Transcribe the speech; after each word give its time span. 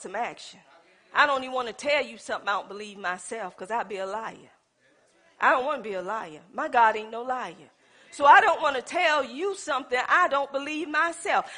some 0.00 0.16
action. 0.16 0.60
I 1.14 1.26
don't 1.26 1.42
even 1.42 1.54
want 1.54 1.68
to 1.68 1.74
tell 1.74 2.04
you 2.04 2.18
something 2.18 2.48
I 2.48 2.52
don't 2.52 2.68
believe 2.68 2.98
myself 2.98 3.56
because 3.56 3.70
I'd 3.70 3.88
be 3.88 3.96
a 3.96 4.06
liar. 4.06 4.50
I 5.40 5.50
don't 5.50 5.64
want 5.64 5.82
to 5.82 5.88
be 5.88 5.94
a 5.94 6.02
liar. 6.02 6.40
My 6.52 6.68
God 6.68 6.96
ain't 6.96 7.10
no 7.10 7.22
liar. 7.22 7.54
So 8.10 8.24
I 8.24 8.40
don't 8.40 8.60
want 8.60 8.76
to 8.76 8.82
tell 8.82 9.24
you 9.24 9.54
something 9.54 9.98
I 10.08 10.28
don't 10.28 10.52
believe 10.52 10.88
myself. 10.88 11.50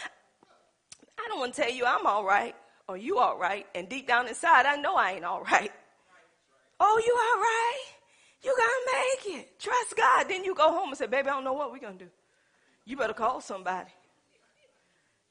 I 1.18 1.28
don't 1.28 1.38
want 1.38 1.54
to 1.54 1.62
tell 1.62 1.70
you 1.70 1.84
I'm 1.84 2.06
all 2.06 2.24
right 2.24 2.54
or 2.88 2.96
you 2.96 3.18
all 3.18 3.38
right. 3.38 3.66
And 3.74 3.88
deep 3.88 4.06
down 4.06 4.28
inside, 4.28 4.66
I 4.66 4.77
know 4.77 4.96
I 4.96 5.12
ain't 5.12 5.24
all 5.24 5.43
right. 5.43 5.72
Oh, 6.80 7.02
you 7.04 7.12
all 7.12 7.40
right? 7.40 7.84
You 8.43 8.54
gonna 8.56 9.04
make 9.04 9.40
it. 9.40 9.61
Trust 9.61 9.96
God. 9.96 10.29
Then 10.29 10.45
you 10.45 10.54
go 10.54 10.72
home 10.72 10.88
and 10.88 10.98
say, 10.98 11.06
baby, 11.06 11.29
I 11.29 11.32
don't 11.32 11.45
know 11.45 11.52
what 11.52 11.70
we're 11.70 11.79
gonna 11.79 11.95
do. 11.95 12.09
You 12.84 12.96
better 12.96 13.12
call 13.12 13.40
somebody. 13.40 13.90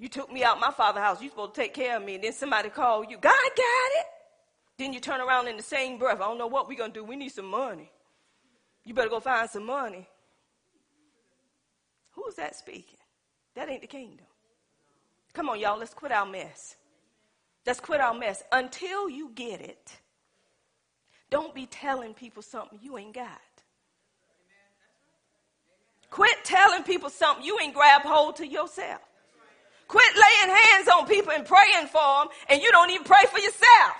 You 0.01 0.09
took 0.09 0.33
me 0.33 0.43
out 0.43 0.59
my 0.59 0.71
father's 0.71 1.03
house. 1.03 1.21
You 1.21 1.29
supposed 1.29 1.53
to 1.53 1.61
take 1.61 1.75
care 1.75 1.95
of 1.95 2.03
me. 2.03 2.15
And 2.15 2.23
then 2.23 2.33
somebody 2.33 2.69
called 2.69 3.05
you. 3.07 3.17
God 3.17 3.31
got 3.31 3.91
it. 3.99 4.05
Then 4.79 4.93
you 4.93 4.99
turn 4.99 5.21
around 5.21 5.47
in 5.47 5.57
the 5.57 5.63
same 5.63 5.99
breath. 5.99 6.19
I 6.19 6.25
don't 6.25 6.39
know 6.39 6.47
what 6.47 6.67
we're 6.67 6.75
going 6.75 6.91
to 6.91 7.01
do. 7.01 7.03
We 7.03 7.15
need 7.15 7.29
some 7.29 7.45
money. 7.45 7.91
You 8.83 8.95
better 8.95 9.09
go 9.09 9.19
find 9.19 9.47
some 9.47 9.63
money. 9.63 10.09
Who's 12.13 12.33
that 12.33 12.55
speaking? 12.55 12.97
That 13.53 13.69
ain't 13.69 13.81
the 13.81 13.87
kingdom. 13.87 14.25
Come 15.33 15.49
on, 15.49 15.59
y'all. 15.59 15.77
Let's 15.77 15.93
quit 15.93 16.11
our 16.11 16.25
mess. 16.25 16.77
Let's 17.67 17.79
quit 17.79 18.01
our 18.01 18.15
mess. 18.15 18.41
Until 18.51 19.07
you 19.07 19.29
get 19.35 19.61
it, 19.61 19.91
don't 21.29 21.53
be 21.53 21.67
telling 21.67 22.15
people 22.15 22.41
something 22.41 22.79
you 22.81 22.97
ain't 22.97 23.13
got. 23.13 23.39
Quit 26.09 26.43
telling 26.43 26.81
people 26.81 27.11
something 27.11 27.45
you 27.45 27.59
ain't 27.59 27.75
grab 27.75 28.01
hold 28.01 28.37
to 28.37 28.47
yourself. 28.47 29.01
Quit 29.91 30.15
laying 30.15 30.55
hands 30.55 30.87
on 30.87 31.05
people 31.05 31.33
and 31.33 31.45
praying 31.45 31.87
for 31.87 31.99
them, 31.99 32.27
and 32.47 32.61
you 32.61 32.71
don't 32.71 32.89
even 32.91 33.03
pray 33.03 33.25
for 33.29 33.39
yourself. 33.39 33.91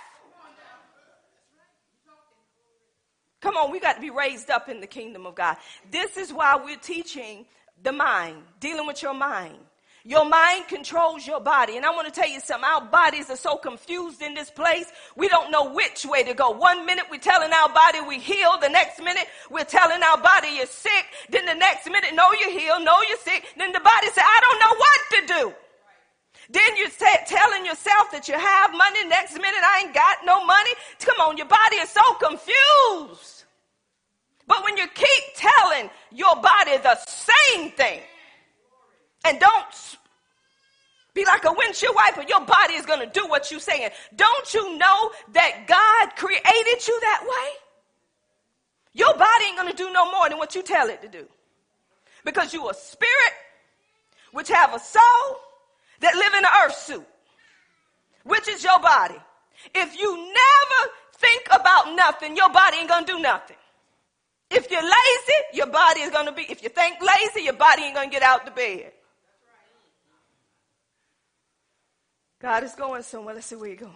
Come 3.42 3.58
on, 3.58 3.70
we 3.70 3.78
got 3.78 3.96
to 3.96 4.00
be 4.00 4.08
raised 4.08 4.48
up 4.48 4.70
in 4.70 4.80
the 4.80 4.86
kingdom 4.86 5.26
of 5.26 5.34
God. 5.34 5.58
This 5.90 6.16
is 6.16 6.32
why 6.32 6.56
we're 6.56 6.78
teaching 6.78 7.44
the 7.82 7.92
mind, 7.92 8.38
dealing 8.58 8.86
with 8.86 9.02
your 9.02 9.12
mind. 9.12 9.58
Your 10.04 10.24
mind 10.24 10.66
controls 10.68 11.26
your 11.26 11.40
body. 11.40 11.76
And 11.76 11.84
I 11.84 11.90
want 11.90 12.06
to 12.06 12.20
tell 12.20 12.28
you 12.28 12.40
something. 12.40 12.64
Our 12.64 12.86
bodies 12.86 13.28
are 13.28 13.36
so 13.36 13.56
confused 13.56 14.22
in 14.22 14.32
this 14.32 14.50
place. 14.50 14.90
We 15.14 15.28
don't 15.28 15.50
know 15.50 15.74
which 15.74 16.06
way 16.06 16.22
to 16.24 16.32
go. 16.32 16.52
One 16.52 16.86
minute 16.86 17.04
we're 17.10 17.20
telling 17.20 17.52
our 17.52 17.68
body 17.68 18.00
we 18.00 18.18
heal. 18.18 18.58
The 18.62 18.70
next 18.70 18.98
minute 18.98 19.26
we're 19.50 19.64
telling 19.64 20.02
our 20.02 20.16
body 20.16 20.48
you're 20.56 20.66
sick. 20.66 21.04
Then 21.28 21.44
the 21.44 21.54
next 21.54 21.86
minute, 21.86 22.14
no, 22.14 22.32
you're 22.32 22.58
healed. 22.58 22.82
No, 22.82 22.96
you're 23.06 23.18
sick. 23.18 23.44
Then 23.58 23.72
the 23.72 23.80
body 23.80 24.06
says, 24.06 24.24
I 24.26 24.40
don't 24.40 24.58
know 24.58 24.74
what 24.78 25.00
to 25.10 25.26
do. 25.26 25.54
Then 26.52 26.76
you're 26.76 26.90
t- 26.90 27.24
telling 27.26 27.64
yourself 27.64 28.10
that 28.12 28.28
you 28.28 28.34
have 28.34 28.72
money. 28.72 29.08
Next 29.08 29.32
minute, 29.32 29.64
I 29.64 29.84
ain't 29.84 29.94
got 29.94 30.18
no 30.24 30.44
money. 30.44 30.70
Come 31.00 31.18
on, 31.20 31.38
your 31.38 31.46
body 31.46 31.76
is 31.76 31.88
so 31.88 32.02
confused. 32.14 33.44
But 34.46 34.62
when 34.62 34.76
you 34.76 34.86
keep 34.88 35.24
telling 35.34 35.88
your 36.10 36.34
body 36.36 36.76
the 36.76 36.96
same 37.06 37.70
thing, 37.70 38.00
and 39.24 39.40
don't 39.40 39.96
be 41.14 41.24
like 41.24 41.44
a 41.44 41.52
windshield 41.52 41.94
wiper, 41.94 42.24
your 42.28 42.44
body 42.44 42.74
is 42.74 42.84
going 42.84 43.00
to 43.00 43.06
do 43.06 43.26
what 43.28 43.50
you're 43.50 43.60
saying. 43.60 43.90
Don't 44.14 44.52
you 44.52 44.76
know 44.76 45.10
that 45.32 45.66
God 45.66 46.16
created 46.16 46.86
you 46.86 47.00
that 47.00 47.22
way? 47.22 47.50
Your 48.92 49.14
body 49.16 49.44
ain't 49.46 49.56
going 49.56 49.70
to 49.70 49.76
do 49.76 49.90
no 49.90 50.10
more 50.10 50.28
than 50.28 50.36
what 50.36 50.54
you 50.54 50.62
tell 50.62 50.88
it 50.90 51.00
to 51.00 51.08
do. 51.08 51.26
Because 52.24 52.52
you 52.52 52.68
a 52.68 52.74
spirit 52.74 53.34
which 54.32 54.48
have 54.48 54.74
a 54.74 54.78
soul 54.78 55.38
that 56.02 56.14
live 56.14 56.34
in 56.34 56.44
an 56.44 56.50
earth 56.64 56.76
suit, 56.76 57.06
which 58.24 58.48
is 58.48 58.62
your 58.62 58.78
body. 58.80 59.16
If 59.74 59.98
you 59.98 60.16
never 60.16 60.92
think 61.14 61.46
about 61.50 61.94
nothing, 61.94 62.36
your 62.36 62.50
body 62.50 62.78
ain't 62.78 62.88
gonna 62.88 63.06
do 63.06 63.18
nothing. 63.18 63.56
If 64.50 64.70
you're 64.70 64.82
lazy, 64.82 65.40
your 65.54 65.68
body 65.68 66.00
is 66.00 66.10
gonna 66.10 66.32
be, 66.32 66.42
if 66.42 66.62
you 66.62 66.68
think 66.68 66.98
lazy, 67.00 67.44
your 67.44 67.54
body 67.54 67.82
ain't 67.84 67.94
gonna 67.94 68.10
get 68.10 68.22
out 68.22 68.44
the 68.44 68.50
bed. 68.50 68.92
God 72.40 72.64
is 72.64 72.74
going 72.74 73.02
somewhere. 73.02 73.34
Let's 73.34 73.46
see 73.46 73.56
where 73.56 73.68
you're 73.68 73.76
going. 73.76 73.92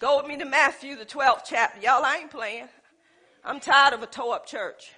Go 0.00 0.18
with 0.18 0.26
me 0.26 0.36
to 0.38 0.44
Matthew, 0.44 0.96
the 0.96 1.06
12th 1.06 1.42
chapter. 1.46 1.80
Y'all, 1.80 2.04
I 2.04 2.18
ain't 2.18 2.30
playing. 2.30 2.68
I'm 3.44 3.60
tired 3.60 3.94
of 3.94 4.02
a 4.02 4.06
toe 4.06 4.32
up 4.32 4.46
church. 4.46 4.92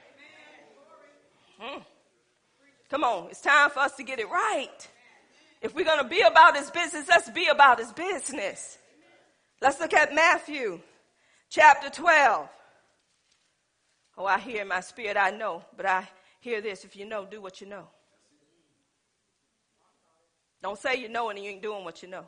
Hmm. 1.61 1.81
Come 2.89 3.05
on, 3.05 3.29
it's 3.31 3.41
time 3.41 3.71
for 3.71 3.81
us 3.81 3.95
to 3.97 4.03
get 4.03 4.19
it 4.19 4.29
right. 4.29 4.89
If 5.63 5.75
we're 5.75 5.85
going 5.85 6.03
to 6.03 6.09
be 6.09 6.21
about 6.21 6.57
his 6.57 6.71
business, 6.71 7.09
let's 7.09 7.31
be 7.31 7.47
about 7.47 7.79
his 7.79 7.93
business. 7.93 8.79
Let's 9.61 9.81
look 9.81 9.95
at 9.95 10.15
Matthew 10.15 10.81
chapter 11.49 11.89
12. 11.89 12.49
Oh, 14.19 14.27
I 14.27 14.39
hear 14.39 14.63
in 14.63 14.69
my 14.69 14.81
spirit, 14.81 15.17
I 15.17 15.31
know, 15.31 15.65
but 15.77 15.87
I 15.87 16.09
hear 16.41 16.61
this. 16.61 16.85
If 16.85 16.97
you 16.97 17.05
know, 17.05 17.27
do 17.27 17.41
what 17.41 17.61
you 17.61 17.67
know. 17.67 17.89
Don't 20.63 20.79
say 20.79 20.97
you 20.97 21.09
know 21.09 21.31
and 21.31 21.39
you 21.39 21.51
ain't 21.51 21.63
doing 21.63 21.85
what 21.85 22.03
you 22.03 22.09
know. 22.09 22.25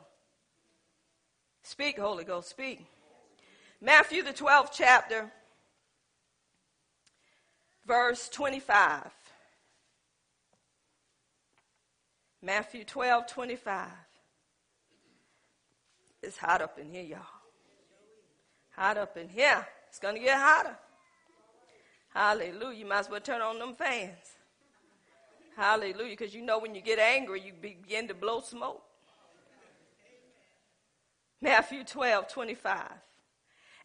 Speak, 1.63 1.99
Holy 1.99 2.23
Ghost, 2.23 2.49
speak. 2.49 2.85
Matthew, 3.81 4.23
the 4.23 4.33
12th 4.33 4.69
chapter, 4.73 5.31
verse 7.85 8.29
25. 8.29 9.09
Matthew 12.41 12.83
12, 12.83 13.27
25. 13.27 13.87
It's 16.21 16.37
hot 16.37 16.61
up 16.61 16.77
in 16.79 16.89
here, 16.89 17.03
y'all. 17.03 17.19
Hot 18.75 18.97
up 18.97 19.17
in 19.17 19.29
here. 19.29 19.65
It's 19.89 19.99
going 19.99 20.15
to 20.15 20.21
get 20.21 20.37
hotter. 20.37 20.77
Hallelujah. 22.13 22.79
You 22.79 22.85
might 22.85 22.99
as 22.99 23.09
well 23.09 23.21
turn 23.21 23.41
on 23.41 23.59
them 23.59 23.75
fans. 23.75 24.35
Hallelujah. 25.55 26.15
Because 26.15 26.33
you 26.33 26.41
know 26.41 26.59
when 26.59 26.75
you 26.75 26.81
get 26.81 26.99
angry, 26.99 27.41
you 27.41 27.53
begin 27.59 28.07
to 28.07 28.13
blow 28.13 28.41
smoke. 28.41 28.81
Matthew 31.41 31.83
12, 31.83 32.27
25. 32.27 32.81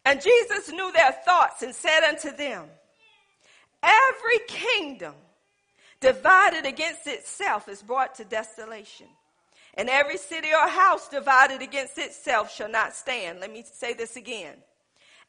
And 0.05 0.21
Jesus 0.21 0.69
knew 0.69 0.91
their 0.91 1.11
thoughts 1.25 1.61
and 1.61 1.73
said 1.73 2.01
unto 2.07 2.35
them, 2.35 2.67
Every 3.81 4.39
kingdom 4.47 5.15
divided 6.05 6.67
against 6.67 7.07
itself 7.07 7.67
is 7.67 7.81
brought 7.81 8.15
to 8.15 8.25
desolation. 8.25 9.07
And 9.73 9.89
every 9.89 10.17
city 10.17 10.49
or 10.53 10.69
house 10.69 11.09
divided 11.09 11.61
against 11.61 11.97
itself 11.97 12.53
shall 12.53 12.69
not 12.69 12.93
stand. 12.93 13.39
Let 13.39 13.51
me 13.51 13.65
say 13.73 13.93
this 13.93 14.15
again. 14.15 14.55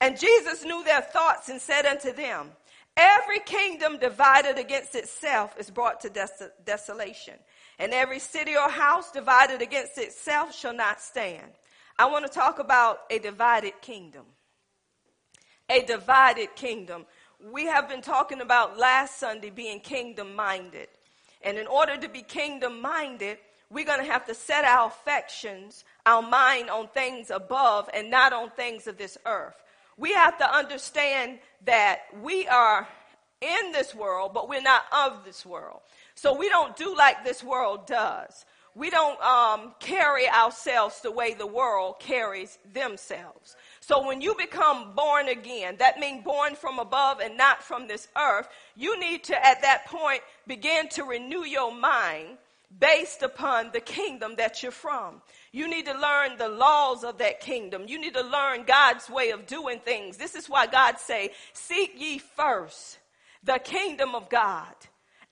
And 0.00 0.20
Jesus 0.20 0.64
knew 0.64 0.84
their 0.84 1.00
thoughts 1.00 1.48
and 1.48 1.60
said 1.60 1.86
unto 1.86 2.12
them, 2.12 2.50
Every 2.96 3.40
kingdom 3.40 3.98
divided 3.98 4.58
against 4.58 4.94
itself 4.94 5.54
is 5.58 5.70
brought 5.70 6.00
to 6.02 6.10
des- 6.10 6.50
desolation. 6.64 7.34
And 7.78 7.92
every 7.92 8.18
city 8.18 8.54
or 8.54 8.70
house 8.70 9.10
divided 9.10 9.62
against 9.62 9.98
itself 9.98 10.54
shall 10.54 10.74
not 10.74 11.00
stand. 11.00 11.52
I 11.98 12.06
want 12.06 12.26
to 12.26 12.32
talk 12.32 12.58
about 12.58 13.00
a 13.10 13.18
divided 13.18 13.80
kingdom. 13.80 14.26
A 15.70 15.82
divided 15.82 16.54
kingdom 16.54 17.06
we 17.44 17.66
have 17.66 17.88
been 17.88 18.02
talking 18.02 18.40
about 18.40 18.78
last 18.78 19.18
Sunday 19.18 19.50
being 19.50 19.80
kingdom 19.80 20.34
minded. 20.34 20.88
And 21.42 21.58
in 21.58 21.66
order 21.66 21.96
to 21.96 22.08
be 22.08 22.22
kingdom 22.22 22.80
minded, 22.80 23.38
we're 23.70 23.84
going 23.84 24.04
to 24.04 24.10
have 24.10 24.26
to 24.26 24.34
set 24.34 24.64
our 24.64 24.88
affections, 24.88 25.84
our 26.04 26.22
mind 26.22 26.70
on 26.70 26.88
things 26.88 27.30
above 27.30 27.90
and 27.92 28.10
not 28.10 28.32
on 28.32 28.50
things 28.50 28.86
of 28.86 28.96
this 28.96 29.18
earth. 29.26 29.56
We 29.96 30.12
have 30.12 30.38
to 30.38 30.54
understand 30.54 31.38
that 31.64 32.00
we 32.22 32.46
are 32.48 32.86
in 33.40 33.72
this 33.72 33.94
world, 33.94 34.32
but 34.32 34.48
we're 34.48 34.62
not 34.62 34.84
of 34.92 35.24
this 35.24 35.44
world. 35.44 35.80
So 36.14 36.34
we 36.34 36.48
don't 36.48 36.76
do 36.76 36.96
like 36.96 37.24
this 37.24 37.42
world 37.42 37.86
does. 37.86 38.44
We 38.74 38.90
don't 38.90 39.20
um, 39.22 39.74
carry 39.80 40.28
ourselves 40.28 41.00
the 41.00 41.10
way 41.10 41.34
the 41.34 41.46
world 41.46 41.96
carries 41.98 42.58
themselves. 42.72 43.56
So 43.86 44.04
when 44.04 44.20
you 44.20 44.34
become 44.34 44.96
born 44.96 45.28
again, 45.28 45.76
that 45.78 46.00
means 46.00 46.24
born 46.24 46.56
from 46.56 46.80
above 46.80 47.20
and 47.20 47.36
not 47.36 47.62
from 47.62 47.86
this 47.86 48.08
earth, 48.20 48.48
you 48.74 48.98
need 48.98 49.22
to 49.24 49.46
at 49.46 49.62
that 49.62 49.86
point 49.86 50.22
begin 50.44 50.88
to 50.88 51.04
renew 51.04 51.44
your 51.44 51.72
mind 51.72 52.38
based 52.80 53.22
upon 53.22 53.70
the 53.72 53.78
kingdom 53.78 54.34
that 54.38 54.60
you're 54.60 54.72
from. 54.72 55.22
You 55.52 55.68
need 55.68 55.86
to 55.86 55.96
learn 55.96 56.36
the 56.36 56.48
laws 56.48 57.04
of 57.04 57.18
that 57.18 57.38
kingdom. 57.38 57.84
You 57.86 58.00
need 58.00 58.14
to 58.14 58.24
learn 58.24 58.64
God's 58.64 59.08
way 59.08 59.30
of 59.30 59.46
doing 59.46 59.78
things. 59.78 60.16
This 60.16 60.34
is 60.34 60.50
why 60.50 60.66
God 60.66 60.98
say, 60.98 61.30
seek 61.52 61.92
ye 61.96 62.18
first 62.18 62.98
the 63.44 63.60
kingdom 63.60 64.16
of 64.16 64.28
God 64.28 64.74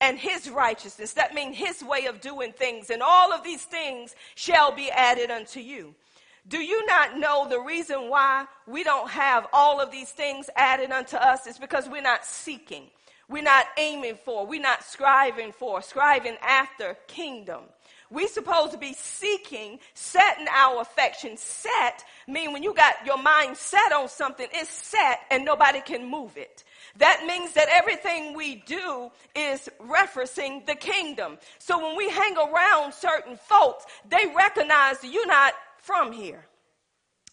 and 0.01 0.17
his 0.17 0.49
righteousness. 0.49 1.15
That 1.15 1.35
means 1.35 1.57
his 1.57 1.83
way 1.83 2.07
of 2.07 2.21
doing 2.21 2.53
things 2.53 2.91
and 2.91 3.03
all 3.03 3.33
of 3.33 3.43
these 3.43 3.65
things 3.65 4.15
shall 4.37 4.71
be 4.71 4.93
added 4.93 5.33
unto 5.33 5.59
you. 5.59 5.97
Do 6.47 6.59
you 6.59 6.85
not 6.87 7.19
know 7.19 7.47
the 7.49 7.61
reason 7.61 8.11
why 8.11 8.47
we 8.67 8.85
don't 8.85 9.09
have 9.11 9.47
all 9.53 9.81
of 9.81 9.91
these 9.91 10.11
things 10.11 10.51
added 10.57 10.91
unto 10.91 11.17
us 11.17 11.47
is 11.47 11.59
because 11.59 11.89
we're 11.89 12.03
not 12.03 12.27
seeking. 12.27 12.91
We're 13.29 13.43
not 13.43 13.67
aiming 13.79 14.19
for, 14.23 14.47
we're 14.47 14.61
not 14.61 14.85
striving 14.85 15.53
for, 15.53 15.81
striving 15.81 16.37
after 16.43 16.99
kingdom. 17.07 17.63
We're 18.11 18.29
supposed 18.29 18.73
to 18.73 18.79
be 18.79 18.93
seeking, 18.93 19.79
setting 19.95 20.47
our 20.55 20.83
affection. 20.83 21.39
Set 21.39 22.05
mean 22.29 22.53
when 22.53 22.63
you 22.63 22.75
got 22.75 22.95
your 23.07 23.21
mind 23.21 23.57
set 23.57 23.93
on 23.93 24.09
something, 24.09 24.47
it's 24.53 24.69
set 24.69 25.21
and 25.31 25.45
nobody 25.45 25.81
can 25.81 26.05
move 26.05 26.37
it. 26.37 26.63
That 26.99 27.25
means 27.27 27.55
that 27.55 27.69
everything 27.73 28.37
we 28.37 28.57
do 28.57 29.11
is 29.35 29.69
referencing 29.81 30.65
the 30.67 30.75
kingdom. 30.75 31.39
So 31.59 31.83
when 31.85 31.97
we 31.97 32.11
hang 32.11 32.37
around 32.37 32.93
certain 32.93 33.37
folks, 33.37 33.87
they 34.09 34.27
recognize 34.37 35.03
you're 35.03 35.27
not 35.27 35.55
from 35.85 36.13
here 36.13 36.47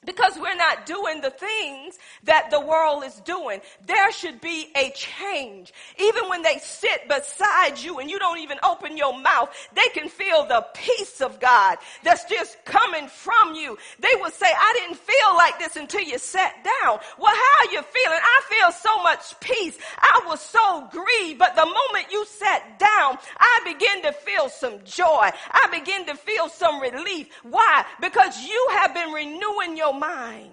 because 0.05 0.35
we're 0.35 0.55
not 0.55 0.87
doing 0.87 1.21
the 1.21 1.29
things 1.29 1.99
that 2.23 2.49
the 2.49 2.59
world 2.59 3.03
is 3.03 3.15
doing. 3.21 3.61
There 3.85 4.11
should 4.11 4.41
be 4.41 4.69
a 4.75 4.91
change. 4.95 5.71
Even 5.99 6.27
when 6.27 6.41
they 6.41 6.57
sit 6.57 7.07
beside 7.07 7.77
you 7.77 7.99
and 7.99 8.09
you 8.09 8.17
don't 8.17 8.39
even 8.39 8.57
open 8.63 8.97
your 8.97 9.17
mouth, 9.19 9.55
they 9.73 9.87
can 9.93 10.09
feel 10.09 10.45
the 10.45 10.65
peace 10.73 11.21
of 11.21 11.39
God 11.39 11.77
that's 12.03 12.25
just 12.25 12.57
coming 12.65 13.07
from 13.09 13.53
you. 13.53 13.77
They 13.99 14.19
will 14.19 14.31
say, 14.31 14.47
I 14.47 14.73
didn't 14.79 14.97
feel 14.97 15.35
like 15.35 15.59
this 15.59 15.75
until 15.75 16.01
you 16.01 16.17
sat 16.17 16.55
down. 16.63 16.99
Well, 17.19 17.35
how 17.35 17.67
are 17.67 17.71
you 17.71 17.81
feeling? 17.83 18.19
I 18.21 18.41
feel 18.49 18.71
so 18.71 19.03
much 19.03 19.39
peace. 19.39 19.77
I 19.99 20.23
was 20.25 20.41
so 20.41 20.87
grieved, 20.91 21.37
but 21.37 21.55
the 21.55 21.65
moment 21.65 22.11
you 22.11 22.25
sat 22.25 22.79
down, 22.79 23.19
I 23.37 23.59
begin 23.65 24.01
to 24.03 24.13
feel 24.13 24.49
some 24.49 24.83
joy. 24.83 25.29
I 25.51 25.67
begin 25.71 26.07
to 26.07 26.15
feel 26.15 26.49
some 26.49 26.81
relief. 26.81 27.27
Why? 27.43 27.85
Because 27.99 28.43
you 28.43 28.67
have 28.71 28.95
been 28.95 29.11
renewing 29.11 29.77
your 29.77 29.90
your 29.91 29.99
mind. 29.99 30.51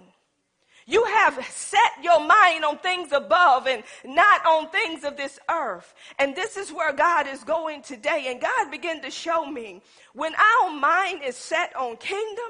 You 0.87 1.05
have 1.05 1.47
set 1.51 2.03
your 2.03 2.21
mind 2.21 2.65
on 2.65 2.79
things 2.79 3.13
above 3.13 3.67
and 3.67 3.83
not 4.07 4.47
on 4.47 4.71
things 4.71 5.05
of 5.05 5.19
this 5.19 5.39
earth. 5.51 5.95
And 6.19 6.35
this 6.35 6.57
is 6.57 6.73
where 6.73 6.95
God 6.95 7.27
is 7.27 7.45
going 7.45 7.83
today. 7.83 8.27
And 8.29 8.41
God 8.41 8.71
began 8.71 9.03
to 9.03 9.11
show 9.11 9.45
me 9.45 9.83
when 10.15 10.33
our 10.35 10.71
mind 10.71 11.23
is 11.23 11.37
set 11.37 11.77
on 11.77 11.99
kingdom, 11.99 12.47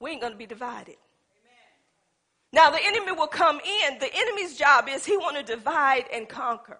we 0.00 0.12
ain't 0.12 0.22
going 0.22 0.32
to 0.32 0.38
be 0.38 0.46
divided. 0.46 0.96
Now 2.50 2.70
the 2.70 2.82
enemy 2.82 3.12
will 3.12 3.26
come 3.26 3.60
in. 3.60 3.98
The 3.98 4.10
enemy's 4.14 4.56
job 4.56 4.88
is 4.88 5.04
he 5.04 5.18
want 5.18 5.36
to 5.36 5.42
divide 5.42 6.06
and 6.10 6.26
conquer. 6.26 6.78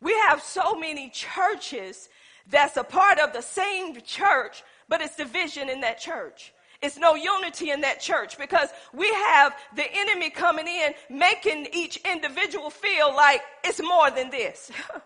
We 0.00 0.14
have 0.28 0.40
so 0.40 0.76
many 0.76 1.10
churches 1.10 2.08
that's 2.48 2.76
a 2.76 2.84
part 2.84 3.18
of 3.18 3.32
the 3.32 3.42
same 3.42 4.00
church, 4.02 4.62
but 4.88 5.00
it's 5.00 5.16
division 5.16 5.68
in 5.68 5.80
that 5.80 5.98
church. 5.98 6.52
It's 6.82 6.96
no 6.96 7.14
unity 7.14 7.70
in 7.70 7.82
that 7.82 8.00
church 8.00 8.38
because 8.38 8.70
we 8.94 9.06
have 9.08 9.54
the 9.76 9.84
enemy 9.92 10.30
coming 10.30 10.66
in, 10.66 10.94
making 11.10 11.68
each 11.74 11.98
individual 12.10 12.70
feel 12.70 13.14
like 13.14 13.42
it's 13.62 13.82
more 13.82 14.10
than 14.10 14.30
this. 14.30 14.70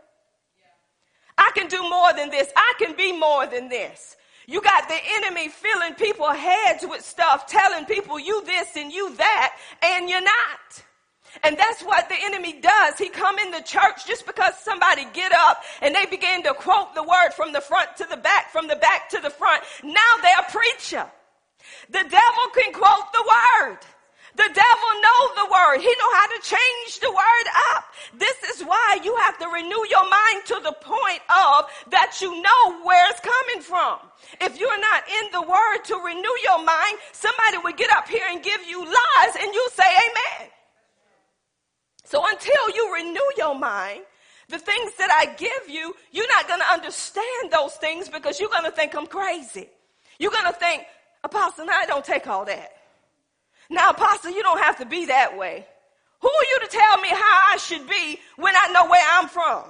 I 1.39 1.51
can 1.55 1.67
do 1.67 1.83
more 1.83 2.13
than 2.13 2.31
this. 2.31 2.49
I 2.57 2.75
can 2.79 2.95
be 2.97 3.13
more 3.13 3.47
than 3.47 3.69
this. 3.69 4.17
You 4.47 4.61
got 4.61 4.89
the 4.89 4.99
enemy 5.17 5.49
filling 5.49 5.95
people 5.95 6.31
heads 6.31 6.85
with 6.87 7.05
stuff, 7.05 7.47
telling 7.47 7.87
people 7.87 8.21
you 8.21 8.45
this 8.45 8.77
and 8.77 8.93
you 8.93 9.15
that, 9.17 9.57
and 9.83 10.09
you're 10.09 10.23
not. 10.23 10.85
And 11.43 11.57
that's 11.59 11.83
what 11.83 12.09
the 12.09 12.15
enemy 12.23 12.61
does. 12.61 12.97
He 12.99 13.09
come 13.09 13.39
in 13.41 13.51
the 13.51 13.63
church 13.63 14.07
just 14.07 14.27
because 14.27 14.57
somebody 14.59 15.07
get 15.13 15.33
up 15.33 15.63
and 15.81 15.93
they 15.93 16.07
begin 16.07 16.45
to 16.45 16.55
quote 16.55 16.95
the 16.95 17.03
word 17.03 17.31
from 17.35 17.53
the 17.53 17.61
front 17.61 17.97
to 17.97 18.07
the 18.09 18.17
back, 18.17 18.53
from 18.53 18.69
the 18.69 18.77
back 18.77 19.09
to 19.09 19.21
the 19.21 19.31
front. 19.31 19.65
Now 19.83 20.01
they're 20.23 20.47
a 20.47 20.53
preacher. 20.53 21.11
The 21.91 22.03
devil 22.03 22.45
can 22.55 22.73
quote 22.73 23.13
the 23.13 23.23
word. 23.23 23.79
The 24.37 24.51
devil 24.51 24.91
knows 25.01 25.31
the 25.37 25.47
word. 25.47 25.79
He 25.79 25.95
know 25.95 26.13
how 26.15 26.27
to 26.27 26.41
change 26.43 26.99
the 27.01 27.11
word 27.11 27.47
up. 27.71 27.85
This 28.15 28.37
is 28.55 28.67
why 28.67 28.99
you 29.05 29.15
have 29.17 29.39
to 29.39 29.47
renew 29.47 29.85
your 29.89 30.03
mind 30.03 30.45
to 30.47 30.61
the 30.63 30.73
point 30.81 31.23
of 31.31 31.71
that 31.91 32.19
you 32.21 32.43
know 32.43 32.83
where 32.83 33.11
it's 33.11 33.21
coming 33.21 33.63
from. 33.63 33.99
If 34.41 34.59
you're 34.59 34.81
not 34.81 35.05
in 35.09 35.31
the 35.33 35.43
word 35.43 35.85
to 35.85 35.97
renew 36.05 36.37
your 36.43 36.65
mind, 36.65 36.99
somebody 37.13 37.59
would 37.63 37.77
get 37.77 37.91
up 37.91 38.09
here 38.09 38.27
and 38.29 38.43
give 38.43 38.61
you 38.69 38.85
lies 38.85 39.35
and 39.41 39.55
you 39.55 39.69
say 39.73 39.85
amen. 39.85 40.51
So 42.05 42.25
until 42.29 42.71
you 42.75 42.95
renew 42.95 43.31
your 43.37 43.57
mind, 43.57 44.03
the 44.49 44.59
things 44.59 44.95
that 44.99 45.11
I 45.11 45.35
give 45.35 45.69
you, 45.69 45.95
you're 46.11 46.29
not 46.29 46.49
going 46.49 46.61
to 46.61 46.73
understand 46.73 47.51
those 47.51 47.75
things 47.75 48.09
because 48.09 48.41
you're 48.41 48.51
going 48.51 48.65
to 48.65 48.71
think 48.71 48.95
I'm 48.95 49.07
crazy. 49.07 49.69
You're 50.19 50.31
going 50.31 50.53
to 50.53 50.59
think, 50.59 50.85
Apostle, 51.25 51.65
now 51.65 51.73
I 51.73 51.87
don't 51.87 52.05
take 52.05 52.27
all 52.27 52.45
that. 52.45 52.77
Now, 53.71 53.91
Apostle, 53.91 54.31
you 54.31 54.43
don't 54.43 54.61
have 54.61 54.77
to 54.79 54.87
be 54.87 55.07
that 55.07 55.37
way. 55.37 55.67
Who 56.21 56.29
are 56.29 56.47
you 56.53 56.61
to 56.61 56.69
tell 56.69 57.01
me 57.01 57.09
how 57.09 57.41
I 57.53 57.57
should 57.59 57.89
be 57.89 58.21
when 58.37 58.55
I 58.55 58.71
know 58.73 58.89
where 58.89 59.07
I'm 59.13 59.29
from? 59.29 59.65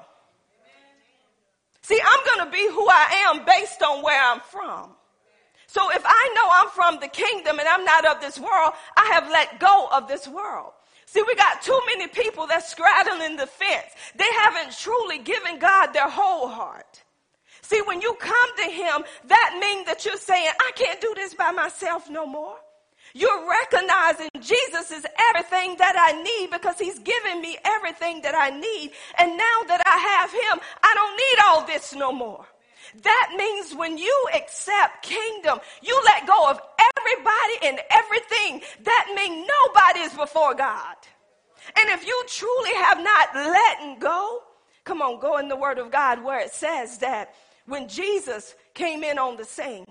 See, 1.83 2.01
I'm 2.05 2.25
going 2.25 2.47
to 2.47 2.53
be 2.53 2.67
who 2.71 2.87
I 2.89 3.29
am 3.29 3.45
based 3.45 3.83
on 3.83 4.03
where 4.03 4.21
I'm 4.21 4.41
from. 4.41 4.91
So 5.69 5.91
if 5.91 6.03
I 6.05 6.33
know 6.35 6.49
I'm 6.53 6.71
from 6.71 7.01
the 7.01 7.09
kingdom 7.09 7.59
and 7.59 7.69
I'm 7.69 7.85
not 7.85 8.05
of 8.07 8.21
this 8.21 8.39
world, 8.39 8.73
I 8.97 9.11
have 9.13 9.29
let 9.31 9.61
go 9.61 9.89
of 9.93 10.09
this 10.09 10.27
world. 10.27 10.73
See, 11.07 11.23
we 11.23 11.35
got 11.37 11.63
too 11.63 11.79
many 11.87 12.09
people 12.09 12.47
that 12.49 12.65
straddling 12.65 13.37
the 13.37 13.47
fence. 13.47 13.93
They 14.17 14.33
haven't 14.39 14.77
truly 14.77 15.19
given 15.19 15.61
God 15.61 15.93
their 15.93 16.09
whole 16.09 16.49
heart. 16.49 17.04
See, 17.75 17.83
when 17.83 18.01
you 18.01 18.15
come 18.21 18.57
to 18.59 18.71
him, 18.71 19.03
that 19.27 19.59
means 19.61 19.87
that 19.87 20.05
you're 20.05 20.17
saying, 20.17 20.49
I 20.61 20.71
can't 20.77 21.01
do 21.01 21.13
this 21.17 21.35
by 21.35 21.51
myself 21.51 22.09
no 22.09 22.25
more. 22.25 22.55
You're 23.15 23.49
recognizing 23.51 24.29
Jesus 24.39 24.93
is 24.93 25.05
everything 25.31 25.77
that 25.79 25.97
I 25.99 26.23
need 26.23 26.53
because 26.53 26.79
he's 26.79 27.01
given 27.01 27.41
me 27.41 27.59
everything 27.65 28.23
that 28.23 28.37
I 28.37 28.51
need. 28.51 28.93
And 29.19 29.37
now 29.37 29.59
that 29.67 29.83
I 29.85 29.99
have 29.99 30.31
him, 30.31 30.65
I 30.85 30.95
don't 30.95 31.17
need 31.17 31.39
all 31.49 31.67
this 31.67 31.95
no 31.97 32.13
more. 32.13 32.47
That 33.03 33.35
means 33.37 33.75
when 33.75 33.99
you 33.99 34.27
accept 34.37 35.03
kingdom, 35.03 35.59
you 35.83 36.01
let 36.05 36.29
go 36.29 36.49
of 36.49 36.61
everybody 36.97 37.59
and 37.65 37.81
everything. 37.91 38.63
That 38.85 39.13
means 39.17 39.49
nobody 39.49 40.01
is 40.01 40.13
before 40.13 40.55
God. 40.55 40.95
And 41.77 41.91
if 41.91 42.07
you 42.07 42.25
truly 42.29 42.75
have 42.85 43.03
not 43.03 43.35
let 43.35 43.99
go, 43.99 44.43
come 44.85 45.03
on, 45.03 45.19
go 45.19 45.39
in 45.39 45.49
the 45.49 45.57
word 45.57 45.79
of 45.79 45.91
God 45.91 46.23
where 46.23 46.39
it 46.39 46.53
says 46.53 46.99
that 46.99 47.35
when 47.67 47.89
Jesus 47.89 48.55
came 48.75 49.03
in 49.03 49.19
on 49.19 49.37
the 49.37 49.45
scene 49.45 49.87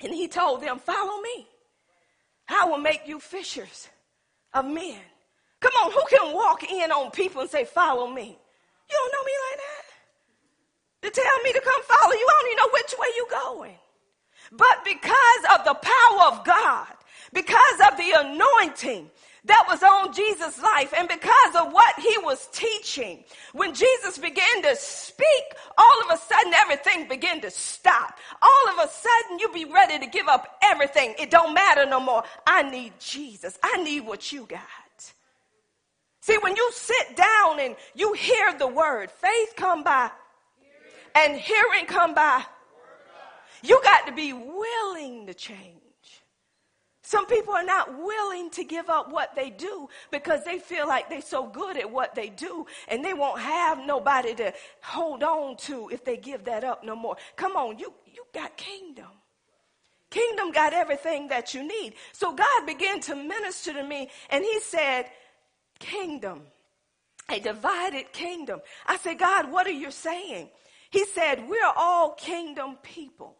and 0.00 0.12
he 0.14 0.28
told 0.28 0.62
them, 0.62 0.78
Follow 0.78 1.20
me. 1.20 1.46
I 2.48 2.64
will 2.64 2.78
make 2.78 3.02
you 3.06 3.20
fishers 3.20 3.88
of 4.54 4.64
men. 4.64 5.00
Come 5.60 5.72
on, 5.84 5.92
who 5.92 6.02
can 6.08 6.34
walk 6.34 6.70
in 6.70 6.90
on 6.90 7.10
people 7.10 7.42
and 7.42 7.50
say, 7.50 7.64
Follow 7.64 8.06
me? 8.06 8.38
You 8.90 8.96
don't 8.96 9.12
know 9.12 9.24
me 9.24 9.32
like 9.50 9.58
that? 9.58 9.88
To 11.02 11.20
tell 11.20 11.42
me 11.44 11.52
to 11.52 11.60
come 11.60 11.82
follow 11.82 12.12
you, 12.12 12.26
I 12.28 12.40
don't 12.40 12.50
even 12.52 12.56
know 12.56 12.70
which 12.72 12.94
way 12.98 13.08
you're 13.16 13.42
going. 13.44 13.78
But 14.52 14.84
because 14.84 15.58
of 15.58 15.64
the 15.64 15.74
power 15.74 16.32
of 16.32 16.44
God, 16.44 16.88
because 17.32 17.80
of 17.90 17.96
the 17.96 18.12
anointing, 18.16 19.10
that 19.48 19.64
was 19.68 19.82
on 19.82 20.12
Jesus' 20.12 20.62
life. 20.62 20.94
And 20.96 21.08
because 21.08 21.56
of 21.56 21.72
what 21.72 21.94
he 21.98 22.16
was 22.18 22.46
teaching, 22.52 23.24
when 23.52 23.74
Jesus 23.74 24.18
began 24.18 24.62
to 24.62 24.76
speak, 24.76 25.26
all 25.76 26.02
of 26.04 26.16
a 26.18 26.18
sudden 26.18 26.52
everything 26.54 27.08
began 27.08 27.40
to 27.40 27.50
stop. 27.50 28.18
All 28.40 28.72
of 28.72 28.88
a 28.88 28.90
sudden 28.90 29.38
you 29.38 29.50
be 29.52 29.64
ready 29.64 29.98
to 29.98 30.06
give 30.06 30.28
up 30.28 30.58
everything. 30.62 31.14
It 31.18 31.30
don't 31.30 31.54
matter 31.54 31.86
no 31.86 31.98
more. 31.98 32.22
I 32.46 32.62
need 32.62 32.92
Jesus. 33.00 33.58
I 33.62 33.82
need 33.82 34.06
what 34.06 34.32
you 34.32 34.46
got. 34.46 34.60
See, 36.20 36.36
when 36.42 36.56
you 36.56 36.70
sit 36.72 37.16
down 37.16 37.58
and 37.58 37.74
you 37.94 38.12
hear 38.12 38.52
the 38.58 38.66
word, 38.66 39.10
faith 39.10 39.54
come 39.56 39.82
by 39.82 40.10
and 41.14 41.36
hearing 41.40 41.86
come 41.86 42.14
by. 42.14 42.44
You 43.62 43.80
got 43.82 44.06
to 44.06 44.12
be 44.12 44.32
willing 44.34 45.26
to 45.26 45.34
change. 45.34 45.77
Some 47.08 47.24
people 47.24 47.54
are 47.54 47.64
not 47.64 47.98
willing 47.98 48.50
to 48.50 48.64
give 48.64 48.90
up 48.90 49.10
what 49.10 49.34
they 49.34 49.48
do 49.48 49.88
because 50.10 50.44
they 50.44 50.58
feel 50.58 50.86
like 50.86 51.08
they're 51.08 51.22
so 51.22 51.46
good 51.46 51.78
at 51.78 51.90
what 51.90 52.14
they 52.14 52.28
do 52.28 52.66
and 52.86 53.02
they 53.02 53.14
won't 53.14 53.40
have 53.40 53.78
nobody 53.78 54.34
to 54.34 54.52
hold 54.82 55.22
on 55.22 55.56
to 55.56 55.88
if 55.88 56.04
they 56.04 56.18
give 56.18 56.44
that 56.44 56.64
up 56.64 56.84
no 56.84 56.94
more. 56.94 57.16
Come 57.34 57.56
on, 57.56 57.78
you, 57.78 57.94
you 58.04 58.26
got 58.34 58.58
kingdom. 58.58 59.06
Kingdom 60.10 60.52
got 60.52 60.74
everything 60.74 61.28
that 61.28 61.54
you 61.54 61.66
need. 61.66 61.94
So 62.12 62.34
God 62.34 62.66
began 62.66 63.00
to 63.00 63.14
minister 63.14 63.72
to 63.72 63.82
me 63.82 64.10
and 64.28 64.44
he 64.44 64.60
said, 64.60 65.06
kingdom, 65.78 66.42
a 67.30 67.40
divided 67.40 68.12
kingdom. 68.12 68.60
I 68.86 68.98
said, 68.98 69.18
God, 69.18 69.50
what 69.50 69.66
are 69.66 69.70
you 69.70 69.90
saying? 69.90 70.50
He 70.90 71.06
said, 71.06 71.48
we're 71.48 71.72
all 71.74 72.10
kingdom 72.10 72.76
people. 72.82 73.37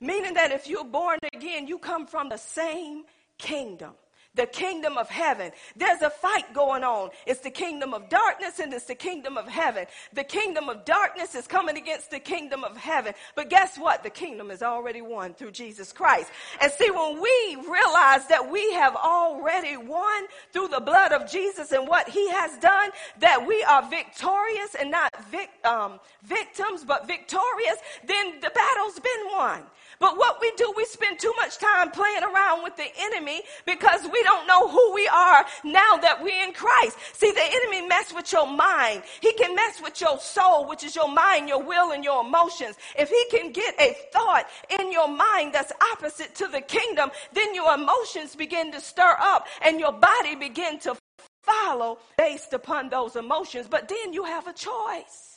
Meaning 0.00 0.34
that 0.34 0.52
if 0.52 0.68
you're 0.68 0.84
born 0.84 1.18
again, 1.32 1.66
you 1.66 1.78
come 1.78 2.06
from 2.06 2.28
the 2.28 2.36
same 2.38 3.04
kingdom. 3.38 3.92
the 4.34 4.46
kingdom 4.46 4.96
of 4.96 5.08
heaven. 5.10 5.50
There's 5.76 6.00
a 6.00 6.10
fight 6.10 6.54
going 6.54 6.84
on. 6.84 7.10
It's 7.26 7.40
the 7.40 7.50
kingdom 7.50 7.92
of 7.92 8.08
darkness 8.08 8.60
and 8.60 8.72
it's 8.72 8.84
the 8.84 8.94
kingdom 8.94 9.36
of 9.36 9.48
heaven. 9.48 9.86
The 10.14 10.24
kingdom 10.24 10.68
of 10.68 10.84
darkness 10.84 11.34
is 11.34 11.46
coming 11.46 11.76
against 11.76 12.10
the 12.10 12.20
kingdom 12.20 12.62
of 12.64 12.76
heaven. 12.76 13.14
But 13.34 13.50
guess 13.50 13.76
what? 13.76 14.02
The 14.04 14.10
kingdom 14.10 14.50
is 14.50 14.62
already 14.62 15.02
won 15.02 15.34
through 15.34 15.50
Jesus 15.50 15.92
Christ. 15.92 16.30
And 16.62 16.70
see, 16.72 16.90
when 16.90 17.20
we 17.20 17.56
realize 17.68 18.26
that 18.28 18.48
we 18.50 18.72
have 18.74 18.94
already 18.96 19.76
won 19.76 20.24
through 20.52 20.68
the 20.68 20.80
blood 20.80 21.12
of 21.12 21.30
Jesus 21.30 21.72
and 21.72 21.88
what 21.88 22.08
he 22.08 22.30
has 22.30 22.56
done, 22.58 22.90
that 23.18 23.44
we 23.46 23.62
are 23.64 23.88
victorious 23.90 24.76
and 24.78 24.90
not 24.92 25.10
vic, 25.30 25.50
um, 25.64 25.98
victims, 26.22 26.84
but 26.84 27.06
victorious, 27.08 27.76
then 28.06 28.40
the 28.40 28.50
battle's 28.54 29.00
been 29.00 29.26
won. 29.32 29.62
But 30.00 30.16
what 30.16 30.40
we 30.40 30.52
do, 30.56 30.72
we 30.76 30.84
spend 30.84 31.18
too 31.18 31.32
much 31.36 31.58
time 31.58 31.90
playing 31.90 32.22
around 32.22 32.62
with 32.62 32.76
the 32.76 32.86
enemy 32.98 33.42
because 33.66 34.02
we 34.04 34.22
don't 34.22 34.46
know 34.46 34.68
who 34.68 34.94
we 34.94 35.08
are 35.08 35.44
now 35.64 35.96
that 35.96 36.22
we're 36.22 36.44
in 36.44 36.52
Christ. 36.52 36.96
See, 37.14 37.32
the 37.32 37.42
enemy 37.42 37.86
mess 37.86 38.12
with 38.14 38.32
your 38.32 38.46
mind. 38.46 39.02
He 39.20 39.32
can 39.32 39.54
mess 39.56 39.80
with 39.82 40.00
your 40.00 40.18
soul, 40.20 40.68
which 40.68 40.84
is 40.84 40.94
your 40.94 41.10
mind, 41.12 41.48
your 41.48 41.62
will, 41.62 41.92
and 41.92 42.04
your 42.04 42.24
emotions. 42.24 42.76
If 42.96 43.08
he 43.08 43.24
can 43.36 43.52
get 43.52 43.74
a 43.80 43.94
thought 44.12 44.46
in 44.78 44.92
your 44.92 45.08
mind 45.08 45.52
that's 45.52 45.72
opposite 45.92 46.34
to 46.36 46.46
the 46.46 46.60
kingdom, 46.60 47.10
then 47.32 47.54
your 47.54 47.74
emotions 47.74 48.36
begin 48.36 48.70
to 48.72 48.80
stir 48.80 49.16
up 49.18 49.46
and 49.62 49.80
your 49.80 49.92
body 49.92 50.36
begin 50.36 50.78
to 50.80 50.96
follow 51.42 51.98
based 52.16 52.52
upon 52.52 52.88
those 52.88 53.16
emotions. 53.16 53.66
But 53.68 53.88
then 53.88 54.12
you 54.12 54.24
have 54.24 54.46
a 54.46 54.52
choice. 54.52 55.27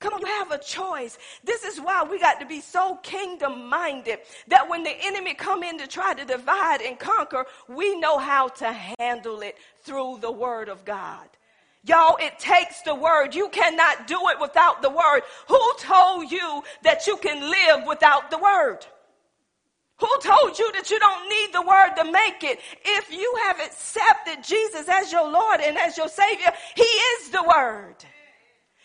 Come 0.00 0.14
on, 0.14 0.20
you 0.20 0.26
have 0.26 0.50
a 0.50 0.58
choice. 0.58 1.18
This 1.44 1.62
is 1.62 1.78
why 1.78 2.02
we 2.02 2.18
got 2.18 2.40
to 2.40 2.46
be 2.46 2.62
so 2.62 2.96
kingdom 3.02 3.68
minded 3.68 4.20
that 4.48 4.68
when 4.68 4.82
the 4.82 4.96
enemy 5.04 5.34
come 5.34 5.62
in 5.62 5.78
to 5.78 5.86
try 5.86 6.14
to 6.14 6.24
divide 6.24 6.80
and 6.80 6.98
conquer, 6.98 7.44
we 7.68 8.00
know 8.00 8.16
how 8.16 8.48
to 8.48 8.72
handle 8.98 9.42
it 9.42 9.56
through 9.82 10.18
the 10.22 10.32
word 10.32 10.70
of 10.70 10.86
God. 10.86 11.28
Y'all, 11.84 12.16
it 12.18 12.38
takes 12.38 12.80
the 12.82 12.94
word. 12.94 13.34
You 13.34 13.50
cannot 13.50 14.06
do 14.06 14.18
it 14.28 14.40
without 14.40 14.80
the 14.80 14.90
word. 14.90 15.22
Who 15.48 15.72
told 15.78 16.30
you 16.32 16.62
that 16.82 17.06
you 17.06 17.16
can 17.18 17.40
live 17.40 17.86
without 17.86 18.30
the 18.30 18.38
word? 18.38 18.86
Who 19.98 20.08
told 20.22 20.58
you 20.58 20.72
that 20.72 20.90
you 20.90 20.98
don't 20.98 21.28
need 21.28 21.52
the 21.52 21.62
word 21.62 21.94
to 21.96 22.10
make 22.10 22.42
it? 22.42 22.58
If 22.84 23.12
you 23.12 23.34
have 23.46 23.60
accepted 23.60 24.42
Jesus 24.42 24.88
as 24.88 25.12
your 25.12 25.30
Lord 25.30 25.60
and 25.60 25.76
as 25.76 25.98
your 25.98 26.08
Savior, 26.08 26.52
He 26.74 26.82
is 26.82 27.30
the 27.30 27.42
word. 27.42 27.96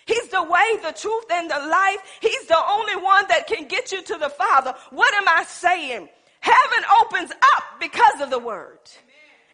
He's 0.05 0.27
the 0.29 0.43
way, 0.43 0.77
the 0.83 0.91
truth, 0.91 1.25
and 1.31 1.49
the 1.49 1.57
life. 1.59 1.97
He's 2.21 2.45
the 2.47 2.61
only 2.71 2.95
one 2.95 3.25
that 3.29 3.47
can 3.47 3.67
get 3.67 3.91
you 3.91 4.03
to 4.03 4.17
the 4.17 4.29
Father. 4.29 4.75
What 4.91 5.13
am 5.15 5.27
I 5.27 5.43
saying? 5.45 6.09
Heaven 6.39 6.85
opens 7.01 7.31
up 7.31 7.63
because 7.79 8.21
of 8.21 8.29
the 8.29 8.37
word. 8.39 8.79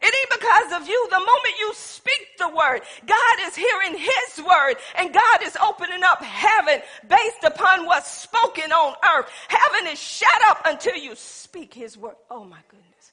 It 0.01 0.13
ain't 0.13 0.41
because 0.41 0.81
of 0.81 0.89
you. 0.89 1.07
The 1.09 1.19
moment 1.19 1.59
you 1.59 1.71
speak 1.73 2.37
the 2.39 2.49
word, 2.49 2.81
God 3.05 3.35
is 3.45 3.55
hearing 3.55 3.97
his 3.97 4.43
word 4.43 4.75
and 4.97 5.13
God 5.13 5.43
is 5.43 5.55
opening 5.63 6.03
up 6.03 6.21
heaven 6.23 6.81
based 7.07 7.43
upon 7.45 7.85
what's 7.85 8.09
spoken 8.11 8.71
on 8.71 8.95
earth. 9.15 9.29
Heaven 9.47 9.91
is 9.91 9.99
shut 9.99 10.41
up 10.49 10.63
until 10.65 10.95
you 10.95 11.15
speak 11.15 11.73
his 11.73 11.97
word. 11.97 12.15
Oh 12.31 12.43
my 12.43 12.57
goodness. 12.67 13.11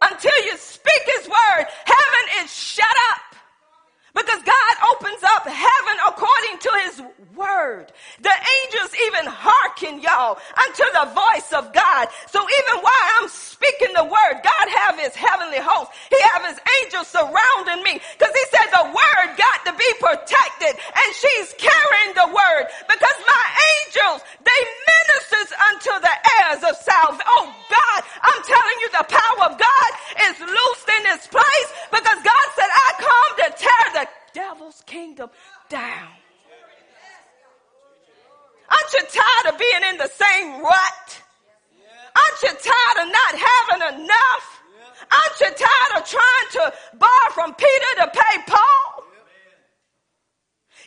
Until 0.00 0.46
you 0.46 0.56
speak 0.56 1.02
his 1.18 1.28
word, 1.28 1.66
heaven 1.84 2.44
is 2.44 2.52
shut 2.52 2.86
up. 3.12 3.36
Because 4.14 4.42
God 4.44 4.74
opens 4.92 5.22
up 5.24 5.48
heaven 5.48 5.96
according 6.06 6.56
to 6.60 6.70
his 6.84 6.96
word. 7.34 7.92
The 8.20 8.32
angels 8.32 8.92
even 9.08 9.24
hearken 9.26 10.00
y'all 10.04 10.36
unto 10.52 10.84
the 10.92 11.06
voice 11.16 11.50
of 11.56 11.72
God. 11.72 12.08
So 12.28 12.44
even 12.44 12.84
while 12.84 13.06
I'm 13.18 13.28
speaking 13.28 13.94
the 13.96 14.04
word, 14.04 14.44
God 14.44 14.66
have 14.84 15.00
his 15.00 15.16
heavenly 15.16 15.60
host. 15.64 15.92
He 16.10 16.20
have 16.34 16.44
his 16.44 16.60
angels 16.82 17.08
surrounding 17.08 17.80
me 17.84 18.00
because 18.18 18.34
he 18.34 18.44
said 18.52 18.68
the 18.74 18.90
word 18.92 19.28
got 19.40 19.58
to 19.70 19.72
be 19.78 19.90
protected 19.98 20.76
and 20.76 21.08
she's 21.16 21.56
carrying 21.56 22.12
the 22.14 22.28
word 22.28 22.64
because 22.84 23.18
my 23.24 23.46
angels, 23.80 24.20
they 24.44 24.60
ministers 24.84 25.50
unto 25.72 25.92
the 26.04 26.16
heirs 26.42 26.62
of 26.68 26.74
salvation. 26.76 27.24
Oh 27.26 27.54
God, 27.70 28.00
I'm 28.22 28.42
telling 28.44 28.78
you 28.82 28.88
the 28.92 29.06
power 29.08 29.40
of 29.50 29.54
God 29.58 29.90
is 30.30 30.36
loosed 30.40 30.88
in 30.88 31.02
this 31.08 31.24
place 31.26 31.68
because 31.90 32.18
God 32.22 32.46
said 32.56 32.70
I 32.70 32.88
come 33.00 33.30
to 33.42 33.48
tear 33.56 33.84
the 33.94 34.01
devil's 34.34 34.82
kingdom 34.86 35.30
down. 35.68 36.08
Aren't 38.70 38.92
you 38.92 39.20
tired 39.20 39.54
of 39.54 39.58
being 39.58 39.90
in 39.90 39.98
the 39.98 40.08
same 40.08 40.62
rut? 40.62 41.22
Aren't 42.16 42.42
you 42.42 42.48
tired 42.48 43.06
of 43.06 43.12
not 43.12 43.34
having 43.34 44.00
enough? 44.00 44.62
Aren't 45.12 45.40
you 45.40 45.66
tired 45.66 46.02
of 46.02 46.08
trying 46.08 46.48
to 46.52 46.72
borrow 46.98 47.32
from 47.32 47.54
Peter 47.54 48.02
to 48.02 48.10
pay 48.12 48.42
Paul? 48.46 49.04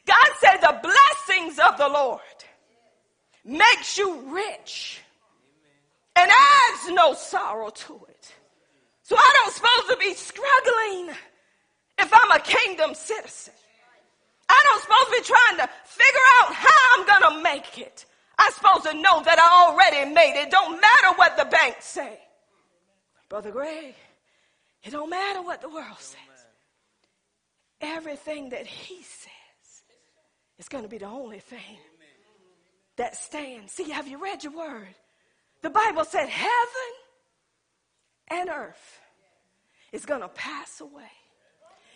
God 0.05 0.29
said 0.39 0.57
the 0.57 0.79
blessings 0.81 1.59
of 1.59 1.77
the 1.77 1.87
Lord 1.87 2.21
makes 3.43 3.97
you 3.97 4.21
rich 4.33 5.01
and 6.15 6.31
adds 6.31 6.89
no 6.89 7.13
sorrow 7.13 7.69
to 7.69 8.01
it. 8.09 8.33
So 9.03 9.15
I 9.15 9.31
don't 9.33 9.53
supposed 9.53 9.89
to 9.89 9.97
be 9.97 10.13
struggling 10.13 11.15
if 11.97 12.11
I'm 12.13 12.31
a 12.31 12.39
kingdom 12.39 12.93
citizen. 12.93 13.53
I 14.47 14.61
don't 14.69 14.81
supposed 14.81 15.05
to 15.05 15.11
be 15.11 15.35
trying 15.35 15.67
to 15.67 15.73
figure 15.85 16.27
out 16.41 16.53
how 16.53 16.79
I'm 16.93 17.05
to 17.35 17.43
make 17.43 17.79
it. 17.79 18.05
I'm 18.37 18.51
supposed 18.51 18.83
to 18.83 18.93
know 18.93 19.23
that 19.23 19.39
I 19.39 19.71
already 19.71 20.13
made 20.13 20.39
it. 20.41 20.51
Don't 20.51 20.79
matter 20.79 21.15
what 21.15 21.37
the 21.37 21.45
bank 21.45 21.77
say. 21.79 22.19
Brother 23.29 23.51
Gray, 23.51 23.95
it 24.83 24.91
don't 24.91 25.09
matter 25.09 25.41
what 25.41 25.61
the 25.61 25.69
world 25.69 25.99
says. 25.99 26.19
Everything 27.81 28.49
that 28.49 28.67
he 28.67 29.01
says 29.01 29.83
is 30.59 30.67
to 30.83 30.89
be 30.89 30.97
the 30.97 31.05
only 31.05 31.39
thing 31.39 31.77
that 32.97 33.15
stands. 33.15 33.73
See, 33.73 33.89
have 33.89 34.07
you 34.07 34.21
read 34.21 34.43
your 34.43 34.53
word? 34.53 34.95
The 35.61 35.69
Bible 35.69 36.05
said 36.05 36.29
heaven 36.29 36.91
and 38.29 38.49
earth 38.49 38.99
is 39.91 40.05
to 40.21 40.27
pass 40.29 40.79
away. 40.81 41.11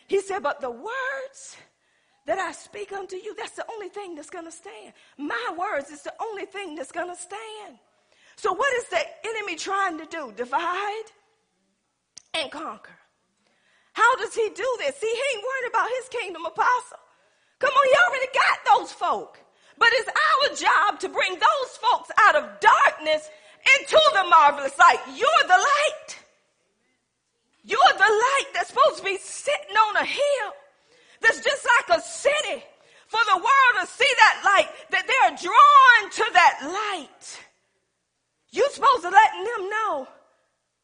He 0.09 0.19
said, 0.21 0.43
But 0.43 0.59
the 0.59 0.71
words 0.71 1.55
that 2.25 2.39
I 2.39 2.51
speak 2.51 2.91
unto 2.91 3.15
you, 3.15 3.35
that's 3.35 3.55
the 3.55 3.65
only 3.71 3.89
thing 3.89 4.15
that's 4.15 4.29
going 4.29 4.45
to 4.45 4.51
stand. 4.51 4.93
My 5.17 5.55
words 5.57 5.91
is 5.91 6.01
the 6.01 6.13
only 6.19 6.45
thing 6.45 6.75
that's 6.75 6.91
going 6.91 7.07
to 7.07 7.15
stand. 7.15 7.77
So, 8.35 8.53
what 8.53 8.73
is 8.73 8.89
the 8.89 9.01
enemy 9.23 9.55
trying 9.55 9.99
to 9.99 10.05
do? 10.05 10.33
Divide 10.35 11.09
and 12.33 12.51
conquer. 12.51 12.97
How 13.93 14.15
does 14.15 14.33
he 14.33 14.49
do 14.49 14.67
this? 14.79 14.95
See, 14.95 15.07
he 15.07 15.37
ain't 15.37 15.43
worried 15.43 15.69
about 15.69 15.89
his 15.99 16.09
kingdom 16.09 16.45
apostle. 16.45 16.99
Come 17.59 17.71
on, 17.71 17.85
he 17.85 17.95
already 18.07 18.31
got 18.33 18.79
those 18.79 18.91
folk. 18.91 19.37
But 19.77 19.89
it's 19.93 20.09
our 20.09 20.55
job 20.55 20.99
to 21.01 21.09
bring 21.09 21.33
those 21.33 21.77
folks 21.77 22.09
out 22.21 22.35
of 22.35 22.59
darkness 22.59 23.29
into 23.77 24.01
the 24.13 24.23
marvelous 24.29 24.77
light. 24.77 24.99
You're 25.15 25.43
the 25.43 25.49
light. 25.49 26.19
You're 27.69 27.93
the 27.93 27.99
light 27.99 28.49
that's 28.55 28.69
supposed 28.69 28.97
to 28.97 29.03
be 29.03 29.19
sitting 29.21 29.75
on 29.75 29.97
a 29.97 30.05
hill 30.05 30.51
that's 31.21 31.39
just 31.43 31.67
like 31.77 31.99
a 31.99 32.01
city 32.01 32.63
for 33.07 33.19
the 33.25 33.37
world 33.37 33.73
to 33.81 33.85
see 33.85 34.09
that 34.17 34.41
light, 34.43 34.69
that 34.89 35.05
they're 35.05 35.37
drawn 35.37 36.11
to 36.11 36.25
that 36.33 36.59
light. 36.63 37.39
You're 38.49 38.71
supposed 38.71 39.03
to 39.03 39.09
let 39.09 39.31
them 39.33 39.69
know 39.69 40.07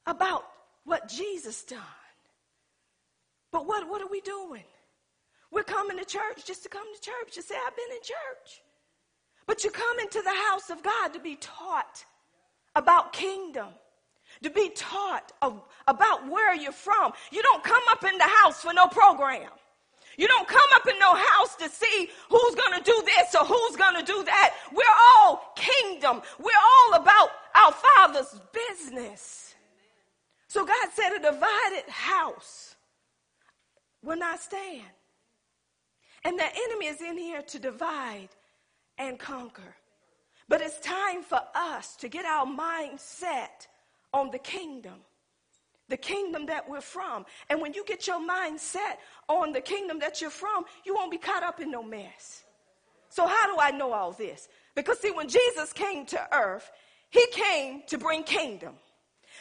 about 0.05 0.43
what 0.83 1.09
Jesus 1.09 1.63
done. 1.63 1.79
But 3.51 3.65
what, 3.65 3.89
what 3.89 4.03
are 4.03 4.11
we 4.11 4.21
doing? 4.21 4.65
We're 5.51 5.63
coming 5.63 5.97
to 5.97 6.05
church 6.05 6.45
just 6.45 6.61
to 6.63 6.69
come 6.69 6.85
to 6.93 7.01
church 7.01 7.33
to 7.33 7.41
say, 7.41 7.55
I've 7.65 7.75
been 7.75 7.95
in 7.95 8.03
church. 8.03 8.61
But 9.47 9.63
you 9.63 9.71
come 9.71 9.99
into 10.01 10.21
the 10.21 10.35
house 10.51 10.69
of 10.69 10.83
God 10.83 11.13
to 11.13 11.19
be 11.19 11.35
taught 11.37 12.05
about 12.75 13.11
kingdom 13.11 13.69
to 14.43 14.49
be 14.49 14.69
taught 14.75 15.31
of, 15.41 15.61
about 15.87 16.29
where 16.29 16.55
you're 16.55 16.71
from. 16.71 17.13
You 17.31 17.41
don't 17.41 17.63
come 17.63 17.83
up 17.89 18.03
in 18.03 18.17
the 18.17 18.29
house 18.43 18.61
for 18.61 18.73
no 18.73 18.87
program. 18.87 19.49
You 20.17 20.27
don't 20.27 20.47
come 20.47 20.69
up 20.73 20.87
in 20.87 20.97
no 20.99 21.13
house 21.13 21.55
to 21.57 21.69
see 21.69 22.09
who's 22.29 22.55
going 22.55 22.77
to 22.77 22.83
do 22.83 23.03
this 23.05 23.35
or 23.35 23.45
who's 23.45 23.75
going 23.75 23.95
to 23.95 24.03
do 24.03 24.23
that. 24.23 24.53
We're 24.73 24.83
all 25.17 25.53
kingdom. 25.55 26.21
We're 26.39 26.51
all 26.53 27.01
about 27.01 27.29
our 27.53 27.71
Father's 27.71 28.39
business. 28.53 29.55
So 30.47 30.65
God 30.65 30.87
said 30.93 31.09
a 31.17 31.19
divided 31.19 31.89
house 31.89 32.75
will 34.01 34.17
not 34.17 34.39
stand. 34.39 34.83
And 36.23 36.39
the 36.39 36.45
enemy 36.45 36.87
is 36.87 37.01
in 37.01 37.17
here 37.17 37.41
to 37.41 37.59
divide 37.59 38.29
and 38.97 39.19
conquer. 39.19 39.75
But 40.47 40.61
it's 40.61 40.79
time 40.79 41.23
for 41.23 41.41
us 41.53 41.95
to 41.97 42.07
get 42.07 42.25
our 42.25 42.45
mind 42.45 42.99
set 42.99 43.67
on 44.15 44.31
the 44.31 44.39
kingdom, 44.39 44.95
the 45.89 45.97
kingdom 45.97 46.45
that 46.45 46.67
we're 46.67 46.81
from. 46.81 47.25
And 47.49 47.61
when 47.61 47.73
you 47.73 47.83
get 47.85 48.07
your 48.07 48.25
mind 48.25 48.59
set 48.59 48.99
on 49.27 49.51
the 49.51 49.61
kingdom 49.61 49.99
that 49.99 50.21
you're 50.21 50.29
from, 50.29 50.63
you 50.85 50.95
won't 50.95 51.11
be 51.11 51.17
caught 51.17 51.43
up 51.43 51.59
in 51.59 51.69
no 51.69 51.83
mess. 51.83 52.43
So, 53.09 53.27
how 53.27 53.53
do 53.53 53.59
I 53.59 53.71
know 53.71 53.91
all 53.91 54.13
this? 54.13 54.47
Because, 54.73 54.99
see, 54.99 55.11
when 55.11 55.27
Jesus 55.27 55.73
came 55.73 56.05
to 56.07 56.35
earth, 56.35 56.71
he 57.09 57.25
came 57.31 57.83
to 57.87 57.97
bring 57.97 58.23
kingdom. 58.23 58.75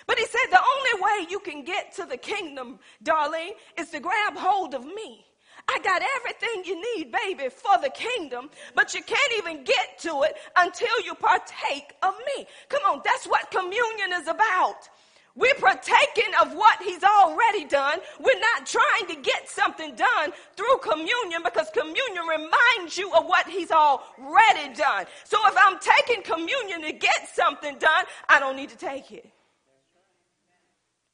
But 0.06 0.18
he 0.18 0.26
said 0.26 0.46
the 0.50 0.60
only 0.60 1.02
way 1.02 1.30
you 1.30 1.38
can 1.38 1.64
get 1.64 1.94
to 1.94 2.04
the 2.04 2.16
kingdom, 2.16 2.80
darling, 3.02 3.52
is 3.78 3.90
to 3.90 4.00
grab 4.00 4.36
hold 4.36 4.74
of 4.74 4.84
me. 4.84 5.24
I 5.68 5.78
got 5.82 6.02
everything 6.16 6.64
you 6.64 6.80
need, 6.96 7.10
baby, 7.10 7.48
for 7.48 7.78
the 7.80 7.90
kingdom, 7.90 8.50
but 8.74 8.94
you 8.94 9.02
can't 9.02 9.32
even 9.38 9.64
get 9.64 9.98
to 10.00 10.22
it 10.22 10.36
until 10.56 11.00
you 11.02 11.14
partake 11.14 11.94
of 12.02 12.14
me. 12.36 12.46
Come 12.68 12.82
on, 12.86 13.00
that's 13.04 13.26
what 13.26 13.50
communion 13.50 14.12
is 14.20 14.28
about. 14.28 14.88
We're 15.36 15.54
partaking 15.54 16.32
of 16.40 16.54
what 16.54 16.80
he's 16.80 17.02
already 17.02 17.64
done. 17.64 17.98
We're 18.20 18.38
not 18.38 18.66
trying 18.66 19.08
to 19.08 19.16
get 19.20 19.48
something 19.48 19.96
done 19.96 20.32
through 20.56 20.78
communion 20.80 21.42
because 21.42 21.70
communion 21.70 22.24
reminds 22.28 22.96
you 22.96 23.12
of 23.12 23.26
what 23.26 23.48
he's 23.48 23.72
already 23.72 24.74
done. 24.74 25.06
So 25.24 25.38
if 25.46 25.54
I'm 25.58 25.78
taking 25.80 26.22
communion 26.22 26.82
to 26.82 26.92
get 26.92 27.28
something 27.34 27.78
done, 27.78 28.04
I 28.28 28.38
don't 28.38 28.54
need 28.54 28.70
to 28.70 28.76
take 28.76 29.10
it. 29.10 29.28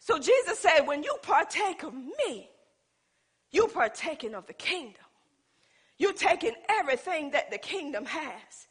So 0.00 0.18
Jesus 0.18 0.58
said, 0.58 0.80
when 0.80 1.02
you 1.02 1.16
partake 1.22 1.82
of 1.82 1.94
me, 1.94 2.50
you 3.50 3.68
partaking 3.68 4.34
of 4.34 4.46
the 4.46 4.52
kingdom. 4.52 5.02
You're 5.98 6.12
taking 6.12 6.54
everything 6.68 7.32
that 7.32 7.50
the 7.50 7.58
kingdom 7.58 8.06
has. 8.06 8.66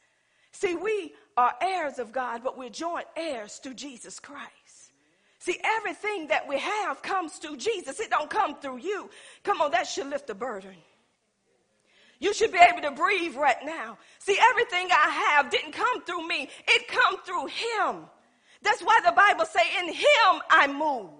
See, 0.51 0.75
we 0.75 1.13
are 1.38 1.53
heirs 1.62 2.00
of 2.00 2.12
God, 2.12 2.41
but 2.43 2.57
we're 2.57 2.69
joint 2.69 3.05
heirs 3.15 3.57
through 3.57 3.75
Jesus 3.75 4.19
Christ. 4.19 4.50
See, 5.39 5.57
everything 5.63 6.27
that 6.27 6.48
we 6.48 6.57
have 6.59 7.01
comes 7.01 7.33
through 7.33 7.57
Jesus. 7.57 8.00
It 8.00 8.09
don't 8.09 8.29
come 8.29 8.59
through 8.59 8.77
you. 8.79 9.09
Come 9.43 9.62
on, 9.62 9.71
that 9.71 9.88
should 9.88 10.07
lift 10.07 10.27
the 10.27 10.36
burden. 10.36 10.75
You 12.19 12.33
should 12.33 12.51
be 12.51 12.59
able 12.59 12.81
to 12.81 12.91
breathe 12.91 13.36
right 13.36 13.63
now. 13.63 13.98
See, 14.19 14.38
everything 14.50 14.89
I 14.91 15.09
have 15.09 15.50
didn't 15.50 15.71
come 15.71 16.03
through 16.03 16.27
me. 16.27 16.50
It 16.67 16.88
come 16.89 17.21
through 17.24 17.48
him. 17.48 18.05
That's 18.62 18.81
why 18.81 19.00
the 19.05 19.13
Bible 19.13 19.45
say, 19.45 19.62
in 19.79 19.93
him 19.93 20.41
I 20.50 20.67
move. 20.67 21.18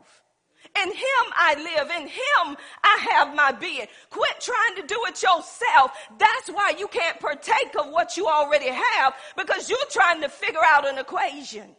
In 0.78 0.90
him 0.90 1.26
I 1.36 1.56
live. 1.58 1.90
In 1.90 2.08
him 2.08 2.58
I 2.84 3.08
have 3.12 3.36
my 3.36 3.52
being. 3.52 3.88
Quit 4.10 4.40
trying 4.40 4.76
to 4.78 4.88
do 4.88 5.00
it 5.08 5.22
yourself. 5.22 5.92
That's 6.18 6.50
why 6.50 6.74
you 6.78 6.88
can't 6.88 7.20
partake 7.20 7.76
of 7.78 7.90
what 7.90 8.16
you 8.16 8.28
already 8.28 8.70
have 8.70 9.16
because 9.36 9.70
you're 9.70 9.80
trying 9.90 10.22
to 10.22 10.30
figure 10.30 10.60
out 10.66 10.88
an 10.88 10.98
equation. 10.98 11.76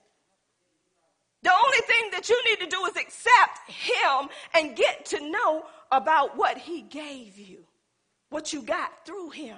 The 1.43 1.51
only 1.51 1.79
thing 1.87 2.11
that 2.13 2.29
you 2.29 2.43
need 2.51 2.61
to 2.61 2.67
do 2.67 2.85
is 2.85 2.97
accept 2.97 3.71
Him 3.71 4.29
and 4.55 4.77
get 4.77 5.07
to 5.07 5.31
know 5.31 5.65
about 5.91 6.37
what 6.37 6.59
He 6.59 6.83
gave 6.83 7.39
you, 7.39 7.65
what 8.29 8.53
you 8.53 8.63
got 8.63 9.07
through 9.07 9.31
Him. 9.31 9.57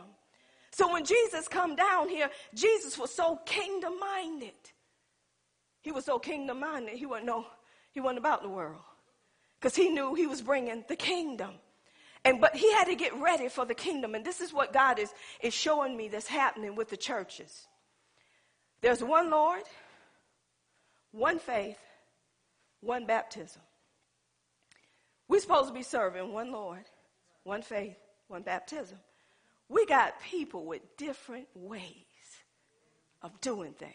So 0.70 0.92
when 0.92 1.04
Jesus 1.04 1.48
come 1.48 1.74
down 1.74 2.08
here, 2.08 2.30
Jesus 2.54 2.96
was 2.96 3.12
so 3.12 3.40
kingdom 3.44 3.98
minded. 3.98 4.54
He 5.80 5.90
was 5.90 6.04
so 6.04 6.20
kingdom 6.20 6.60
minded. 6.60 6.94
He 6.94 7.06
wasn't 7.06 7.26
no, 7.26 7.46
he 7.90 8.00
wasn't 8.00 8.18
about 8.18 8.42
the 8.42 8.48
world 8.48 8.82
because 9.62 9.76
he 9.76 9.90
knew 9.90 10.14
he 10.14 10.26
was 10.26 10.42
bringing 10.42 10.84
the 10.88 10.96
kingdom. 10.96 11.52
And 12.24 12.40
but 12.40 12.56
he 12.56 12.72
had 12.72 12.84
to 12.84 12.96
get 12.96 13.14
ready 13.20 13.48
for 13.48 13.64
the 13.64 13.74
kingdom. 13.74 14.16
And 14.16 14.24
this 14.24 14.40
is 14.40 14.52
what 14.52 14.72
God 14.72 14.98
is 14.98 15.12
is 15.40 15.54
showing 15.54 15.96
me 15.96 16.08
that's 16.08 16.26
happening 16.26 16.74
with 16.74 16.90
the 16.90 16.96
churches. 16.96 17.66
There's 18.80 19.02
one 19.02 19.30
Lord 19.30 19.62
one 21.12 21.38
faith, 21.38 21.78
one 22.80 23.06
baptism. 23.06 23.62
We're 25.28 25.40
supposed 25.40 25.68
to 25.68 25.74
be 25.74 25.82
serving 25.82 26.32
one 26.32 26.50
Lord, 26.50 26.84
one 27.44 27.62
faith, 27.62 27.96
one 28.28 28.42
baptism. 28.42 28.98
We 29.68 29.86
got 29.86 30.20
people 30.20 30.64
with 30.64 30.96
different 30.96 31.48
ways 31.54 31.84
of 33.22 33.40
doing 33.40 33.72
things. 33.72 33.92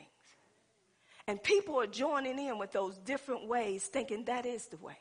And 1.27 1.41
people 1.43 1.79
are 1.79 1.87
joining 1.87 2.39
in 2.39 2.57
with 2.57 2.71
those 2.71 2.97
different 2.99 3.47
ways, 3.47 3.85
thinking 3.85 4.25
that 4.25 4.45
is 4.45 4.67
the 4.67 4.77
way. 4.77 4.97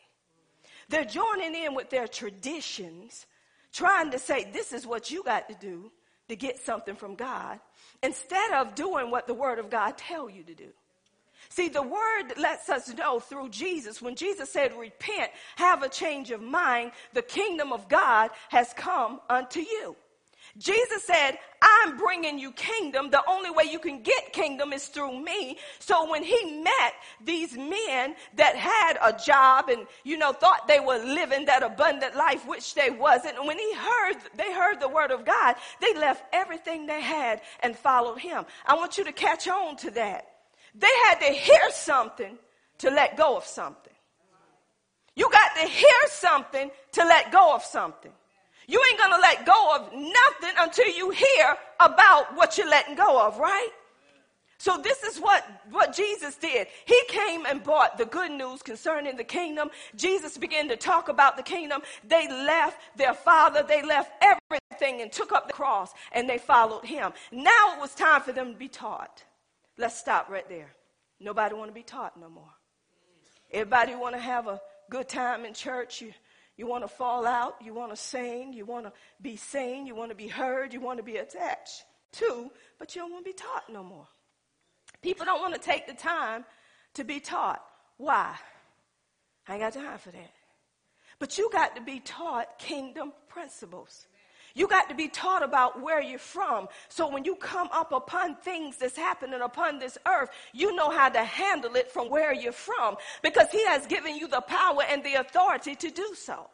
They're 0.89 1.05
joining 1.05 1.55
in 1.55 1.75
with 1.75 1.91
their 1.91 2.09
traditions, 2.09 3.27
trying 3.73 4.11
to 4.13 4.19
say, 4.19 4.51
this 4.53 4.73
is 4.73 4.87
what 4.87 5.11
you 5.11 5.23
got 5.23 5.49
to 5.49 5.55
do 5.55 5.91
to 6.29 6.37
get 6.37 6.59
something 6.59 6.97
from 6.97 7.15
God, 7.15 7.61
instead 8.03 8.53
of 8.53 8.75
doing 8.75 9.11
what 9.11 9.27
the 9.27 9.35
Word 9.35 9.59
of 9.59 9.71
God 9.71 9.97
tell 9.97 10.29
you 10.29 10.43
to 10.43 10.55
do. 10.55 10.69
See, 11.49 11.69
the 11.69 11.83
word 11.83 12.37
lets 12.37 12.69
us 12.69 12.93
know 12.95 13.21
through 13.21 13.51
Jesus, 13.51 14.03
when 14.03 14.17
Jesus 14.17 14.53
said, 14.53 14.77
repent, 14.77 15.31
have 15.57 15.83
a 15.83 15.89
change 15.89 16.31
of 16.33 16.43
mind, 16.43 16.93
the 17.13 17.23
kingdom 17.23 17.73
of 17.73 17.89
God 17.89 18.31
has 18.49 18.73
come 18.73 19.21
unto 19.31 19.61
you. 19.61 19.95
Jesus 20.59 21.05
said, 21.05 21.39
I'm 21.61 21.99
bringing 21.99 22.39
you 22.39 22.53
kingdom. 22.53 23.11
The 23.11 23.23
only 23.29 23.51
way 23.51 23.65
you 23.65 23.79
can 23.79 24.03
get 24.03 24.33
kingdom 24.33 24.73
is 24.73 24.87
through 24.87 25.21
me. 25.21 25.59
So 25.79 26.11
when 26.11 26.23
he 26.23 26.63
met 26.63 26.95
these 27.23 27.57
men 27.57 28.15
that 28.37 28.57
had 28.57 28.99
a 29.03 29.19
job 29.19 29.69
and, 29.69 29.87
you 30.05 30.17
know, 30.17 30.33
thought 30.33 30.67
they 30.67 30.81
were 30.81 30.99
living 30.99 31.47
that 31.47 31.63
abundant 31.63 32.17
life, 32.17 32.47
which 32.47 32.75
they 32.75 32.91
wasn't, 32.91 33.37
and 33.37 33.47
when 33.47 33.59
he 33.59 33.75
heard, 33.75 34.17
they 34.37 34.53
heard 34.53 34.81
the 34.81 34.89
word 34.89 35.11
of 35.11 35.25
God, 35.25 35.57
they 35.81 35.95
left 35.95 36.25
everything 36.33 36.87
they 36.87 37.03
had 37.03 37.41
and 37.61 37.77
followed 37.77 38.19
him. 38.19 38.47
I 38.65 38.75
want 38.75 38.97
you 38.97 39.05
to 39.05 39.13
catch 39.13 39.49
on 39.49 39.77
to 39.79 39.91
that. 39.93 40.27
They 40.75 40.87
had 41.05 41.19
to 41.21 41.33
hear 41.33 41.71
something 41.71 42.39
to 42.79 42.91
let 42.91 43.17
go 43.17 43.37
of 43.37 43.45
something. 43.45 43.93
You 45.15 45.31
got 45.31 45.57
to 45.61 45.67
hear 45.67 45.89
something 46.09 46.71
to 46.93 47.05
let 47.05 47.33
go 47.33 47.55
of 47.55 47.63
something. 47.63 48.13
You 48.67 48.83
ain't 48.91 48.99
going 48.99 49.13
to 49.13 49.21
let 49.21 49.47
go 49.47 49.77
of 49.77 49.93
nothing 49.93 50.57
until 50.59 50.89
you 50.89 51.11
hear 51.11 51.57
about 51.81 52.35
what 52.35 52.59
you're 52.59 52.69
letting 52.69 52.97
go 52.97 53.25
of, 53.27 53.39
right? 53.39 53.71
So 54.59 54.79
this 54.83 55.03
is 55.03 55.19
what, 55.19 55.45
what 55.71 55.95
Jesus 55.95 56.35
did. 56.37 56.67
He 56.87 57.01
came 57.09 57.45
and 57.47 57.63
brought 57.63 57.99
the 57.99 58.07
good 58.07 58.33
news 58.33 58.63
concerning 58.63 59.17
the 59.17 59.25
kingdom. 59.25 59.71
Jesus 59.95 60.39
began 60.39 60.69
to 60.69 60.77
talk 60.77 61.09
about 61.09 61.37
the 61.37 61.43
kingdom. 61.43 61.83
They 62.09 62.27
left 62.29 62.81
their 62.97 63.15
father. 63.15 63.63
They 63.63 63.83
left 63.83 64.11
everything 64.23 65.03
and 65.03 65.13
took 65.13 65.31
up 65.31 65.47
the 65.47 65.53
cross 65.53 65.93
and 66.13 66.29
they 66.29 66.39
followed 66.39 66.85
him. 66.85 67.13
Now 67.31 67.75
it 67.75 67.81
was 67.81 67.95
time 67.95 68.23
for 68.23 68.33
them 68.33 68.53
to 68.53 68.59
be 68.59 68.69
taught. 68.69 69.23
Let's 69.79 69.99
stop 69.99 70.31
right 70.31 70.49
there. 70.49 70.75
Nobody 71.21 71.55
want 71.55 71.69
to 71.71 71.75
be 71.75 71.83
taught 71.83 72.19
no 72.19 72.29
more. 72.29 72.53
Everybody 73.53 73.95
want 73.95 74.15
to 74.15 74.21
have 74.21 74.49
a 74.49 74.61
good 74.91 75.09
time 75.09 75.45
in 75.45 75.55
church. 75.55 76.01
You, 76.01 76.13
you 76.57 76.67
want 76.67 76.85
to 76.85 76.89
fall 76.89 77.27
out. 77.27 77.57
You 77.63 77.75
want 77.75 77.91
to 77.91 77.97
sing. 77.97 78.53
You 78.53 78.65
want 78.65 78.87
to 78.87 78.93
be 79.21 79.37
seen. 79.37 79.87
You 79.87 79.95
want 79.95 80.11
to 80.11 80.17
be 80.17 80.29
heard. 80.29 80.73
You 80.73 80.81
want 80.81 80.99
to 80.99 81.03
be 81.03 81.17
attached 81.17 81.85
to, 82.13 82.51
but 82.79 82.95
you 82.95 83.03
don't 83.03 83.13
want 83.13 83.25
to 83.25 83.31
be 83.31 83.37
taught 83.37 83.65
no 83.71 83.83
more. 83.83 84.07
People 85.03 85.27
don't 85.27 85.41
want 85.41 85.55
to 85.55 85.61
take 85.61 85.87
the 85.87 85.95
time 85.95 86.45
to 86.95 87.05
be 87.05 87.21
taught. 87.21 87.63
Why? 87.99 88.35
I 89.47 89.53
ain't 89.53 89.63
got 89.63 89.75
time 89.75 89.99
for 89.99 90.11
that. 90.11 90.33
But 91.19 91.39
you 91.39 91.51
got 91.53 91.77
to 91.77 91.83
be 91.83 92.01
taught 92.01 92.59
kingdom 92.59 93.13
principles. 93.29 94.07
You 94.57 94.67
got 94.67 94.89
to 94.89 94.95
be 94.95 95.09
taught 95.09 95.43
about 95.43 95.83
where 95.83 96.01
you're 96.01 96.19
from. 96.19 96.69
So 96.89 97.09
when 97.09 97.25
you 97.27 97.37
come 97.37 97.69
up 97.73 97.93
upon 97.93 98.37
things 98.37 98.79
that's 98.79 98.97
happening 98.97 99.43
upon 99.43 99.79
this 99.79 99.99
earth, 100.09 100.31
you 100.55 100.75
know 100.75 100.91
how 100.91 101.11
to 101.11 101.23
handle 101.23 101.77
it 101.77 101.93
from 101.93 102.09
where 102.09 102.33
you're 102.33 102.53
from 102.53 102.97
because 103.23 103.51
He 103.53 103.65
has 103.67 103.87
given 103.87 104.17
you 104.17 104.29
the 104.29 104.41
power 104.41 104.83
and 104.91 105.05
the 105.05 105.15
authority 105.15 105.75
to 105.75 105.91
do 105.91 106.15
so. 106.17 106.49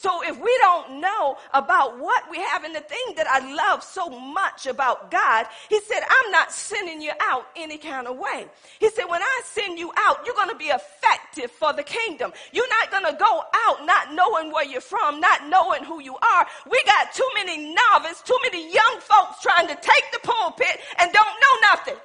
So 0.00 0.22
if 0.22 0.40
we 0.40 0.56
don't 0.60 1.00
know 1.00 1.36
about 1.52 1.98
what 1.98 2.30
we 2.30 2.38
have, 2.38 2.62
and 2.62 2.72
the 2.72 2.80
thing 2.80 3.14
that 3.16 3.26
I 3.26 3.52
love 3.52 3.82
so 3.82 4.08
much 4.08 4.66
about 4.66 5.10
God, 5.10 5.46
He 5.68 5.80
said, 5.80 6.02
I'm 6.08 6.30
not 6.30 6.52
sending 6.52 7.02
you 7.02 7.10
out 7.20 7.46
any 7.56 7.78
kind 7.78 8.06
of 8.06 8.16
way. 8.16 8.46
He 8.78 8.90
said, 8.90 9.06
when 9.06 9.22
I 9.22 9.40
send 9.44 9.76
you 9.76 9.90
out, 9.96 10.24
you're 10.24 10.36
going 10.36 10.50
to 10.50 10.56
be 10.56 10.66
effective 10.66 11.50
for 11.50 11.72
the 11.72 11.82
kingdom. 11.82 12.32
You're 12.52 12.68
not 12.68 12.92
going 12.92 13.12
to 13.12 13.18
go 13.18 13.42
out 13.66 13.84
not 13.86 14.14
knowing 14.14 14.52
where 14.52 14.64
you're 14.64 14.80
from, 14.80 15.18
not 15.18 15.48
knowing 15.48 15.82
who 15.82 16.00
you 16.00 16.14
are. 16.14 16.46
We 16.70 16.80
got 16.86 17.12
too 17.12 17.28
many 17.34 17.74
novices, 17.74 18.22
too 18.22 18.38
many 18.44 18.72
young 18.72 19.00
folks 19.00 19.42
trying 19.42 19.66
to 19.66 19.74
take 19.74 20.04
the 20.12 20.20
pulpit 20.22 20.78
and 20.98 21.12
don't 21.12 21.26
know 21.26 21.68
nothing. 21.72 21.96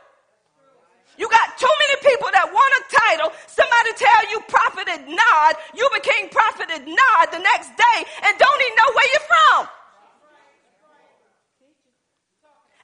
You 1.17 1.29
got 1.29 1.57
too 1.57 1.69
many 1.87 1.97
people 2.09 2.29
that 2.33 2.47
want 2.51 2.71
a 2.79 2.83
title. 2.89 3.29
Somebody 3.47 3.91
tell 3.97 4.21
you 4.31 4.39
profited 4.49 5.01
nod. 5.09 5.53
You 5.75 5.89
became 5.93 6.29
profited 6.29 6.87
nod 6.87 7.25
the 7.31 7.39
next 7.39 7.69
day 7.77 7.99
and 8.25 8.33
don't 8.39 8.61
even 8.61 8.75
know 8.77 8.91
where 8.93 9.09
you're 9.13 9.29
from. 9.29 9.61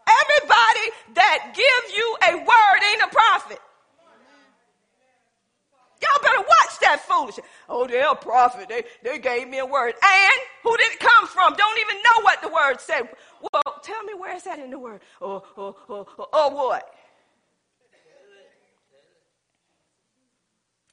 Everybody 0.10 0.86
that 1.16 1.54
gives 1.56 1.98
you 1.98 2.08
a 2.30 2.36
word 2.38 2.80
ain't 2.94 3.04
a 3.04 3.10
prophet. 3.14 3.60
Y'all 6.02 6.22
better 6.22 6.40
watch 6.40 6.80
that 6.82 7.02
foolishness. 7.02 7.46
Oh, 7.70 7.88
they're 7.88 8.12
a 8.12 8.16
prophet. 8.16 8.70
They, 8.70 8.84
they 9.04 9.20
gave 9.20 9.50
me 9.50 9.60
a 9.60 9.66
word. 9.66 9.96
And 10.02 10.42
who 10.64 10.78
did 10.78 10.94
it 10.94 11.00
come 11.00 11.28
from? 11.28 11.56
Don't 11.56 11.80
even 11.80 11.98
know 11.98 12.24
what 12.24 12.42
the 12.42 12.50
word 12.50 12.80
said. 12.80 13.10
Well, 13.42 13.82
tell 13.84 14.04
me 14.04 14.14
where 14.14 14.36
is 14.36 14.44
that 14.44 14.60
in 14.60 14.72
the 14.72 14.80
word? 14.80 15.02
Or, 15.22 15.44
or, 15.58 15.76
or, 15.90 16.08
or, 16.18 16.28
or 16.34 16.52
what? 16.56 16.94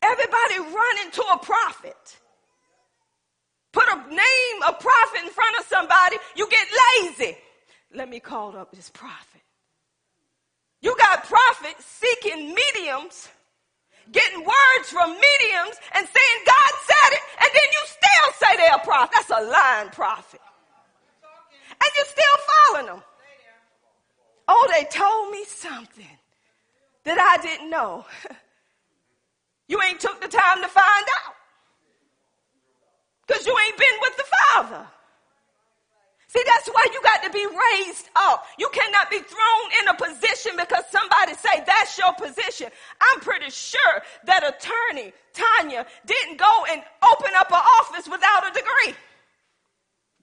Everybody 0.02 0.58
running 0.58 1.10
to 1.12 1.22
a 1.34 1.38
prophet. 1.38 2.16
Put 3.72 3.88
a 3.88 3.96
name, 4.08 4.62
a 4.66 4.72
prophet 4.72 5.22
in 5.24 5.30
front 5.30 5.58
of 5.58 5.66
somebody, 5.66 6.16
you 6.34 6.48
get 6.48 6.66
lazy. 7.02 7.36
Let 7.94 8.08
me 8.08 8.20
call 8.20 8.56
up 8.56 8.72
this 8.72 8.90
prophet. 8.90 9.42
You 10.80 10.94
got 10.96 11.24
prophets 11.24 11.84
seeking 11.84 12.54
mediums, 12.54 13.28
getting 14.12 14.40
words 14.40 14.88
from 14.88 15.10
mediums 15.10 15.76
and 15.94 16.06
saying 16.06 16.44
God 16.46 16.72
said 16.86 17.12
it, 17.12 17.20
and 17.40 17.50
then 17.52 17.68
you 17.72 17.82
still 17.86 18.48
say 18.48 18.56
they're 18.56 18.76
a 18.76 18.84
prophet. 18.84 19.10
That's 19.12 19.30
a 19.30 19.44
lying 19.44 19.90
prophet. 19.90 20.40
And 21.70 21.90
you're 21.96 22.06
still 22.06 22.38
following 22.70 22.86
them. 22.86 23.02
Oh, 24.48 24.68
they 24.72 24.84
told 24.84 25.32
me 25.32 25.44
something 25.44 26.18
that 27.04 27.18
I 27.18 27.42
didn't 27.42 27.70
know. 27.70 28.06
you 29.68 29.80
ain't 29.82 30.00
took 30.00 30.20
the 30.20 30.28
time 30.28 30.62
to 30.62 30.68
find 30.68 31.06
out. 31.24 31.34
Because 33.26 33.46
you 33.46 33.56
ain't 33.66 33.78
been 33.78 33.98
with 34.00 34.16
the 34.16 34.24
Father. 34.24 34.86
See, 36.28 36.42
that's 36.44 36.68
why 36.68 36.84
you 36.92 37.00
got 37.02 37.22
to 37.22 37.30
be 37.30 37.46
raised 37.46 38.08
up. 38.16 38.44
You 38.58 38.68
cannot 38.72 39.10
be 39.10 39.18
thrown 39.18 39.66
in 39.80 39.88
a 39.88 39.94
position 39.94 40.52
because 40.58 40.84
somebody 40.90 41.34
say 41.34 41.64
that's 41.64 41.96
your 41.96 42.12
position. 42.14 42.68
I'm 43.00 43.20
pretty 43.20 43.50
sure 43.50 44.02
that 44.24 44.42
attorney 44.42 45.12
Tanya 45.32 45.86
didn't 46.04 46.38
go 46.38 46.64
and 46.70 46.82
open 47.12 47.30
up 47.38 47.50
an 47.50 47.62
office 47.80 48.08
without 48.08 48.50
a 48.50 48.52
degree. 48.52 48.94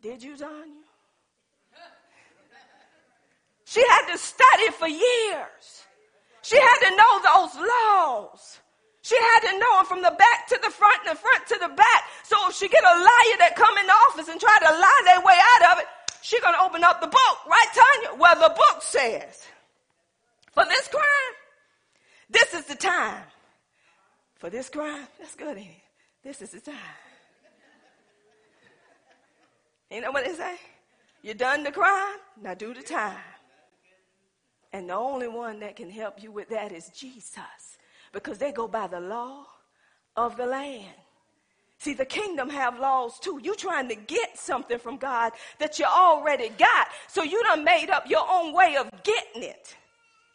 Did 0.02 0.22
you, 0.22 0.38
Tanya? 0.38 0.84
She 3.66 3.82
had 3.90 4.12
to 4.12 4.18
study 4.18 4.70
for 4.78 4.88
years. 4.88 5.84
She 6.44 6.58
had 6.58 6.90
to 6.90 6.96
know 6.96 7.22
those 7.24 7.56
laws. 7.56 8.60
She 9.04 9.18
had 9.18 9.52
to 9.52 9.60
know 9.60 9.78
them 9.78 9.86
from 9.86 10.02
the 10.02 10.16
back 10.18 10.48
to 10.48 10.60
the 10.64 10.70
front 10.70 11.02
and 11.06 11.12
the 11.12 11.20
front 11.20 11.46
to 11.48 11.58
the 11.60 11.68
back. 11.76 12.04
So 12.24 12.38
if 12.48 12.56
she 12.56 12.70
get 12.70 12.84
a 12.86 12.96
liar 12.96 13.38
that 13.40 13.54
come 13.54 13.78
in 13.78 13.86
the 13.86 13.92
office 14.08 14.30
and 14.30 14.40
try 14.40 14.58
to 14.60 14.72
lie 14.72 15.02
their 15.04 15.20
way 15.20 15.38
out 15.56 15.74
of 15.74 15.84
it, 15.84 15.88
she 16.22 16.40
gonna 16.40 16.58
open 16.64 16.86
up 16.86 17.02
the 17.02 17.08
book, 17.08 17.38
right, 17.46 17.68
Tanya? 17.76 18.18
Well, 18.18 18.36
the 18.36 18.56
book 18.56 18.82
says, 18.82 19.44
for 20.54 20.64
this 20.64 20.88
crime, 20.88 21.36
this 22.30 22.54
is 22.54 22.66
the 22.66 22.76
time. 22.76 23.24
For 24.38 24.50
this 24.50 24.70
crime, 24.70 25.06
that's 25.20 25.36
good, 25.36 25.58
ain't 25.58 25.68
it? 25.68 25.84
This 26.24 26.42
is 26.42 26.52
the 26.52 26.62
time. 26.62 26.76
You 29.92 30.00
know 30.00 30.12
what 30.12 30.24
they 30.24 30.34
say? 30.34 30.56
You 31.24 31.34
done 31.34 31.64
the 31.64 31.74
crime, 31.74 32.20
now 32.42 32.54
do 32.54 32.74
the 32.74 32.82
time. 32.82 33.18
And 34.72 34.90
the 34.90 34.96
only 34.96 35.28
one 35.28 35.60
that 35.60 35.76
can 35.76 35.90
help 35.90 36.24
you 36.24 36.32
with 36.32 36.48
that 36.50 36.72
is 36.72 36.90
Jesus 36.96 37.73
because 38.14 38.38
they 38.38 38.52
go 38.52 38.68
by 38.68 38.88
the 38.88 39.00
law 39.00 39.46
of 40.16 40.38
the 40.38 40.46
land. 40.46 40.94
See, 41.80 41.94
the 41.94 42.06
kingdom 42.06 42.50
have 42.50 42.80
laws 42.80 43.20
too. 43.20 43.42
You 43.44 43.56
trying 43.56 43.90
to 43.90 43.96
get 43.96 44.38
something 44.38 44.80
from 44.80 44.96
God 44.96 45.34
that 45.60 45.80
you 45.80 45.86
already 45.86 46.50
got. 46.58 46.88
So 47.10 47.24
you 47.24 47.44
done 47.44 47.66
made 47.66 47.90
up 47.90 48.10
your 48.10 48.26
own 48.30 48.54
way 48.54 48.78
of 48.78 48.90
getting 49.04 49.44
it. 49.44 49.76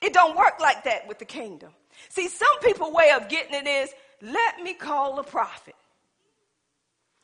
It 0.02 0.12
don't 0.12 0.36
work 0.36 0.60
like 0.60 0.84
that 0.84 1.08
with 1.08 1.18
the 1.18 1.24
kingdom. 1.24 1.70
See, 2.10 2.28
some 2.28 2.58
people 2.62 2.92
way 2.92 3.12
of 3.12 3.28
getting 3.28 3.54
it 3.54 3.66
is, 3.66 3.90
let 4.20 4.60
me 4.62 4.74
call 4.74 5.18
a 5.18 5.24
prophet. 5.24 5.74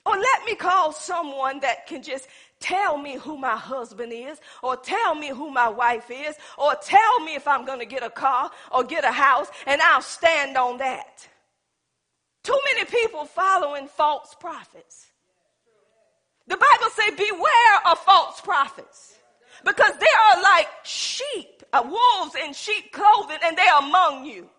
Or 0.06 0.16
let 0.16 0.44
me 0.44 0.54
call 0.54 0.92
someone 0.92 1.60
that 1.60 1.86
can 1.86 2.02
just 2.02 2.28
tell 2.60 2.96
me 2.96 3.16
who 3.16 3.36
my 3.36 3.56
husband 3.56 4.12
is, 4.12 4.40
or 4.62 4.76
tell 4.76 5.14
me 5.14 5.28
who 5.28 5.50
my 5.50 5.68
wife 5.68 6.10
is, 6.10 6.36
or 6.58 6.74
tell 6.82 7.20
me 7.20 7.34
if 7.34 7.48
I'm 7.48 7.64
going 7.64 7.78
to 7.78 7.86
get 7.86 8.02
a 8.02 8.10
car 8.10 8.50
or 8.70 8.84
get 8.84 9.04
a 9.04 9.12
house, 9.12 9.48
and 9.66 9.80
I'll 9.80 10.02
stand 10.02 10.56
on 10.56 10.78
that. 10.78 11.26
Too 12.42 12.58
many 12.74 12.84
people 12.86 13.24
following 13.24 13.88
false 13.88 14.34
prophets. 14.38 15.06
The 16.46 16.56
Bible 16.56 16.90
say 16.94 17.10
beware 17.10 17.76
of 17.86 17.98
false 18.00 18.40
prophets 18.42 19.14
because 19.64 19.92
they 19.98 20.06
are 20.06 20.42
like 20.42 20.68
sheep, 20.82 21.62
uh, 21.72 21.82
wolves 21.82 22.34
in 22.34 22.52
sheep 22.52 22.92
clothing, 22.92 23.38
and 23.42 23.56
they 23.56 23.62
are 23.62 23.82
among 23.82 24.26
you. 24.26 24.50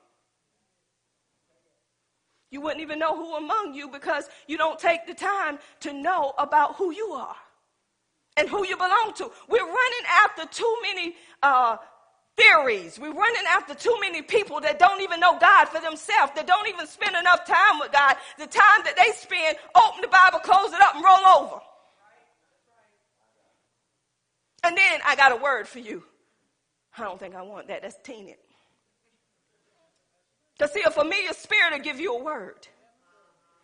You 2.55 2.61
wouldn't 2.61 2.79
even 2.79 2.99
know 2.99 3.17
who 3.17 3.35
among 3.35 3.73
you 3.73 3.89
because 3.89 4.29
you 4.47 4.57
don't 4.57 4.79
take 4.79 5.05
the 5.05 5.13
time 5.13 5.59
to 5.81 5.91
know 5.91 6.31
about 6.37 6.77
who 6.77 6.93
you 6.93 7.07
are 7.07 7.35
and 8.37 8.47
who 8.47 8.65
you 8.65 8.77
belong 8.77 9.11
to. 9.17 9.29
We're 9.49 9.59
running 9.59 10.05
after 10.23 10.45
too 10.45 10.77
many 10.81 11.15
uh, 11.43 11.75
theories. 12.37 12.97
We're 12.97 13.11
running 13.11 13.43
after 13.49 13.75
too 13.75 13.97
many 13.99 14.21
people 14.21 14.61
that 14.61 14.79
don't 14.79 15.01
even 15.01 15.19
know 15.19 15.37
God 15.37 15.65
for 15.65 15.81
themselves, 15.81 16.31
that 16.37 16.47
don't 16.47 16.69
even 16.69 16.87
spend 16.87 17.17
enough 17.17 17.45
time 17.45 17.77
with 17.81 17.91
God. 17.91 18.15
The 18.37 18.47
time 18.47 18.85
that 18.85 18.95
they 18.95 19.11
spend, 19.11 19.57
open 19.75 19.99
the 19.99 20.07
Bible, 20.07 20.39
close 20.39 20.71
it 20.71 20.79
up, 20.79 20.95
and 20.95 21.03
roll 21.03 21.27
over. 21.37 21.59
And 24.63 24.77
then 24.77 25.01
I 25.05 25.17
got 25.17 25.33
a 25.33 25.35
word 25.35 25.67
for 25.67 25.79
you. 25.79 26.03
I 26.97 27.03
don't 27.03 27.19
think 27.19 27.35
I 27.35 27.41
want 27.41 27.67
that. 27.67 27.81
That's 27.81 27.97
tainted. 28.01 28.37
To 30.59 30.67
see, 30.67 30.83
a 30.85 30.91
familiar 30.91 31.33
spirit 31.33 31.73
will 31.73 31.83
give 31.83 31.99
you 31.99 32.15
a 32.15 32.23
word. 32.23 32.67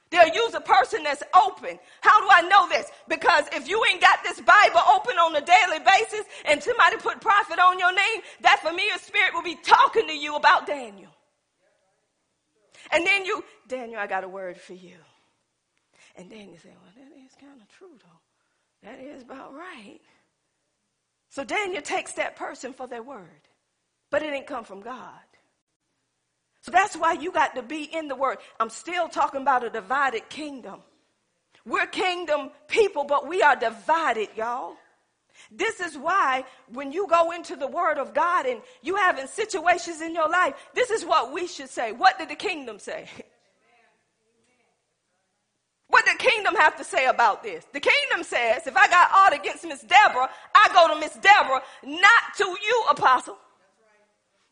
They'll 0.09 0.27
use 0.27 0.53
a 0.53 0.61
person 0.61 1.03
that's 1.03 1.23
open. 1.33 1.79
How 2.01 2.19
do 2.19 2.27
I 2.29 2.41
know 2.49 2.67
this? 2.67 2.91
Because 3.07 3.45
if 3.53 3.69
you 3.69 3.81
ain't 3.89 4.01
got 4.01 4.19
this 4.23 4.41
Bible 4.41 4.81
open 4.93 5.15
on 5.15 5.33
a 5.35 5.41
daily 5.41 5.79
basis 5.79 6.25
and 6.45 6.61
somebody 6.61 6.97
put 6.97 7.21
prophet 7.21 7.59
on 7.59 7.79
your 7.79 7.93
name, 7.93 8.21
that 8.41 8.59
familiar 8.61 8.97
spirit 8.97 9.33
will 9.33 9.41
be 9.43 9.55
talking 9.55 10.07
to 10.07 10.13
you 10.13 10.35
about 10.35 10.67
Daniel. 10.67 11.11
And 12.91 13.07
then 13.07 13.23
you, 13.23 13.41
Daniel, 13.69 14.01
I 14.01 14.07
got 14.07 14.25
a 14.25 14.27
word 14.27 14.57
for 14.57 14.73
you. 14.73 14.97
And 16.17 16.29
you 16.29 16.57
say, 16.61 16.69
well, 16.69 16.91
that 16.97 17.25
is 17.25 17.31
kind 17.39 17.61
of 17.61 17.69
true 17.69 17.97
though. 17.97 18.89
That 18.89 18.99
is 18.99 19.23
about 19.23 19.53
right. 19.53 19.99
So 21.29 21.45
Daniel 21.45 21.81
takes 21.81 22.11
that 22.13 22.35
person 22.35 22.73
for 22.73 22.85
their 22.85 23.03
word. 23.03 23.47
But 24.09 24.23
it 24.23 24.31
didn't 24.31 24.47
come 24.47 24.65
from 24.65 24.81
God. 24.81 25.19
So 26.61 26.71
that's 26.71 26.95
why 26.95 27.13
you 27.13 27.31
got 27.31 27.55
to 27.55 27.63
be 27.63 27.83
in 27.83 28.07
the 28.07 28.15
word. 28.15 28.37
I'm 28.59 28.69
still 28.69 29.09
talking 29.09 29.41
about 29.41 29.63
a 29.63 29.69
divided 29.69 30.29
kingdom. 30.29 30.81
We're 31.65 31.87
kingdom 31.87 32.51
people, 32.67 33.03
but 33.03 33.27
we 33.27 33.41
are 33.41 33.55
divided, 33.55 34.29
y'all. 34.35 34.75
This 35.51 35.79
is 35.79 35.97
why 35.97 36.45
when 36.71 36.91
you 36.91 37.07
go 37.07 37.31
into 37.31 37.55
the 37.55 37.67
word 37.67 37.97
of 37.97 38.13
God 38.13 38.45
and 38.45 38.61
you 38.81 38.95
having 38.95 39.27
situations 39.27 40.01
in 40.01 40.13
your 40.13 40.29
life, 40.29 40.53
this 40.75 40.91
is 40.91 41.03
what 41.03 41.33
we 41.33 41.47
should 41.47 41.69
say. 41.69 41.91
What 41.91 42.19
did 42.19 42.29
the 42.29 42.35
kingdom 42.35 42.79
say? 42.79 43.09
What 45.87 46.05
did 46.05 46.19
the 46.19 46.23
kingdom 46.23 46.55
have 46.55 46.77
to 46.77 46.85
say 46.85 47.07
about 47.07 47.43
this? 47.43 47.65
The 47.73 47.81
kingdom 47.81 48.23
says, 48.23 48.65
if 48.65 48.77
I 48.77 48.87
got 48.87 49.11
aught 49.11 49.33
against 49.33 49.65
Miss 49.65 49.81
Deborah, 49.81 50.29
I 50.55 50.69
go 50.73 50.93
to 50.93 50.97
Miss 50.97 51.13
Deborah, 51.15 51.61
not 51.83 52.23
to 52.37 52.45
you, 52.45 52.85
apostle. 52.89 53.37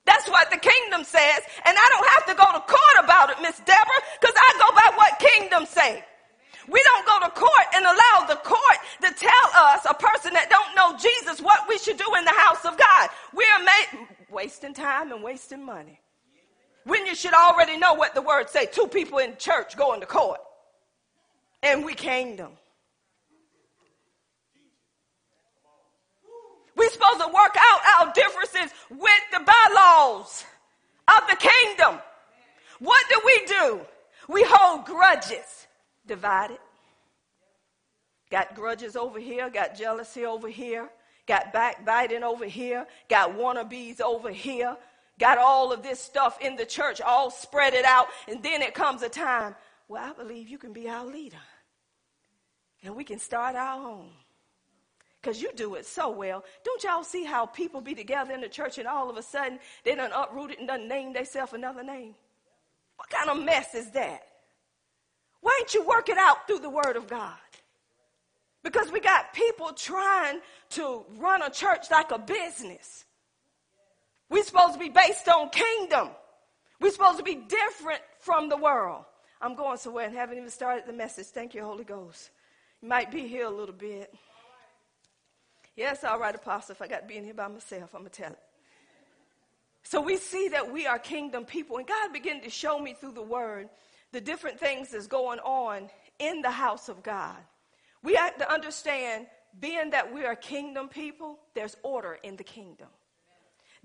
That's 0.10 0.28
what 0.28 0.50
the 0.50 0.58
kingdom 0.58 1.04
says. 1.04 1.41
And 1.65 1.78
I 1.78 1.88
don't 1.93 2.10
have 2.17 2.26
to 2.26 2.34
go 2.34 2.52
to 2.52 2.65
court 2.65 2.98
about 3.06 3.30
it, 3.30 3.38
Miss 3.43 3.60
Deborah, 3.60 4.04
because 4.19 4.34
I 4.36 4.50
go 4.58 4.76
by 4.76 4.98
what 4.98 5.19
kingdom 5.19 5.67
say. 5.67 6.04
We 6.67 6.82
don't 6.84 7.06
go 7.06 7.28
to 7.28 7.32
court 7.32 7.67
and 7.76 7.86
allow 7.86 8.26
the 8.28 8.38
court 8.38 8.80
to 9.02 9.13
tell 9.13 9.50
us, 9.54 9.86
a 9.88 9.93
person 9.93 10.34
that 10.34 10.50
don't 10.50 10.76
know 10.76 10.98
Jesus, 10.98 11.39
what 11.41 11.69
we 11.69 11.78
should 11.78 11.98
do 11.98 12.10
in 12.17 12.26
the 12.26 12.32
house 12.32 12.65
of 12.65 12.76
God. 12.76 13.10
We 13.36 13.45
are 13.56 13.63
made, 13.63 14.08
wasting 14.32 14.74
time 14.74 15.12
and 15.12 15.22
wasting 15.24 15.63
money. 15.63 16.00
When 16.86 17.06
you 17.06 17.13
should 17.13 17.36
already 17.36 17.78
know 17.78 17.93
what 17.93 18.15
the 18.15 18.22
word 18.24 18.50
say. 18.50 18.65
Two 18.65 18.88
people 18.88 19.19
in 19.19 19.38
church 19.38 19.78
going 19.78 20.00
to 20.00 20.08
court. 20.08 20.39
And 21.62 21.86
we 21.86 21.93
kingdom. 21.93 22.54
We're 26.80 26.89
supposed 26.89 27.20
to 27.20 27.28
work 27.28 27.58
out 27.60 27.82
our 28.00 28.13
differences 28.13 28.74
with 28.89 29.22
the 29.34 29.39
bylaws 29.46 30.46
of 31.10 31.28
the 31.30 31.36
kingdom. 31.36 32.00
What 32.80 33.06
do 33.10 33.22
we 33.26 33.46
do? 33.46 33.82
We 34.30 34.46
hold 34.48 34.86
grudges. 34.86 35.68
Divided. 36.08 36.60
Got 38.32 38.56
grudges 38.56 38.96
over 38.96 39.20
here, 39.20 39.50
got 39.50 39.76
jealousy 39.76 40.26
over 40.26 40.48
here, 40.48 40.88
got 41.28 41.52
backbiting 41.52 42.24
over 42.24 42.46
here, 42.46 42.88
got 43.10 43.36
wannabes 43.36 44.00
over 44.00 44.30
here, 44.30 44.78
got 45.20 45.38
all 45.38 45.74
of 45.74 45.84
this 45.84 46.00
stuff 46.00 46.38
in 46.39 46.56
the 46.56 46.65
church, 46.65 47.02
all 47.02 47.30
spread 47.30 47.74
it 47.74 47.84
out, 47.84 48.08
and 48.30 48.42
then 48.42 48.62
it 48.62 48.74
comes 48.74 49.02
a 49.02 49.10
time, 49.10 49.54
well, 49.89 50.12
I 50.12 50.13
believe 50.13 50.48
you 50.48 50.58
can 50.58 50.72
be 50.72 50.88
our 50.88 51.06
leader. 51.06 51.42
And 52.84 52.96
we 52.96 53.04
can 53.04 53.20
start 53.20 53.56
our 53.56 53.86
own 53.86 54.12
because 55.21 55.41
you 55.41 55.51
do 55.55 55.75
it 55.75 55.86
so 55.86 56.10
well. 56.10 56.43
Don't 56.63 56.84
y'all 56.84 57.03
see 57.03 57.23
how 57.23 57.45
people 57.45 57.82
be 57.82 57.93
together 57.93 58.34
in 58.34 58.41
the 58.41 58.49
church 58.49 58.77
and 58.77 58.88
all 58.88 59.10
of 59.10 59.17
a 59.17 59.23
sudden 59.23 59.60
they 59.84 59.95
done 59.95 60.12
uprooted 60.13 60.60
and 60.60 60.67
done 60.67 60.88
named 60.88 61.15
themselves 61.15 61.53
another 61.53 61.84
name? 61.84 62.15
What 62.95 63.10
kind 63.10 63.29
of 63.29 63.43
mess 63.43 63.75
is 63.75 63.91
that? 63.91 64.23
Why 65.41 65.58
ain't 65.62 65.73
you 65.73 65.86
work 65.86 66.10
it 66.10 66.17
out 66.17 66.47
through 66.47 66.60
the 66.60 66.69
word 66.69 66.95
of 66.95 67.08
God? 67.08 67.38
Because 68.63 68.91
we 68.91 68.99
got 68.99 69.34
people 69.34 69.71
trying 69.73 70.39
to 70.71 71.05
run 71.17 71.41
a 71.41 71.49
church 71.49 71.89
like 71.89 72.12
a 72.12 72.19
business. 72.19 73.05
We're 74.29 74.43
supposed 74.43 74.73
to 74.73 74.79
be 74.79 74.89
based 74.89 75.27
on 75.27 75.49
kingdom. 75.49 76.10
We're 76.82 76.91
supposed 76.91 77.17
to 77.17 77.23
be 77.23 77.36
different 77.36 78.01
from 78.19 78.49
the 78.49 78.58
world. 78.58 79.05
I'm 79.41 79.55
going 79.55 79.77
somewhere 79.77 80.05
and 80.05 80.15
haven't 80.15 80.38
even 80.38 80.49
started 80.49 80.86
the 80.86 80.93
message. 80.93 81.27
Thank 81.27 81.53
you, 81.53 81.63
Holy 81.63 81.86
Ghost. 81.86 82.29
You 82.82 82.89
might 82.89 83.12
be 83.12 83.27
here 83.27 83.45
a 83.45 83.49
little 83.49 83.73
bit. 83.75 84.13
Yes, 85.80 86.04
all 86.04 86.20
right, 86.20 86.36
Apostle, 86.36 86.74
if 86.74 86.82
I 86.82 86.88
got 86.88 87.04
to 87.04 87.08
be 87.08 87.15
in 87.15 87.24
here 87.24 87.34
by 87.34 87.48
myself, 87.48 87.96
I'm 87.96 88.02
going 88.02 88.12
to 88.12 88.22
tell 88.24 88.32
it. 88.34 88.39
So 89.84 90.02
we 90.02 90.18
see 90.18 90.50
that 90.50 90.74
we 90.74 90.86
are 90.86 91.00
kingdom 91.00 91.46
people, 91.46 91.78
and 91.78 91.88
God 91.88 92.12
began 92.12 92.42
to 92.42 92.50
show 92.50 92.78
me 92.78 92.94
through 93.00 93.13
the 93.13 93.22
word 93.22 93.70
the 94.12 94.20
different 94.20 94.60
things 94.60 94.89
that's 94.89 95.08
going 95.08 95.39
on 95.39 95.89
in 96.20 96.42
the 96.42 96.52
house 96.52 96.89
of 96.89 97.02
God. 97.02 97.38
We 98.04 98.15
have 98.15 98.38
to 98.39 98.52
understand, 98.52 99.28
being 99.58 99.92
that 99.92 100.13
we 100.13 100.26
are 100.26 100.36
kingdom 100.36 100.89
people, 100.89 101.39
there's 101.56 101.78
order 101.82 102.20
in 102.24 102.36
the 102.36 102.44
kingdom. 102.44 102.89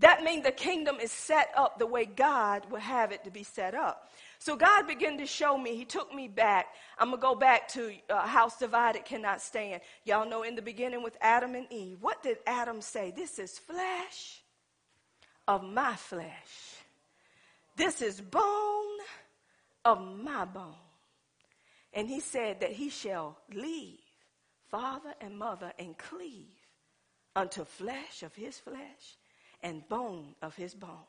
That 0.00 0.24
means 0.24 0.42
the 0.42 0.50
kingdom 0.50 0.96
is 1.00 1.12
set 1.12 1.50
up 1.56 1.78
the 1.78 1.86
way 1.86 2.06
God 2.06 2.68
would 2.72 2.80
have 2.80 3.12
it 3.12 3.22
to 3.22 3.30
be 3.30 3.44
set 3.44 3.76
up. 3.76 4.10
So 4.38 4.56
God 4.56 4.86
began 4.86 5.18
to 5.18 5.26
show 5.26 5.56
me. 5.56 5.76
He 5.76 5.84
took 5.84 6.12
me 6.12 6.28
back. 6.28 6.66
I'm 6.98 7.08
going 7.08 7.20
to 7.20 7.22
go 7.22 7.34
back 7.34 7.68
to 7.68 7.92
uh, 8.10 8.26
house 8.26 8.58
divided 8.58 9.04
cannot 9.04 9.40
stand. 9.40 9.80
Y'all 10.04 10.28
know 10.28 10.42
in 10.42 10.54
the 10.54 10.62
beginning 10.62 11.02
with 11.02 11.16
Adam 11.20 11.54
and 11.54 11.66
Eve, 11.70 11.98
what 12.00 12.22
did 12.22 12.38
Adam 12.46 12.80
say? 12.80 13.12
This 13.14 13.38
is 13.38 13.58
flesh 13.58 14.42
of 15.46 15.62
my 15.62 15.94
flesh. 15.96 16.76
This 17.76 18.02
is 18.02 18.20
bone 18.20 18.98
of 19.84 20.00
my 20.22 20.44
bone. 20.44 20.74
And 21.92 22.08
he 22.08 22.20
said 22.20 22.60
that 22.60 22.72
he 22.72 22.90
shall 22.90 23.38
leave 23.52 23.98
father 24.70 25.14
and 25.20 25.38
mother 25.38 25.72
and 25.78 25.96
cleave 25.96 26.48
unto 27.36 27.64
flesh 27.64 28.22
of 28.22 28.34
his 28.34 28.58
flesh 28.58 29.16
and 29.62 29.88
bone 29.88 30.34
of 30.42 30.56
his 30.56 30.74
bone. 30.74 31.06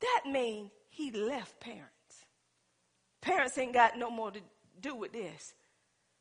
That 0.00 0.30
means 0.30 0.70
he 0.90 1.10
left 1.10 1.60
parents. 1.60 1.90
Parents 3.24 3.56
ain't 3.56 3.72
got 3.72 3.98
no 3.98 4.10
more 4.10 4.30
to 4.30 4.40
do 4.82 4.94
with 4.94 5.12
this. 5.12 5.54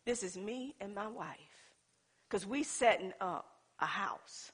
This 0.06 0.24
is 0.24 0.38
me 0.38 0.74
and 0.80 0.96
my 0.96 1.08
wife. 1.08 1.36
Because 2.30 2.48
we 2.48 2.64
setting 2.64 3.12
up 3.20 3.46
a 3.80 3.86
house. 3.86 4.54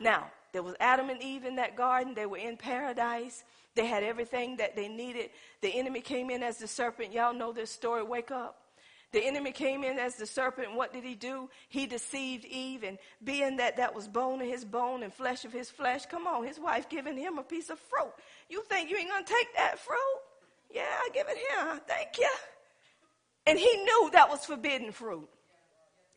Now, 0.00 0.26
there 0.52 0.64
was 0.64 0.74
Adam 0.80 1.08
and 1.08 1.22
Eve 1.22 1.44
in 1.44 1.54
that 1.56 1.76
garden. 1.76 2.12
They 2.14 2.26
were 2.26 2.38
in 2.38 2.56
paradise. 2.56 3.44
They 3.76 3.86
had 3.86 4.02
everything 4.02 4.56
that 4.56 4.74
they 4.74 4.88
needed. 4.88 5.30
The 5.62 5.68
enemy 5.68 6.00
came 6.00 6.30
in 6.30 6.42
as 6.42 6.58
the 6.58 6.66
serpent. 6.66 7.12
Y'all 7.12 7.32
know 7.32 7.52
this 7.52 7.70
story. 7.70 8.02
Wake 8.02 8.32
up. 8.32 8.56
The 9.12 9.24
enemy 9.24 9.52
came 9.52 9.84
in 9.84 9.96
as 10.00 10.16
the 10.16 10.26
serpent. 10.26 10.74
What 10.74 10.92
did 10.92 11.04
he 11.04 11.14
do? 11.14 11.48
He 11.68 11.86
deceived 11.86 12.44
Eve, 12.46 12.82
and 12.82 12.98
being 13.22 13.58
that 13.58 13.76
that 13.76 13.94
was 13.94 14.08
bone 14.08 14.40
of 14.42 14.48
his 14.48 14.64
bone 14.64 15.04
and 15.04 15.14
flesh 15.14 15.44
of 15.44 15.52
his 15.52 15.70
flesh, 15.70 16.06
come 16.06 16.26
on, 16.26 16.44
his 16.44 16.58
wife 16.58 16.88
giving 16.88 17.16
him 17.16 17.38
a 17.38 17.44
piece 17.44 17.70
of 17.70 17.78
fruit. 17.78 18.12
You 18.48 18.64
think 18.64 18.90
you 18.90 18.96
ain't 18.96 19.08
gonna 19.08 19.24
take 19.24 19.54
that 19.56 19.78
fruit? 19.78 20.20
Yeah, 20.74 20.82
I 20.82 21.08
give 21.14 21.28
it 21.28 21.38
here. 21.38 21.80
Thank 21.86 22.18
you. 22.18 22.30
And 23.46 23.58
he 23.58 23.76
knew 23.84 24.10
that 24.12 24.28
was 24.28 24.44
forbidden 24.44 24.90
fruit. 24.90 25.28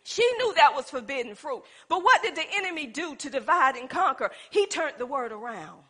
She 0.04 0.24
knew 0.38 0.54
that 0.56 0.74
was 0.74 0.90
forbidden 0.90 1.36
fruit. 1.36 1.64
But 1.90 2.04
what 2.04 2.24
did 2.24 2.36
the 2.36 2.46
enemy 2.56 2.88
do 2.88 3.16
to 3.18 3.30
divide 3.30 3.76
and 3.76 3.90
conquer? 3.90 4.32
He 4.50 4.66
turned 4.66 4.96
the 4.98 5.06
word 5.06 5.32
around. 5.32 5.82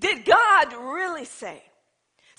Did 0.00 0.24
God 0.24 0.72
really 0.72 1.26
say? 1.26 1.62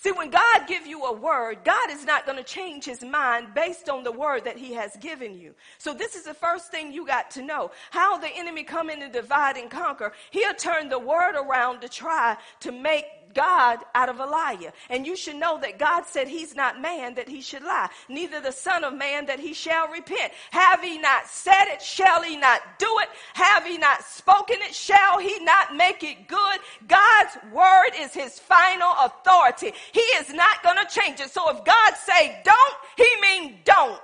See, 0.03 0.11
when 0.11 0.31
God 0.31 0.67
give 0.67 0.85
you 0.85 1.05
a 1.05 1.13
word, 1.13 1.59
God 1.63 1.89
is 1.89 2.03
not 2.03 2.25
going 2.25 2.37
to 2.37 2.43
change 2.43 2.83
his 2.83 3.03
mind 3.03 3.53
based 3.53 3.87
on 3.87 4.03
the 4.03 4.11
word 4.11 4.43
that 4.43 4.57
he 4.57 4.73
has 4.73 4.97
given 4.97 5.33
you. 5.33 5.55
So 5.77 5.93
this 5.93 6.15
is 6.15 6.23
the 6.23 6.33
first 6.33 6.71
thing 6.71 6.91
you 6.91 7.07
got 7.07 7.31
to 7.31 7.41
know. 7.41 7.71
How 7.89 8.17
the 8.17 8.27
enemy 8.35 8.63
come 8.63 8.89
in 8.89 9.01
and 9.01 9.13
divide 9.13 9.55
and 9.55 9.69
conquer. 9.71 10.11
He'll 10.31 10.55
turn 10.55 10.89
the 10.89 10.99
word 10.99 11.35
around 11.35 11.79
to 11.81 11.87
try 11.87 12.35
to 12.61 12.71
make 12.73 13.05
God 13.33 13.79
out 13.95 14.09
of 14.09 14.19
a 14.19 14.25
liar. 14.25 14.71
And 14.89 15.05
you 15.05 15.15
should 15.15 15.35
know 15.35 15.59
that 15.59 15.79
God 15.79 16.05
said 16.05 16.27
he's 16.27 16.55
not 16.55 16.81
man 16.81 17.15
that 17.15 17.27
he 17.27 17.41
should 17.41 17.63
lie, 17.63 17.89
neither 18.09 18.41
the 18.41 18.51
son 18.51 18.83
of 18.83 18.93
man 18.93 19.25
that 19.27 19.39
he 19.39 19.53
shall 19.53 19.87
repent. 19.87 20.33
Have 20.51 20.81
he 20.81 20.97
not 20.99 21.27
said 21.27 21.65
it? 21.67 21.81
Shall 21.81 22.21
he 22.21 22.37
not 22.37 22.61
do 22.79 22.87
it? 23.01 23.09
Have 23.33 23.65
he 23.65 23.77
not 23.77 24.03
spoken 24.03 24.57
it? 24.61 24.73
Shall 24.73 25.19
he 25.19 25.39
not 25.43 25.75
make 25.75 26.03
it 26.03 26.27
good? 26.27 26.59
God's 26.87 27.37
word 27.51 27.91
is 27.99 28.13
his 28.13 28.39
final 28.39 28.93
authority. 29.03 29.73
He 29.91 30.01
is 30.19 30.33
not 30.33 30.63
going 30.63 30.77
to 30.77 30.99
change 30.99 31.19
it. 31.19 31.29
So 31.29 31.49
if 31.49 31.63
God 31.63 31.93
say 32.05 32.41
don't, 32.43 32.75
he 32.97 33.07
mean 33.21 33.59
don't. 33.63 33.99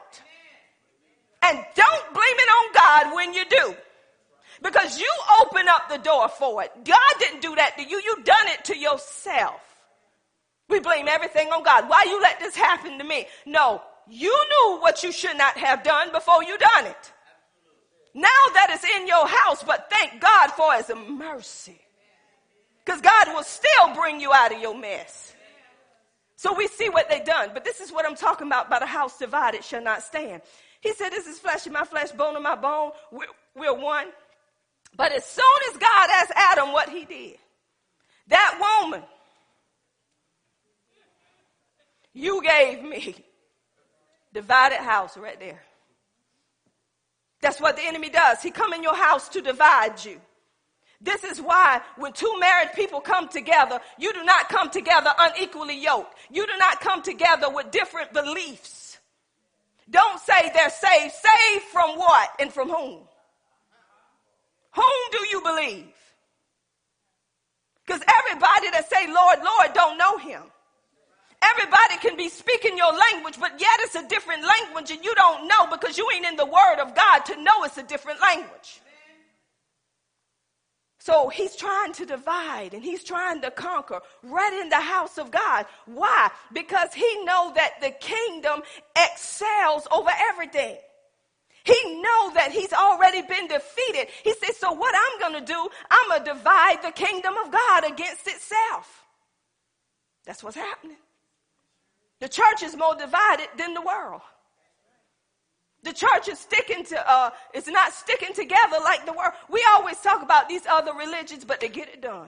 And 1.41 1.57
don't 1.75 2.13
blame 2.13 2.23
it 2.23 2.49
on 2.49 2.73
God 2.73 3.15
when 3.15 3.33
you 3.33 3.45
do 3.45 3.75
because 4.61 4.99
you 4.99 5.09
open 5.41 5.67
up 5.67 5.89
the 5.89 5.97
door 5.97 6.27
for 6.29 6.63
it. 6.63 6.71
God 6.83 7.13
didn't 7.19 7.41
do 7.41 7.55
that 7.55 7.77
to 7.77 7.83
you. 7.83 8.01
You 8.03 8.23
done 8.23 8.47
it 8.47 8.65
to 8.65 8.77
yourself. 8.77 9.61
We 10.67 10.79
blame 10.79 11.07
everything 11.07 11.47
on 11.49 11.63
God. 11.63 11.89
Why 11.89 12.03
you 12.05 12.21
let 12.21 12.39
this 12.39 12.55
happen 12.55 12.97
to 12.97 13.03
me? 13.03 13.25
No, 13.45 13.81
you 14.07 14.29
knew 14.31 14.79
what 14.79 15.03
you 15.03 15.11
should 15.11 15.37
not 15.37 15.57
have 15.57 15.83
done 15.83 16.11
before 16.11 16.43
you 16.43 16.57
done 16.57 16.85
it. 16.85 17.13
Now 18.13 18.27
that 18.53 18.67
it's 18.71 18.83
in 18.83 19.07
your 19.07 19.27
house, 19.27 19.63
but 19.63 19.89
thank 19.89 20.21
God 20.21 20.51
for 20.51 20.73
his 20.73 20.91
mercy. 21.07 21.79
Because 22.83 23.01
God 23.01 23.33
will 23.33 23.43
still 23.43 23.93
bring 23.95 24.19
you 24.19 24.33
out 24.33 24.53
of 24.53 24.59
your 24.59 24.77
mess. 24.77 25.33
So 26.35 26.53
we 26.53 26.67
see 26.67 26.89
what 26.89 27.09
they 27.09 27.19
done. 27.19 27.51
But 27.53 27.65
this 27.65 27.81
is 27.81 27.91
what 27.91 28.05
I'm 28.05 28.15
talking 28.15 28.47
about 28.47 28.69
by 28.69 28.79
the 28.79 28.85
house 28.85 29.17
divided 29.19 29.63
shall 29.63 29.83
not 29.83 30.01
stand. 30.01 30.41
He 30.81 30.93
said, 30.93 31.09
This 31.09 31.27
is 31.27 31.37
flesh 31.37 31.67
of 31.67 31.73
my 31.73 31.83
flesh, 31.83 32.11
bone 32.11 32.35
of 32.35 32.41
my 32.41 32.55
bone. 32.55 32.91
We're, 33.11 33.25
we're 33.55 33.73
one. 33.73 34.07
But 34.95 35.13
as 35.13 35.25
soon 35.25 35.45
as 35.71 35.77
God 35.77 36.09
asked 36.11 36.33
Adam 36.35 36.71
what 36.73 36.89
he 36.89 37.05
did, 37.05 37.37
that 38.27 38.81
woman 38.83 39.03
you 42.13 42.41
gave 42.43 42.83
me, 42.83 43.15
divided 44.33 44.79
house 44.79 45.17
right 45.17 45.39
there. 45.39 45.61
That's 47.41 47.61
what 47.61 47.77
the 47.77 47.83
enemy 47.83 48.09
does. 48.09 48.41
He 48.41 48.51
come 48.51 48.73
in 48.73 48.83
your 48.83 48.95
house 48.95 49.29
to 49.29 49.41
divide 49.41 50.03
you. 50.03 50.19
This 51.01 51.23
is 51.23 51.41
why 51.41 51.81
when 51.95 52.11
two 52.11 52.33
married 52.39 52.73
people 52.73 52.99
come 52.99 53.29
together, 53.29 53.79
you 53.97 54.11
do 54.11 54.23
not 54.23 54.49
come 54.49 54.69
together 54.69 55.11
unequally 55.17 55.81
yoked. 55.81 56.13
You 56.29 56.45
do 56.45 56.57
not 56.57 56.81
come 56.81 57.01
together 57.01 57.49
with 57.49 57.71
different 57.71 58.11
beliefs. 58.11 58.97
Don't 59.89 60.19
say 60.19 60.51
they're 60.53 60.69
saved. 60.69 61.13
Saved 61.13 61.63
from 61.71 61.97
what 61.97 62.29
and 62.39 62.51
from 62.51 62.69
whom? 62.69 62.99
Whom 64.71 65.11
do 65.11 65.19
you 65.31 65.41
believe? 65.41 65.87
Because 67.85 68.01
everybody 68.07 68.69
that 68.71 68.87
say 68.89 69.11
Lord, 69.11 69.39
Lord 69.43 69.73
don't 69.73 69.97
know 69.97 70.17
him. 70.17 70.43
Everybody 71.41 71.97
can 72.01 72.17
be 72.17 72.29
speaking 72.29 72.77
your 72.77 72.91
language, 72.91 73.39
but 73.39 73.59
yet 73.59 73.79
it's 73.79 73.95
a 73.95 74.07
different 74.07 74.43
language 74.43 74.91
and 74.91 75.03
you 75.03 75.15
don't 75.15 75.47
know 75.47 75.67
because 75.71 75.97
you 75.97 76.07
ain't 76.13 76.25
in 76.25 76.35
the 76.35 76.45
word 76.45 76.79
of 76.79 76.93
God 76.93 77.19
to 77.25 77.41
know 77.41 77.63
it's 77.63 77.77
a 77.77 77.83
different 77.83 78.21
language. 78.21 78.81
So 80.99 81.29
he's 81.29 81.55
trying 81.55 81.93
to 81.93 82.05
divide 82.05 82.73
and 82.73 82.83
he's 82.83 83.03
trying 83.03 83.41
to 83.41 83.51
conquer 83.51 84.01
right 84.21 84.61
in 84.61 84.69
the 84.69 84.81
house 84.81 85.17
of 85.17 85.31
God. 85.31 85.65
Why? 85.85 86.29
Because 86.53 86.93
he 86.93 87.23
know 87.23 87.53
that 87.55 87.75
the 87.81 87.91
kingdom 87.91 88.61
excels 88.97 89.87
over 89.91 90.11
everything. 90.31 90.77
He 91.63 92.01
know 92.01 92.31
that 92.33 92.51
he's 92.51 92.73
already 92.73 93.21
been 93.21 93.47
defeated. 93.47 94.07
He 94.23 94.33
says, 94.33 94.57
so 94.57 94.71
what 94.71 94.95
I'm 94.95 95.19
going 95.19 95.45
to 95.45 95.53
do, 95.53 95.69
I'm 95.89 96.09
going 96.09 96.23
to 96.23 96.33
divide 96.33 96.77
the 96.83 96.91
kingdom 96.91 97.35
of 97.45 97.51
God 97.51 97.91
against 97.91 98.27
itself. 98.27 99.05
That's 100.25 100.43
what's 100.43 100.55
happening. 100.55 100.97
The 102.19 102.29
church 102.29 102.63
is 102.63 102.75
more 102.75 102.95
divided 102.95 103.47
than 103.57 103.73
the 103.73 103.81
world. 103.81 104.21
The 105.83 105.93
church 105.93 106.27
is 106.27 106.39
sticking 106.39 106.83
to, 106.85 107.09
uh, 107.09 107.29
it's 107.53 107.67
not 107.67 107.93
sticking 107.93 108.33
together 108.33 108.77
like 108.83 109.05
the 109.05 109.13
world. 109.13 109.33
We 109.49 109.65
always 109.75 109.97
talk 110.01 110.21
about 110.21 110.49
these 110.49 110.65
other 110.65 110.93
religions, 110.93 111.45
but 111.45 111.61
they 111.61 111.69
get 111.69 111.87
it 111.87 112.01
done. 112.01 112.27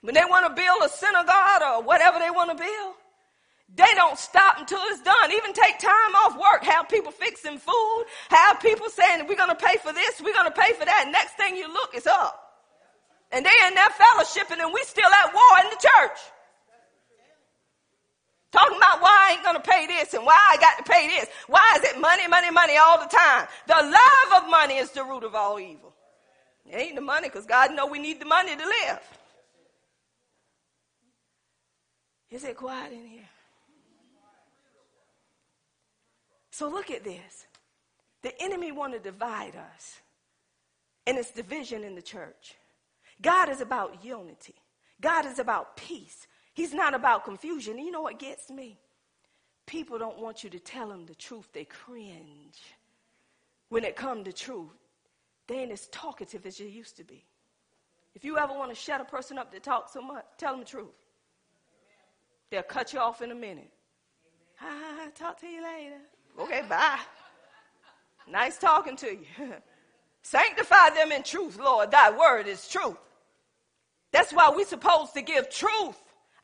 When 0.00 0.14
they 0.14 0.24
want 0.28 0.46
to 0.46 0.54
build 0.54 0.82
a 0.84 0.88
synagogue 0.88 1.62
or 1.62 1.82
whatever 1.82 2.18
they 2.18 2.30
want 2.30 2.50
to 2.50 2.56
build, 2.56 2.94
they 3.76 3.92
don't 3.94 4.18
stop 4.18 4.58
until 4.58 4.78
it's 4.90 5.02
done. 5.02 5.32
Even 5.32 5.52
take 5.52 5.78
time 5.78 6.14
off 6.24 6.38
work, 6.38 6.62
have 6.62 6.88
people 6.88 7.10
fixing 7.10 7.58
food, 7.58 8.04
have 8.28 8.60
people 8.60 8.88
saying, 8.88 9.26
we're 9.26 9.36
going 9.36 9.50
to 9.50 9.56
pay 9.56 9.76
for 9.82 9.92
this, 9.92 10.20
we're 10.22 10.34
going 10.34 10.50
to 10.50 10.58
pay 10.58 10.72
for 10.74 10.84
that. 10.84 11.08
Next 11.10 11.34
thing 11.34 11.56
you 11.56 11.66
look, 11.66 11.90
it's 11.94 12.06
up. 12.06 12.40
And 13.32 13.44
they 13.44 13.50
in 13.66 13.74
there 13.74 13.88
fellowshipping 13.88 14.62
and 14.62 14.72
we 14.72 14.80
still 14.84 15.10
at 15.24 15.34
war 15.34 15.64
in 15.64 15.70
the 15.70 15.76
church. 15.76 16.18
Talking 18.52 18.76
about 18.76 19.02
why 19.02 19.10
I 19.10 19.32
ain't 19.32 19.42
going 19.42 19.56
to 19.56 19.68
pay 19.68 19.88
this 19.88 20.14
and 20.14 20.24
why 20.24 20.38
I 20.38 20.56
got 20.58 20.78
to 20.78 20.92
pay 20.92 21.08
this. 21.08 21.26
Why 21.48 21.72
is 21.76 21.82
it 21.82 22.00
money, 22.00 22.28
money, 22.28 22.52
money 22.52 22.76
all 22.76 23.00
the 23.00 23.08
time? 23.08 23.48
The 23.66 23.74
love 23.74 24.44
of 24.44 24.48
money 24.48 24.76
is 24.76 24.92
the 24.92 25.02
root 25.02 25.24
of 25.24 25.34
all 25.34 25.58
evil. 25.58 25.92
It 26.64 26.76
ain't 26.76 26.94
the 26.94 27.00
money 27.00 27.28
because 27.28 27.46
God 27.46 27.74
know 27.74 27.86
we 27.86 27.98
need 27.98 28.20
the 28.20 28.26
money 28.26 28.54
to 28.54 28.64
live. 28.64 29.00
Is 32.30 32.44
it 32.44 32.56
quiet 32.56 32.92
in 32.92 33.04
here? 33.04 33.28
So 36.54 36.68
look 36.68 36.92
at 36.92 37.02
this. 37.02 37.48
The 38.22 38.32
enemy 38.40 38.70
want 38.70 38.92
to 38.92 39.00
divide 39.00 39.56
us. 39.56 39.98
And 41.04 41.18
it's 41.18 41.32
division 41.32 41.82
in 41.82 41.96
the 41.96 42.00
church. 42.00 42.54
God 43.20 43.48
is 43.48 43.60
about 43.60 44.04
unity. 44.04 44.54
God 45.00 45.26
is 45.26 45.40
about 45.40 45.76
peace. 45.76 46.28
He's 46.52 46.72
not 46.72 46.94
about 46.94 47.24
confusion. 47.24 47.76
You 47.76 47.90
know 47.90 48.02
what 48.02 48.20
gets 48.20 48.50
me? 48.50 48.78
People 49.66 49.98
don't 49.98 50.20
want 50.20 50.44
you 50.44 50.50
to 50.50 50.60
tell 50.60 50.88
them 50.88 51.06
the 51.06 51.16
truth. 51.16 51.48
They 51.52 51.64
cringe. 51.64 52.62
When 53.70 53.82
it 53.82 53.96
come 53.96 54.22
to 54.22 54.32
truth, 54.32 54.78
they 55.48 55.56
ain't 55.56 55.72
as 55.72 55.88
talkative 55.88 56.46
as 56.46 56.60
you 56.60 56.68
used 56.68 56.96
to 56.98 57.04
be. 57.04 57.24
If 58.14 58.24
you 58.24 58.38
ever 58.38 58.52
want 58.52 58.70
to 58.70 58.76
shut 58.76 59.00
a 59.00 59.04
person 59.04 59.38
up 59.38 59.50
that 59.50 59.64
talks 59.64 59.92
so 59.92 60.00
much, 60.00 60.24
tell 60.38 60.52
them 60.52 60.60
the 60.60 60.66
truth. 60.66 60.94
They'll 62.52 62.62
cut 62.62 62.92
you 62.92 63.00
off 63.00 63.22
in 63.22 63.32
a 63.32 63.34
minute. 63.34 63.72
Hi, 64.58 65.10
talk 65.16 65.40
to 65.40 65.48
you 65.48 65.64
later. 65.64 65.98
Okay, 66.38 66.62
bye. 66.68 66.98
Nice 68.28 68.58
talking 68.58 68.96
to 68.96 69.10
you. 69.12 69.26
Sanctify 70.22 70.90
them 70.94 71.12
in 71.12 71.22
truth, 71.22 71.58
Lord. 71.58 71.90
Thy 71.90 72.10
word 72.10 72.46
is 72.46 72.66
truth. 72.68 72.96
That's 74.12 74.32
why 74.32 74.50
we're 74.54 74.64
supposed 74.64 75.14
to 75.14 75.22
give 75.22 75.50
truth. 75.50 75.96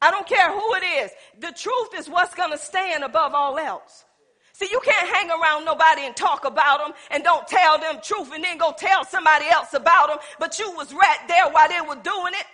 I 0.02 0.10
don't 0.10 0.26
care 0.26 0.50
who 0.52 0.74
it 0.74 0.84
is. 1.04 1.10
The 1.38 1.52
truth 1.52 1.90
is 1.96 2.08
what's 2.08 2.34
going 2.34 2.50
to 2.50 2.58
stand 2.58 3.04
above 3.04 3.34
all 3.34 3.58
else. 3.58 4.04
See, 4.52 4.68
you 4.70 4.80
can't 4.80 5.08
hang 5.08 5.30
around 5.30 5.64
nobody 5.64 6.02
and 6.02 6.14
talk 6.14 6.44
about 6.44 6.80
them 6.80 6.92
and 7.10 7.24
don't 7.24 7.46
tell 7.48 7.78
them 7.78 8.00
truth 8.02 8.30
and 8.34 8.44
then 8.44 8.58
go 8.58 8.74
tell 8.76 9.04
somebody 9.04 9.46
else 9.50 9.72
about 9.72 10.08
them, 10.08 10.18
but 10.38 10.58
you 10.58 10.70
was 10.72 10.92
right 10.92 11.18
there 11.28 11.48
while 11.50 11.68
they 11.68 11.80
were 11.80 12.02
doing 12.02 12.34
it. 12.34 12.46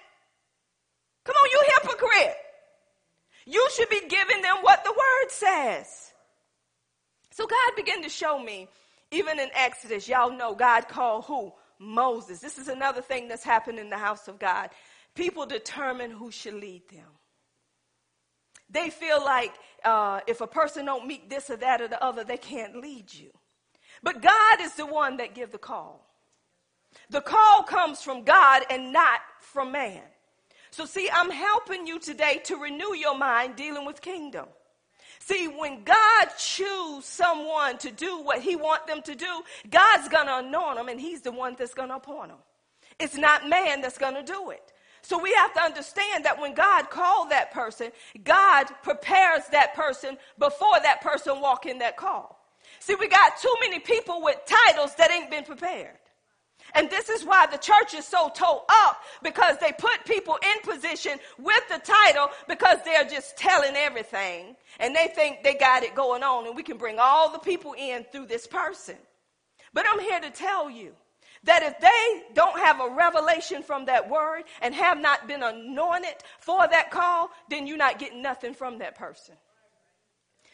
Come 1.24 1.34
on, 1.34 1.50
you 1.50 1.64
hypocrite. 1.74 2.36
You 3.46 3.66
should 3.74 3.88
be 3.88 4.02
giving 4.08 4.42
them 4.42 4.58
what 4.62 4.84
the 4.84 4.92
word 4.92 5.30
says. 5.30 6.05
So 7.36 7.46
God 7.46 7.76
began 7.76 8.02
to 8.02 8.08
show 8.08 8.38
me, 8.38 8.66
even 9.10 9.38
in 9.38 9.50
Exodus, 9.52 10.08
y'all 10.08 10.34
know 10.34 10.54
God 10.54 10.88
called 10.88 11.26
who? 11.26 11.52
Moses. 11.78 12.40
This 12.40 12.56
is 12.56 12.68
another 12.68 13.02
thing 13.02 13.28
that's 13.28 13.44
happened 13.44 13.78
in 13.78 13.90
the 13.90 13.98
house 13.98 14.26
of 14.26 14.38
God. 14.38 14.70
People 15.14 15.44
determine 15.44 16.10
who 16.10 16.30
should 16.30 16.54
lead 16.54 16.88
them. 16.88 17.04
They 18.70 18.88
feel 18.88 19.22
like 19.22 19.52
uh, 19.84 20.20
if 20.26 20.40
a 20.40 20.46
person 20.46 20.86
don't 20.86 21.06
meet 21.06 21.28
this 21.28 21.50
or 21.50 21.56
that 21.56 21.82
or 21.82 21.88
the 21.88 22.02
other, 22.02 22.24
they 22.24 22.38
can't 22.38 22.80
lead 22.80 23.12
you. 23.12 23.28
But 24.02 24.22
God 24.22 24.62
is 24.62 24.72
the 24.72 24.86
one 24.86 25.18
that 25.18 25.34
give 25.34 25.52
the 25.52 25.58
call. 25.58 26.08
The 27.10 27.20
call 27.20 27.64
comes 27.64 28.00
from 28.00 28.24
God 28.24 28.62
and 28.70 28.94
not 28.94 29.20
from 29.40 29.72
man. 29.72 30.00
So 30.70 30.86
see, 30.86 31.10
I'm 31.12 31.30
helping 31.30 31.86
you 31.86 31.98
today 31.98 32.40
to 32.44 32.56
renew 32.56 32.94
your 32.94 33.18
mind 33.18 33.56
dealing 33.56 33.84
with 33.84 34.00
kingdom. 34.00 34.46
See, 35.26 35.48
when 35.48 35.82
God 35.82 36.28
choose 36.38 37.04
someone 37.04 37.78
to 37.78 37.90
do 37.90 38.22
what 38.22 38.40
he 38.40 38.54
want 38.54 38.86
them 38.86 39.02
to 39.02 39.16
do, 39.16 39.42
God's 39.68 40.08
going 40.08 40.26
to 40.28 40.38
anoint 40.38 40.76
them 40.76 40.88
and 40.88 41.00
he's 41.00 41.22
the 41.22 41.32
one 41.32 41.56
that's 41.58 41.74
going 41.74 41.88
to 41.88 41.96
appoint 41.96 42.28
them. 42.28 42.38
It's 43.00 43.16
not 43.16 43.48
man 43.48 43.80
that's 43.80 43.98
going 43.98 44.14
to 44.14 44.22
do 44.22 44.50
it. 44.50 44.72
So 45.02 45.20
we 45.20 45.32
have 45.32 45.52
to 45.54 45.62
understand 45.62 46.24
that 46.26 46.40
when 46.40 46.54
God 46.54 46.90
called 46.90 47.30
that 47.30 47.50
person, 47.50 47.90
God 48.22 48.66
prepares 48.84 49.42
that 49.50 49.74
person 49.74 50.16
before 50.38 50.78
that 50.84 51.00
person 51.00 51.40
walk 51.40 51.66
in 51.66 51.78
that 51.78 51.96
call. 51.96 52.38
See, 52.78 52.94
we 52.94 53.08
got 53.08 53.36
too 53.36 53.54
many 53.60 53.80
people 53.80 54.22
with 54.22 54.36
titles 54.46 54.94
that 54.94 55.10
ain't 55.10 55.28
been 55.28 55.42
prepared. 55.42 55.98
And 56.74 56.90
this 56.90 57.08
is 57.08 57.24
why 57.24 57.46
the 57.46 57.58
church 57.58 57.94
is 57.94 58.06
so 58.06 58.28
toe 58.28 58.64
up 58.68 59.02
because 59.22 59.56
they 59.58 59.72
put 59.78 60.04
people 60.04 60.36
in 60.42 60.72
position 60.72 61.18
with 61.38 61.62
the 61.68 61.78
title 61.78 62.28
because 62.48 62.78
they're 62.84 63.04
just 63.04 63.36
telling 63.36 63.74
everything 63.76 64.56
and 64.78 64.94
they 64.94 65.08
think 65.08 65.42
they 65.42 65.54
got 65.54 65.84
it 65.84 65.94
going 65.94 66.22
on 66.22 66.46
and 66.46 66.56
we 66.56 66.62
can 66.62 66.76
bring 66.76 66.98
all 66.98 67.32
the 67.32 67.38
people 67.38 67.74
in 67.78 68.04
through 68.12 68.26
this 68.26 68.46
person. 68.46 68.96
But 69.72 69.86
I'm 69.88 70.00
here 70.00 70.20
to 70.20 70.30
tell 70.30 70.68
you 70.68 70.92
that 71.44 71.62
if 71.62 71.78
they 71.80 72.34
don't 72.34 72.58
have 72.58 72.80
a 72.80 72.94
revelation 72.94 73.62
from 73.62 73.86
that 73.86 74.10
word 74.10 74.42
and 74.60 74.74
have 74.74 74.98
not 74.98 75.28
been 75.28 75.42
anointed 75.42 76.16
for 76.40 76.66
that 76.68 76.90
call, 76.90 77.30
then 77.48 77.66
you're 77.66 77.76
not 77.76 77.98
getting 77.98 78.22
nothing 78.22 78.54
from 78.54 78.78
that 78.78 78.96
person. 78.96 79.34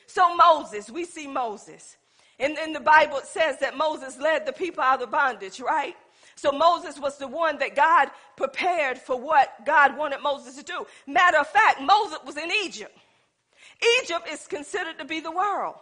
So 0.07 0.35
Moses, 0.37 0.91
we 0.91 1.05
see 1.05 1.27
Moses. 1.27 1.97
In, 2.39 2.57
in 2.59 2.73
the 2.73 2.81
Bible, 2.81 3.19
it 3.19 3.27
says 3.27 3.59
that 3.59 3.77
Moses 3.77 4.19
led 4.19 4.47
the 4.47 4.53
people 4.53 4.83
out 4.83 5.03
of 5.03 5.11
bondage, 5.11 5.61
right? 5.61 5.97
So 6.35 6.51
Moses 6.51 6.99
was 6.99 7.19
the 7.19 7.29
one 7.29 7.59
that 7.59 7.77
God 7.77 8.09
prepared 8.37 8.99
for 8.99 9.21
what 9.21 9.65
God 9.65 9.97
wanted 9.97 10.23
Moses 10.23 10.57
to 10.57 10.63
do. 10.63 10.87
Matter 11.07 11.39
of 11.39 11.47
fact, 11.47 11.81
Moses 11.81 12.19
was 12.25 12.37
in 12.37 12.51
Egypt. 12.65 12.97
Egypt 14.01 14.29
is 14.31 14.47
considered 14.47 14.99
to 14.99 15.05
be 15.05 15.21
the 15.21 15.31
world. 15.31 15.77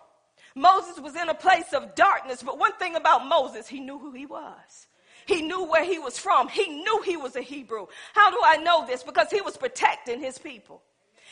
Moses 0.55 0.99
was 0.99 1.15
in 1.15 1.29
a 1.29 1.35
place 1.35 1.73
of 1.73 1.95
darkness, 1.95 2.43
but 2.43 2.59
one 2.59 2.73
thing 2.73 2.97
about 2.97 3.27
Moses, 3.27 3.69
he 3.69 3.81
knew 3.81 3.99
who 3.99 4.13
he 4.13 4.27
was. 4.27 4.89
He 5.27 5.43
knew 5.43 5.65
where 5.65 5.85
he 5.85 5.99
was 5.99 6.19
from. 6.19 6.49
He 6.49 6.67
knew 6.67 7.03
he 7.03 7.17
was 7.17 7.37
a 7.37 7.41
Hebrew. 7.41 7.87
How 8.15 8.31
do 8.31 8.39
I 8.45 8.57
know 8.57 8.85
this? 8.87 9.03
Because 9.03 9.31
he 9.31 9.41
was 9.41 9.57
protecting 9.57 10.21
his 10.21 10.39
people. 10.39 10.83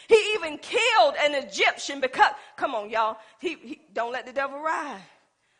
He 0.08 0.16
even 0.34 0.56
killed 0.58 1.14
an 1.22 1.34
Egyptian 1.34 2.00
because, 2.00 2.32
come 2.56 2.74
on, 2.74 2.88
y'all, 2.88 3.18
he, 3.38 3.56
he, 3.62 3.80
don't 3.92 4.10
let 4.10 4.24
the 4.24 4.32
devil 4.32 4.58
ride. 4.58 5.02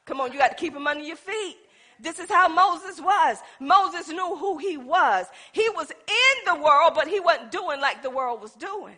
Come 0.07 0.23
on, 0.23 0.33
you 0.33 0.39
got 0.39 0.49
to 0.49 0.57
keep 0.57 0.75
him 0.75 0.87
under 0.87 1.05
your 1.05 1.17
feet. 1.17 1.59
This 2.01 2.19
is 2.19 2.31
how 2.31 2.49
Moses 2.49 2.99
was. 2.99 3.39
Moses 3.61 4.09
knew 4.09 4.37
who 4.37 4.57
he 4.57 4.79
was. 4.79 5.27
He 5.53 5.69
was 5.71 5.91
in 5.91 6.45
the 6.47 6.55
world, 6.55 6.93
but 6.95 7.09
he 7.09 7.21
wasn't 7.21 7.51
doing 7.51 7.79
like 7.79 8.03
the 8.03 8.09
world 8.09 8.41
was 8.41 8.53
doing. 8.53 8.97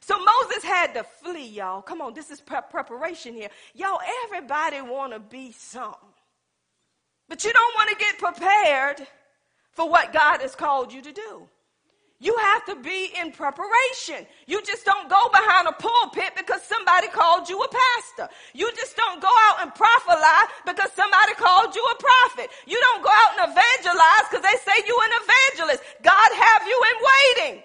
So 0.00 0.16
Moses 0.18 0.64
had 0.64 0.94
to 0.94 1.02
flee, 1.02 1.48
y'all. 1.48 1.82
Come 1.82 2.00
on, 2.00 2.14
this 2.14 2.30
is 2.30 2.40
preparation 2.40 3.34
here. 3.34 3.50
Y'all, 3.74 4.00
everybody 4.24 4.80
want 4.80 5.12
to 5.12 5.18
be 5.18 5.52
something. 5.52 6.08
But 7.28 7.44
you 7.44 7.52
don't 7.52 7.74
want 7.74 7.90
to 7.90 7.96
get 7.96 8.18
prepared 8.18 9.06
for 9.72 9.90
what 9.90 10.12
God 10.12 10.40
has 10.40 10.54
called 10.54 10.90
you 10.92 11.02
to 11.02 11.12
do. 11.12 11.48
You 12.18 12.34
have 12.36 12.64
to 12.66 12.76
be 12.76 13.12
in 13.20 13.30
preparation. 13.32 14.26
You 14.46 14.62
just 14.62 14.86
don't 14.86 15.08
go 15.08 15.28
behind 15.28 15.68
a 15.68 15.72
pulpit 15.72 16.32
because 16.36 16.62
somebody 16.62 17.08
called 17.08 17.48
you 17.48 17.60
a 17.60 17.68
pastor. 17.68 18.32
You 18.54 18.72
just 18.74 18.96
don't 18.96 19.20
go 19.20 19.28
out 19.48 19.60
and 19.60 19.74
prophesy 19.74 20.40
because 20.64 20.90
somebody 20.96 21.34
called 21.34 21.74
you 21.74 21.84
a 21.84 21.96
prophet. 22.00 22.50
You 22.66 22.80
don't 22.80 23.04
go 23.04 23.10
out 23.12 23.32
and 23.36 23.52
evangelize 23.52 24.24
because 24.30 24.40
they 24.40 24.56
say 24.64 24.80
you 24.86 24.96
an 24.96 25.12
evangelist. 25.20 25.82
God 26.02 26.30
have 26.32 26.62
you 26.66 26.78
in 26.88 26.96
waiting. 27.04 27.62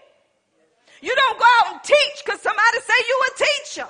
You 1.02 1.16
don't 1.16 1.40
go 1.40 1.46
out 1.62 1.74
and 1.74 1.84
teach 1.84 2.24
because 2.26 2.42
somebody 2.42 2.78
say 2.84 3.00
you 3.08 3.18
a 3.24 3.32
teacher. 3.40 3.88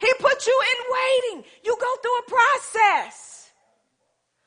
He 0.00 0.12
put 0.18 0.46
you 0.46 0.62
in 0.74 0.78
waiting. 0.90 1.50
You 1.64 1.76
go 1.80 1.96
through 2.02 2.18
a 2.18 2.26
process. 2.26 3.50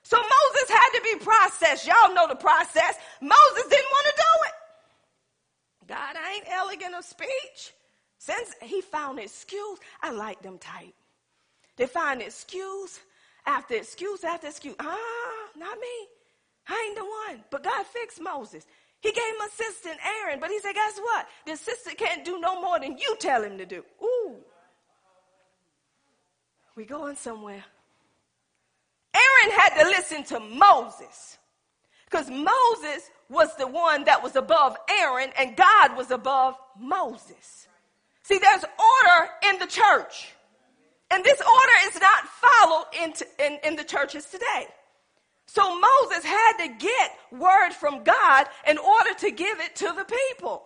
So 0.04 0.18
Moses 0.18 0.70
had 0.70 0.90
to 0.96 1.02
be 1.02 1.16
processed. 1.24 1.88
Y'all 1.88 2.14
know 2.14 2.28
the 2.28 2.36
process. 2.36 2.96
Moses 3.22 3.64
didn't 3.70 3.90
want 3.90 4.06
to 4.08 4.16
do 4.18 4.32
it. 4.48 4.55
God 5.88 6.16
ain't 6.34 6.46
elegant 6.50 6.96
of 6.96 7.06
speech. 7.06 7.74
Since 8.18 8.56
he 8.62 8.82
found 8.82 9.20
excuse, 9.20 9.80
I 10.02 10.12
like 10.12 10.42
them 10.42 10.58
tight. 10.58 10.96
They 11.78 11.86
find 11.86 12.22
excuse 12.22 13.00
after 13.46 13.76
excuse 13.76 14.24
after 14.24 14.48
excuse. 14.48 14.76
Ah, 14.80 15.50
not 15.56 15.78
me. 15.80 16.08
I 16.68 16.86
ain't 16.88 16.98
the 16.98 17.04
one. 17.04 17.44
But 17.52 17.64
God 17.64 17.86
fixed 17.86 18.22
Moses. 18.22 18.66
He 19.02 19.12
gave 19.12 19.24
him 19.24 19.48
assistant 19.48 20.00
Aaron, 20.24 20.40
but 20.40 20.50
he 20.50 20.60
said, 20.60 20.74
guess 20.74 20.98
what? 20.98 21.28
The 21.46 21.52
assistant 21.52 21.98
can't 21.98 22.26
do 22.26 22.40
no 22.40 22.60
more 22.60 22.80
than 22.80 22.98
you 22.98 23.16
tell 23.20 23.44
him 23.44 23.58
to 23.60 23.66
do. 23.66 23.84
Ooh. 24.02 24.38
We 26.76 26.86
going 26.86 27.16
somewhere. 27.16 27.64
Aaron 29.14 29.60
had 29.60 29.84
to 29.84 29.90
listen 29.90 30.24
to 30.24 30.40
Moses 30.40 31.38
because 32.06 32.30
Moses 32.30 33.10
was 33.30 33.56
the 33.56 33.68
one 33.68 34.06
that 34.06 34.24
was 34.24 34.36
above 34.36 34.78
Aaron 35.02 35.32
and 35.38 35.56
God 35.56 35.98
was 35.98 36.12
above 36.12 36.56
Moses. 36.80 37.68
See, 38.24 38.38
there's 38.38 38.64
order 38.64 39.30
in 39.50 39.60
the 39.60 39.68
church. 39.68 40.34
And 41.12 41.24
this 41.24 41.40
order 41.40 41.74
is 41.88 42.00
not 42.02 42.24
followed 42.28 42.86
in, 43.04 43.14
in, 43.40 43.60
in 43.64 43.76
the 43.76 43.84
churches 43.84 44.26
today. 44.26 44.68
So 45.46 45.80
Moses 45.80 46.26
had 46.26 46.58
to 46.66 46.68
get 46.80 47.12
word 47.32 47.72
from 47.72 48.04
God 48.04 48.48
in 48.68 48.78
order 48.78 49.14
to 49.20 49.32
give 49.32 49.60
it 49.60 49.76
to 49.78 49.94
the 49.96 50.06
people. 50.06 50.64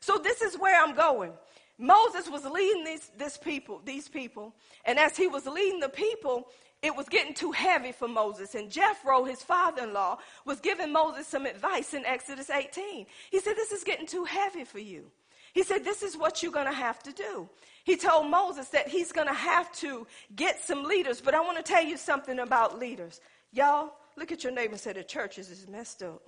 So 0.00 0.18
this 0.18 0.42
is 0.42 0.56
where 0.58 0.82
I'm 0.82 0.94
going. 0.94 1.32
Moses 1.78 2.28
was 2.28 2.44
leading 2.44 2.84
these, 2.84 3.38
people, 3.38 3.80
these 3.84 4.08
people, 4.08 4.54
and 4.84 4.98
as 4.98 5.16
he 5.16 5.26
was 5.26 5.46
leading 5.46 5.80
the 5.80 5.88
people, 5.88 6.46
it 6.84 6.94
was 6.94 7.08
getting 7.08 7.32
too 7.32 7.50
heavy 7.50 7.92
for 7.92 8.06
Moses. 8.06 8.54
And 8.54 8.70
Jethro, 8.70 9.24
his 9.24 9.42
father 9.42 9.84
in 9.84 9.94
law, 9.94 10.18
was 10.44 10.60
giving 10.60 10.92
Moses 10.92 11.26
some 11.26 11.46
advice 11.46 11.94
in 11.94 12.04
Exodus 12.04 12.50
18. 12.50 13.06
He 13.30 13.40
said, 13.40 13.56
This 13.56 13.72
is 13.72 13.84
getting 13.84 14.06
too 14.06 14.24
heavy 14.24 14.64
for 14.64 14.78
you. 14.78 15.10
He 15.54 15.62
said, 15.62 15.82
This 15.82 16.02
is 16.02 16.14
what 16.14 16.42
you're 16.42 16.52
going 16.52 16.66
to 16.66 16.72
have 16.72 17.02
to 17.04 17.12
do. 17.12 17.48
He 17.84 17.96
told 17.96 18.30
Moses 18.30 18.68
that 18.68 18.86
he's 18.86 19.12
going 19.12 19.28
to 19.28 19.34
have 19.34 19.72
to 19.76 20.06
get 20.36 20.62
some 20.62 20.84
leaders. 20.84 21.22
But 21.22 21.34
I 21.34 21.40
want 21.40 21.56
to 21.56 21.62
tell 21.62 21.82
you 21.82 21.96
something 21.96 22.38
about 22.38 22.78
leaders. 22.78 23.20
Y'all, 23.50 23.94
look 24.16 24.30
at 24.30 24.44
your 24.44 24.52
neighbor 24.52 24.72
and 24.72 24.80
say, 24.80 24.92
The 24.92 25.04
church 25.04 25.38
is 25.38 25.66
messed 25.66 26.02
up. 26.02 26.22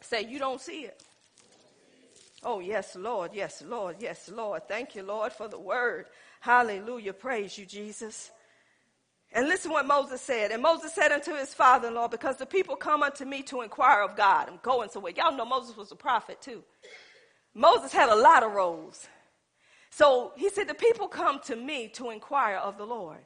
Say, 0.00 0.22
You 0.22 0.40
don't 0.40 0.60
see 0.60 0.80
it. 0.80 1.00
Oh, 2.42 2.58
yes, 2.58 2.96
Lord. 2.96 3.30
Yes, 3.34 3.62
Lord. 3.64 3.96
Yes, 4.00 4.28
Lord. 4.32 4.66
Thank 4.66 4.96
you, 4.96 5.04
Lord, 5.04 5.32
for 5.32 5.46
the 5.46 5.58
word. 5.58 6.06
Hallelujah. 6.40 7.12
Praise 7.12 7.56
you, 7.56 7.66
Jesus. 7.66 8.30
And 9.32 9.48
listen 9.48 9.70
what 9.70 9.86
Moses 9.86 10.20
said. 10.20 10.50
And 10.50 10.62
Moses 10.62 10.94
said 10.94 11.12
unto 11.12 11.34
his 11.34 11.52
father 11.52 11.88
in 11.88 11.94
law, 11.94 12.08
Because 12.08 12.36
the 12.36 12.46
people 12.46 12.76
come 12.76 13.02
unto 13.02 13.24
me 13.24 13.42
to 13.44 13.62
inquire 13.62 14.02
of 14.02 14.16
God. 14.16 14.48
I'm 14.48 14.60
going 14.62 14.88
somewhere. 14.88 15.12
Y'all 15.16 15.36
know 15.36 15.44
Moses 15.44 15.76
was 15.76 15.92
a 15.92 15.96
prophet 15.96 16.40
too. 16.40 16.62
Moses 17.54 17.92
had 17.92 18.08
a 18.08 18.14
lot 18.14 18.42
of 18.42 18.52
roles. 18.52 19.06
So 19.90 20.32
he 20.36 20.48
said, 20.50 20.68
The 20.68 20.74
people 20.74 21.08
come 21.08 21.40
to 21.46 21.56
me 21.56 21.88
to 21.94 22.10
inquire 22.10 22.56
of 22.56 22.78
the 22.78 22.86
Lord. 22.86 23.18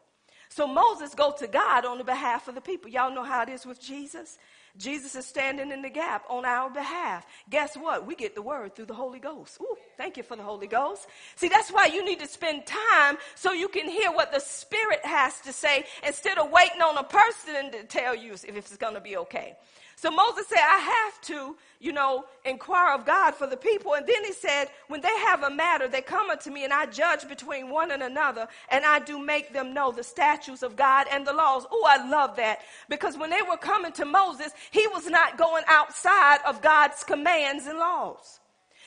So 0.49 0.67
Moses 0.67 1.15
go 1.15 1.33
to 1.39 1.47
God 1.47 1.85
on 1.85 1.99
the 1.99 2.05
behalf 2.05 2.49
of 2.49 2.57
the 2.57 2.61
people. 2.61 2.91
Y'all 2.91 3.15
know 3.15 3.23
how 3.23 3.43
it 3.43 3.49
is 3.49 3.65
with 3.65 3.81
Jesus. 3.81 4.37
Jesus 4.77 5.15
is 5.15 5.27
standing 5.27 5.71
in 5.71 5.83
the 5.83 5.91
gap 5.91 6.25
on 6.29 6.45
our 6.45 6.71
behalf. 6.71 7.25
Guess 7.49 7.77
what? 7.77 8.07
We 8.07 8.17
get 8.17 8.35
the 8.35 8.43
word 8.43 8.75
through 8.75 8.87
the 8.87 8.95
Holy 8.95 9.21
Ghost. 9.21 9.59
Ooh, 9.61 9.77
Thank 10.01 10.17
you 10.17 10.23
for 10.23 10.35
the 10.35 10.43
Holy 10.43 10.67
Ghost. 10.67 11.09
See, 11.37 11.49
that's 11.49 11.69
why 11.69 11.85
you 11.85 12.03
need 12.03 12.21
to 12.21 12.27
spend 12.27 12.65
time 12.65 13.19
so 13.35 13.53
you 13.53 13.69
can 13.69 13.87
hear 13.87 14.11
what 14.11 14.33
the 14.33 14.41
Spirit 14.41 15.05
has 15.05 15.43
to 15.43 15.53
say 15.53 15.85
instead 16.07 16.39
of 16.39 16.51
waiting 16.51 16.81
on 16.81 16.97
a 16.97 17.03
person 17.03 17.71
to 17.73 17.85
tell 17.85 18.15
you 18.15 18.33
if 18.33 18.57
it's 18.57 18.79
going 18.79 18.95
to 18.95 19.01
be 19.03 19.19
okay. 19.19 19.57
So 19.97 20.11
Moses 20.11 20.47
said, 20.49 20.57
I 20.59 20.79
have 20.79 21.21
to, 21.27 21.55
you 21.81 21.93
know, 21.93 22.25
inquire 22.47 22.95
of 22.95 23.05
God 23.05 23.35
for 23.35 23.47
the 23.47 23.59
people. 23.59 23.93
And 23.93 24.07
then 24.07 24.25
he 24.25 24.33
said, 24.33 24.69
when 24.89 25.03
they 25.03 25.15
have 25.27 25.43
a 25.43 25.51
matter, 25.51 25.87
they 25.87 26.01
come 26.01 26.31
unto 26.31 26.51
me 26.51 26.65
and 26.65 26.73
I 26.73 26.87
judge 26.87 27.29
between 27.29 27.69
one 27.69 27.91
and 27.91 28.03
another 28.03 28.49
and 28.71 28.87
I 28.87 29.01
do 29.01 29.19
make 29.23 29.53
them 29.53 29.75
know 29.75 29.93
the 29.93 30.03
statutes 30.03 30.63
of 30.63 30.77
God 30.77 31.09
and 31.13 31.27
the 31.27 31.35
laws. 31.35 31.67
Oh, 31.71 31.87
I 31.87 32.09
love 32.09 32.37
that 32.37 32.61
because 32.89 33.19
when 33.19 33.29
they 33.29 33.43
were 33.43 33.59
coming 33.59 33.93
to 33.93 34.07
Moses, 34.07 34.55
he 34.71 34.87
was 34.95 35.09
not 35.09 35.37
going 35.37 35.65
outside 35.69 36.39
of 36.47 36.63
God's 36.63 37.05
commands 37.05 37.67
and 37.67 37.79
laws. 37.79 38.40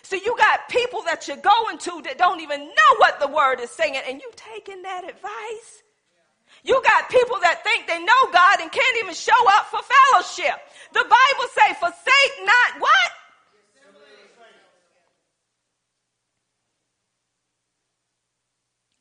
So 0.04 0.18
you 0.18 0.36
got 0.38 0.68
people 0.68 1.02
that 1.04 1.28
you're 1.28 1.38
going 1.38 1.78
to 1.78 2.02
that 2.04 2.18
don't 2.18 2.42
even 2.42 2.60
know 2.60 2.92
what 2.98 3.20
the 3.20 3.28
word 3.28 3.62
is 3.62 3.72
saying 3.72 3.96
and 3.96 4.22
you 4.22 4.30
taking 4.36 4.82
that 4.84 5.04
advice. 5.06 5.84
You 6.64 6.82
got 6.84 7.10
people 7.10 7.38
that 7.42 7.64
think 7.64 7.88
they 7.88 8.00
know 8.00 8.32
God 8.32 8.60
and 8.62 8.72
can't 8.72 8.98
even 9.00 9.14
show 9.14 9.32
up 9.58 9.66
for 9.68 9.80
fellowship. 9.80 10.60
The 10.94 11.04
Bible 11.04 11.50
say, 11.56 11.74
forsake 11.80 12.46
not 12.46 12.82
what? 12.82 13.12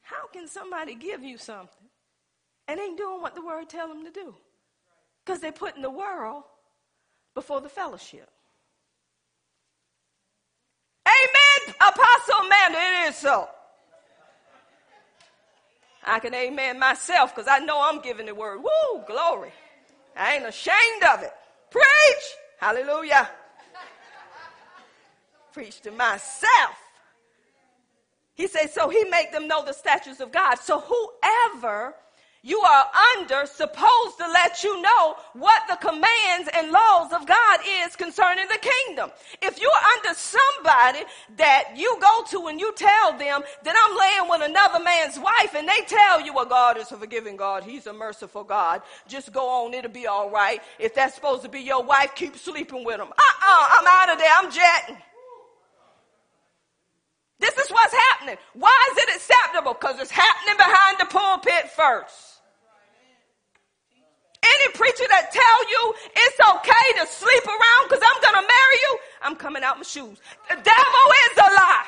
How 0.03 0.26
can 0.32 0.46
somebody 0.46 0.94
give 0.94 1.24
you 1.24 1.36
something 1.36 1.88
and 2.68 2.78
ain't 2.78 2.98
doing 2.98 3.20
what 3.20 3.34
the 3.34 3.44
word 3.44 3.68
tell 3.68 3.88
them 3.88 4.05
to 4.05 4.11
do? 4.11 4.34
Because 5.24 5.40
they're 5.40 5.53
putting 5.53 5.82
the 5.82 5.90
world 5.90 6.44
before 7.34 7.61
the 7.61 7.68
fellowship. 7.68 8.30
Amen, 11.07 11.74
Apostle 11.80 12.46
Amanda, 12.46 12.78
it 12.78 13.09
is 13.11 13.16
so. 13.16 13.48
I 16.05 16.18
can 16.18 16.34
amen 16.34 16.78
myself 16.78 17.34
because 17.34 17.48
I 17.48 17.59
know 17.61 17.80
I'm 17.80 18.00
giving 18.00 18.26
the 18.26 18.34
word. 18.34 18.59
Woo, 18.59 19.03
glory. 19.07 19.53
I 20.16 20.36
ain't 20.36 20.46
ashamed 20.46 21.03
of 21.14 21.22
it. 21.22 21.32
Preach. 21.70 22.24
Hallelujah. 22.59 23.30
Preach 25.53 25.80
to 25.82 25.90
myself. 25.92 26.76
He 28.34 28.48
says, 28.48 28.72
so 28.72 28.88
he 28.88 29.05
make 29.05 29.30
them 29.30 29.46
know 29.46 29.64
the 29.64 29.72
statutes 29.72 30.20
of 30.20 30.32
God. 30.32 30.57
So 30.57 30.80
whoever 30.80 31.94
you 32.43 32.59
are 32.61 32.86
under 33.16 33.47
supposed 33.47 34.18
to 34.18 34.26
let 34.32 34.64
you 34.64 34.82
know 34.82 35.16
what 35.34 35.62
the 35.68 35.76
commands 35.76 36.51
and 36.57 36.72
laws 36.72 37.12
of 37.12 37.24
God 37.26 37.61
is 37.84 37.95
concerning 37.95 38.47
the 38.49 38.59
kingdom. 38.59 39.11
If 39.40 39.61
you're 39.61 39.70
under 39.97 40.18
somebody 40.18 41.05
that 41.36 41.74
you 41.76 41.97
go 42.01 42.24
to 42.30 42.49
and 42.49 42.59
you 42.59 42.72
tell 42.74 43.12
them 43.16 43.43
that 43.62 43.76
I'm 43.78 43.97
laying 43.97 44.30
with 44.30 44.51
another 44.51 44.82
man's 44.82 45.18
wife 45.18 45.55
and 45.55 45.68
they 45.68 45.82
tell 45.86 46.20
you, 46.20 46.34
well, 46.34 46.47
God 46.47 46.78
is 46.78 46.90
a 46.90 46.97
forgiving 46.97 47.36
God. 47.36 47.62
He's 47.62 47.86
a 47.86 47.93
merciful 47.93 48.43
God. 48.43 48.82
Just 49.07 49.32
go 49.32 49.49
on. 49.49 49.74
It'll 49.74 49.90
be 49.90 50.09
all 50.09 50.30
right. 50.30 50.61
If 50.80 50.95
that's 50.97 51.14
supposed 51.14 51.43
to 51.43 51.49
be 51.49 51.61
your 51.61 51.84
wife, 51.84 52.14
keep 52.16 52.36
sleeping 52.36 52.84
with 52.84 53.01
him. 53.01 53.09
Uh-uh. 53.09 53.66
I'm 53.78 53.86
out 53.86 54.12
of 54.12 54.18
there. 54.18 54.30
I'm 54.34 54.51
jetting. 54.51 54.97
This 57.38 57.57
is 57.57 57.70
what's 57.70 57.95
happening. 57.95 58.36
Why 58.55 58.88
is 58.93 58.99
it 58.99 59.16
acceptable? 59.16 59.74
Because 59.74 60.01
it's 60.01 60.11
happening 60.11 60.57
behind 60.57 60.99
the 60.99 61.07
pulpit 61.07 61.70
first. 61.70 62.31
Any 64.43 64.72
preacher 64.74 65.05
that 65.09 65.30
tell 65.30 65.70
you 65.70 65.95
it's 66.16 66.38
okay 66.40 67.01
to 67.01 67.07
sleep 67.07 67.47
around 67.47 67.88
because 67.88 68.03
I'm 68.03 68.20
going 68.20 68.43
to 68.43 68.49
marry 68.49 68.78
you, 68.88 68.99
I'm 69.22 69.36
coming 69.36 69.62
out 69.62 69.76
my 69.76 69.84
shoes. 69.84 70.18
The 70.49 70.57
devil 70.57 71.05
is 71.30 71.38
a 71.38 71.49
lie. 71.55 71.86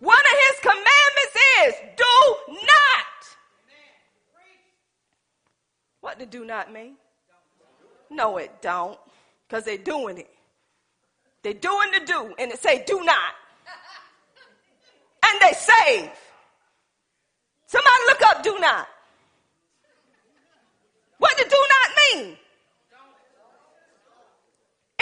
One 0.00 0.18
of 0.18 0.38
his 0.48 0.60
commandments 0.60 1.36
is 1.64 1.74
do 1.96 2.56
not. 2.66 3.14
What 6.00 6.18
did 6.18 6.28
do 6.28 6.44
not 6.44 6.70
mean? 6.70 6.96
No, 8.10 8.36
it 8.36 8.60
don't. 8.60 8.98
Because 9.48 9.64
they're 9.64 9.78
doing 9.78 10.18
it. 10.18 10.30
They're 11.42 11.54
doing 11.54 11.90
the 11.92 12.04
do, 12.04 12.34
and 12.38 12.52
it 12.52 12.58
say 12.58 12.84
do 12.86 13.02
not. 13.02 13.34
And 15.26 15.40
they 15.40 15.52
save. 15.52 16.10
Somebody 17.66 18.04
look 18.06 18.22
up 18.22 18.42
do 18.42 18.58
not. 18.58 18.88
What 21.24 21.38
did 21.38 21.48
do 21.48 21.56
not 21.56 21.88
mean? 22.02 22.36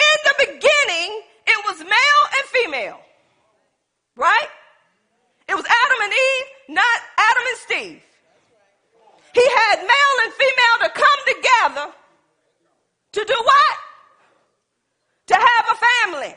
In 0.07 0.17
the 0.23 0.35
beginning, 0.39 1.21
it 1.45 1.59
was 1.67 1.79
male 1.79 2.23
and 2.37 2.45
female. 2.47 3.01
Right? 4.15 4.47
It 5.49 5.55
was 5.55 5.65
Adam 5.65 5.99
and 6.01 6.13
Eve, 6.13 6.47
not 6.69 6.97
Adam 7.29 7.43
and 7.45 7.57
Steve. 7.57 8.01
He 9.33 9.45
had 9.59 9.81
male 9.81 10.17
and 10.23 10.33
female 10.33 10.77
to 10.83 10.89
come 10.95 11.19
together 11.27 11.93
to 13.11 13.25
do 13.25 13.37
what? 13.43 13.75
To 15.27 15.35
have 15.35 15.65
a 15.71 15.75
family. 15.75 16.35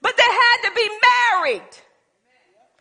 But 0.00 0.16
they 0.16 0.24
had 0.24 0.58
to 0.68 0.74
be 0.74 0.88
married. 1.06 1.70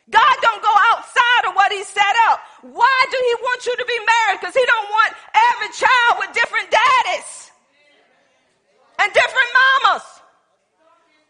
God 0.09 0.35
don't 0.41 0.63
go 0.63 0.73
outside 0.91 1.49
of 1.49 1.53
what 1.55 1.71
he 1.71 1.83
set 1.83 2.15
up. 2.29 2.39
Why 2.61 3.05
do 3.09 3.17
he 3.17 3.35
want 3.41 3.65
you 3.65 3.75
to 3.75 3.85
be 3.85 3.99
married? 3.99 4.39
Because 4.39 4.53
he 4.53 4.65
don't 4.65 4.89
want 4.89 5.13
every 5.33 5.69
child 5.73 6.19
with 6.19 6.33
different 6.33 6.69
daddies 6.69 7.51
and 8.99 9.11
different 9.13 9.49
mamas. 9.53 10.03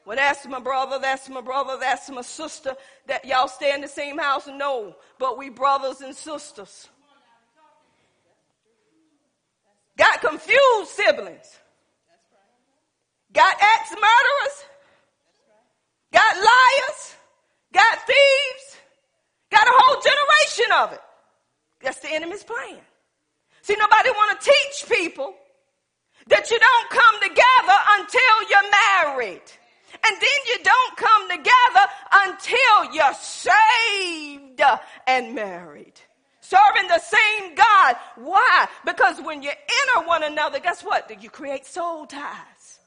Well, 0.05 0.17
that's 0.17 0.45
my 0.47 0.59
brother, 0.59 0.99
that's 0.99 1.29
my 1.29 1.41
brother, 1.41 1.77
that's 1.79 2.09
my 2.09 2.21
sister. 2.21 2.75
That 3.07 3.23
y'all 3.23 3.47
stay 3.47 3.73
in 3.73 3.81
the 3.81 3.87
same 3.87 4.17
house? 4.17 4.47
No, 4.47 4.95
but 5.19 5.37
we 5.37 5.49
brothers 5.49 6.01
and 6.01 6.15
sisters. 6.15 6.89
Got 9.97 10.21
confused 10.21 10.89
siblings. 10.89 11.59
Got 13.31 13.55
ex 13.55 13.91
murderers. 13.91 14.65
Got 16.11 16.35
liars. 16.35 17.15
Got 17.73 17.99
thieves. 18.05 18.77
Got 19.49 19.67
a 19.67 19.71
whole 19.73 20.01
generation 20.01 20.73
of 20.79 20.93
it. 20.93 21.01
That's 21.83 21.99
the 21.99 22.11
enemy's 22.11 22.43
plan. 22.43 22.79
See, 23.61 23.75
nobody 23.77 24.09
want 24.09 24.39
to 24.39 24.49
teach 24.49 24.89
people 24.89 25.35
that 26.27 26.49
you 26.49 26.59
don't 26.59 26.89
come 26.89 27.15
together 27.21 27.77
until 27.99 28.49
you're 28.49 28.71
married. 29.15 29.41
And 30.07 30.15
then 30.15 30.39
you 30.47 30.63
don't 30.63 30.97
come 30.97 31.29
together 31.29 31.85
until 32.13 32.95
you're 32.95 33.13
saved 33.13 34.61
and 35.07 35.35
married. 35.35 35.99
Serving 36.39 36.87
the 36.87 36.99
same 36.99 37.55
God. 37.55 37.95
Why? 38.15 38.67
Because 38.85 39.21
when 39.21 39.41
you 39.41 39.49
enter 39.49 40.07
one 40.07 40.23
another, 40.23 40.59
guess 40.59 40.83
what? 40.83 41.11
You 41.21 41.29
create 41.29 41.65
soul 41.65 42.05
ties. 42.05 42.79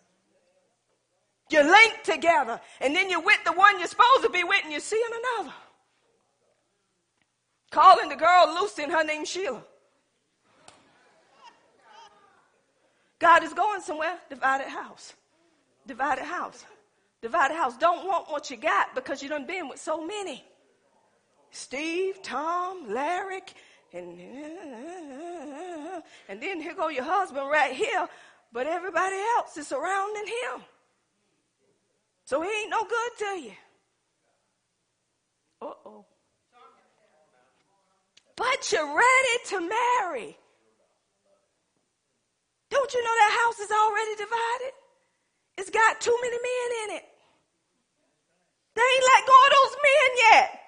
You 1.51 1.63
link 1.63 2.03
together. 2.03 2.61
And 2.81 2.97
then 2.97 3.11
you're 3.11 3.23
with 3.23 3.43
the 3.45 3.53
one 3.53 3.79
you're 3.79 3.89
supposed 3.89 4.23
to 4.23 4.31
be 4.31 4.45
with 4.45 4.61
and 4.65 4.73
you're 4.73 4.81
seeing 4.81 5.03
another. 5.39 5.55
Calling 7.75 8.09
the 8.09 8.14
girl 8.14 8.57
Lucy 8.61 8.85
and 8.85 8.93
her 8.93 9.03
name 9.03 9.25
Sheila. 9.25 9.61
God 13.18 13.43
is 13.43 13.53
going 13.53 13.81
somewhere. 13.81 14.16
Divided 14.31 14.68
house. 14.68 15.14
Divided 15.85 16.22
house. 16.22 16.64
Divided 17.20 17.55
house. 17.55 17.77
Don't 17.77 18.07
want 18.07 18.31
what 18.31 18.49
you 18.49 18.57
got 18.57 18.95
because 18.95 19.25
you 19.25 19.29
done 19.29 19.45
been 19.45 19.68
with 19.68 19.81
so 19.81 20.07
many. 20.07 20.45
Steve, 21.51 22.22
Tom, 22.22 22.95
Larry, 22.95 23.41
and, 23.93 24.20
and 26.29 26.41
then 26.41 26.61
here 26.61 26.77
go 26.77 26.91
your 26.91 27.03
husband 27.03 27.49
right 27.51 27.72
here, 27.72 28.07
but 28.53 28.68
everybody 28.68 29.16
else 29.37 29.57
is 29.57 29.66
surrounding 29.66 30.27
him. 30.29 30.62
So 32.25 32.41
he 32.41 32.49
ain't 32.49 32.70
no 32.70 32.85
good 32.85 33.11
to 33.18 33.41
you. 33.41 33.53
Uh 35.61 35.72
oh. 35.87 36.07
But 38.37 38.72
you're 38.72 38.87
ready 38.87 39.37
to 39.47 39.61
marry. 39.61 40.37
Don't 42.70 42.93
you 42.93 43.03
know 43.03 43.14
that 43.18 43.41
house 43.45 43.59
is 43.61 43.70
already 43.70 44.16
divided? 44.16 44.72
It's 45.57 45.70
got 45.70 46.01
too 46.01 46.16
many 46.20 46.37
men 46.37 46.85
in 46.85 46.97
it. 46.97 47.05
They 48.74 48.82
ain't 48.82 49.05
let 49.14 49.26
go 49.26 49.32
of 49.47 49.53
those 49.53 49.76
men 49.76 50.18
yet. 50.30 50.61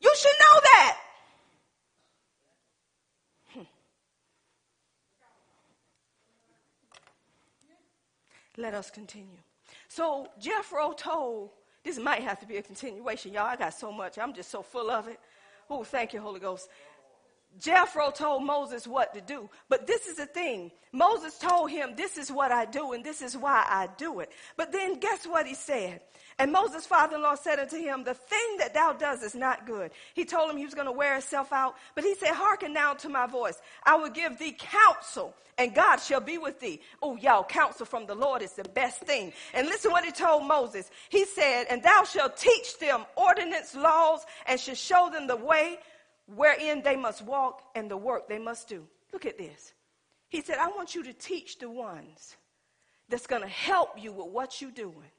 You 0.00 0.12
should 0.16 0.32
know 0.40 0.60
that. 0.62 0.96
Hmm. 3.54 3.60
Let 8.56 8.74
us 8.74 8.90
continue. 8.90 9.36
So 9.88 10.28
Jethro 10.40 10.92
told, 10.92 11.50
this 11.84 11.98
might 11.98 12.22
have 12.22 12.40
to 12.40 12.46
be 12.46 12.56
a 12.56 12.62
continuation. 12.62 13.34
Y'all, 13.34 13.44
I 13.44 13.56
got 13.56 13.74
so 13.74 13.92
much. 13.92 14.18
I'm 14.18 14.32
just 14.32 14.50
so 14.50 14.62
full 14.62 14.90
of 14.90 15.08
it. 15.08 15.20
Oh, 15.68 15.84
thank 15.84 16.12
you, 16.14 16.20
Holy 16.20 16.40
Ghost. 16.40 16.68
Jethro 17.60 18.10
told 18.10 18.44
Moses 18.44 18.86
what 18.86 19.14
to 19.14 19.20
do. 19.20 19.48
But 19.68 19.86
this 19.86 20.06
is 20.06 20.16
the 20.16 20.26
thing. 20.26 20.70
Moses 20.92 21.38
told 21.38 21.70
him, 21.70 21.94
This 21.96 22.18
is 22.18 22.30
what 22.30 22.52
I 22.52 22.64
do, 22.64 22.92
and 22.92 23.04
this 23.04 23.22
is 23.22 23.36
why 23.36 23.64
I 23.68 23.88
do 23.96 24.20
it. 24.20 24.30
But 24.56 24.72
then 24.72 24.98
guess 24.98 25.26
what 25.26 25.46
he 25.46 25.54
said? 25.54 26.00
And 26.38 26.50
Moses' 26.50 26.86
father 26.86 27.16
in 27.16 27.22
law 27.22 27.34
said 27.34 27.58
unto 27.58 27.76
him, 27.76 28.04
The 28.04 28.14
thing 28.14 28.56
that 28.58 28.74
thou 28.74 28.94
does 28.94 29.22
is 29.22 29.34
not 29.34 29.66
good. 29.66 29.90
He 30.14 30.24
told 30.24 30.50
him 30.50 30.56
he 30.56 30.64
was 30.64 30.74
going 30.74 30.86
to 30.86 30.92
wear 30.92 31.12
himself 31.12 31.52
out. 31.52 31.76
But 31.94 32.04
he 32.04 32.14
said, 32.14 32.30
Hearken 32.30 32.72
now 32.72 32.94
to 32.94 33.08
my 33.08 33.26
voice. 33.26 33.60
I 33.84 33.96
will 33.96 34.10
give 34.10 34.38
thee 34.38 34.56
counsel, 34.58 35.34
and 35.58 35.74
God 35.74 35.96
shall 35.96 36.20
be 36.20 36.38
with 36.38 36.58
thee. 36.58 36.80
Oh, 37.02 37.16
y'all, 37.16 37.44
counsel 37.44 37.86
from 37.86 38.06
the 38.06 38.14
Lord 38.14 38.42
is 38.42 38.52
the 38.52 38.64
best 38.64 39.00
thing. 39.00 39.32
And 39.52 39.66
listen 39.66 39.92
what 39.92 40.04
he 40.04 40.10
told 40.10 40.46
Moses. 40.46 40.90
He 41.10 41.26
said, 41.26 41.66
And 41.68 41.82
thou 41.82 42.04
shalt 42.04 42.36
teach 42.36 42.78
them 42.78 43.04
ordinance, 43.16 43.74
laws, 43.74 44.20
and 44.46 44.58
shall 44.58 44.74
show 44.74 45.10
them 45.12 45.26
the 45.26 45.36
way 45.36 45.78
wherein 46.26 46.82
they 46.82 46.96
must 46.96 47.22
walk 47.22 47.62
and 47.74 47.90
the 47.90 47.96
work 47.96 48.28
they 48.28 48.38
must 48.38 48.68
do. 48.68 48.86
Look 49.12 49.26
at 49.26 49.38
this. 49.38 49.74
He 50.28 50.40
said, 50.40 50.58
I 50.58 50.68
want 50.68 50.94
you 50.94 51.02
to 51.04 51.12
teach 51.12 51.58
the 51.58 51.68
ones 51.70 52.36
that's 53.08 53.26
going 53.26 53.42
to 53.42 53.48
help 53.48 54.02
you 54.02 54.12
with 54.12 54.28
what 54.28 54.60
you're 54.60 54.70
doing 54.70 55.10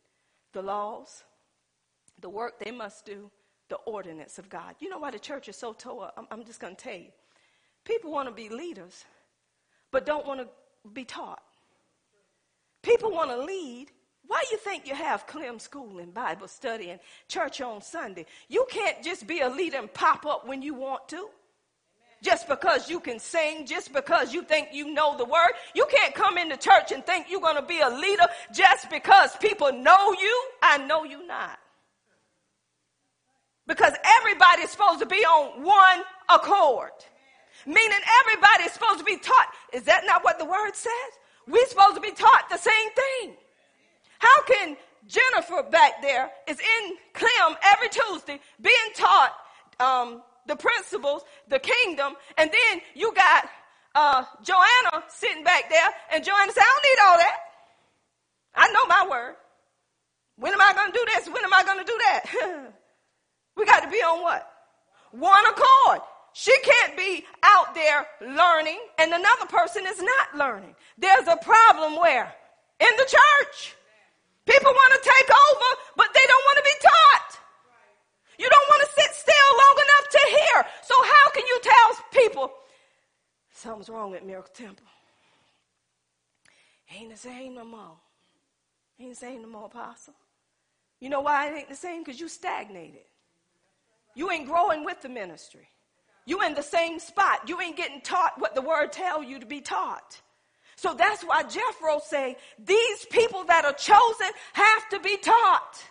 the 0.54 0.62
laws, 0.62 1.24
the 2.20 2.30
work 2.30 2.60
they 2.60 2.72
must 2.72 3.06
do, 3.06 3.30
the 3.70 3.76
ordinance 3.86 4.38
of 4.38 4.50
God. 4.50 4.76
You 4.80 4.90
know 4.90 5.00
why 5.00 5.10
the 5.10 5.20
church 5.20 5.50
is 5.50 5.56
so 5.56 5.74
tore 5.74 6.06
up? 6.06 6.14
I'm, 6.16 6.28
I'm 6.30 6.46
just 6.46 6.60
going 6.60 6.76
to 6.76 6.82
tell 6.82 6.98
you. 6.98 7.12
People 7.86 8.12
want 8.12 8.28
to 8.28 8.34
be 8.34 8.50
leaders, 8.50 9.06
but 9.92 10.06
don't 10.06 10.26
want 10.26 10.40
to 10.42 10.48
be 10.94 11.06
taught. 11.06 11.42
People 12.84 13.12
want 13.12 13.30
to 13.32 13.38
lead, 13.38 13.88
why 14.28 14.44
you 14.52 14.58
think 14.58 14.88
you 14.88 14.96
have 14.96 15.28
Clem 15.28 15.60
School 15.60 16.00
and 16.00 16.14
Bible 16.14 16.48
study 16.48 16.90
and 16.90 17.00
church 17.28 17.62
on 17.62 17.82
Sunday? 17.82 18.26
You 18.48 18.66
can't 18.70 19.04
just 19.04 19.28
be 19.28 19.42
a 19.42 19.50
leader 19.50 19.78
and 19.78 19.94
pop 19.94 20.26
up 20.26 20.48
when 20.48 20.62
you 20.62 20.74
want 20.74 21.10
to. 21.10 21.30
Just 22.24 22.48
because 22.48 22.90
you 22.90 23.02
can 23.02 23.20
sing, 23.20 23.66
just 23.66 23.92
because 23.92 24.34
you 24.34 24.44
think 24.44 24.70
you 24.72 24.94
know 24.94 25.18
the 25.18 25.26
word. 25.26 25.52
You 25.76 25.86
can't 25.92 26.16
come 26.16 26.38
into 26.38 26.56
church 26.56 26.94
and 26.94 27.06
think 27.06 27.26
you're 27.30 27.42
going 27.42 27.58
to 27.58 27.62
be 27.62 27.82
a 27.82 27.90
leader 27.90 28.26
just 28.54 28.90
because 28.90 29.36
people 29.38 29.74
know 29.74 30.14
you. 30.14 30.44
I 30.62 30.78
know 30.78 31.04
you 31.04 31.28
not. 31.28 31.60
Because 33.68 33.94
everybody's 34.20 34.70
supposed 34.70 35.00
to 35.00 35.06
be 35.06 35.18
on 35.18 35.64
one 35.64 36.06
accord. 36.30 36.92
Meaning 37.66 38.00
everybody's 38.22 38.72
supposed 38.72 39.00
to 39.00 39.06
be 39.06 39.18
taught. 39.18 39.48
Is 39.74 39.84
that 39.84 40.04
not 40.06 40.24
what 40.24 40.40
the 40.40 40.46
word 40.46 40.76
says? 40.76 40.92
We're 41.46 41.68
supposed 41.68 41.96
to 41.96 42.02
be 42.02 42.12
taught 42.12 42.50
the 42.50 42.58
same 42.58 42.90
thing. 42.96 43.36
How 44.24 44.44
can 44.44 44.78
Jennifer 45.06 45.64
back 45.70 46.02
there 46.02 46.32
is 46.48 46.58
in 46.58 46.96
Clem 47.14 47.58
every 47.74 47.90
Tuesday 47.90 48.40
being 48.62 48.90
taught 48.96 49.34
um, 49.82 50.22
the 50.48 50.56
principles, 50.56 51.24
the 51.50 51.60
kingdom, 51.60 52.14
and 52.38 52.50
then 52.50 52.82
you 52.96 53.14
got 53.14 53.50
uh, 53.96 54.24
Joanna 54.42 55.04
sitting 55.10 55.44
back 55.44 55.70
there, 55.70 55.90
and 56.14 56.24
Joanna 56.24 56.54
said, 56.54 56.62
I 56.62 56.72
don't 56.72 56.84
need 56.84 57.02
all 57.04 57.18
that. 57.18 57.38
I 58.56 58.72
know 58.72 58.86
my 58.88 59.08
word. 59.12 59.36
When 60.38 60.54
am 60.54 60.62
I 60.62 60.74
going 60.74 60.92
to 60.94 60.98
do 60.98 61.06
this? 61.16 61.28
When 61.28 61.44
am 61.44 61.54
I 61.54 61.64
going 61.64 61.80
to 61.80 61.86
do 61.86 62.00
that? 62.06 62.74
we 63.58 63.66
got 63.66 63.82
to 63.82 63.90
be 63.90 63.98
on 63.98 64.22
what? 64.22 64.50
One 65.12 65.46
accord. 65.48 66.00
She 66.32 66.54
can't 66.64 66.98
be 66.98 67.26
out 67.44 67.76
there 67.76 68.08
learning 68.22 68.80
and 68.98 69.12
another 69.12 69.46
person 69.50 69.84
is 69.86 70.02
not 70.02 70.38
learning. 70.38 70.76
There's 70.98 71.28
a 71.28 71.36
problem 71.36 71.98
where? 71.98 72.34
In 72.80 72.98
the 72.98 73.04
church. 73.06 73.76
People 74.46 74.72
want 74.72 74.92
to 74.96 75.10
take 75.10 75.30
over, 75.30 75.70
but 75.96 76.10
they 76.14 76.26
don't 76.28 76.46
want 76.46 76.58
to 76.58 76.64
be 76.64 76.78
taught. 76.82 77.40
You 78.40 78.50
don't 78.50 78.70
want 78.70 78.82
to 78.82 79.02
sit 79.02 79.12
still 79.16 79.50
long 79.58 79.78
enough 79.86 80.10
to 80.10 80.22
hear. 80.30 80.66
So 80.84 80.96
how 81.04 81.32
can 81.32 81.44
you 81.48 81.60
tell 81.64 81.90
people 82.12 82.54
something's 83.52 83.90
wrong 83.90 84.16
at 84.16 84.26
Miracle 84.26 84.54
Temple? 84.54 84.86
Ain't 86.96 87.12
the 87.12 87.18
same 87.18 87.56
no 87.56 87.66
more. 87.66 87.98
Ain't 89.00 89.12
the 89.12 89.16
same 89.16 89.42
no 89.42 89.48
more, 89.48 89.66
Apostle. 89.66 90.14
You 91.00 91.10
know 91.10 91.22
why 91.22 91.48
it 91.48 91.58
ain't 91.58 91.70
the 91.70 91.76
same? 91.76 92.04
Because 92.04 92.20
you 92.20 92.28
stagnated. 92.28 93.04
You 94.16 94.30
ain't 94.32 94.48
growing 94.48 94.86
with 94.86 95.02
the 95.02 95.10
ministry. 95.10 95.68
You 96.26 96.42
in 96.44 96.54
the 96.54 96.64
same 96.64 97.00
spot. 97.00 97.48
You 97.50 97.60
ain't 97.60 97.76
getting 97.76 98.02
taught 98.02 98.40
what 98.40 98.56
the 98.56 98.62
word 98.62 98.92
tell 98.92 99.24
you 99.24 99.40
to 99.40 99.46
be 99.46 99.62
taught. 99.62 100.22
So 100.84 100.94
that's 100.94 101.24
why 101.24 101.44
Jethro 101.44 102.02
say 102.06 102.36
these 102.60 103.06
people 103.06 103.46
that 103.46 103.64
are 103.64 103.72
chosen 103.72 104.28
have 104.52 104.90
to 104.90 105.00
be 105.00 105.16
taught 105.16 105.82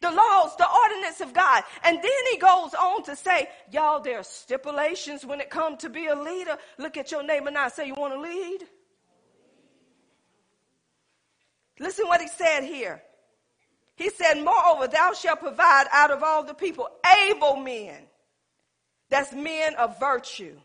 the 0.00 0.10
laws, 0.10 0.56
the 0.56 0.66
ordinance 0.68 1.20
of 1.20 1.32
God. 1.32 1.62
And 1.84 1.98
then 1.98 2.10
he 2.32 2.36
goes 2.36 2.74
on 2.74 3.04
to 3.04 3.14
say, 3.14 3.48
y'all, 3.70 4.00
there 4.00 4.18
are 4.18 4.24
stipulations 4.24 5.24
when 5.24 5.40
it 5.40 5.50
comes 5.50 5.82
to 5.82 5.88
be 5.88 6.06
a 6.08 6.16
leader. 6.16 6.56
Look 6.78 6.96
at 6.96 7.12
your 7.12 7.22
neighbor 7.22 7.52
now. 7.52 7.68
Say, 7.68 7.86
you 7.86 7.94
want 7.94 8.12
to 8.14 8.20
lead? 8.20 8.64
Listen 11.78 12.08
what 12.08 12.20
he 12.20 12.26
said 12.26 12.62
here. 12.62 13.00
He 13.94 14.10
said, 14.10 14.42
moreover, 14.42 14.88
thou 14.88 15.12
shalt 15.12 15.38
provide 15.38 15.86
out 15.92 16.10
of 16.10 16.24
all 16.24 16.42
the 16.42 16.54
people 16.54 16.88
able 17.30 17.54
men. 17.54 18.02
That's 19.10 19.32
men 19.32 19.76
of 19.76 20.00
virtue 20.00 20.56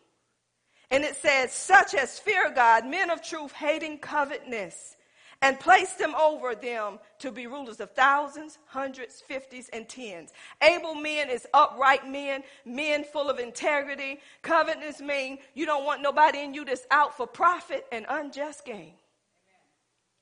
and 0.90 1.04
it 1.04 1.16
says, 1.16 1.52
such 1.52 1.94
as 1.94 2.20
fear 2.20 2.52
God, 2.54 2.86
men 2.86 3.10
of 3.10 3.22
truth, 3.22 3.52
hating 3.52 4.00
covetousness, 4.00 4.96
and 5.42 5.60
place 5.60 5.94
them 5.94 6.16
over 6.16 6.56
them 6.56 6.98
to 7.20 7.32
be 7.32 7.46
rulers 7.46 7.80
of 7.80 7.92
thousands, 7.92 8.58
hundreds, 8.66 9.22
fifties, 9.22 9.70
and 9.72 9.88
tens. 9.88 10.34
Able 10.62 10.96
men 10.96 11.30
is 11.30 11.46
upright 11.54 12.10
men, 12.10 12.42
men 12.66 13.04
full 13.04 13.30
of 13.30 13.38
integrity. 13.38 14.20
Covetousness 14.42 15.02
mean 15.02 15.38
you 15.54 15.66
don't 15.66 15.86
want 15.86 16.02
nobody 16.02 16.40
in 16.40 16.54
you 16.54 16.66
that's 16.66 16.88
out 16.90 17.16
for 17.16 17.28
profit 17.28 17.86
and 17.92 18.06
unjust 18.10 18.66
gain. 18.66 18.94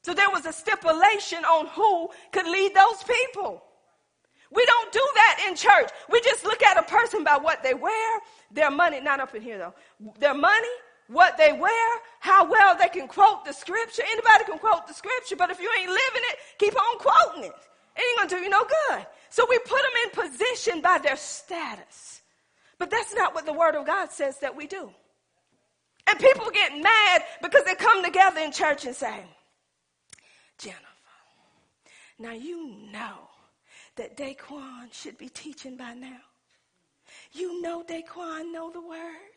So 0.04 0.14
there 0.14 0.30
was 0.30 0.46
a 0.46 0.54
stipulation 0.54 1.46
on 1.46 1.68
who 1.68 2.10
could 2.32 2.46
lead 2.46 2.76
those 2.76 3.04
people. 3.04 3.64
We 4.56 4.66
don't 4.66 4.92
do 4.92 5.06
that 5.16 5.46
in 5.48 5.56
church. 5.56 5.92
We 6.10 6.22
just 6.22 6.44
look 6.46 6.64
at 6.64 6.78
a 6.78 6.84
person 6.84 7.24
by 7.24 7.38
what 7.38 7.62
they 7.62 7.74
wear, 7.74 8.20
their 8.52 8.72
money, 8.72 9.02
not 9.02 9.20
up 9.20 9.36
in 9.36 9.42
here 9.42 9.58
though, 9.58 9.74
their 10.20 10.34
money, 10.34 10.68
what 11.08 11.38
they 11.38 11.54
wear, 11.54 12.00
how 12.20 12.50
well 12.50 12.76
they 12.78 12.90
can 12.90 13.08
quote 13.08 13.46
the 13.46 13.52
scripture. 13.52 14.04
Anybody 14.10 14.46
can 14.46 14.58
quote 14.58 14.88
the 14.88 14.94
scripture, 14.94 15.36
but 15.36 15.52
if 15.52 15.60
you 15.60 15.70
ain't 15.80 15.90
living 15.90 16.24
it, 16.32 16.38
keep 16.58 16.76
on 16.76 17.00
quoting 17.00 17.44
it. 17.44 17.56
It 17.98 18.02
ain't 18.02 18.18
gonna 18.18 18.30
do 18.30 18.44
you 18.44 18.50
no 18.50 18.64
good. 18.64 19.06
So 19.30 19.46
we 19.50 19.60
put 19.60 19.82
them 19.82 19.92
in 20.06 20.30
position 20.30 20.82
by 20.82 21.00
their 21.00 21.18
status. 21.18 22.22
But 22.78 22.90
that's 22.90 23.14
not 23.14 23.34
what 23.34 23.46
the 23.46 23.54
word 23.54 23.76
of 23.76 23.86
God 23.86 24.12
says 24.12 24.40
that 24.40 24.56
we 24.56 24.68
do. 24.68 24.90
And 26.08 26.20
people 26.20 26.50
get 26.52 26.72
mad 26.78 27.24
because 27.42 27.64
they 27.66 27.76
come 27.76 28.04
together 28.04 28.40
in 28.40 28.52
church 28.52 28.86
and 28.86 28.96
say, 28.96 29.24
Jennifer, 30.58 30.80
now 32.20 32.32
you 32.32 32.90
know 32.92 33.30
that 33.96 34.18
Daquan 34.18 34.92
should 34.92 35.18
be 35.18 35.30
teaching 35.30 35.78
by 35.78 35.94
now. 35.94 36.20
You 37.32 37.62
know 37.62 37.84
Daquan 37.84 38.52
know 38.52 38.72
the 38.72 38.82
word. 38.82 39.36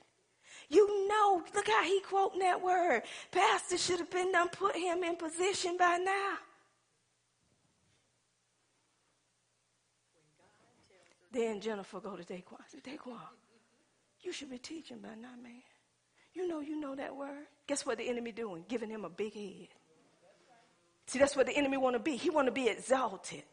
You 0.70 1.08
know, 1.08 1.42
look 1.54 1.66
how 1.66 1.82
he 1.82 2.00
quoting 2.00 2.40
that 2.40 2.62
word. 2.62 3.02
Pastor 3.30 3.78
should 3.78 4.00
have 4.00 4.10
been 4.10 4.32
done 4.32 4.48
put 4.48 4.76
him 4.76 5.02
in 5.02 5.16
position 5.16 5.76
by 5.78 5.96
now. 5.96 6.34
Then 11.32 11.60
Jennifer 11.60 12.00
go 12.00 12.16
to 12.16 12.22
Daquan. 12.22 12.58
Say, 12.68 12.78
Daquan, 12.84 13.18
you 14.22 14.32
should 14.32 14.50
be 14.50 14.58
teaching 14.58 14.98
by 14.98 15.14
now, 15.20 15.34
man. 15.42 15.62
You 16.34 16.46
know 16.46 16.60
you 16.60 16.78
know 16.78 16.94
that 16.94 17.14
word. 17.14 17.46
Guess 17.66 17.84
what 17.86 17.98
the 17.98 18.08
enemy 18.08 18.32
doing? 18.32 18.64
Giving 18.68 18.90
him 18.90 19.04
a 19.04 19.10
big 19.10 19.34
head. 19.34 19.68
See, 21.06 21.18
that's 21.18 21.34
what 21.34 21.46
the 21.46 21.56
enemy 21.56 21.78
want 21.78 21.96
to 21.96 22.00
be. 22.00 22.16
He 22.16 22.28
want 22.28 22.46
to 22.46 22.52
be 22.52 22.68
exalted. 22.68 23.44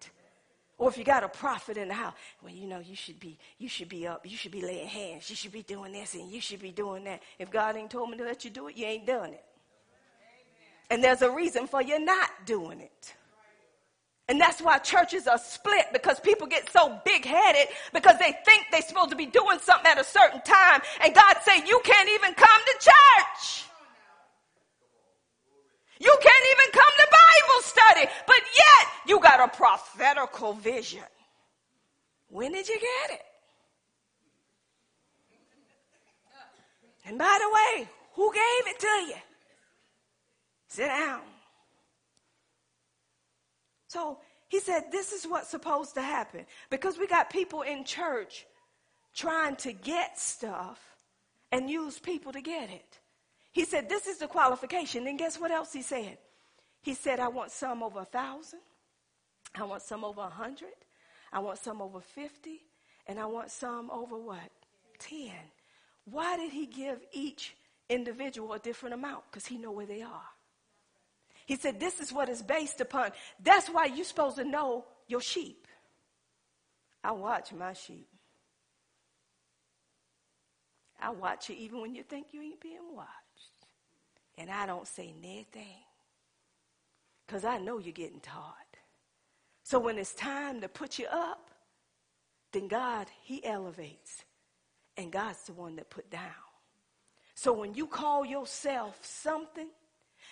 Or 0.77 0.89
if 0.89 0.97
you 0.97 1.05
got 1.05 1.23
a 1.23 1.29
prophet 1.29 1.77
in 1.77 1.87
the 1.87 1.93
house, 1.93 2.13
well, 2.41 2.53
you 2.53 2.67
know, 2.67 2.79
you 2.79 2.95
should 2.95 3.19
be, 3.19 3.37
you 3.57 3.69
should 3.69 3.87
be 3.87 4.05
up, 4.05 4.25
you 4.29 4.35
should 4.35 4.51
be 4.51 4.61
laying 4.61 4.87
hands, 4.87 5.29
you 5.29 5.35
should 5.35 5.53
be 5.53 5.61
doing 5.61 5.93
this 5.93 6.15
and 6.15 6.29
you 6.29 6.41
should 6.41 6.61
be 6.61 6.71
doing 6.71 7.05
that. 7.05 7.21
If 7.39 7.49
God 7.49 7.77
ain't 7.77 7.89
told 7.89 8.09
me 8.09 8.17
to 8.17 8.25
let 8.25 8.43
you 8.43 8.51
do 8.51 8.67
it, 8.67 8.75
you 8.75 8.85
ain't 8.85 9.07
done 9.07 9.29
it. 9.29 9.43
And 10.89 11.03
there's 11.03 11.21
a 11.21 11.31
reason 11.31 11.67
for 11.67 11.81
you 11.81 11.97
not 11.99 12.29
doing 12.45 12.81
it. 12.81 13.13
And 14.27 14.41
that's 14.41 14.59
why 14.61 14.79
churches 14.79 15.27
are 15.27 15.37
split 15.37 15.85
because 15.93 16.19
people 16.19 16.47
get 16.47 16.71
so 16.71 16.99
big 17.05 17.25
headed 17.25 17.67
because 17.93 18.17
they 18.17 18.35
think 18.43 18.65
they're 18.71 18.81
supposed 18.81 19.11
to 19.11 19.15
be 19.15 19.27
doing 19.27 19.59
something 19.59 19.89
at 19.89 19.99
a 19.99 20.03
certain 20.03 20.41
time. 20.41 20.81
And 21.03 21.13
God 21.13 21.35
say, 21.43 21.63
you 21.65 21.79
can't 21.83 22.09
even 22.09 22.33
come 22.33 22.61
to 22.65 22.73
church. 22.79 23.65
You 25.99 26.17
can't 26.21 26.45
even 26.51 26.71
come 26.73 26.93
to 26.97 27.07
Bible 27.07 27.61
study, 27.63 28.09
but 28.27 28.41
yet 28.53 28.87
you 29.07 29.19
got 29.19 29.39
a 29.39 29.47
prophetical 29.47 30.53
vision. 30.53 31.03
When 32.29 32.51
did 32.51 32.67
you 32.67 32.79
get 32.79 33.15
it? 33.15 33.25
And 37.05 37.17
by 37.17 37.37
the 37.39 37.49
way, 37.49 37.87
who 38.13 38.33
gave 38.33 38.73
it 38.73 38.79
to 38.79 38.87
you? 38.87 39.15
Sit 40.67 40.87
down. 40.87 41.21
So 43.87 44.17
he 44.49 44.59
said, 44.59 44.91
This 44.91 45.13
is 45.13 45.25
what's 45.25 45.49
supposed 45.49 45.93
to 45.93 46.01
happen. 46.01 46.45
Because 46.69 46.97
we 46.97 47.07
got 47.07 47.29
people 47.29 47.61
in 47.61 47.85
church 47.85 48.45
trying 49.13 49.55
to 49.57 49.71
get 49.71 50.19
stuff 50.19 50.79
and 51.51 51.69
use 51.69 51.99
people 51.99 52.33
to 52.33 52.41
get 52.41 52.69
it. 52.69 52.99
He 53.55 53.63
said, 53.63 53.87
This 53.87 54.05
is 54.05 54.17
the 54.17 54.27
qualification. 54.27 55.07
And 55.07 55.17
guess 55.17 55.39
what 55.39 55.49
else 55.49 55.71
he 55.71 55.81
said? 55.81 56.17
He 56.81 56.93
said, 56.93 57.21
I 57.21 57.29
want 57.29 57.51
some 57.51 57.81
over 57.81 58.01
a 58.01 58.05
thousand, 58.05 58.59
I 59.57 59.63
want 59.63 59.81
some 59.81 60.03
over 60.03 60.19
a 60.19 60.29
hundred, 60.29 60.75
I 61.31 61.39
want 61.39 61.59
some 61.59 61.81
over 61.81 62.01
50, 62.01 62.61
and 63.07 63.17
I 63.17 63.25
want 63.25 63.49
some 63.49 63.89
over 63.91 64.17
what? 64.17 64.51
10. 64.99 65.31
Why 66.03 66.35
did 66.35 66.51
he 66.51 66.65
give 66.65 66.99
each 67.13 67.55
individual 67.87 68.51
a 68.51 68.59
different 68.59 68.93
amount? 68.93 69.23
Because 69.31 69.45
he 69.45 69.57
know 69.57 69.71
where 69.71 69.85
they 69.85 70.01
are. 70.01 70.29
He 71.45 71.55
said, 71.55 71.79
This 71.79 72.01
is 72.01 72.11
what 72.11 72.27
is 72.27 72.41
based 72.41 72.81
upon. 72.81 73.11
That's 73.41 73.69
why 73.69 73.85
you're 73.85 74.03
supposed 74.03 74.35
to 74.35 74.43
know 74.43 74.83
your 75.07 75.21
sheep. 75.21 75.65
I 77.01 77.13
watch 77.13 77.53
my 77.53 77.71
sheep. 77.71 78.09
I 81.05 81.09
watch 81.11 81.49
you 81.49 81.55
even 81.59 81.81
when 81.81 81.93
you 81.93 82.01
think 82.01 82.27
you 82.31 82.41
ain't 82.41 82.59
being 82.59 82.95
watched. 82.95 83.11
And 84.39 84.49
I 84.49 84.65
don't 84.65 84.87
say 84.87 85.13
nothing. 85.21 85.83
Because 87.25 87.45
I 87.45 87.59
know 87.59 87.77
you're 87.77 87.93
getting 87.93 88.21
taught. 88.21 88.55
So 89.61 89.77
when 89.77 89.99
it's 89.99 90.15
time 90.15 90.61
to 90.61 90.67
put 90.67 90.97
you 90.97 91.05
up, 91.11 91.51
then 92.51 92.67
God, 92.67 93.05
He 93.21 93.45
elevates. 93.45 94.23
And 94.97 95.11
God's 95.11 95.43
the 95.43 95.53
one 95.53 95.75
that 95.75 95.91
put 95.91 96.09
down. 96.09 96.21
So 97.35 97.53
when 97.53 97.75
you 97.75 97.85
call 97.85 98.25
yourself 98.25 98.97
something, 99.03 99.67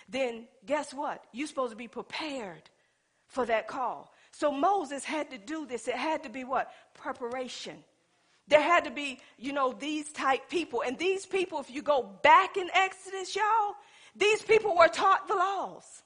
then 0.08 0.48
guess 0.66 0.92
what? 0.92 1.22
You're 1.32 1.46
supposed 1.46 1.70
to 1.70 1.76
be 1.76 1.86
prepared 1.86 2.68
for 3.28 3.46
that 3.46 3.68
call. 3.68 4.12
So 4.32 4.50
Moses 4.50 5.04
had 5.04 5.30
to 5.30 5.38
do 5.38 5.66
this. 5.66 5.86
It 5.86 5.94
had 5.94 6.24
to 6.24 6.28
be 6.28 6.42
what? 6.42 6.72
Preparation. 6.94 7.76
There 8.48 8.60
had 8.60 8.84
to 8.84 8.90
be, 8.90 9.20
you 9.38 9.52
know, 9.52 9.72
these 9.72 10.12
type 10.12 10.50
people. 10.50 10.82
And 10.86 10.98
these 10.98 11.24
people, 11.24 11.60
if 11.60 11.70
you 11.70 11.82
go 11.82 12.10
back 12.22 12.56
in 12.56 12.68
Exodus, 12.74 13.34
y'all, 13.34 13.74
these 14.14 14.42
people 14.42 14.76
were 14.76 14.88
taught 14.88 15.26
the 15.28 15.34
laws. 15.34 16.02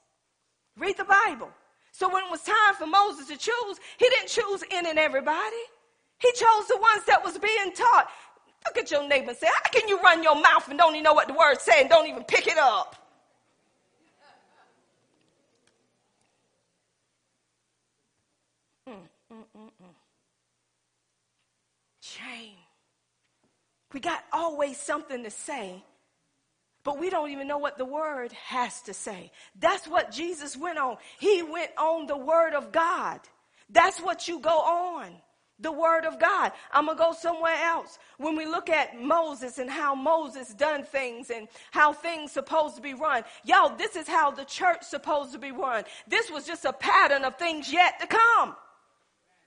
Read 0.77 0.97
the 0.97 1.05
Bible. 1.05 1.51
So 1.93 2.09
when 2.09 2.25
it 2.25 2.31
was 2.31 2.43
time 2.43 2.75
for 2.79 2.87
Moses 2.87 3.27
to 3.27 3.37
choose, 3.37 3.79
he 3.99 4.09
didn't 4.09 4.29
choose 4.29 4.63
in 4.63 4.87
and 4.87 4.99
everybody. 4.99 5.57
He 6.21 6.31
chose 6.33 6.69
the 6.69 6.79
ones 6.79 7.05
that 7.07 7.25
was 7.25 7.39
being 7.39 7.73
taught. 7.75 8.09
Look 8.67 8.79
at 8.79 8.91
your 8.91 9.07
neighbor 9.09 9.31
and 9.31 9.39
say, 9.39 9.47
how 9.47 9.71
can 9.71 9.89
you 9.89 9.99
run 10.01 10.23
your 10.23 10.41
mouth 10.41 10.69
and 10.69 10.79
don't 10.79 10.95
even 10.95 11.05
know 11.05 11.15
what 11.15 11.27
the 11.27 11.35
word's 11.35 11.63
saying, 11.63 11.89
don't 11.89 12.09
even 12.09 12.23
pick 12.25 12.47
it 12.47 12.59
up? 12.59 13.08
We 23.93 24.01
got 24.01 24.23
always 24.33 24.77
something 24.77 25.25
to 25.25 25.31
say, 25.31 25.83
but 26.85 26.99
we 26.99 27.11
don't 27.11 27.31
even 27.31 27.49
know 27.49 27.59
what 27.59 27.79
the 27.79 27.85
word 27.85 28.33
has 28.33 28.83
to 28.83 28.95
say. 28.95 29.33
That's 29.59 29.89
what 29.89 30.11
Jesus 30.13 30.57
went 30.57 30.79
on. 30.79 30.99
He 31.19 31.43
went 31.43 31.71
on 31.79 32.07
the 32.07 32.17
word 32.17 32.55
of 32.55 32.71
God. 32.71 33.21
That's 33.71 34.01
what 34.01 34.29
you 34.29 34.41
go 34.41 34.51
on. 34.51 35.13
The 35.61 35.73
word 35.73 36.05
of 36.05 36.21
God. 36.21 36.53
I'm 36.71 36.85
going 36.85 36.97
to 36.97 37.03
go 37.03 37.13
somewhere 37.13 37.57
else. 37.57 37.99
When 38.19 38.37
we 38.37 38.47
look 38.47 38.71
at 38.71 39.01
Moses 39.01 39.59
and 39.59 39.69
how 39.69 39.95
Moses 39.95 40.55
done 40.55 40.85
things 40.85 41.31
and 41.31 41.49
how 41.73 41.93
things 41.93 42.31
supposed 42.31 42.77
to 42.77 42.83
be 42.83 42.95
run. 42.95 43.25
Y'all, 43.45 43.75
this 43.77 43.97
is 43.97 44.07
how 44.07 44.31
the 44.31 44.45
church 44.45 44.83
supposed 44.83 45.33
to 45.33 45.39
be 45.39 45.51
run. 45.51 45.83
This 46.07 46.31
was 46.31 46.47
just 46.47 46.65
a 46.65 46.73
pattern 46.73 47.25
of 47.25 47.37
things 47.39 47.73
yet 47.73 47.99
to 48.01 48.07
come. 48.07 48.55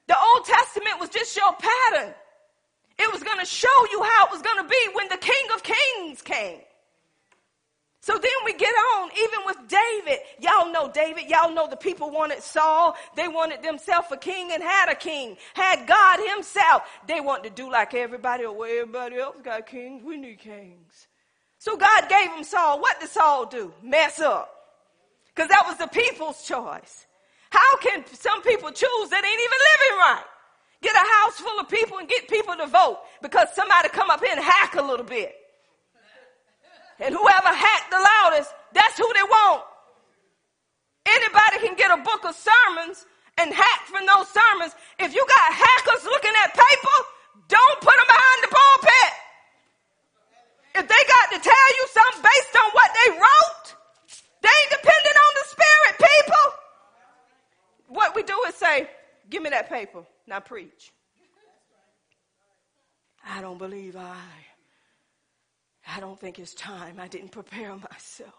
The 0.08 0.18
Old 0.18 0.46
Testament 0.46 1.00
was 1.00 1.10
just 1.10 1.36
your 1.38 1.54
pattern. 1.54 2.14
It 3.02 3.12
was 3.12 3.24
going 3.24 3.40
to 3.40 3.46
show 3.46 3.68
you 3.92 4.04
how 4.04 4.26
it 4.26 4.32
was 4.32 4.42
going 4.42 4.64
to 4.64 4.70
be 4.70 4.90
when 4.94 5.08
the 5.10 5.18
King 5.18 5.48
of 5.56 5.64
Kings 5.64 6.22
came. 6.22 6.60
So 8.04 8.14
then 8.14 8.32
we 8.46 8.54
get 8.54 8.74
on, 8.74 9.10
even 9.16 9.40
with 9.46 9.58
David. 9.68 10.20
Y'all 10.40 10.72
know 10.72 10.92
David. 10.92 11.30
Y'all 11.30 11.54
know 11.54 11.68
the 11.68 11.76
people 11.76 12.10
wanted 12.10 12.42
Saul. 12.42 12.96
They 13.16 13.28
wanted 13.28 13.62
themselves 13.62 14.08
a 14.12 14.18
king 14.18 14.52
and 14.52 14.62
had 14.64 14.90
a 14.90 14.96
king. 14.96 15.38
Had 15.54 15.88
God 15.88 16.20
himself. 16.34 16.82
They 17.08 17.22
wanted 17.22 17.56
to 17.56 17.62
do 17.62 17.72
like 17.72 17.94
everybody 17.94 18.44
else. 18.44 18.56
Well, 18.58 18.72
everybody 18.72 19.18
else 19.18 19.38
got 19.44 19.68
kings. 19.68 20.04
We 20.04 20.18
need 20.18 20.40
kings. 20.40 21.08
So 21.60 21.78
God 21.78 22.10
gave 22.10 22.32
him 22.32 22.44
Saul. 22.44 22.80
What 22.82 23.00
did 23.00 23.10
Saul 23.10 23.46
do? 23.46 23.72
Mess 23.84 24.20
up. 24.20 24.50
Because 25.28 25.50
that 25.50 25.64
was 25.68 25.78
the 25.78 25.88
people's 25.88 26.44
choice. 26.48 27.06
How 27.52 27.78
can 27.78 28.04
some 28.14 28.42
people 28.42 28.72
choose 28.72 29.10
that 29.10 29.24
ain't 29.24 29.42
even 29.42 29.60
living 29.72 30.00
right? 30.00 30.24
Get 30.82 30.96
a 30.96 31.06
house 31.22 31.40
full 31.40 31.60
of 31.60 31.70
people 31.70 32.00
and 32.00 32.10
get 32.10 32.28
people 32.28 32.56
to 32.56 32.66
vote 32.66 33.00
because 33.22 33.54
somebody 33.54 33.90
come 33.90 34.10
up 34.10 34.20
here 34.20 34.34
and 34.34 34.44
hack 34.44 34.76
a 34.76 34.82
little 34.82 35.06
bit. 35.06 35.36
And 37.00 37.14
whoever 37.14 37.50
hacked 37.50 37.90
the 37.92 37.98
loudest, 37.98 38.54
that's 38.74 38.98
who 38.98 39.10
they 39.14 39.24
want. 39.24 39.64
Anybody 41.06 41.68
can 41.68 41.76
get 41.76 41.92
a 41.92 42.02
book 42.02 42.26
of 42.26 42.36
sermons 42.36 43.06
and 43.38 43.54
hack 43.54 43.82
from 43.86 44.06
those 44.06 44.30
sermons. 44.30 44.74
If 45.00 45.14
you 45.14 45.26
got 45.26 45.54
hackers 45.54 46.04
looking 46.06 46.34
at 46.46 46.54
paper, 46.54 46.98
don't 47.48 47.82
put 47.82 47.96
them 47.98 48.08
behind 48.08 48.40
the 48.44 48.50
pulpit. 48.54 49.12
If 50.76 50.86
they 50.88 51.02
got 51.10 51.28
to 51.36 51.40
tell 51.42 51.70
you 51.78 51.86
something 51.94 52.22
based 52.22 52.56
on 52.58 52.70
what 52.72 52.90
they 52.94 53.10
wrote, 53.18 53.66
they 54.42 54.50
ain't 54.50 54.72
dependent 54.72 55.18
on 55.18 55.32
the 55.36 55.46
spirit, 55.50 55.94
people. 55.98 56.46
What 57.88 58.16
we 58.16 58.24
do 58.24 58.38
is 58.48 58.56
say, 58.56 58.90
give 59.30 59.44
me 59.44 59.50
that 59.50 59.70
paper. 59.70 60.04
Now 60.28 60.40
preach. 60.40 60.92
I 63.28 63.42
don't 63.42 63.58
believe 63.58 63.96
I. 63.96 64.18
I 65.88 66.00
don't 66.00 66.20
think 66.20 66.40
it's 66.40 66.54
time. 66.54 66.98
I 67.00 67.08
didn't 67.08 67.32
prepare 67.32 67.76
myself. 67.76 68.34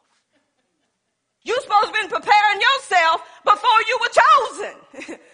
You're 1.44 1.60
supposed 1.60 1.86
to 1.86 1.92
been 1.92 2.08
preparing 2.08 2.60
yourself 2.60 3.22
before 3.44 3.82
you 3.88 3.98
were 4.00 5.06
chosen. 5.08 5.18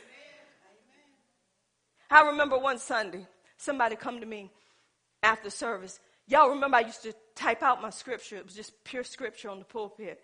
I 2.10 2.22
remember 2.22 2.58
one 2.58 2.78
Sunday, 2.78 3.26
somebody 3.58 3.94
come 3.94 4.20
to 4.20 4.26
me 4.26 4.50
after 5.22 5.50
service. 5.50 6.00
Y'all 6.26 6.48
remember 6.48 6.78
I 6.78 6.80
used 6.80 7.02
to 7.02 7.14
type 7.34 7.62
out 7.62 7.82
my 7.82 7.90
scripture. 7.90 8.36
It 8.36 8.46
was 8.46 8.54
just 8.54 8.72
pure 8.84 9.04
scripture 9.04 9.50
on 9.50 9.58
the 9.58 9.66
pulpit. 9.66 10.20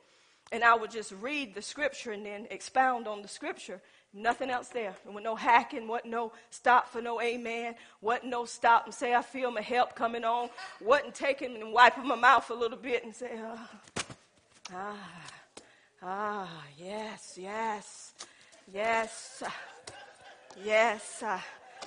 And 0.53 0.63
I 0.63 0.75
would 0.75 0.91
just 0.91 1.13
read 1.21 1.55
the 1.55 1.63
scripture 1.63 2.13
and 2.13 2.25
then 2.25 2.47
expound 2.51 3.09
on 3.09 3.23
the 3.23 3.29
scripture. 3.29 3.81
Nothing 4.13 4.49
else 4.49 4.69
there. 4.69 4.95
There 5.05 5.13
was 5.13 5.25
no 5.25 5.35
hacking, 5.35 5.89
wasn't 5.89 6.13
no 6.13 6.33
stop 6.51 6.89
for 6.89 7.03
no 7.03 7.21
amen, 7.21 7.75
wasn't 8.01 8.27
no 8.27 8.45
stop 8.45 8.85
and 8.85 8.95
say, 8.95 9.13
I 9.13 9.23
feel 9.23 9.51
my 9.51 9.61
help 9.61 9.97
coming 9.97 10.25
on, 10.25 10.51
wasn't 10.81 11.15
taking 11.15 11.57
and 11.57 11.73
wiping 11.73 12.07
my 12.07 12.15
mouth 12.15 12.49
a 12.51 12.55
little 12.55 12.79
bit 12.79 13.05
and 13.05 13.15
say, 13.15 13.33
ah, 13.43 13.71
ah, 14.73 15.11
ah, 16.01 16.63
yes, 16.79 17.37
yes, 17.41 18.15
yes, 18.73 19.43
yes. 20.65 21.23
Uh, 21.23 21.41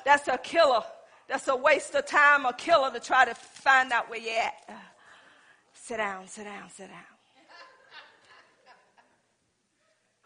that's 0.03 0.27
a 0.27 0.37
killer. 0.37 0.83
That's 1.29 1.47
a 1.47 1.55
waste 1.55 1.95
of 1.95 2.05
time, 2.05 2.45
a 2.45 2.53
killer 2.53 2.91
to 2.91 2.99
try 2.99 3.23
to 3.25 3.35
find 3.35 3.91
out 3.93 4.09
where 4.09 4.19
you're 4.19 4.37
at. 4.37 4.53
Uh, 4.67 4.73
sit 5.73 5.97
down, 5.97 6.27
sit 6.27 6.43
down, 6.43 6.69
sit 6.69 6.89
down. 6.89 7.16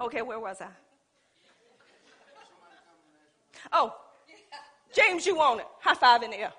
Okay, 0.02 0.22
where 0.24 0.40
was 0.40 0.60
I? 0.62 0.68
Oh, 3.72 3.94
James, 4.94 5.26
you 5.26 5.36
want 5.36 5.60
it. 5.60 5.68
High 5.80 5.94
five 5.94 6.24
in 6.24 6.32
the 6.32 6.38
air. 6.38 6.54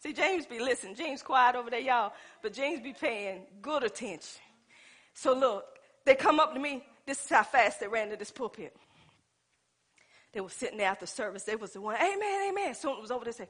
See, 0.00 0.12
James 0.12 0.44
be 0.44 0.58
listening. 0.58 0.96
James 0.96 1.22
quiet 1.22 1.56
over 1.56 1.70
there, 1.70 1.80
y'all. 1.80 2.12
But 2.42 2.52
James 2.52 2.80
be 2.80 2.92
paying 2.92 3.46
good 3.62 3.84
attention. 3.84 4.42
So 5.14 5.32
look, 5.32 5.64
they 6.04 6.14
come 6.14 6.40
up 6.40 6.52
to 6.54 6.60
me. 6.60 6.84
This 7.06 7.22
is 7.24 7.30
how 7.30 7.44
fast 7.44 7.80
they 7.80 7.88
ran 7.88 8.10
to 8.10 8.16
this 8.16 8.30
pulpit. 8.30 8.76
They 10.32 10.40
were 10.40 10.50
sitting 10.50 10.76
there 10.76 10.90
after 10.90 11.06
service. 11.06 11.44
They 11.44 11.56
was 11.56 11.72
the 11.72 11.80
one, 11.80 11.96
amen, 11.96 12.50
amen. 12.50 12.74
Soon 12.74 12.96
it 12.96 13.00
was 13.00 13.12
over, 13.12 13.24
they 13.24 13.32
say, 13.32 13.48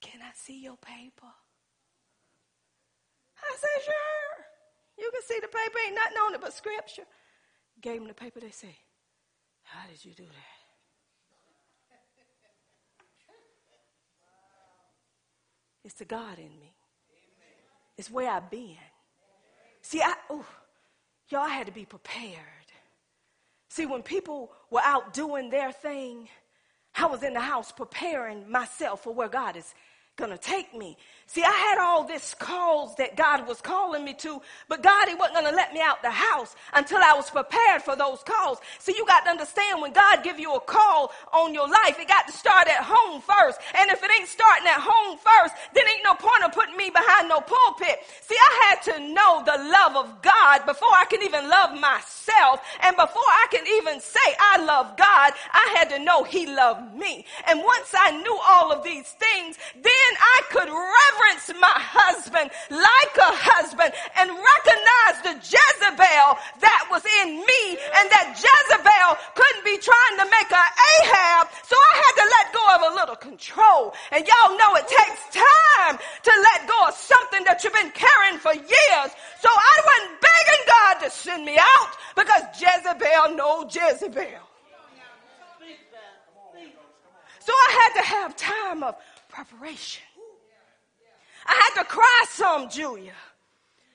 can 0.00 0.20
I 0.22 0.30
see 0.34 0.62
your 0.62 0.76
paper? 0.76 1.26
I 3.42 3.56
said, 3.56 3.84
sure. 3.84 4.47
You 4.98 5.10
can 5.12 5.22
see 5.22 5.38
the 5.40 5.48
paper. 5.48 5.78
Ain't 5.86 5.94
nothing 5.94 6.18
on 6.18 6.34
it 6.34 6.40
but 6.40 6.52
scripture 6.52 7.04
gave 7.80 8.00
them 8.00 8.08
the 8.08 8.14
paper, 8.14 8.40
they 8.40 8.50
say, 8.50 8.76
How 9.62 9.88
did 9.88 10.04
you 10.04 10.12
do 10.12 10.24
that? 10.24 10.32
It's 15.84 15.94
the 15.94 16.04
God 16.04 16.38
in 16.38 16.58
me. 16.58 16.74
It's 17.96 18.10
where 18.10 18.30
I've 18.30 18.50
been. 18.50 18.76
See, 19.80 20.02
I, 20.02 20.14
ooh, 20.30 20.44
y'all 21.30 21.48
had 21.48 21.66
to 21.66 21.72
be 21.72 21.84
prepared. 21.84 22.44
See, 23.70 23.86
when 23.86 24.02
people 24.02 24.52
were 24.70 24.82
out 24.84 25.14
doing 25.14 25.50
their 25.50 25.72
thing, 25.72 26.28
I 26.94 27.06
was 27.06 27.22
in 27.22 27.32
the 27.32 27.40
house 27.40 27.72
preparing 27.72 28.50
myself 28.50 29.04
for 29.04 29.14
where 29.14 29.28
God 29.28 29.56
is 29.56 29.72
going 30.18 30.30
to 30.30 30.38
take 30.38 30.74
me. 30.74 30.96
See, 31.26 31.42
I 31.42 31.52
had 31.52 31.78
all 31.78 32.04
this 32.04 32.34
calls 32.34 32.96
that 32.96 33.14
God 33.16 33.46
was 33.46 33.60
calling 33.60 34.04
me 34.04 34.14
to, 34.14 34.42
but 34.66 34.82
God, 34.82 35.08
He 35.08 35.14
wasn't 35.14 35.36
going 35.36 35.46
to 35.46 35.54
let 35.54 35.72
me 35.72 35.80
out 35.80 36.02
the 36.02 36.10
house 36.10 36.56
until 36.74 36.98
I 36.98 37.12
was 37.14 37.30
prepared 37.30 37.82
for 37.82 37.94
those 37.94 38.22
calls. 38.24 38.58
See, 38.78 38.94
you 38.96 39.06
got 39.06 39.24
to 39.24 39.30
understand 39.30 39.80
when 39.80 39.92
God 39.92 40.24
give 40.24 40.40
you 40.40 40.54
a 40.54 40.60
call 40.60 41.12
on 41.32 41.54
your 41.54 41.68
life, 41.68 42.00
it 42.00 42.08
got 42.08 42.26
to 42.26 42.32
start 42.32 42.66
at 42.66 42.82
home 42.82 43.20
first. 43.20 43.60
And 43.76 43.90
if 43.90 44.02
it 44.02 44.10
ain't 44.18 44.28
starting 44.28 44.66
at 44.66 44.80
home 44.80 45.18
first, 45.18 45.54
then 45.74 45.84
ain't 45.86 46.02
no 46.02 46.14
point 46.14 46.44
of 46.44 46.52
putting 46.52 46.76
me 46.76 46.90
behind 46.90 47.28
no 47.28 47.40
pulpit. 47.40 48.00
See, 48.22 48.36
I 48.40 48.72
had 48.72 48.82
to 48.90 49.12
know 49.12 49.42
the 49.44 49.62
love 49.70 49.96
of 49.96 50.22
God 50.22 50.66
before 50.66 50.90
I 50.96 51.04
can 51.08 51.22
even 51.22 51.48
love 51.48 51.78
myself. 51.78 52.60
And 52.82 52.96
before 52.96 53.30
I 53.44 53.46
can 53.50 53.66
even 53.78 54.00
say 54.00 54.28
I 54.40 54.64
love 54.64 54.96
God, 54.96 55.32
I 55.52 55.76
had 55.78 55.90
to 55.90 56.02
know 56.02 56.24
He 56.24 56.46
loved 56.46 56.96
me. 56.96 57.26
And 57.46 57.60
once 57.62 57.92
I 57.92 58.16
knew 58.16 58.38
all 58.48 58.72
of 58.72 58.82
these 58.82 59.12
things, 59.12 59.58
then 59.76 60.07
I 60.16 60.38
could 60.50 60.68
reverence 60.68 61.08
reverence 61.28 61.48
my 61.60 61.78
husband 61.78 62.50
like 62.70 63.14
a 63.16 63.32
husband 63.34 63.92
and 64.18 64.28
recognize 64.30 65.16
the 65.24 65.34
Jezebel 65.40 66.28
that 66.60 66.82
was 66.90 67.04
in 67.22 67.40
me 67.40 67.62
and 67.78 68.06
that 68.10 68.36
Jezebel 68.36 69.10
couldn't 69.34 69.64
be 69.64 69.76
trying 69.78 70.16
to 70.18 70.26
make 70.28 70.50
a 70.50 70.64
Ahab. 71.00 71.48
So 71.64 71.76
I 71.76 71.92
had 71.98 72.14
to 72.18 72.26
let 72.28 72.46
go 72.52 72.64
of 72.74 72.80
a 72.92 72.94
little 72.96 73.18
control. 73.18 73.94
And 74.12 74.26
y'all 74.26 74.56
know 74.56 74.70
it 74.76 74.88
takes 74.88 75.22
time 75.32 75.98
to 75.98 76.32
let 76.52 76.68
go 76.68 76.78
of 76.88 76.94
something 76.94 77.44
that 77.44 77.62
you've 77.64 77.76
been 77.76 77.92
carrying 77.92 78.38
for 78.38 78.54
years. 78.54 79.10
So 79.40 79.48
I 79.48 79.74
wasn't 79.84 80.20
begging 80.20 80.64
God 80.66 80.94
to 81.04 81.08
send 81.10 81.44
me 81.44 81.56
out 81.58 81.92
because 82.16 82.42
Jezebel 82.56 83.36
know 83.36 83.64
Jezebel. 83.68 84.48
So 87.48 87.54
I 87.54 87.70
had 87.80 88.02
to 88.02 88.06
have 88.06 88.36
time 88.36 88.82
of 88.82 88.96
preparation. 89.28 90.02
I 91.46 91.54
had 91.54 91.82
to 91.82 91.88
cry 91.88 92.24
some, 92.30 92.68
Julia. 92.68 93.14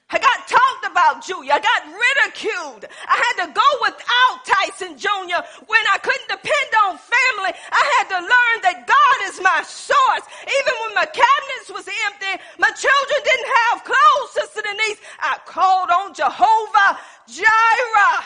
I 0.10 0.20
got 0.20 0.46
talked 0.48 0.86
about, 0.86 1.26
Julia. 1.26 1.54
I 1.54 1.60
got 1.60 1.82
ridiculed. 1.90 2.86
I 2.86 3.18
had 3.18 3.36
to 3.46 3.48
go 3.50 3.70
without 3.82 4.46
Tyson 4.46 4.94
Jr. 4.98 5.42
when 5.66 5.84
I 5.90 5.98
couldn't 5.98 6.30
depend 6.30 6.70
on 6.86 7.02
family. 7.02 7.50
I 7.50 7.84
had 7.98 8.06
to 8.14 8.20
learn 8.22 8.58
that 8.62 8.86
God 8.86 9.18
is 9.34 9.42
my 9.42 9.62
source. 9.66 10.26
Even 10.46 10.74
when 10.86 10.94
my 10.94 11.10
cabinets 11.10 11.70
was 11.74 11.90
empty, 12.06 12.34
my 12.62 12.70
children 12.78 13.20
didn't 13.26 13.52
have 13.58 13.84
clothes, 13.90 14.30
Sister 14.38 14.62
Denise. 14.62 15.02
I 15.18 15.42
called 15.50 15.90
on 15.90 16.14
Jehovah 16.14 17.02
Jireh. 17.26 18.22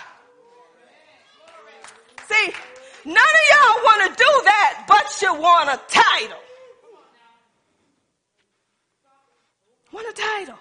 See, 2.28 2.52
none 3.08 3.32
of 3.40 3.46
y'all 3.48 3.80
want 3.88 4.02
to 4.04 4.12
do 4.12 4.32
that, 4.44 4.84
but 4.92 5.08
you 5.24 5.32
want 5.40 5.72
a 5.72 5.80
title. 5.88 6.47
Want 9.98 10.18
a 10.18 10.22
title. 10.22 10.60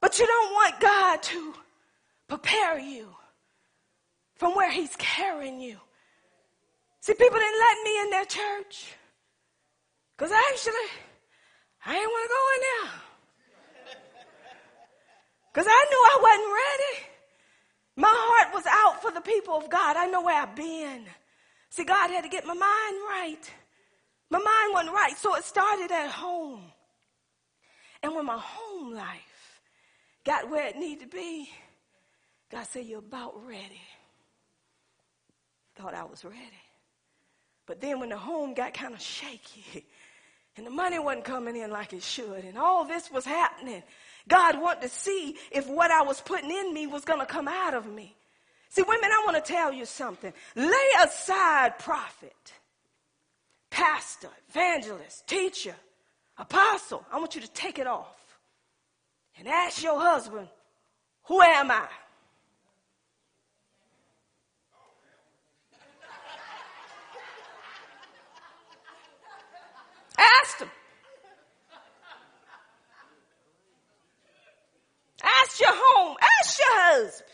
But 0.00 0.18
you 0.18 0.26
don't 0.26 0.52
want 0.52 0.80
God 0.80 1.22
to 1.22 1.54
prepare 2.26 2.78
you 2.78 3.08
from 4.36 4.54
where 4.54 4.70
He's 4.70 4.96
carrying 4.96 5.60
you. 5.60 5.76
See, 7.00 7.12
people 7.12 7.38
didn't 7.38 7.60
let 7.60 7.76
me 7.84 8.00
in 8.00 8.10
their 8.10 8.24
church. 8.24 8.94
Because 10.16 10.32
actually, 10.32 10.88
I 11.84 11.92
didn't 11.92 12.08
want 12.08 12.24
to 12.24 12.34
go 12.34 12.44
in 12.54 12.60
there. 12.66 12.92
Because 15.52 15.66
I 15.68 15.86
knew 15.90 16.02
I 16.04 16.18
wasn't 16.22 16.54
ready. 16.64 17.06
My 17.96 18.14
heart 18.14 18.54
was 18.54 18.64
out 18.68 19.02
for 19.02 19.10
the 19.10 19.20
people 19.20 19.54
of 19.54 19.68
God. 19.68 19.96
I 19.96 20.06
know 20.06 20.22
where 20.22 20.40
I've 20.40 20.56
been. 20.56 21.04
See, 21.70 21.84
God 21.84 22.10
had 22.10 22.22
to 22.22 22.28
get 22.28 22.46
my 22.46 22.54
mind 22.54 22.96
right. 23.08 23.50
My 24.30 24.38
mind 24.38 24.72
wasn't 24.72 24.94
right, 24.94 25.16
so 25.16 25.34
it 25.36 25.44
started 25.44 25.90
at 25.92 26.10
home. 26.10 26.72
And 28.02 28.14
when 28.14 28.26
my 28.26 28.38
home 28.38 28.94
life 28.94 29.60
got 30.24 30.50
where 30.50 30.68
it 30.68 30.76
needed 30.76 31.10
to 31.10 31.16
be, 31.16 31.48
God 32.50 32.66
said, 32.66 32.86
You're 32.86 32.98
about 32.98 33.46
ready. 33.46 33.80
Thought 35.76 35.94
I 35.94 36.04
was 36.04 36.24
ready. 36.24 36.38
But 37.66 37.80
then 37.80 38.00
when 38.00 38.10
the 38.10 38.16
home 38.16 38.54
got 38.54 38.74
kind 38.74 38.94
of 38.94 39.00
shaky 39.00 39.84
and 40.56 40.66
the 40.66 40.70
money 40.70 40.98
wasn't 40.98 41.24
coming 41.24 41.56
in 41.56 41.70
like 41.70 41.92
it 41.92 42.02
should, 42.02 42.44
and 42.44 42.56
all 42.56 42.84
this 42.84 43.10
was 43.10 43.24
happening, 43.24 43.82
God 44.28 44.60
wanted 44.60 44.82
to 44.82 44.88
see 44.88 45.36
if 45.50 45.66
what 45.66 45.90
I 45.90 46.02
was 46.02 46.20
putting 46.20 46.50
in 46.50 46.72
me 46.72 46.86
was 46.86 47.04
going 47.04 47.20
to 47.20 47.26
come 47.26 47.48
out 47.48 47.74
of 47.74 47.86
me. 47.86 48.14
See, 48.70 48.82
women, 48.82 49.10
I 49.10 49.22
want 49.24 49.42
to 49.42 49.52
tell 49.52 49.72
you 49.72 49.86
something. 49.86 50.32
Lay 50.54 50.88
aside 51.04 51.78
prophet, 51.78 52.52
pastor, 53.70 54.28
evangelist, 54.48 55.26
teacher, 55.26 55.74
Apostle, 56.38 57.04
I 57.12 57.18
want 57.18 57.34
you 57.34 57.40
to 57.40 57.48
take 57.48 57.78
it 57.78 57.86
off 57.86 58.38
and 59.38 59.48
ask 59.48 59.82
your 59.82 59.98
husband, 59.98 60.48
Who 61.24 61.40
am 61.40 61.70
I? 61.70 61.88
Ask 70.18 70.60
him. 70.60 70.70
Ask 75.22 75.60
your 75.60 75.72
home. 75.72 76.16
Ask 76.40 76.58
your 76.58 76.68
husband. 76.70 77.30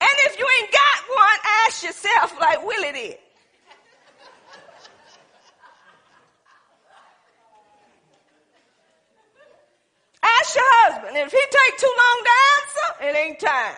And 0.00 0.10
if 0.26 0.38
you 0.38 0.46
ain't 0.60 0.72
got 0.72 1.16
one, 1.16 1.38
ask 1.66 1.82
yourself 1.82 2.40
like 2.40 2.64
Willie 2.64 2.92
did. 2.92 3.18
Ask 10.36 10.54
your 10.54 10.64
husband. 10.68 11.16
If 11.16 11.32
he 11.32 11.38
take 11.38 11.78
too 11.78 11.94
long 11.96 12.18
to 12.24 12.32
answer, 12.54 12.88
it 13.08 13.16
ain't 13.16 13.40
time. 13.40 13.76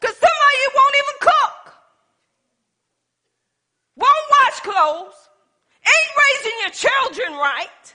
Because 0.00 0.16
some 0.16 0.28
of 0.28 0.52
you 0.60 0.70
won't 0.74 0.96
even 0.98 1.18
cook. 1.20 1.74
Won't 3.96 4.26
wash 4.30 4.60
clothes. 4.60 5.28
Ain't 5.86 6.12
raising 6.24 6.58
your 6.60 6.70
children 6.70 7.38
right. 7.38 7.94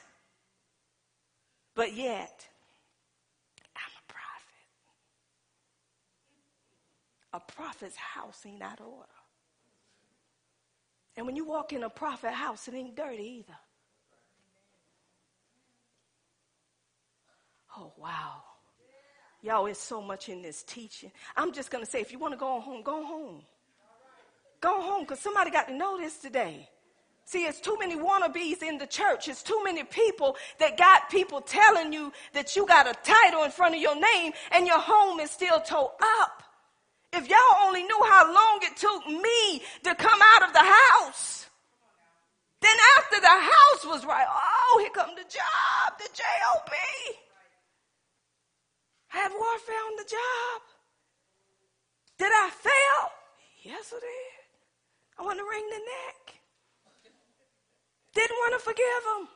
But 1.76 1.94
yet, 1.94 2.48
I'm 3.76 3.92
a 3.98 4.06
prophet. 4.12 4.68
A 7.34 7.40
prophet's 7.54 7.96
house 7.96 8.44
ain't 8.46 8.62
out 8.62 8.80
of 8.80 8.88
order. 8.88 9.08
And 11.18 11.26
when 11.26 11.36
you 11.36 11.46
walk 11.46 11.74
in 11.74 11.84
a 11.84 11.90
prophet 11.90 12.32
house, 12.32 12.68
it 12.68 12.74
ain't 12.74 12.96
dirty 12.96 13.44
either. 13.46 13.58
Oh, 17.80 17.94
wow. 17.98 18.44
Y'all, 19.42 19.66
it's 19.68 19.80
so 19.80 20.02
much 20.02 20.28
in 20.28 20.42
this 20.42 20.64
teaching. 20.64 21.12
I'm 21.38 21.54
just 21.54 21.72
going 21.72 21.84
to 21.84 21.90
say, 21.90 22.02
if 22.02 22.12
you 22.12 22.20
want 22.20 22.34
to 22.34 22.38
go 22.38 22.60
home, 22.60 22.84
go 22.84 23.06
home. 23.06 23.42
Go 24.60 24.82
home 24.82 25.04
because 25.04 25.20
somebody 25.20 25.50
got 25.50 25.70
to 25.70 25.74
know 25.74 25.98
this 25.98 26.18
today. 26.18 26.68
See, 27.24 27.46
it's 27.46 27.62
too 27.62 27.78
many 27.80 27.96
wannabes 27.96 28.64
in 28.64 28.80
the 28.80 28.88
church. 28.88 29.30
It's 29.30 29.44
too 29.44 29.62
many 29.64 29.84
people 29.84 30.36
that 30.60 30.78
got 30.78 31.10
people 31.10 31.40
telling 31.40 31.94
you 31.94 32.12
that 32.34 32.56
you 32.56 32.66
got 32.66 32.88
a 32.88 32.94
title 33.04 33.44
in 33.44 33.52
front 33.52 33.76
of 33.76 33.82
your 33.82 33.96
name 33.96 34.34
and 34.52 34.68
your 34.68 34.80
home 34.80 35.20
is 35.22 35.32
still 35.32 35.62
towed 35.62 35.92
up. 36.02 36.44
If 37.14 37.30
y'all 37.30 37.66
only 37.66 37.84
knew 37.84 38.02
how 38.04 38.34
long 38.34 38.60
it 38.64 38.76
took 38.76 39.08
me 39.08 39.64
to 39.84 39.96
come 39.96 40.20
out 40.36 40.48
of 40.48 40.54
the 40.54 40.60
house, 40.60 41.46
then 42.62 42.76
after 42.98 43.22
the 43.22 43.28
house 43.28 43.86
was 43.86 44.06
right, 44.06 44.26
oh, 44.28 44.78
here 44.82 44.92
come 44.94 45.16
the 45.16 45.24
job, 45.24 45.98
the 45.98 46.10
job. 46.14 46.30
I 49.50 49.90
on 49.90 49.96
the 49.98 50.10
job. 50.10 50.62
Did 52.18 52.32
I 52.32 52.50
fail? 52.50 53.12
Yes, 53.64 53.94
I 53.96 54.00
did. 54.00 54.40
I 55.18 55.24
want 55.24 55.40
to 55.40 55.44
wring 55.44 55.68
the 55.70 55.78
neck. 55.78 56.36
Didn't 58.14 58.38
want 58.38 58.54
to 58.54 58.60
forgive 58.60 59.04
him. 59.18 59.28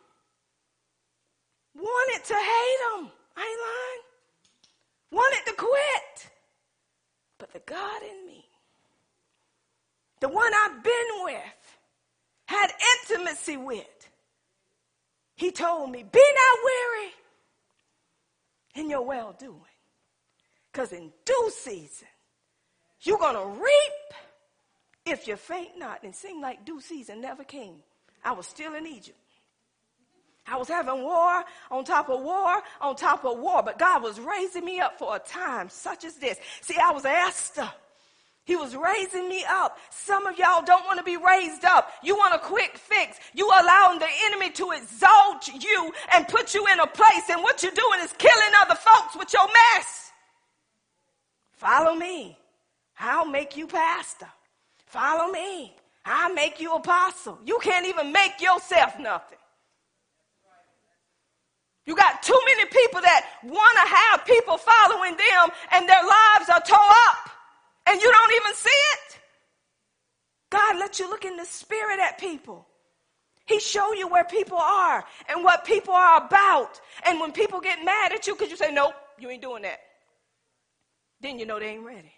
Wanted 1.76 2.24
to 2.26 2.34
hate 2.36 2.82
him. 2.93 3.11
I 3.36 3.41
ain't 3.41 3.61
lying. 3.68 4.03
Wanted 5.11 5.45
to 5.47 5.53
quit. 5.53 6.30
But 7.39 7.53
the 7.53 7.61
God 7.66 8.01
in 8.03 8.28
me, 8.28 8.45
the 10.20 10.30
one 10.30 10.51
I've 10.66 10.84
been 10.84 11.24
with, 11.24 11.80
had 12.45 12.72
intimacy 13.01 13.57
with, 13.57 14.09
he 15.36 15.51
told 15.51 15.91
me, 15.91 16.03
Be 16.03 16.20
not 16.20 16.59
weary 16.64 17.14
in 18.76 18.89
your 18.89 19.01
well 19.01 19.36
doing. 19.38 19.72
Because 20.74 20.93
in 20.93 21.11
due 21.26 21.51
season, 21.55 22.07
you're 23.01 23.19
going 23.19 23.36
to 23.36 23.61
reap 23.61 24.13
if 25.05 25.28
you 25.28 25.38
faint 25.38 25.78
not. 25.78 26.03
And 26.03 26.13
it 26.13 26.17
seemed 26.17 26.41
like 26.41 26.65
due 26.65 26.82
season 26.82 27.21
never 27.21 27.43
came. 27.43 27.76
I 28.26 28.34
was 28.34 28.47
still 28.47 28.76
in 28.76 28.88
Egypt. 28.88 29.17
I 30.47 30.57
was 30.57 30.67
having 30.67 31.03
war 31.03 31.43
on 31.71 31.86
top 31.86 32.09
of 32.09 32.21
war 32.21 32.61
on 32.82 32.95
top 32.95 33.24
of 33.26 33.39
war, 33.39 33.63
but 33.63 33.80
God 33.80 34.03
was 34.03 34.19
raising 34.19 34.65
me 34.65 34.80
up 34.80 34.99
for 34.99 35.15
a 35.15 35.19
time 35.19 35.69
such 35.69 36.03
as 36.03 36.15
this. 36.15 36.38
See, 36.61 36.76
I 36.78 36.91
was 36.91 37.05
Esther 37.05 37.69
He 38.45 38.55
was 38.57 38.76
raising 38.76 39.30
me 39.30 39.45
up. 39.47 39.78
Some 39.89 40.28
of 40.28 40.38
y'all 40.38 40.63
don't 40.63 40.86
want 40.86 40.97
to 40.99 41.03
be 41.03 41.17
raised 41.17 41.63
up. 41.65 41.91
You 42.03 42.15
want 42.15 42.36
a 42.36 42.39
quick 42.39 42.78
fix. 42.78 43.19
You 43.34 43.47
allowing 43.47 43.99
the 43.99 44.09
enemy 44.26 44.49
to 44.51 44.71
exalt 44.71 45.47
you 45.47 45.93
and 46.13 46.28
put 46.28 46.53
you 46.53 46.67
in 46.67 46.80
a 46.80 46.88
place 46.88 47.30
and 47.30 47.41
what 47.43 47.63
you're 47.63 47.71
doing 47.71 48.01
is 48.01 48.13
killing 48.17 48.53
other 48.61 48.76
folks 48.76 49.15
with 49.15 49.32
your 49.34 49.47
mess. 49.47 50.12
Follow 51.55 51.95
me. 51.95 52.37
I'll 52.99 53.25
make 53.25 53.57
you 53.57 53.67
pastor. 53.67 54.27
Follow 54.85 55.31
me. 55.31 55.75
I'll 56.05 56.33
make 56.33 56.59
you 56.59 56.75
apostle. 56.75 57.39
You 57.45 57.59
can't 57.61 57.87
even 57.87 58.11
make 58.11 58.41
yourself 58.41 58.99
nothing. 58.99 59.37
You 61.85 61.95
got 61.95 62.23
too 62.23 62.39
many 62.45 62.65
people 62.65 63.01
that 63.01 63.25
want 63.43 63.77
to 63.77 63.95
have 63.95 64.25
people 64.25 64.57
following 64.57 65.17
them 65.17 65.49
and 65.73 65.87
their 65.87 66.01
lives 66.01 66.49
are 66.49 66.61
tore 66.61 66.79
up 66.79 67.29
and 67.87 68.01
you 68.01 68.11
don't 68.11 68.33
even 68.35 68.55
see 68.55 68.69
it. 68.69 69.19
God 70.49 70.79
let 70.79 70.99
you 70.99 71.09
look 71.09 71.25
in 71.25 71.35
the 71.35 71.45
spirit 71.45 71.99
at 71.99 72.19
people. 72.19 72.67
He 73.45 73.59
show 73.59 73.91
you 73.93 74.07
where 74.07 74.23
people 74.23 74.57
are 74.57 75.03
and 75.27 75.43
what 75.43 75.65
people 75.65 75.93
are 75.93 76.25
about. 76.25 76.79
And 77.05 77.19
when 77.19 77.33
people 77.33 77.59
get 77.59 77.83
mad 77.83 78.13
at 78.13 78.27
you 78.27 78.35
because 78.35 78.49
you 78.49 78.55
say, 78.55 78.71
nope, 78.71 78.93
you 79.19 79.29
ain't 79.29 79.41
doing 79.41 79.63
that. 79.63 79.79
Then 81.24 81.39
you 81.39 81.45
know 81.45 81.57
they 81.57 81.69
ain't 81.69 81.86
ready. 81.86 82.13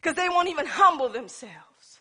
Because 0.00 0.16
they 0.16 0.28
won't 0.28 0.48
even 0.48 0.66
humble 0.66 1.08
themselves. 1.08 2.00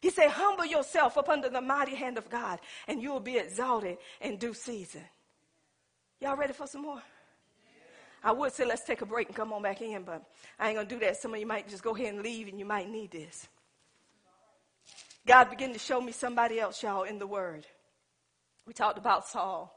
He 0.00 0.10
said, 0.10 0.28
humble 0.30 0.66
yourself 0.66 1.16
up 1.16 1.28
under 1.28 1.48
the 1.48 1.60
mighty 1.60 1.94
hand 1.94 2.18
of 2.18 2.28
God 2.28 2.58
and 2.88 3.00
you 3.00 3.12
will 3.12 3.20
be 3.20 3.38
exalted 3.38 3.98
in 4.20 4.38
due 4.38 4.54
season. 4.54 5.04
Y'all 6.20 6.36
ready 6.36 6.52
for 6.52 6.66
some 6.66 6.82
more? 6.82 7.00
I 8.24 8.32
would 8.32 8.52
say 8.52 8.66
let's 8.66 8.84
take 8.84 9.02
a 9.02 9.06
break 9.06 9.28
and 9.28 9.36
come 9.36 9.52
on 9.52 9.62
back 9.62 9.80
in, 9.80 10.02
but 10.02 10.22
I 10.58 10.68
ain't 10.68 10.76
gonna 10.76 10.88
do 10.88 10.98
that. 10.98 11.16
Some 11.16 11.32
of 11.32 11.40
you 11.40 11.46
might 11.46 11.68
just 11.68 11.82
go 11.82 11.94
ahead 11.94 12.12
and 12.12 12.22
leave 12.22 12.48
and 12.48 12.58
you 12.58 12.64
might 12.66 12.90
need 12.90 13.12
this. 13.12 13.46
God 15.26 15.48
began 15.48 15.72
to 15.72 15.78
show 15.78 16.00
me 16.00 16.12
somebody 16.12 16.58
else, 16.58 16.82
y'all, 16.82 17.04
in 17.04 17.18
the 17.18 17.26
Word. 17.26 17.66
We 18.66 18.72
talked 18.72 18.98
about 18.98 19.26
Saul. 19.28 19.74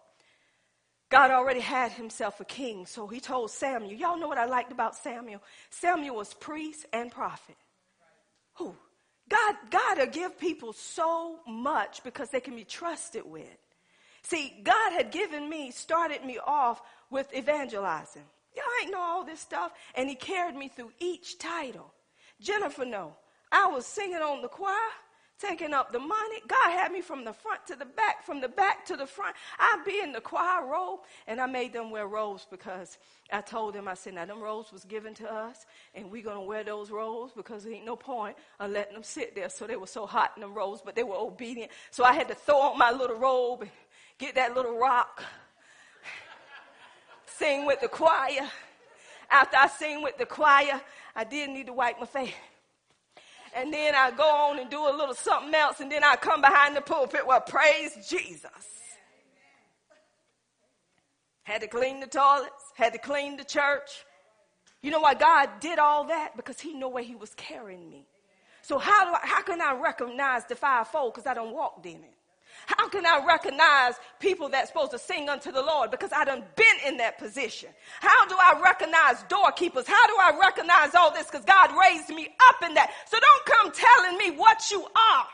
God 1.09 1.31
already 1.31 1.59
had 1.59 1.91
himself 1.91 2.39
a 2.39 2.45
king, 2.45 2.85
so 2.85 3.07
he 3.07 3.19
told 3.19 3.51
Samuel. 3.51 3.93
Y'all 3.93 4.17
know 4.17 4.27
what 4.27 4.37
I 4.37 4.45
liked 4.45 4.71
about 4.71 4.95
Samuel? 4.95 5.41
Samuel 5.69 6.15
was 6.15 6.33
priest 6.33 6.85
and 6.91 7.11
prophet. 7.11 7.55
Who? 8.55 8.75
God, 9.29 9.55
God 9.69 9.99
will 9.99 10.07
give 10.07 10.39
people 10.39 10.73
so 10.73 11.39
much 11.47 12.03
because 12.03 12.29
they 12.29 12.39
can 12.39 12.55
be 12.55 12.65
trusted 12.65 13.23
with. 13.25 13.57
See, 14.23 14.53
God 14.63 14.93
had 14.93 15.11
given 15.11 15.49
me, 15.49 15.71
started 15.71 16.25
me 16.25 16.39
off 16.45 16.81
with 17.09 17.33
evangelizing. 17.35 18.23
Y'all 18.55 18.63
ain't 18.81 18.91
know 18.91 19.01
all 19.01 19.25
this 19.25 19.39
stuff. 19.39 19.71
And 19.95 20.07
he 20.09 20.15
carried 20.15 20.55
me 20.55 20.69
through 20.69 20.91
each 20.99 21.37
title. 21.37 21.93
Jennifer 22.39 22.85
know. 22.85 23.15
I 23.51 23.67
was 23.67 23.85
singing 23.85 24.17
on 24.17 24.41
the 24.41 24.47
choir, 24.47 24.73
taking 25.39 25.73
up 25.73 25.91
the 25.91 25.99
money. 25.99 26.41
God 26.47 26.71
had 26.71 26.91
me 26.91 27.01
from 27.01 27.25
the 27.25 27.33
front 27.33 27.65
to 27.67 27.75
the 27.75 27.85
back, 27.85 28.23
from 28.23 28.41
the 28.41 28.47
back 28.47 28.85
to 28.85 28.95
the 28.95 29.05
front. 29.05 29.35
I'd 29.59 29.83
be 29.85 29.99
in 30.01 30.11
the 30.11 30.21
choir 30.21 30.65
robe, 30.65 31.01
and 31.27 31.39
I 31.41 31.45
made 31.45 31.73
them 31.73 31.91
wear 31.91 32.07
robes 32.07 32.47
because 32.49 32.97
I 33.31 33.41
told 33.41 33.73
them, 33.73 33.87
I 33.87 33.93
said, 33.93 34.15
now 34.15 34.25
them 34.25 34.41
robes 34.41 34.71
was 34.71 34.83
given 34.85 35.13
to 35.15 35.31
us, 35.31 35.65
and 35.95 36.11
we're 36.11 36.23
going 36.23 36.37
to 36.37 36.43
wear 36.43 36.63
those 36.63 36.91
robes 36.91 37.33
because 37.35 37.63
there 37.63 37.73
ain't 37.73 37.85
no 37.85 37.95
point 37.95 38.37
of 38.59 38.71
letting 38.71 38.93
them 38.93 39.03
sit 39.03 39.35
there. 39.35 39.49
So 39.49 39.67
they 39.67 39.75
were 39.75 39.87
so 39.87 40.05
hot 40.05 40.31
in 40.35 40.41
them 40.41 40.53
robes, 40.53 40.81
but 40.83 40.95
they 40.95 41.03
were 41.03 41.17
obedient. 41.17 41.71
So 41.91 42.03
I 42.03 42.13
had 42.13 42.27
to 42.29 42.35
throw 42.35 42.59
on 42.59 42.77
my 42.77 42.91
little 42.91 43.17
robe 43.17 43.61
and 43.61 43.71
get 44.17 44.35
that 44.35 44.55
little 44.55 44.77
rock, 44.77 45.23
sing 47.25 47.65
with 47.65 47.81
the 47.81 47.87
choir. 47.87 48.49
After 49.29 49.57
I 49.57 49.67
sing 49.67 50.03
with 50.03 50.17
the 50.17 50.25
choir, 50.25 50.79
I 51.15 51.23
did 51.23 51.49
need 51.49 51.65
to 51.67 51.73
wipe 51.73 51.99
my 51.99 52.05
face. 52.05 52.33
And 53.55 53.73
then 53.73 53.93
I 53.95 54.11
go 54.11 54.23
on 54.23 54.59
and 54.59 54.69
do 54.69 54.87
a 54.87 54.93
little 54.95 55.13
something 55.13 55.53
else, 55.53 55.79
and 55.79 55.91
then 55.91 56.03
I 56.03 56.15
come 56.15 56.41
behind 56.41 56.75
the 56.75 56.81
pulpit. 56.81 57.25
Well, 57.25 57.41
praise 57.41 57.95
Jesus. 58.09 58.49
Had 61.43 61.61
to 61.61 61.67
clean 61.67 61.99
the 61.99 62.07
toilets, 62.07 62.71
had 62.75 62.93
to 62.93 62.99
clean 62.99 63.37
the 63.37 63.43
church. 63.43 64.05
You 64.81 64.91
know 64.91 65.01
why 65.01 65.13
God 65.13 65.49
did 65.59 65.77
all 65.77 66.05
that? 66.05 66.35
Because 66.35 66.59
He 66.59 66.73
knew 66.73 66.87
where 66.87 67.03
He 67.03 67.15
was 67.15 67.33
carrying 67.35 67.89
me. 67.89 68.05
So 68.61 68.77
how 68.77 69.05
do 69.05 69.13
I, 69.13 69.19
how 69.21 69.41
can 69.41 69.61
I 69.61 69.73
recognize 69.73 70.45
the 70.45 70.55
fivefold? 70.55 71.13
Because 71.13 71.27
I 71.27 71.33
don't 71.33 71.53
walk 71.53 71.85
in 71.85 71.95
it. 71.95 72.13
How 72.65 72.87
can 72.89 73.05
I 73.05 73.23
recognize 73.25 73.95
people 74.19 74.49
that's 74.49 74.69
supposed 74.69 74.91
to 74.91 74.99
sing 74.99 75.29
unto 75.29 75.51
the 75.51 75.61
Lord? 75.61 75.91
Because 75.91 76.11
I 76.13 76.23
done 76.23 76.43
been 76.55 76.77
in 76.87 76.97
that 76.97 77.17
position. 77.17 77.69
How 77.99 78.25
do 78.27 78.35
I 78.35 78.59
recognize 78.63 79.23
doorkeepers? 79.23 79.87
How 79.87 80.07
do 80.07 80.15
I 80.19 80.37
recognize 80.39 80.95
all 80.95 81.11
this? 81.11 81.27
Because 81.27 81.45
God 81.45 81.71
raised 81.79 82.09
me 82.09 82.29
up 82.49 82.67
in 82.67 82.73
that. 82.75 82.91
So 83.09 83.17
don't 83.19 83.45
come 83.45 83.71
telling 83.71 84.17
me 84.17 84.37
what 84.37 84.71
you 84.71 84.81
are. 84.83 85.27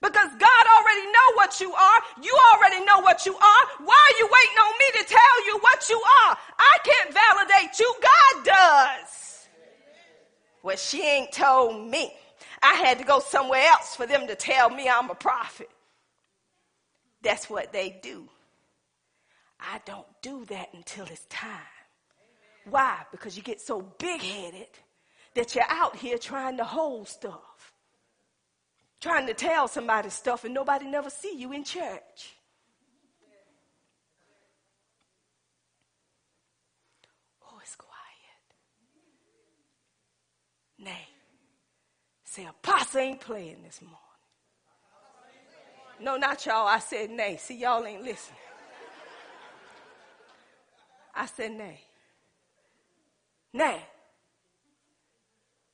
Because 0.00 0.30
God 0.36 0.64
already 0.78 1.06
know 1.06 1.28
what 1.34 1.60
you 1.60 1.72
are. 1.72 2.00
You 2.20 2.36
already 2.52 2.84
know 2.84 3.00
what 3.00 3.24
you 3.24 3.34
are. 3.34 3.64
Why 3.84 4.10
are 4.10 4.18
you 4.18 4.26
waiting 4.26 4.58
on 4.58 4.72
me 4.78 5.00
to 5.00 5.08
tell 5.08 5.46
you 5.46 5.58
what 5.60 5.88
you 5.88 6.02
are? 6.26 6.36
I 6.58 6.78
can't 6.82 7.14
validate 7.14 7.78
you. 7.78 7.94
God 8.02 8.44
does. 8.44 9.48
Well, 10.64 10.76
she 10.76 11.02
ain't 11.06 11.30
told 11.30 11.88
me. 11.88 12.12
I 12.62 12.74
had 12.74 12.98
to 12.98 13.04
go 13.04 13.20
somewhere 13.20 13.64
else 13.68 13.94
for 13.94 14.06
them 14.06 14.26
to 14.26 14.34
tell 14.34 14.70
me 14.70 14.88
I'm 14.88 15.10
a 15.10 15.14
prophet. 15.14 15.70
That's 17.22 17.48
what 17.48 17.72
they 17.72 17.98
do. 18.02 18.28
I 19.60 19.80
don't 19.84 20.06
do 20.22 20.44
that 20.46 20.70
until 20.74 21.06
it's 21.06 21.24
time. 21.26 21.60
Why? 22.68 22.98
Because 23.12 23.36
you 23.36 23.42
get 23.42 23.60
so 23.60 23.80
big 23.98 24.20
headed 24.20 24.68
that 25.34 25.54
you're 25.54 25.64
out 25.68 25.96
here 25.96 26.18
trying 26.18 26.56
to 26.58 26.64
hold 26.64 27.08
stuff, 27.08 27.72
trying 29.00 29.26
to 29.28 29.34
tell 29.34 29.68
somebody 29.68 30.10
stuff, 30.10 30.44
and 30.44 30.52
nobody 30.52 30.86
never 30.86 31.10
see 31.10 31.36
you 31.36 31.52
in 31.52 31.64
church. 31.64 32.34
Oh, 37.44 37.58
it's 37.62 37.76
quiet. 37.76 37.92
Nay. 40.78 41.08
Say, 42.24 42.46
Apostle 42.46 43.00
ain't 43.00 43.20
playing 43.20 43.62
this 43.62 43.80
morning. 43.82 44.01
No, 46.02 46.16
not 46.16 46.44
y'all. 46.44 46.66
I 46.66 46.80
said 46.80 47.10
nay. 47.10 47.36
See, 47.38 47.58
y'all 47.58 47.86
ain't 47.86 48.02
listening. 48.02 48.38
I 51.14 51.26
said 51.26 51.52
nay. 51.52 51.80
Nay. 53.52 53.80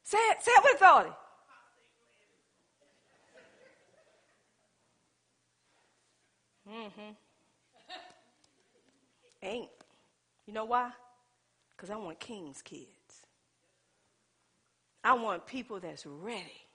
Say 0.03 0.19
it, 0.19 0.43
say 0.43 0.51
it 0.51 0.65
with 0.65 0.75
authority. 0.75 1.11
Mm-hmm. 6.69 7.13
Ain't. 9.43 9.71
You 10.47 10.53
know 10.53 10.67
why? 10.67 10.91
Because 11.71 11.89
I 11.89 11.97
want 11.97 12.21
king's 12.21 12.61
kids. 12.61 12.89
I 15.03 15.15
want 15.15 15.47
people 15.47 15.81
that's 15.81 16.05
ready 16.05 16.68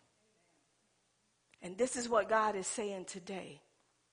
and 1.63 1.77
this 1.77 1.95
is 1.95 2.09
what 2.09 2.29
God 2.29 2.55
is 2.55 2.67
saying 2.67 3.05
today. 3.05 3.61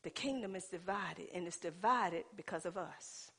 The 0.03 0.11
kingdom 0.11 0.57
is 0.57 0.65
divided, 0.65 1.27
and 1.35 1.47
it's 1.47 1.59
divided 1.59 2.25
because 2.37 2.65
of 2.65 2.79
us. 2.79 3.31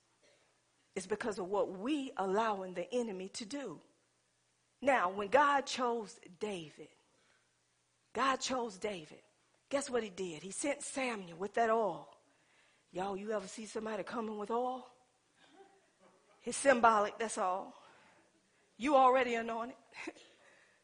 It's 0.95 1.07
because 1.07 1.39
of 1.39 1.47
what 1.47 1.79
we 1.79 2.11
allowing 2.17 2.73
the 2.73 2.93
enemy 2.93 3.29
to 3.29 3.45
do. 3.45 3.79
Now, 4.81 5.09
when 5.09 5.29
God 5.29 5.65
chose 5.65 6.19
David, 6.39 6.89
God 8.13 8.37
chose 8.37 8.77
David. 8.77 9.21
Guess 9.69 9.89
what 9.89 10.03
he 10.03 10.09
did? 10.09 10.43
He 10.43 10.51
sent 10.51 10.83
Samuel 10.83 11.37
with 11.37 11.53
that 11.53 11.69
oil. 11.69 12.09
Y'all, 12.91 13.15
you 13.15 13.31
ever 13.31 13.47
see 13.47 13.65
somebody 13.65 14.03
coming 14.03 14.37
with 14.37 14.51
oil? 14.51 14.85
It's 16.43 16.57
symbolic, 16.57 17.17
that's 17.17 17.37
all. 17.37 17.73
You 18.77 18.95
already 18.95 19.35
anointed. 19.35 19.75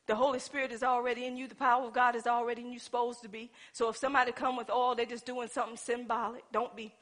The 0.08 0.16
Holy 0.16 0.40
Spirit 0.40 0.72
is 0.72 0.84
already 0.84 1.26
in 1.26 1.36
you. 1.36 1.48
The 1.48 1.56
power 1.56 1.86
of 1.86 1.94
God 1.94 2.16
is 2.16 2.28
already 2.28 2.62
in 2.62 2.72
you, 2.72 2.80
supposed 2.80 3.22
to 3.24 3.30
be. 3.30 3.52
So 3.74 3.90
if 3.90 3.98
somebody 3.98 4.32
come 4.32 4.56
with 4.56 4.70
oil, 4.70 4.96
they're 4.96 5.06
just 5.06 5.26
doing 5.26 5.50
something 5.50 5.76
symbolic. 5.76 6.44
Don't 6.52 6.74
be, 6.76 6.94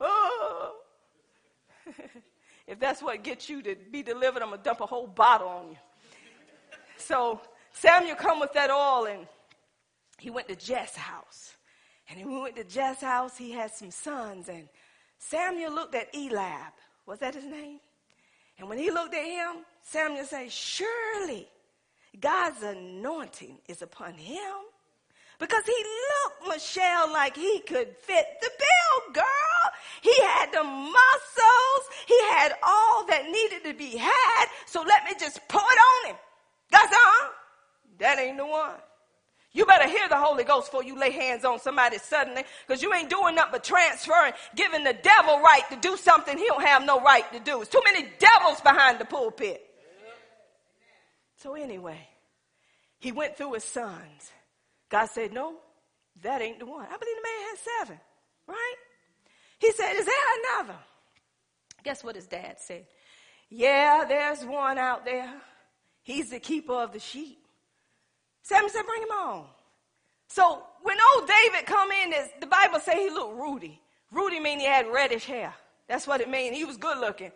oh. 0.00 0.76
if 2.66 2.80
that's 2.80 3.02
what 3.02 3.22
gets 3.22 3.50
you 3.50 3.60
to 3.62 3.76
be 3.90 4.02
delivered, 4.02 4.42
I'm 4.42 4.48
going 4.48 4.58
to 4.60 4.64
dump 4.64 4.80
a 4.80 4.86
whole 4.86 5.06
bottle 5.06 5.48
on 5.48 5.70
you. 5.70 5.76
So 6.96 7.42
Samuel 7.72 8.16
come 8.16 8.40
with 8.40 8.54
that 8.54 8.70
oil 8.70 9.06
and 9.06 9.26
he 10.18 10.30
went 10.30 10.48
to 10.48 10.56
Jess' 10.56 10.96
house. 10.96 11.54
And 12.08 12.18
when 12.24 12.34
he 12.34 12.40
went 12.40 12.56
to 12.56 12.64
Jess' 12.64 13.02
house, 13.02 13.36
he 13.36 13.52
had 13.52 13.70
some 13.70 13.90
sons. 13.90 14.48
And 14.48 14.68
Samuel 15.18 15.74
looked 15.74 15.94
at 15.94 16.08
Eliab. 16.14 16.72
Was 17.04 17.18
that 17.18 17.34
his 17.34 17.44
name? 17.44 17.80
And 18.58 18.66
when 18.66 18.78
he 18.78 18.90
looked 18.90 19.14
at 19.14 19.24
him, 19.24 19.64
Samuel 19.82 20.24
said, 20.24 20.50
Surely 20.50 21.48
God's 22.20 22.62
anointing 22.62 23.58
is 23.68 23.82
upon 23.82 24.14
him. 24.14 24.54
Because 25.38 25.64
he 25.64 25.72
looked, 25.72 26.54
Michelle, 26.54 27.12
like 27.12 27.36
he 27.36 27.60
could 27.60 27.96
fit 27.96 28.26
the 28.40 28.50
bill, 28.58 29.14
girl. 29.14 29.24
He 30.02 30.12
had 30.22 30.50
the 30.52 30.64
muscles. 30.64 31.82
He 32.06 32.18
had 32.30 32.54
all 32.66 33.06
that 33.06 33.26
needed 33.30 33.64
to 33.64 33.74
be 33.74 33.96
had. 33.96 34.46
So 34.66 34.82
let 34.82 35.04
me 35.04 35.12
just 35.18 35.40
pour 35.46 35.60
it 35.60 35.78
on 36.06 36.10
him. 36.10 36.16
God 36.72 36.88
said, 36.88 36.96
uh, 36.96 37.28
that 37.98 38.18
ain't 38.18 38.36
the 38.36 38.46
one. 38.46 38.74
You 39.52 39.64
better 39.64 39.88
hear 39.88 40.08
the 40.08 40.16
Holy 40.18 40.44
Ghost 40.44 40.70
before 40.70 40.84
you 40.84 40.98
lay 40.98 41.10
hands 41.10 41.44
on 41.44 41.58
somebody 41.58 41.98
suddenly, 41.98 42.44
because 42.66 42.82
you 42.82 42.92
ain't 42.92 43.08
doing 43.08 43.34
nothing 43.34 43.52
but 43.52 43.64
transferring, 43.64 44.32
giving 44.54 44.84
the 44.84 44.92
devil 44.92 45.40
right 45.40 45.62
to 45.70 45.76
do 45.76 45.96
something 45.96 46.36
he 46.36 46.46
don't 46.46 46.62
have 46.62 46.84
no 46.84 47.00
right 47.00 47.30
to 47.32 47.40
do. 47.40 47.60
It's 47.60 47.70
too 47.70 47.80
many 47.84 48.08
devils 48.18 48.60
behind 48.60 48.98
the 48.98 49.04
pulpit. 49.04 49.67
So 51.38 51.54
anyway, 51.54 52.00
he 52.98 53.12
went 53.12 53.36
through 53.36 53.54
his 53.54 53.64
sons. 53.64 54.32
God 54.88 55.06
said, 55.06 55.32
no, 55.32 55.54
that 56.22 56.42
ain't 56.42 56.58
the 56.58 56.66
one. 56.66 56.84
I 56.84 56.96
believe 56.96 57.16
the 57.16 57.22
man 57.22 57.48
had 57.48 57.58
seven, 57.86 58.00
right? 58.46 58.74
He 59.58 59.72
said, 59.72 59.92
is 59.94 60.06
there 60.06 60.60
another? 60.60 60.78
Guess 61.84 62.02
what 62.02 62.16
his 62.16 62.26
dad 62.26 62.56
said? 62.58 62.86
Yeah, 63.50 64.04
there's 64.06 64.44
one 64.44 64.78
out 64.78 65.04
there. 65.04 65.32
He's 66.02 66.30
the 66.30 66.40
keeper 66.40 66.72
of 66.72 66.92
the 66.92 66.98
sheep. 66.98 67.38
Samuel 68.42 68.70
said, 68.70 68.86
bring 68.86 69.02
him 69.02 69.10
on. 69.10 69.44
So 70.28 70.62
when 70.82 70.96
old 71.14 71.28
David 71.28 71.66
come 71.66 71.90
in, 71.92 72.14
the 72.40 72.46
Bible 72.46 72.80
say 72.80 73.04
he 73.04 73.10
looked 73.10 73.38
ruddy. 73.38 73.80
Ruddy 74.10 74.40
mean 74.40 74.58
he 74.58 74.66
had 74.66 74.86
reddish 74.92 75.26
hair. 75.26 75.54
That's 75.86 76.06
what 76.06 76.20
it 76.20 76.28
mean. 76.28 76.52
He 76.52 76.64
was 76.64 76.76
good 76.76 76.98
looking. 76.98 77.32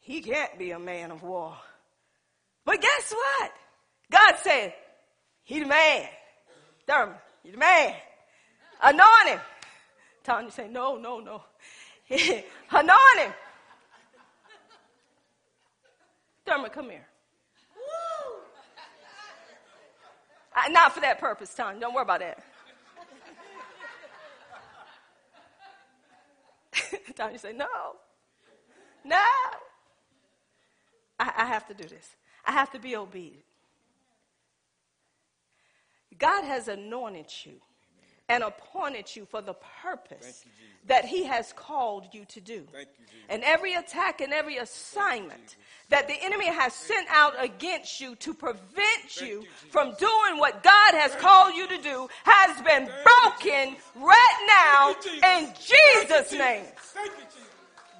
He 0.00 0.20
can't 0.20 0.58
be 0.58 0.70
a 0.70 0.78
man 0.78 1.10
of 1.10 1.22
war. 1.22 1.56
But 2.68 2.82
guess 2.82 3.12
what? 3.12 3.50
God 4.12 4.34
said, 4.42 4.74
he 5.42 5.60
the 5.60 5.64
man. 5.64 6.06
Thurman, 6.86 7.14
he 7.42 7.50
the 7.50 7.56
man. 7.56 7.94
Anoint 8.82 9.28
him. 9.28 9.40
Tanya 10.22 10.50
say, 10.50 10.68
no, 10.68 10.98
no, 10.98 11.18
no. 11.18 11.42
Anoint 12.10 13.18
him. 13.20 13.32
Thurman, 16.44 16.70
come 16.70 16.90
here. 16.90 17.06
Uh, 20.54 20.68
not 20.68 20.92
for 20.92 21.00
that 21.00 21.18
purpose, 21.18 21.54
Tanya. 21.54 21.80
Don't 21.80 21.94
worry 21.94 22.02
about 22.02 22.20
that. 22.20 22.44
Tanya 27.16 27.38
say, 27.38 27.54
no. 27.54 27.66
No. 29.06 29.16
I, 31.18 31.32
I 31.34 31.46
have 31.46 31.66
to 31.68 31.72
do 31.72 31.88
this. 31.88 32.17
I 32.48 32.52
have 32.52 32.70
to 32.70 32.78
be 32.78 32.96
obedient. 32.96 33.44
God 36.18 36.44
has 36.44 36.66
anointed 36.66 37.26
you 37.44 37.52
and 38.30 38.42
appointed 38.42 39.14
you 39.14 39.26
for 39.26 39.42
the 39.42 39.54
purpose 39.82 40.44
you, 40.44 40.50
that 40.86 41.04
He 41.04 41.24
has 41.24 41.52
called 41.52 42.06
you 42.12 42.24
to 42.24 42.40
do. 42.40 42.54
You, 42.54 42.86
and 43.28 43.44
every 43.44 43.74
attack 43.74 44.22
and 44.22 44.32
every 44.32 44.56
assignment 44.56 45.56
that 45.90 46.08
the 46.08 46.14
enemy 46.22 46.46
has 46.46 46.72
sent 46.72 47.06
out 47.10 47.34
against 47.38 48.00
you 48.00 48.16
to 48.16 48.32
prevent 48.32 49.20
you, 49.20 49.44
from 49.70 49.94
doing 49.98 50.38
what 50.38 50.62
God 50.62 50.94
has 50.94 51.14
called 51.16 51.54
you 51.54 51.68
to 51.68 51.78
do 51.78 52.08
has 52.24 52.60
been 52.62 52.90
broken 53.04 53.76
right 53.94 54.64
now 54.66 54.94
in 55.36 55.52
Jesus' 55.54 56.32
name. 56.32 56.64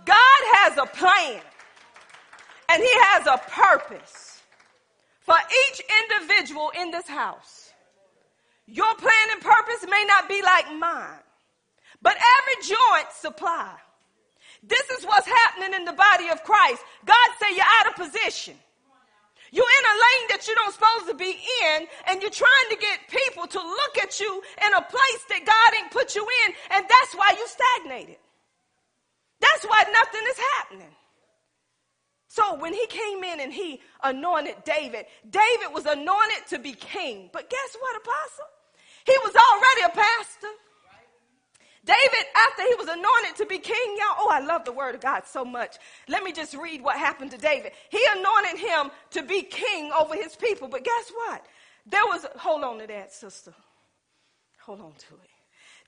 God 0.05 0.41
has 0.55 0.79
a 0.79 0.87
plan 0.87 1.43
and 2.71 2.83
He 2.83 2.91
has 2.93 3.27
a 3.27 3.39
purpose 3.51 4.28
for 5.29 5.37
each 5.69 5.83
individual 6.01 6.73
in 6.81 6.91
this 6.91 7.07
house. 7.07 7.71
Your 8.67 8.95
plan 8.95 9.27
and 9.33 9.43
purpose 9.43 9.85
may 9.85 10.05
not 10.09 10.27
be 10.27 10.41
like 10.41 10.73
mine, 10.79 11.21
but 12.01 12.17
every 12.17 12.67
joint 12.67 13.13
supply. 13.13 13.75
This 14.63 14.89
is 14.99 15.05
what's 15.05 15.27
happening 15.27 15.75
in 15.75 15.85
the 15.85 15.93
body 15.93 16.29
of 16.33 16.43
Christ. 16.45 16.83
God 17.05 17.29
say 17.39 17.55
you're 17.55 17.75
out 17.81 17.89
of 17.89 17.95
position. 17.97 18.55
You're 19.53 19.65
in 19.81 19.85
a 19.85 19.97
lane 19.97 20.27
that 20.31 20.49
you 20.49 20.55
don't 20.55 20.73
supposed 20.73 21.09
to 21.09 21.15
be 21.15 21.37
in, 21.65 21.87
and 22.09 22.21
you're 22.21 22.31
trying 22.31 22.69
to 22.71 22.77
get 22.77 23.09
people 23.09 23.47
to 23.47 23.59
look 23.59 23.99
at 24.03 24.21
you 24.21 24.43
in 24.65 24.73
a 24.75 24.83
place 24.83 25.23
that 25.29 25.45
God 25.45 25.79
ain't 25.79 25.91
put 25.91 26.15
you 26.15 26.27
in, 26.47 26.55
and 26.77 26.85
that's 26.89 27.15
why 27.15 27.35
you 27.37 27.47
stagnated. 27.47 28.17
That's 29.41 29.65
why 29.65 29.85
nothing 29.93 30.25
is 30.29 30.41
happening. 30.57 30.95
So 32.29 32.57
when 32.57 32.75
he 32.75 32.87
came 32.87 33.25
in 33.25 33.41
and 33.41 33.53
he 33.53 33.81
anointed 34.03 34.57
David, 34.65 35.07
David 35.29 35.73
was 35.73 35.87
anointed 35.87 36.47
to 36.51 36.59
be 36.59 36.73
king. 36.73 37.31
But 37.33 37.49
guess 37.49 37.77
what, 37.81 37.97
apostle? 37.97 38.45
He 39.07 39.17
was 39.25 39.35
already 39.35 39.93
a 39.93 39.97
pastor. 39.97 40.49
David, 41.85 42.27
after 42.47 42.63
he 42.69 42.75
was 42.75 42.89
anointed 42.89 43.37
to 43.39 43.47
be 43.47 43.59
king, 43.59 43.97
y'all, 43.97 44.17
oh, 44.19 44.29
I 44.31 44.41
love 44.41 44.67
the 44.67 44.73
word 44.73 44.95
of 44.95 45.01
God 45.01 45.23
so 45.27 45.43
much. 45.43 45.77
Let 46.07 46.23
me 46.23 46.33
just 46.33 46.55
read 46.55 46.83
what 46.83 46.99
happened 46.99 47.31
to 47.31 47.39
David. 47.39 47.73
He 47.89 48.01
anointed 48.15 48.61
him 48.61 48.91
to 49.13 49.23
be 49.23 49.41
king 49.41 49.91
over 49.99 50.15
his 50.15 50.37
people. 50.37 50.69
But 50.69 50.85
guess 50.85 51.11
what? 51.15 51.47
There 51.87 52.05
was, 52.05 52.27
hold 52.37 52.63
on 52.63 52.79
to 52.81 52.87
that, 52.89 53.15
sister. 53.15 53.55
Hold 54.61 54.83
on 54.83 54.93
to 54.93 55.15
it. 55.15 55.31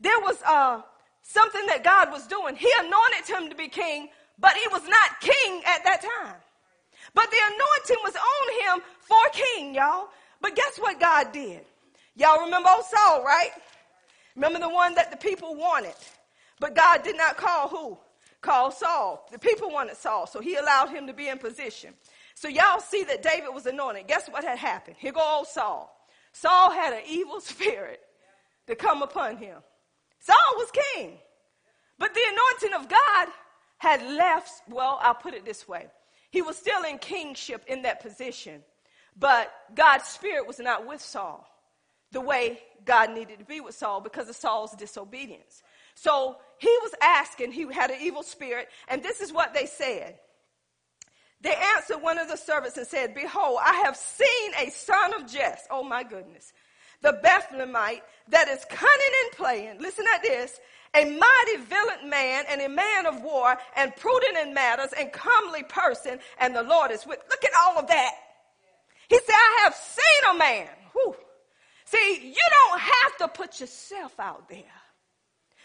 There 0.01 0.19
was 0.21 0.41
uh, 0.43 0.81
something 1.21 1.67
that 1.67 1.85
God 1.85 2.11
was 2.11 2.27
doing. 2.27 2.57
He 2.57 2.71
anointed 2.79 3.29
him 3.29 3.51
to 3.51 3.55
be 3.55 3.69
king, 3.69 4.09
but 4.41 4.55
he 4.55 4.67
was 4.69 4.83
not 4.89 5.21
king 5.21 5.63
at 5.67 5.85
that 5.85 6.01
time. 6.01 6.37
But 7.15 7.31
the 7.31 7.37
anointing 7.47 8.05
was 8.05 8.15
on 8.17 8.77
him 8.79 8.85
for 9.01 9.19
king, 9.33 9.75
y'all. 9.75 10.09
But 10.41 10.57
guess 10.57 10.79
what 10.79 10.99
God 10.99 11.33
did? 11.33 11.63
Y'all 12.17 12.45
remember 12.45 12.69
old 12.71 12.85
Saul, 12.85 13.23
right? 13.23 13.51
Remember 14.35 14.59
the 14.59 14.69
one 14.69 14.95
that 14.95 15.11
the 15.11 15.17
people 15.17 15.55
wanted. 15.55 15.95
But 16.59 16.75
God 16.75 17.03
did 17.03 17.17
not 17.17 17.37
call 17.37 17.69
who? 17.69 17.99
Call 18.41 18.71
Saul. 18.71 19.27
The 19.31 19.39
people 19.39 19.71
wanted 19.71 19.97
Saul, 19.97 20.27
so 20.27 20.41
he 20.41 20.57
allowed 20.57 20.89
him 20.89 21.07
to 21.07 21.13
be 21.13 21.29
in 21.29 21.39
position. 21.39 21.95
So 22.35 22.49
y'all 22.49 22.81
see 22.81 23.05
that 23.05 23.23
David 23.23 23.53
was 23.53 23.67
anointed. 23.67 24.07
Guess 24.07 24.29
what 24.29 24.45
had 24.45 24.59
happened? 24.59 24.97
Here 24.99 25.13
go 25.13 25.21
old 25.21 25.47
Saul. 25.47 25.95
Saul 26.33 26.71
had 26.71 26.95
an 26.95 27.03
evil 27.07 27.41
spirit 27.41 28.01
to 28.67 28.75
come 28.75 29.03
upon 29.03 29.37
him. 29.37 29.59
Saul 30.21 30.37
was 30.57 30.71
king. 30.95 31.19
But 31.99 32.15
the 32.15 32.21
anointing 32.21 32.81
of 32.81 32.89
God 32.89 33.29
had 33.81 34.03
left, 34.03 34.61
well, 34.69 34.99
I'll 35.01 35.15
put 35.15 35.33
it 35.33 35.47
this 35.47 35.67
way. 35.67 35.87
He 36.31 36.43
was 36.43 36.59
still 36.59 36.85
in 36.85 36.99
kingship 36.99 37.65
in 37.67 37.81
that 37.83 38.03
position, 38.03 38.61
but 39.19 39.51
God's 39.75 40.05
spirit 40.05 40.47
was 40.47 40.59
not 40.59 40.87
with 40.87 41.01
Saul 41.01 41.49
the 42.13 42.21
way 42.21 42.61
God 42.85 43.15
needed 43.15 43.39
to 43.39 43.45
be 43.47 43.61
with 43.61 43.75
Saul 43.75 44.03
because 44.03 44.29
of 44.29 44.37
Saul's 44.37 44.73
disobedience. 44.73 45.63
So 45.95 46.37
he 46.59 46.77
was 46.83 46.93
asking, 47.01 47.53
he 47.53 47.73
had 47.73 47.91
an 47.91 48.01
evil 48.03 48.23
spirit, 48.23 48.69
and 48.87 49.03
this 49.03 49.23
is 49.23 49.33
what 49.33 49.55
they 49.55 49.65
said. 49.65 50.19
They 51.41 51.55
answered 51.77 52.03
one 52.03 52.19
of 52.19 52.29
the 52.29 52.37
servants 52.37 52.77
and 52.77 52.87
said, 52.87 53.15
Behold, 53.15 53.61
I 53.65 53.83
have 53.87 53.97
seen 53.97 54.53
a 54.61 54.71
son 54.71 55.15
of 55.15 55.31
Jesse, 55.31 55.67
Oh 55.71 55.83
my 55.83 56.03
goodness. 56.03 56.53
The 57.01 57.19
Bethlehemite 57.25 58.03
that 58.29 58.49
is 58.49 58.63
cunning 58.69 59.15
and 59.25 59.33
playing. 59.33 59.81
Listen 59.81 60.05
at 60.15 60.23
this. 60.23 60.61
A 60.95 61.05
mighty 61.05 61.65
villain 61.69 62.11
man 62.11 62.45
and 62.49 62.61
a 62.61 62.69
man 62.69 63.07
of 63.07 63.23
war 63.23 63.57
and 63.77 63.95
prudent 63.95 64.39
in 64.39 64.55
matters 64.55 64.93
and 64.99 65.13
comely 65.13 65.63
person. 65.63 66.19
And 66.41 66.55
the 66.55 66.63
Lord 66.65 66.91
is 66.91 67.07
with. 67.07 67.19
Look 67.31 67.45
at 67.45 67.53
all 67.63 67.79
of 67.79 67.87
that. 67.87 68.13
He 69.09 69.17
said, 69.17 69.35
I 69.35 69.61
have 69.65 69.75
seen 69.75 70.35
a 70.35 70.39
man. 70.39 70.69
Whew, 70.93 71.15
See, 71.91 72.21
you 72.23 72.43
don't 72.69 72.81
have 72.81 73.17
to 73.19 73.29
put 73.29 73.59
yourself 73.59 74.21
out 74.21 74.49
there. 74.49 74.63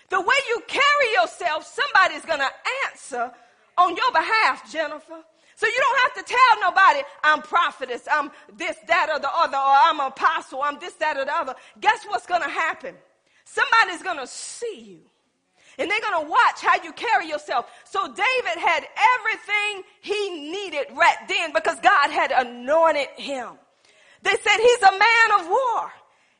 The 0.09 0.19
way 0.19 0.35
you 0.49 0.63
carry 0.67 1.13
yourself, 1.21 1.67
somebody's 1.67 2.25
going 2.25 2.39
to 2.39 2.49
answer 2.89 3.31
on 3.77 3.95
your 3.95 4.11
behalf, 4.11 4.71
Jennifer. 4.71 5.21
So 5.55 5.67
you 5.67 5.79
don't 5.79 6.01
have 6.01 6.25
to 6.25 6.33
tell 6.33 6.61
nobody, 6.61 7.01
I'm 7.23 7.43
prophetess, 7.43 8.07
I'm 8.11 8.31
this, 8.57 8.75
that, 8.87 9.09
or 9.13 9.19
the 9.19 9.29
other, 9.31 9.57
or 9.57 9.75
I'm 9.83 9.99
apostle, 9.99 10.61
I'm 10.63 10.79
this, 10.79 10.93
that, 10.95 11.15
or 11.15 11.25
the 11.25 11.35
other. 11.35 11.53
Guess 11.79 12.05
what's 12.05 12.25
going 12.25 12.41
to 12.41 12.49
happen? 12.49 12.95
Somebody's 13.45 14.01
going 14.01 14.17
to 14.17 14.27
see 14.27 14.79
you. 14.79 14.99
And 15.77 15.89
they're 15.89 16.01
going 16.01 16.25
to 16.25 16.31
watch 16.31 16.61
how 16.61 16.81
you 16.83 16.93
carry 16.93 17.27
yourself. 17.27 17.69
So 17.83 18.07
David 18.07 18.61
had 18.61 18.85
everything 19.19 19.83
he 20.01 20.51
needed 20.51 20.87
right 20.95 21.17
then 21.27 21.51
because 21.53 21.79
God 21.81 22.11
had 22.11 22.31
anointed 22.31 23.07
him. 23.17 23.49
They 24.21 24.31
said 24.31 24.57
he's 24.57 24.81
a 24.81 24.91
man 24.91 25.39
of 25.39 25.47
war. 25.47 25.91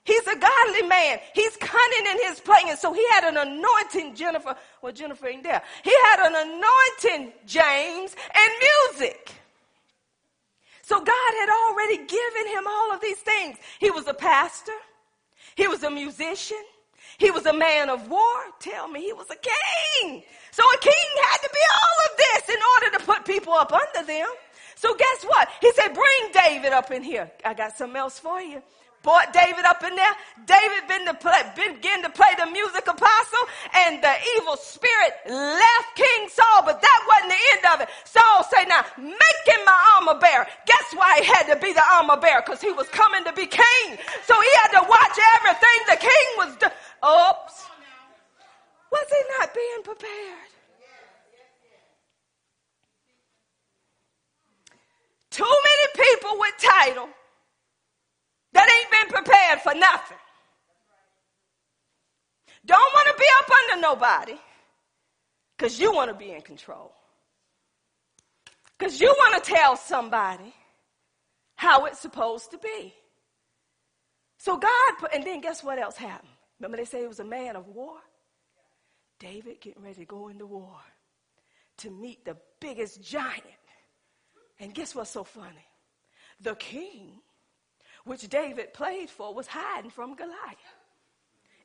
He's 0.05 0.25
a 0.27 0.37
godly 0.37 0.83
man. 0.83 1.19
He's 1.33 1.57
cunning 1.57 2.11
in 2.11 2.29
his 2.29 2.39
playing. 2.39 2.75
So 2.77 2.93
he 2.93 3.05
had 3.11 3.23
an 3.25 3.37
anointing, 3.37 4.15
Jennifer. 4.15 4.55
Well, 4.81 4.93
Jennifer 4.93 5.27
ain't 5.27 5.43
there. 5.43 5.61
He 5.83 5.93
had 6.11 6.27
an 6.27 6.35
anointing, 6.35 7.33
James, 7.47 8.15
and 8.33 8.51
music. 8.93 9.31
So 10.83 10.99
God 10.99 11.33
had 11.39 11.49
already 11.49 11.97
given 11.97 12.47
him 12.47 12.67
all 12.67 12.93
of 12.93 13.01
these 13.01 13.17
things. 13.17 13.57
He 13.79 13.89
was 13.89 14.07
a 14.07 14.13
pastor. 14.13 14.77
He 15.55 15.67
was 15.67 15.81
a 15.81 15.89
musician. 15.89 16.63
He 17.17 17.31
was 17.31 17.45
a 17.45 17.53
man 17.53 17.89
of 17.89 18.09
war. 18.09 18.37
Tell 18.59 18.87
me, 18.87 19.01
he 19.01 19.13
was 19.13 19.27
a 19.31 19.35
king. 19.35 20.23
So 20.51 20.63
a 20.63 20.77
king 20.79 21.09
had 21.29 21.37
to 21.37 21.49
be 21.51 21.59
all 21.75 22.11
of 22.11 22.17
this 22.17 22.55
in 22.55 22.61
order 22.75 22.97
to 22.97 23.05
put 23.05 23.25
people 23.25 23.53
up 23.53 23.71
under 23.73 24.05
them. 24.07 24.27
So 24.75 24.93
guess 24.95 25.23
what? 25.25 25.49
He 25.61 25.71
said, 25.73 25.93
bring 25.93 26.31
David 26.45 26.73
up 26.73 26.91
in 26.91 27.03
here. 27.03 27.31
I 27.43 27.53
got 27.53 27.77
something 27.77 27.97
else 27.97 28.19
for 28.19 28.41
you. 28.41 28.61
Brought 29.05 29.29
David 29.31 29.63
up 29.69 29.85
in 29.85 29.93
there. 29.93 30.15
David 30.49 30.89
been 30.89 31.05
to 31.05 31.13
play, 31.13 31.37
begin 31.53 32.01
to 32.01 32.09
play 32.09 32.33
the 32.41 32.49
music 32.49 32.89
apostle 32.89 33.45
and 33.85 34.01
the 34.01 34.15
evil 34.35 34.57
spirit 34.57 35.13
left 35.29 35.89
King 35.93 36.27
Saul, 36.33 36.65
but 36.65 36.81
that 36.81 36.99
wasn't 37.05 37.31
the 37.37 37.43
end 37.53 37.63
of 37.69 37.77
it. 37.85 37.89
Saul 38.03 38.43
said, 38.49 38.65
now 38.65 38.81
make 38.97 39.43
him 39.45 39.61
my 39.63 39.79
armor 39.95 40.19
bearer. 40.19 40.49
Guess 40.65 40.97
why 40.97 41.21
he 41.21 41.25
had 41.29 41.45
to 41.53 41.55
be 41.61 41.71
the 41.71 41.85
armor 42.01 42.17
bearer? 42.17 42.41
Because 42.41 42.59
he 42.59 42.73
was 42.73 42.89
coming 42.89 43.23
to 43.23 43.33
be 43.33 43.45
king. 43.45 43.87
So 44.25 44.33
he 44.33 44.51
had 44.65 44.81
to 44.81 44.83
watch 44.89 45.15
everything 45.37 45.77
the 45.87 46.01
king 46.01 46.27
was 46.41 46.51
doing. 46.57 46.73
Oops. 47.05 47.55
Was 48.91 49.07
he 49.13 49.21
not 49.37 49.53
being 49.53 49.83
prepared? 49.83 50.49
Too 55.29 55.43
many 55.43 56.09
people 56.09 56.39
with 56.39 56.53
title 56.57 57.09
that 58.55 58.69
ain't 58.71 58.91
been 58.91 59.23
prepared 59.23 59.59
for 59.59 59.75
nothing. 59.75 60.17
Don't 62.65 62.93
want 62.93 63.07
to 63.07 63.13
be 63.19 63.25
up 63.39 63.51
under 63.61 63.81
nobody 63.81 64.39
because 65.55 65.79
you 65.79 65.93
want 65.93 66.09
to 66.09 66.17
be 66.17 66.31
in 66.31 66.41
control. 66.41 66.91
Because 68.77 68.99
you 68.99 69.07
want 69.07 69.43
to 69.43 69.51
tell 69.51 69.75
somebody 69.77 70.53
how 71.55 71.85
it's 71.85 71.99
supposed 71.99 72.51
to 72.51 72.57
be. 72.57 72.93
So 74.37 74.57
God, 74.57 74.93
put, 74.99 75.13
and 75.13 75.23
then 75.23 75.41
guess 75.41 75.63
what 75.63 75.77
else 75.77 75.95
happened? 75.95 76.29
Remember 76.59 76.77
they 76.77 76.85
say 76.85 77.01
he 77.01 77.07
was 77.07 77.19
a 77.19 77.25
man 77.25 77.55
of 77.55 77.67
war? 77.67 77.97
David 79.19 79.61
getting 79.61 79.83
ready 79.83 79.95
to 79.95 80.05
go 80.05 80.29
into 80.29 80.45
war 80.45 80.79
to 81.77 81.89
meet 81.89 82.25
the 82.25 82.37
biggest 82.59 83.01
giant 83.01 83.43
and 84.59 84.73
guess 84.73 84.95
what's 84.95 85.11
so 85.11 85.23
funny? 85.23 85.65
The 86.41 86.55
king, 86.55 87.19
which 88.05 88.27
David 88.29 88.73
played 88.73 89.09
for, 89.09 89.33
was 89.33 89.47
hiding 89.47 89.91
from 89.91 90.15
Goliath. 90.15 90.35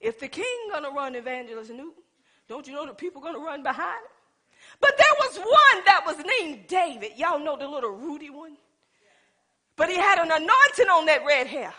If 0.00 0.18
the 0.18 0.28
king 0.28 0.68
gonna 0.72 0.90
run 0.90 1.14
Evangelist 1.14 1.70
Newton, 1.70 2.02
don't 2.48 2.66
you 2.66 2.72
know 2.72 2.86
the 2.86 2.94
people 2.94 3.20
gonna 3.20 3.38
run 3.38 3.62
behind 3.62 4.02
him? 4.02 4.10
But 4.80 4.96
there 4.96 5.06
was 5.20 5.38
one 5.38 5.84
that 5.86 6.02
was 6.06 6.16
named 6.40 6.66
David. 6.66 7.12
Y'all 7.16 7.38
know 7.38 7.56
the 7.56 7.68
little 7.68 7.90
Rudy 7.90 8.30
one? 8.30 8.56
But 9.76 9.88
he 9.88 9.96
had 9.96 10.18
an 10.18 10.30
anointing 10.30 10.88
on 10.90 11.06
that 11.06 11.24
red 11.26 11.46
hair. 11.46 11.72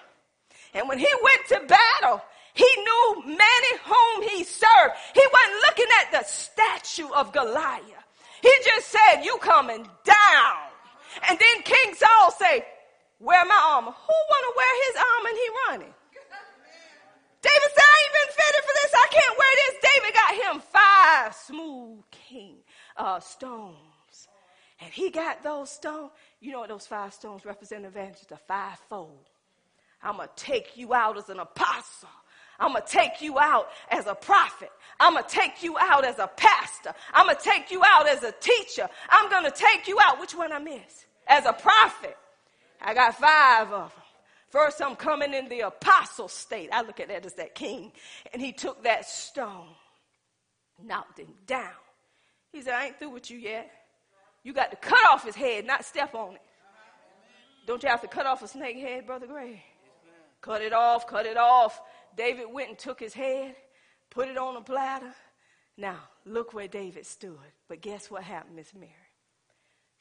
And 0.74 0.88
when 0.88 0.98
he 0.98 1.08
went 1.22 1.48
to 1.50 1.68
battle, 1.68 2.22
he 2.54 2.66
knew 2.78 3.24
many 3.26 3.78
whom 3.86 4.30
he 4.30 4.44
served. 4.44 4.96
He 5.14 5.22
wasn't 5.34 5.62
looking 5.68 5.86
at 6.02 6.12
the 6.12 6.26
statue 6.26 7.14
of 7.14 7.32
Goliath. 7.32 7.84
He 8.42 8.52
just 8.66 8.88
said, 8.88 9.24
you 9.24 9.38
coming 9.38 9.88
down. 10.04 10.58
And 11.30 11.38
then 11.38 11.64
King 11.64 11.94
Saul 11.94 12.32
say, 12.32 12.66
wear 13.22 13.46
my 13.46 13.62
armor. 13.78 13.92
Who 13.92 14.18
want 14.32 14.44
to 14.50 14.54
wear 14.58 14.74
his 14.86 14.96
armor 14.98 15.30
and 15.30 15.38
he 15.38 15.48
running? 15.68 15.94
David 17.42 17.70
said, 17.74 17.88
I 17.90 17.98
ain't 18.04 18.14
been 18.14 18.32
fitted 18.38 18.64
for 18.68 18.76
this. 18.82 18.92
I 18.94 19.08
can't 19.10 19.38
wear 19.38 19.54
this. 19.62 19.76
David 19.90 20.14
got 20.14 20.32
him 20.44 20.62
five 20.62 21.36
smooth 21.36 22.04
king 22.12 22.58
uh, 22.98 23.20
stones. 23.20 24.28
And 24.80 24.92
he 24.92 25.10
got 25.10 25.44
those 25.44 25.70
stones. 25.70 26.12
You 26.40 26.52
know 26.52 26.60
what 26.60 26.70
those 26.70 26.88
five 26.88 27.14
stones 27.14 27.46
represent 27.46 27.86
evangelist, 27.86 28.30
the 28.30 28.38
fivefold. 28.38 29.30
I'm 30.04 30.18
going 30.18 30.30
to 30.36 30.44
take 30.44 30.78
you 30.78 30.94
out 30.94 31.18
as 31.18 31.30
an 31.30 31.40
apostle. 31.40 32.10
I'm 32.60 32.74
going 32.74 32.84
to 32.84 32.92
take 32.92 33.22
you 33.22 33.40
out 33.40 33.70
as 33.90 34.06
a 34.06 34.14
prophet. 34.14 34.70
I'm 35.00 35.14
going 35.14 35.24
to 35.24 35.30
take 35.30 35.64
you 35.64 35.78
out 35.80 36.06
as 36.06 36.20
a 36.20 36.28
pastor. 36.28 36.94
I'm 37.14 37.26
going 37.26 37.38
to 37.38 37.44
take 37.44 37.72
you 37.72 37.82
out 37.86 38.08
as 38.08 38.24
a 38.24 38.32
teacher. 38.34 38.88
I'm 39.10 39.30
going 39.30 39.46
to 39.46 39.52
take 39.52 39.88
you 39.88 39.98
out. 40.04 40.20
Which 40.20 40.36
one 40.36 40.52
I 40.52 40.60
miss? 40.60 41.06
As 41.28 41.46
a 41.46 41.54
prophet. 41.54 42.18
I 42.82 42.94
got 42.94 43.16
five 43.16 43.72
of 43.72 43.90
them. 43.92 44.02
First, 44.50 44.82
I'm 44.82 44.96
coming 44.96 45.34
in 45.34 45.48
the 45.48 45.62
apostle 45.62 46.28
state. 46.28 46.70
I 46.74 46.82
look 46.82 47.00
at 47.00 47.08
that 47.08 47.26
as 47.26 47.36
that 47.36 47.56
king. 47.56 47.94
And 48.34 48.42
he 48.42 48.52
took 48.52 48.84
that 48.84 49.08
stone, 49.08 49.68
knocked 50.84 51.20
him 51.20 51.34
down. 51.48 51.72
He 52.52 52.62
said, 52.62 52.74
I 52.74 52.88
ain't 52.88 53.00
through 53.00 53.12
with 53.12 53.32
you 53.32 53.38
yet. 53.38 53.72
You 54.44 54.52
got 54.54 54.72
to 54.72 54.78
cut 54.78 55.00
off 55.10 55.24
his 55.24 55.36
head, 55.36 55.66
not 55.66 55.86
step 55.86 56.16
on 56.16 56.34
it. 56.36 56.42
Don't 57.66 57.82
you 57.82 57.90
have 57.90 58.02
to 58.02 58.08
cut 58.08 58.26
off 58.26 58.42
a 58.42 58.48
snake 58.48 58.78
head, 58.78 59.06
Brother 59.06 59.28
Gray? 59.28 59.64
Cut 60.42 60.62
it 60.62 60.74
off, 60.74 61.08
cut 61.08 61.26
it 61.26 61.38
off. 61.38 61.80
David 62.18 62.52
went 62.52 62.70
and 62.70 62.78
took 62.78 63.00
his 63.00 63.14
head, 63.14 63.56
put 64.10 64.28
it 64.28 64.38
on 64.38 64.58
a 64.58 64.62
platter. 64.62 65.14
Now, 65.78 66.00
look 66.26 66.54
where 66.54 66.68
David 66.68 67.06
stood. 67.06 67.38
But 67.70 67.82
guess 67.82 68.12
what 68.12 68.24
happened, 68.24 68.56
Miss 68.56 68.74
Mary? 68.74 68.92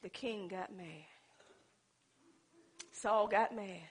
The 0.03 0.09
king 0.09 0.49
got 0.49 0.75
mad. 0.75 0.87
Saul 3.01 3.27
got 3.27 3.55
mad 3.55 3.89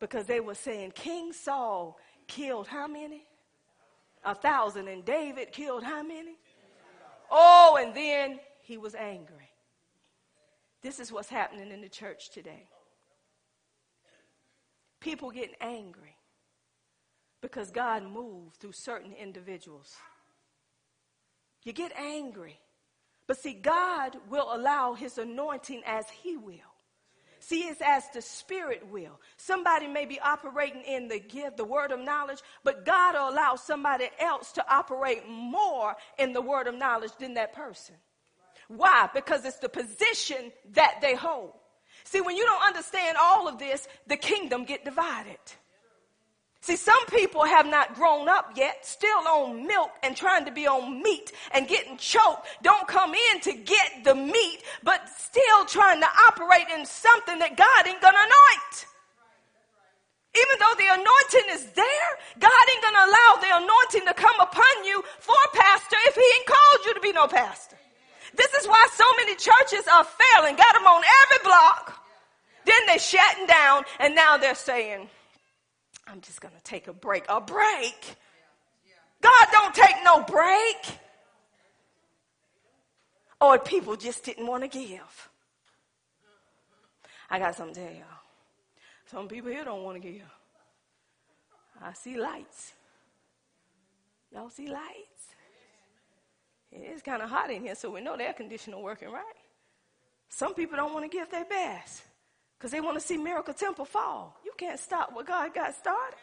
because 0.00 0.26
they 0.26 0.40
were 0.40 0.54
saying 0.54 0.92
King 0.94 1.32
Saul 1.32 1.98
killed 2.26 2.66
how 2.66 2.86
many? 2.88 3.24
A 4.24 4.34
thousand. 4.34 4.88
And 4.88 5.04
David 5.04 5.52
killed 5.52 5.84
how 5.84 6.02
many? 6.02 6.36
Oh, 7.30 7.78
and 7.80 7.94
then 7.94 8.40
he 8.62 8.76
was 8.76 8.94
angry. 8.94 9.50
This 10.82 10.98
is 10.98 11.12
what's 11.12 11.28
happening 11.28 11.70
in 11.70 11.80
the 11.80 11.88
church 11.88 12.30
today. 12.30 12.66
People 15.00 15.30
getting 15.30 15.54
angry 15.60 16.16
because 17.40 17.70
God 17.70 18.02
moved 18.02 18.56
through 18.56 18.72
certain 18.72 19.12
individuals. 19.12 19.94
You 21.62 21.72
get 21.72 21.92
angry. 21.96 22.58
But 23.28 23.38
see, 23.38 23.54
God 23.54 24.16
will 24.28 24.48
allow 24.52 24.94
his 24.94 25.18
anointing 25.18 25.82
as 25.86 26.08
he 26.10 26.36
will. 26.36 26.71
See, 27.42 27.62
it's 27.62 27.82
as 27.84 28.04
the 28.14 28.22
Spirit 28.22 28.86
will. 28.92 29.18
Somebody 29.36 29.88
may 29.88 30.06
be 30.06 30.20
operating 30.20 30.82
in 30.82 31.08
the 31.08 31.18
gift, 31.18 31.56
the 31.56 31.64
word 31.64 31.90
of 31.90 31.98
knowledge, 31.98 32.38
but 32.62 32.86
God 32.86 33.14
will 33.16 33.30
allow 33.30 33.56
somebody 33.56 34.08
else 34.20 34.52
to 34.52 34.64
operate 34.72 35.28
more 35.28 35.96
in 36.20 36.32
the 36.34 36.40
word 36.40 36.68
of 36.68 36.76
knowledge 36.76 37.10
than 37.18 37.34
that 37.34 37.52
person. 37.52 37.96
Why? 38.68 39.08
Because 39.12 39.44
it's 39.44 39.58
the 39.58 39.68
position 39.68 40.52
that 40.74 41.00
they 41.02 41.16
hold. 41.16 41.54
See, 42.04 42.20
when 42.20 42.36
you 42.36 42.44
don't 42.44 42.62
understand 42.62 43.16
all 43.20 43.48
of 43.48 43.58
this, 43.58 43.88
the 44.06 44.16
kingdom 44.16 44.64
get 44.64 44.84
divided. 44.84 45.40
See, 46.62 46.76
some 46.76 47.06
people 47.06 47.44
have 47.44 47.66
not 47.66 47.96
grown 47.96 48.28
up 48.28 48.52
yet, 48.54 48.86
still 48.86 49.18
on 49.26 49.66
milk 49.66 49.90
and 50.04 50.16
trying 50.16 50.44
to 50.44 50.52
be 50.52 50.68
on 50.68 51.02
meat 51.02 51.32
and 51.50 51.66
getting 51.66 51.96
choked. 51.96 52.46
Don't 52.62 52.86
come 52.86 53.12
in 53.14 53.40
to 53.40 53.52
get 53.52 54.04
the 54.04 54.14
meat, 54.14 54.61
but 54.82 55.08
still 55.08 55.64
trying 55.66 56.00
to 56.00 56.08
operate 56.28 56.66
in 56.74 56.86
something 56.86 57.38
that 57.38 57.56
God 57.56 57.86
ain't 57.86 58.00
gonna 58.00 58.18
anoint. 58.18 58.86
Even 60.34 60.56
though 60.60 60.76
the 60.78 60.88
anointing 60.88 61.48
is 61.52 61.64
there, 61.76 62.10
God 62.40 62.64
ain't 62.72 62.82
gonna 62.82 63.04
allow 63.04 63.30
the 63.40 63.52
anointing 63.64 64.06
to 64.08 64.14
come 64.14 64.38
upon 64.40 64.84
you 64.84 65.02
for 65.20 65.36
pastor 65.52 65.96
if 66.08 66.14
he 66.14 66.24
ain't 66.38 66.46
called 66.46 66.86
you 66.86 66.94
to 66.94 67.00
be 67.00 67.12
no 67.12 67.26
pastor. 67.26 67.76
This 68.34 68.52
is 68.54 68.66
why 68.66 68.86
so 68.94 69.04
many 69.18 69.36
churches 69.36 69.86
are 69.92 70.04
failing. 70.04 70.56
Got 70.56 70.74
them 70.74 70.86
on 70.86 71.02
every 71.24 71.44
block. 71.44 72.02
Then 72.64 72.80
they're 72.86 72.98
shutting 72.98 73.46
down 73.46 73.84
and 74.00 74.14
now 74.14 74.38
they're 74.38 74.54
saying, 74.54 75.08
I'm 76.06 76.20
just 76.20 76.40
to 76.40 76.50
take 76.64 76.88
a 76.88 76.92
break. 76.92 77.24
A 77.28 77.40
break? 77.40 78.16
God 79.20 79.46
don't 79.52 79.74
take 79.74 79.96
no 80.04 80.22
break. 80.22 80.98
Or 83.42 83.58
people 83.58 83.96
just 83.96 84.22
didn't 84.22 84.46
want 84.46 84.62
to 84.62 84.68
give. 84.68 85.28
I 87.28 87.40
got 87.40 87.56
something 87.56 87.74
to 87.74 87.80
tell 87.80 87.92
y'all. 87.92 88.20
Some 89.10 89.26
people 89.26 89.50
here 89.50 89.64
don't 89.64 89.82
want 89.82 90.00
to 90.00 90.08
give. 90.08 90.22
I 91.82 91.92
see 91.92 92.16
lights. 92.16 92.72
Y'all 94.32 94.48
see 94.48 94.68
lights? 94.68 95.26
It's 96.70 97.02
kind 97.02 97.20
of 97.20 97.28
hot 97.28 97.50
in 97.50 97.62
here, 97.62 97.74
so 97.74 97.90
we 97.90 98.00
know 98.00 98.16
the 98.16 98.24
air 98.24 98.32
conditioner 98.32 98.78
working, 98.78 99.10
right? 99.10 99.24
Some 100.28 100.54
people 100.54 100.76
don't 100.76 100.94
want 100.94 101.10
to 101.10 101.14
give 101.14 101.28
their 101.28 101.44
best 101.44 102.04
because 102.56 102.70
they 102.70 102.80
want 102.80 102.96
to 102.96 103.04
see 103.04 103.16
Miracle 103.16 103.54
Temple 103.54 103.84
fall. 103.84 104.38
You 104.44 104.52
can't 104.56 104.78
stop 104.78 105.12
what 105.12 105.26
God 105.26 105.52
got 105.52 105.74
started. 105.74 106.16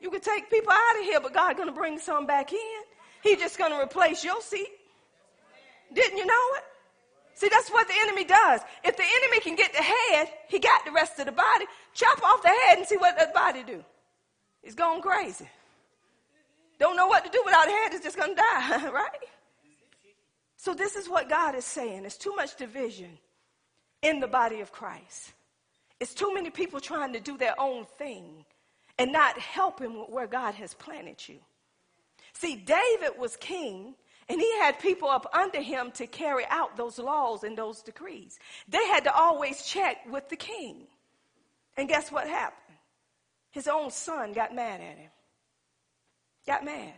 You 0.00 0.10
can 0.10 0.20
take 0.20 0.48
people 0.48 0.72
out 0.72 1.00
of 1.00 1.04
here, 1.04 1.20
but 1.20 1.34
God's 1.34 1.56
going 1.56 1.68
to 1.68 1.74
bring 1.74 1.98
some 1.98 2.24
back 2.24 2.52
in. 2.52 2.82
He's 3.22 3.38
just 3.38 3.58
going 3.58 3.72
to 3.72 3.80
replace 3.80 4.22
your 4.22 4.40
seat. 4.40 4.68
Didn't 5.96 6.18
you 6.18 6.26
know 6.26 6.46
it? 6.56 6.64
See, 7.34 7.48
that's 7.48 7.70
what 7.70 7.88
the 7.88 7.94
enemy 8.02 8.24
does. 8.24 8.60
If 8.84 8.96
the 8.96 9.04
enemy 9.22 9.40
can 9.40 9.56
get 9.56 9.72
the 9.72 9.82
head, 9.82 10.28
he 10.48 10.58
got 10.58 10.84
the 10.84 10.92
rest 10.92 11.18
of 11.18 11.26
the 11.26 11.32
body. 11.32 11.64
Chop 11.94 12.22
off 12.22 12.42
the 12.42 12.48
head 12.48 12.78
and 12.78 12.86
see 12.86 12.96
what 12.96 13.18
the 13.18 13.30
body 13.34 13.62
do. 13.62 13.82
It's 14.62 14.74
going 14.74 15.00
crazy. 15.02 15.48
Don't 16.78 16.96
know 16.96 17.06
what 17.06 17.24
to 17.24 17.30
do 17.30 17.42
without 17.44 17.66
a 17.66 17.70
head. 17.70 17.94
It's 17.94 18.04
just 18.04 18.16
going 18.16 18.30
to 18.36 18.42
die, 18.42 18.88
right? 18.90 19.10
So 20.56 20.74
this 20.74 20.96
is 20.96 21.08
what 21.08 21.28
God 21.28 21.54
is 21.54 21.64
saying. 21.64 22.02
There's 22.02 22.16
too 22.16 22.34
much 22.36 22.56
division 22.56 23.18
in 24.02 24.20
the 24.20 24.26
body 24.26 24.60
of 24.60 24.72
Christ. 24.72 25.32
It's 26.00 26.12
too 26.12 26.34
many 26.34 26.50
people 26.50 26.80
trying 26.80 27.12
to 27.14 27.20
do 27.20 27.38
their 27.38 27.58
own 27.58 27.86
thing 27.96 28.44
and 28.98 29.12
not 29.12 29.38
helping 29.38 29.92
where 29.92 30.26
God 30.26 30.54
has 30.54 30.74
planted 30.74 31.26
you. 31.26 31.36
See, 32.34 32.56
David 32.56 33.18
was 33.18 33.36
king 33.36 33.94
and 34.28 34.40
he 34.40 34.58
had 34.58 34.78
people 34.78 35.08
up 35.08 35.26
under 35.32 35.60
him 35.60 35.90
to 35.92 36.06
carry 36.06 36.44
out 36.50 36.76
those 36.76 36.98
laws 36.98 37.44
and 37.44 37.56
those 37.56 37.82
decrees. 37.82 38.38
They 38.68 38.84
had 38.88 39.04
to 39.04 39.14
always 39.14 39.62
check 39.62 39.98
with 40.10 40.28
the 40.28 40.36
king. 40.36 40.86
And 41.76 41.88
guess 41.88 42.10
what 42.10 42.26
happened? 42.26 42.66
his 43.56 43.68
own 43.68 43.90
son 43.90 44.34
got 44.34 44.54
mad 44.54 44.82
at 44.82 44.98
him. 44.98 45.10
Got 46.46 46.62
mad. 46.62 46.92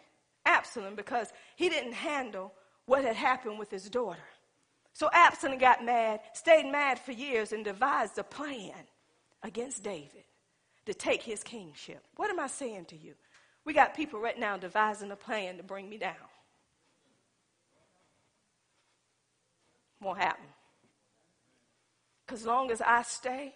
Absalom, 0.45 0.97
because 0.97 1.33
he 1.55 1.69
didn't 1.69 1.93
handle 1.93 2.53
what 2.87 3.05
had 3.05 3.15
happened 3.15 3.61
with 3.61 3.71
his 3.71 3.89
daughter. 3.89 4.19
So 4.93 5.09
Absalom 5.13 5.59
got 5.59 5.85
mad, 5.85 6.19
stayed 6.33 6.67
mad 6.67 6.99
for 6.99 7.13
years, 7.13 7.53
and 7.53 7.65
devised 7.65 8.19
a 8.19 8.25
plan 8.25 8.75
against 9.45 9.85
David 9.85 10.25
to 10.87 10.95
take 10.95 11.23
his 11.23 11.45
kingship. 11.45 12.03
What 12.17 12.29
am 12.29 12.41
I 12.41 12.49
saying 12.49 12.87
to 12.87 12.97
you? 12.97 13.15
We 13.65 13.73
got 13.73 13.95
people 13.95 14.19
right 14.19 14.39
now 14.39 14.57
devising 14.57 15.13
a 15.13 15.17
plan 15.17 15.59
to 15.59 15.63
bring 15.63 15.89
me 15.89 15.97
down. 15.97 16.17
Won't 20.01 20.19
happen. 20.19 20.45
Because 22.27 22.41
as 22.43 22.47
long 22.47 22.71
as 22.71 22.81
I 22.81 23.03
stay 23.03 23.55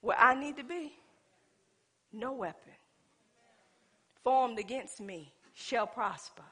where 0.00 0.18
I 0.18 0.34
need 0.34 0.56
to 0.58 0.64
be, 0.64 0.92
no 2.12 2.32
weapon 2.32 2.72
formed 4.22 4.58
against 4.58 5.00
me 5.00 5.32
shall 5.54 5.86
prosper. 5.86 6.44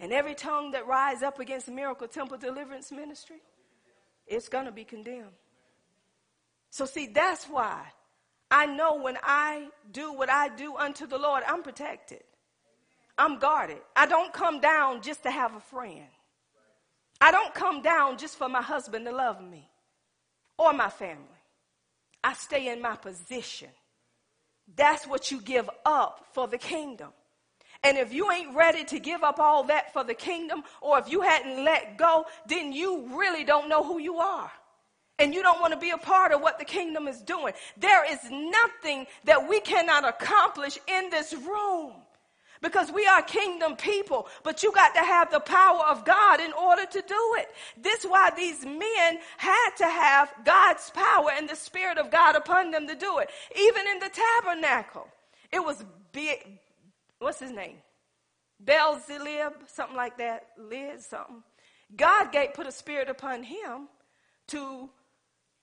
And 0.00 0.12
every 0.12 0.34
tongue 0.34 0.72
that 0.72 0.86
rise 0.86 1.22
up 1.22 1.38
against 1.38 1.68
Miracle 1.68 2.08
Temple 2.08 2.38
Deliverance 2.38 2.90
Ministry, 2.90 3.42
it's 4.26 4.48
going 4.48 4.64
to 4.64 4.72
be 4.72 4.84
condemned. 4.84 5.36
So, 6.70 6.84
see, 6.84 7.06
that's 7.06 7.44
why 7.44 7.84
I 8.50 8.66
know 8.66 8.96
when 8.96 9.16
I 9.22 9.68
do 9.92 10.12
what 10.12 10.30
I 10.30 10.48
do 10.48 10.76
unto 10.76 11.06
the 11.06 11.18
Lord, 11.18 11.42
I'm 11.46 11.62
protected. 11.62 12.22
I'm 13.16 13.38
guarded. 13.38 13.78
I 13.94 14.06
don't 14.06 14.32
come 14.32 14.60
down 14.60 15.02
just 15.02 15.22
to 15.22 15.30
have 15.30 15.54
a 15.54 15.60
friend. 15.60 16.06
I 17.24 17.30
don't 17.30 17.54
come 17.54 17.80
down 17.80 18.18
just 18.18 18.36
for 18.36 18.50
my 18.50 18.60
husband 18.60 19.06
to 19.06 19.10
love 19.10 19.40
me 19.40 19.66
or 20.58 20.74
my 20.74 20.90
family. 20.90 21.24
I 22.22 22.34
stay 22.34 22.70
in 22.70 22.82
my 22.82 22.96
position. 22.96 23.70
That's 24.76 25.06
what 25.06 25.30
you 25.30 25.40
give 25.40 25.70
up 25.86 26.26
for 26.34 26.46
the 26.46 26.58
kingdom. 26.58 27.08
And 27.82 27.96
if 27.96 28.12
you 28.12 28.30
ain't 28.30 28.54
ready 28.54 28.84
to 28.84 28.98
give 28.98 29.22
up 29.24 29.38
all 29.38 29.64
that 29.64 29.90
for 29.94 30.04
the 30.04 30.12
kingdom, 30.12 30.64
or 30.82 30.98
if 30.98 31.10
you 31.10 31.22
hadn't 31.22 31.64
let 31.64 31.96
go, 31.96 32.26
then 32.46 32.74
you 32.74 33.08
really 33.18 33.42
don't 33.42 33.70
know 33.70 33.82
who 33.82 33.98
you 33.98 34.18
are. 34.18 34.52
And 35.18 35.32
you 35.32 35.42
don't 35.42 35.62
want 35.62 35.72
to 35.72 35.80
be 35.80 35.92
a 35.92 35.96
part 35.96 36.30
of 36.30 36.42
what 36.42 36.58
the 36.58 36.66
kingdom 36.66 37.08
is 37.08 37.22
doing. 37.22 37.54
There 37.78 38.04
is 38.12 38.18
nothing 38.30 39.06
that 39.24 39.48
we 39.48 39.60
cannot 39.60 40.06
accomplish 40.06 40.78
in 40.86 41.08
this 41.08 41.32
room 41.32 41.94
because 42.64 42.90
we 42.90 43.06
are 43.06 43.20
kingdom 43.22 43.76
people, 43.76 44.26
but 44.42 44.62
you 44.62 44.72
got 44.72 44.94
to 44.94 45.00
have 45.00 45.30
the 45.30 45.38
power 45.38 45.82
of 45.90 46.04
God 46.04 46.40
in 46.40 46.52
order 46.54 46.86
to 46.86 47.04
do 47.06 47.34
it. 47.36 47.48
This 47.76 48.00
is 48.00 48.10
why 48.10 48.30
these 48.34 48.64
men 48.64 49.18
had 49.36 49.70
to 49.76 49.84
have 49.84 50.32
God's 50.44 50.90
power 50.90 51.28
and 51.36 51.46
the 51.46 51.56
Spirit 51.56 51.98
of 51.98 52.10
God 52.10 52.36
upon 52.36 52.70
them 52.70 52.88
to 52.88 52.94
do 52.94 53.18
it. 53.18 53.28
Even 53.54 53.86
in 53.86 53.98
the 53.98 54.10
tabernacle, 54.42 55.06
it 55.52 55.62
was 55.62 55.84
big, 56.12 56.58
what's 57.18 57.38
his 57.38 57.52
name? 57.52 57.76
Beelzebub, 58.64 59.52
something 59.66 59.96
like 59.96 60.16
that, 60.16 60.46
Liz, 60.56 61.04
something. 61.04 61.42
God 61.94 62.32
gave, 62.32 62.54
put 62.54 62.66
a 62.66 62.72
spirit 62.72 63.10
upon 63.10 63.42
him 63.42 63.88
to 64.48 64.88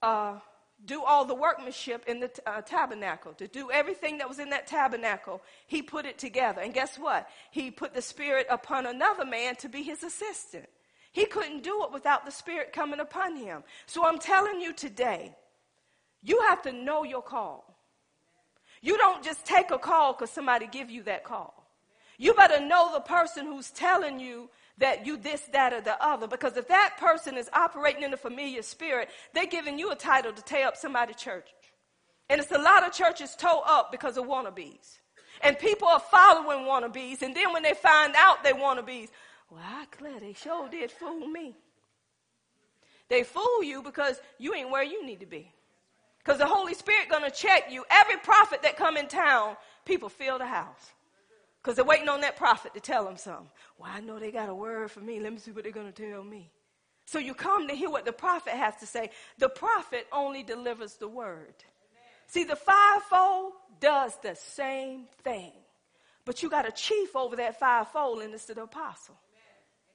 uh, 0.04 0.38
do 0.86 1.04
all 1.04 1.26
the 1.26 1.36
workmanship 1.36 2.04
in 2.08 2.20
the 2.20 2.28
t- 2.28 2.42
uh, 2.46 2.62
tabernacle, 2.62 3.34
to 3.34 3.48
do 3.48 3.70
everything 3.72 4.18
that 4.18 4.28
was 4.28 4.40
in 4.40 4.50
that 4.50 4.68
tabernacle. 4.68 5.42
He 5.68 5.82
put 5.82 6.06
it 6.06 6.18
together. 6.18 6.62
And 6.62 6.74
guess 6.74 6.98
what? 6.98 7.30
He 7.52 7.72
put 7.72 7.94
the 7.94 8.02
spirit 8.02 8.48
upon 8.50 8.86
another 8.86 9.26
man 9.26 9.56
to 9.58 9.70
be 9.70 9.84
his 9.84 10.04
assistant. 10.04 10.68
He 11.12 11.26
couldn't 11.26 11.64
do 11.64 11.84
it 11.84 11.92
without 11.92 12.26
the 12.26 12.32
spirit 12.32 12.74
coming 12.74 13.00
upon 13.00 13.36
him. 13.36 13.64
So 13.86 14.06
I'm 14.06 14.18
telling 14.18 14.62
you 14.62 14.74
today, 14.74 15.36
you 16.24 16.40
have 16.42 16.62
to 16.64 16.72
know 16.72 17.04
your 17.04 17.22
call. 17.22 17.66
You 18.82 18.98
don't 18.98 19.24
just 19.24 19.46
take 19.46 19.72
a 19.72 19.78
call 19.78 20.14
because 20.14 20.32
somebody 20.32 20.68
give 20.68 20.90
you 20.90 21.04
that 21.04 21.24
call. 21.24 21.62
You 22.18 22.34
better 22.34 22.60
know 22.60 22.92
the 22.94 23.02
person 23.02 23.46
who's 23.46 23.72
telling 23.72 24.20
you 24.20 24.50
that 24.78 25.06
you 25.06 25.18
this, 25.18 25.42
that, 25.54 25.74
or 25.74 25.82
the 25.82 26.02
other. 26.04 26.28
Because 26.28 26.58
if 26.58 26.68
that 26.68 26.96
person 27.00 27.38
is 27.38 27.50
operating 27.54 28.04
in 28.04 28.14
a 28.14 28.18
familiar 28.18 28.62
spirit, 28.62 29.10
they're 29.34 29.46
giving 29.46 29.78
you 29.78 29.92
a 29.92 29.96
title 29.96 30.34
to 30.34 30.42
tear 30.42 30.68
up 30.68 30.78
somebody's 30.78 31.18
church. 31.18 31.50
And 32.30 32.40
it's 32.40 32.52
a 32.52 32.58
lot 32.58 32.88
of 32.88 32.94
churches 32.94 33.36
toe 33.36 33.62
up 33.66 33.92
because 33.92 34.18
of 34.18 34.26
wannabes. 34.26 35.00
And 35.42 35.58
people 35.58 35.88
are 35.88 36.00
following 36.00 36.66
wannabes. 36.66 37.22
And 37.22 37.36
then 37.36 37.52
when 37.54 37.64
they 37.64 37.74
find 37.74 38.14
out 38.18 38.44
they 38.44 38.54
wannabes, 38.54 39.10
well, 39.50 39.62
I 39.64 39.86
clear 39.92 40.20
they 40.20 40.34
sure 40.34 40.70
did 40.70 40.92
fool 40.92 41.28
me. 41.28 41.56
They 43.10 43.24
fool 43.24 43.64
you 43.64 43.84
because 43.84 44.22
you 44.38 44.54
ain't 44.54 44.70
where 44.70 44.84
you 44.84 45.06
need 45.06 45.20
to 45.20 45.26
be. 45.26 45.52
Because 46.20 46.38
the 46.40 46.46
Holy 46.46 46.74
Spirit 46.74 47.10
to 47.10 47.32
check 47.32 47.72
you. 47.72 47.84
Every 47.90 48.18
prophet 48.18 48.62
that 48.64 48.78
come 48.78 48.96
in 48.96 49.08
town, 49.08 49.58
people 49.86 50.08
fill 50.08 50.38
the 50.38 50.46
house. 50.46 50.92
Because 51.62 51.76
they're 51.76 51.86
waiting 51.86 52.10
on 52.10 52.22
that 52.22 52.38
prophet 52.38 52.74
to 52.74 52.80
tell 52.80 53.06
them 53.06 53.18
something. 53.18 53.50
Well, 53.78 53.92
I 53.94 54.00
know 54.00 54.18
they 54.18 54.32
got 54.32 54.50
a 54.50 54.56
word 54.56 54.90
for 54.90 55.00
me. 55.00 55.20
Let 55.20 55.32
me 55.32 55.40
see 55.40 55.52
what 55.52 55.64
they're 55.64 55.72
going 55.72 55.92
to 55.92 56.12
tell 56.12 56.24
me. 56.24 56.50
So 57.06 57.20
you 57.20 57.34
come 57.34 57.68
to 57.68 57.76
hear 57.76 57.90
what 57.90 58.06
the 58.06 58.14
prophet 58.14 58.54
has 58.54 58.76
to 58.78 58.86
say. 58.86 59.12
The 59.38 59.50
prophet 59.50 60.08
only 60.12 60.44
delivers 60.44 60.96
the 60.96 61.08
word. 61.08 61.54
Amen. 61.54 62.28
See, 62.28 62.44
the 62.46 62.56
fivefold 62.56 63.54
does 63.80 64.18
the 64.24 64.36
same 64.36 65.06
thing. 65.24 65.52
But 66.26 66.42
you 66.42 66.50
got 66.50 66.68
a 66.68 66.72
chief 66.72 67.16
over 67.16 67.36
that 67.36 67.60
fivefold, 67.60 68.22
and 68.22 68.34
it's 68.34 68.46
the 68.46 68.62
apostle. 68.62 69.16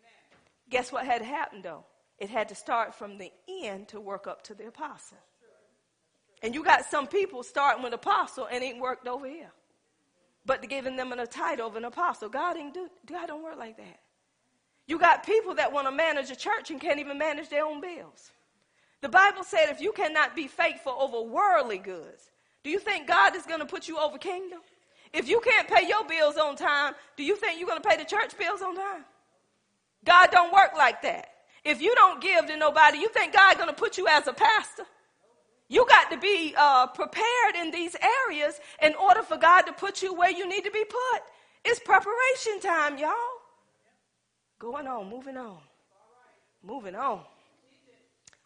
Amen. 0.02 0.38
Guess 0.70 0.92
what 0.92 1.06
had 1.06 1.22
happened, 1.22 1.64
though? 1.64 1.84
It 2.18 2.30
had 2.30 2.48
to 2.50 2.54
start 2.54 2.94
from 2.94 3.18
the 3.18 3.32
end 3.48 3.88
to 3.88 4.00
work 4.00 4.26
up 4.26 4.42
to 4.44 4.54
the 4.54 4.68
apostle. 4.68 5.18
And 6.42 6.54
you 6.54 6.62
got 6.62 6.84
some 6.84 7.06
people 7.06 7.42
starting 7.42 7.82
with 7.82 7.92
apostle 7.92 8.46
and 8.50 8.62
ain't 8.62 8.80
worked 8.80 9.08
over 9.08 9.26
here. 9.26 9.50
But 10.46 10.66
giving 10.68 10.96
them 10.96 11.12
a 11.12 11.26
title 11.26 11.66
of 11.66 11.76
an 11.76 11.84
apostle. 11.84 12.28
God 12.28 12.56
ain't 12.56 12.72
do 12.72 12.88
God 13.04 13.26
don't 13.26 13.42
work 13.42 13.58
like 13.58 13.76
that. 13.76 13.98
You 14.86 14.98
got 14.98 15.26
people 15.26 15.56
that 15.56 15.72
want 15.72 15.88
to 15.88 15.92
manage 15.92 16.30
a 16.30 16.36
church 16.36 16.70
and 16.70 16.80
can't 16.80 17.00
even 17.00 17.18
manage 17.18 17.48
their 17.48 17.66
own 17.66 17.80
bills. 17.80 18.30
The 19.00 19.08
Bible 19.08 19.42
said 19.42 19.66
if 19.68 19.80
you 19.80 19.92
cannot 19.92 20.36
be 20.36 20.46
faithful 20.46 20.96
over 20.98 21.20
worldly 21.20 21.78
goods, 21.78 22.30
do 22.62 22.70
you 22.70 22.78
think 22.78 23.08
God 23.08 23.34
is 23.34 23.42
going 23.42 23.60
to 23.60 23.66
put 23.66 23.88
you 23.88 23.98
over 23.98 24.16
kingdom? 24.18 24.60
If 25.12 25.28
you 25.28 25.40
can't 25.40 25.68
pay 25.68 25.88
your 25.88 26.04
bills 26.04 26.36
on 26.36 26.56
time, 26.56 26.94
do 27.16 27.24
you 27.24 27.36
think 27.36 27.58
you're 27.58 27.68
going 27.68 27.82
to 27.82 27.88
pay 27.88 27.96
the 27.96 28.04
church 28.04 28.36
bills 28.38 28.62
on 28.62 28.76
time? 28.76 29.04
God 30.04 30.30
don't 30.30 30.52
work 30.52 30.72
like 30.76 31.02
that. 31.02 31.28
If 31.64 31.82
you 31.82 31.94
don't 31.96 32.20
give 32.22 32.46
to 32.46 32.56
nobody, 32.56 32.98
you 32.98 33.08
think 33.08 33.32
God's 33.32 33.56
going 33.56 33.68
to 33.68 33.74
put 33.74 33.98
you 33.98 34.06
as 34.08 34.26
a 34.28 34.32
pastor? 34.32 34.84
You 35.68 35.86
got 35.88 36.10
to 36.10 36.18
be 36.18 36.54
uh, 36.56 36.86
prepared 36.88 37.56
in 37.60 37.70
these 37.70 37.96
areas 38.28 38.60
in 38.82 38.94
order 38.94 39.22
for 39.22 39.36
God 39.36 39.62
to 39.62 39.72
put 39.72 40.02
you 40.02 40.14
where 40.14 40.30
you 40.30 40.48
need 40.48 40.64
to 40.64 40.70
be 40.70 40.84
put. 40.84 41.22
It's 41.64 41.80
preparation 41.80 42.60
time, 42.60 42.98
y'all. 42.98 43.12
Going 44.58 44.86
on, 44.86 45.10
moving 45.10 45.36
on, 45.36 45.58
moving 46.62 46.94
on. 46.94 47.22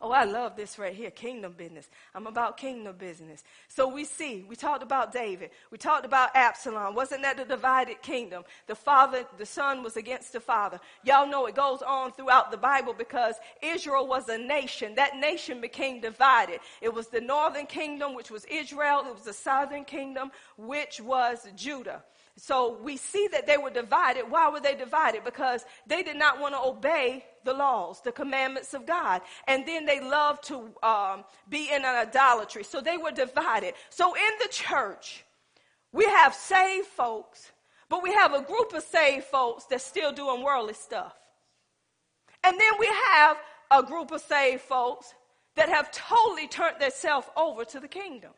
Oh, 0.02 0.12
I 0.12 0.24
love 0.24 0.56
this 0.56 0.78
right 0.78 0.94
here 0.94 1.10
kingdom 1.10 1.52
business. 1.52 1.90
I'm 2.14 2.26
about 2.26 2.56
kingdom 2.56 2.96
business. 2.96 3.44
So 3.68 3.86
we 3.86 4.04
see, 4.04 4.44
we 4.48 4.56
talked 4.56 4.82
about 4.82 5.12
David. 5.12 5.50
We 5.70 5.76
talked 5.76 6.06
about 6.06 6.34
Absalom. 6.34 6.94
Wasn't 6.94 7.20
that 7.22 7.36
the 7.36 7.44
divided 7.44 8.00
kingdom? 8.00 8.44
The 8.66 8.74
father, 8.74 9.24
the 9.36 9.44
son 9.44 9.82
was 9.82 9.98
against 9.98 10.32
the 10.32 10.40
father. 10.40 10.80
Y'all 11.04 11.28
know 11.28 11.44
it 11.46 11.54
goes 11.54 11.82
on 11.82 12.12
throughout 12.12 12.50
the 12.50 12.56
Bible 12.56 12.94
because 12.96 13.34
Israel 13.62 14.06
was 14.06 14.28
a 14.30 14.38
nation. 14.38 14.94
That 14.94 15.16
nation 15.18 15.60
became 15.60 16.00
divided. 16.00 16.60
It 16.80 16.94
was 16.94 17.08
the 17.08 17.20
northern 17.20 17.66
kingdom, 17.66 18.14
which 18.14 18.30
was 18.30 18.46
Israel. 18.46 19.04
It 19.06 19.14
was 19.14 19.24
the 19.24 19.34
southern 19.34 19.84
kingdom, 19.84 20.30
which 20.56 21.00
was 21.00 21.46
Judah. 21.54 22.02
So 22.36 22.78
we 22.82 22.96
see 22.96 23.28
that 23.32 23.46
they 23.46 23.58
were 23.58 23.70
divided. 23.70 24.30
Why 24.30 24.48
were 24.48 24.60
they 24.60 24.74
divided? 24.74 25.24
Because 25.24 25.64
they 25.86 26.02
did 26.02 26.16
not 26.16 26.40
want 26.40 26.54
to 26.54 26.60
obey 26.60 27.24
the 27.44 27.52
laws, 27.52 28.00
the 28.00 28.12
commandments 28.12 28.72
of 28.74 28.86
God. 28.86 29.22
And 29.46 29.66
then 29.66 29.84
they 29.84 30.00
loved 30.00 30.44
to 30.44 30.70
um, 30.82 31.24
be 31.48 31.68
in 31.70 31.84
an 31.84 32.08
idolatry. 32.08 32.64
So 32.64 32.80
they 32.80 32.96
were 32.96 33.10
divided. 33.10 33.74
So 33.90 34.14
in 34.14 34.30
the 34.42 34.48
church, 34.48 35.24
we 35.92 36.04
have 36.04 36.34
saved 36.34 36.86
folks, 36.86 37.50
but 37.88 38.02
we 38.02 38.12
have 38.14 38.32
a 38.32 38.42
group 38.42 38.72
of 38.72 38.82
saved 38.82 39.24
folks 39.24 39.64
that's 39.64 39.84
still 39.84 40.12
doing 40.12 40.42
worldly 40.42 40.74
stuff. 40.74 41.14
And 42.42 42.58
then 42.58 42.72
we 42.78 42.86
have 42.86 43.36
a 43.70 43.82
group 43.82 44.12
of 44.12 44.20
saved 44.20 44.62
folks 44.62 45.14
that 45.56 45.68
have 45.68 45.90
totally 45.90 46.48
turned 46.48 46.80
themselves 46.80 47.26
over 47.36 47.64
to 47.66 47.80
the 47.80 47.88
kingdom. 47.88 48.30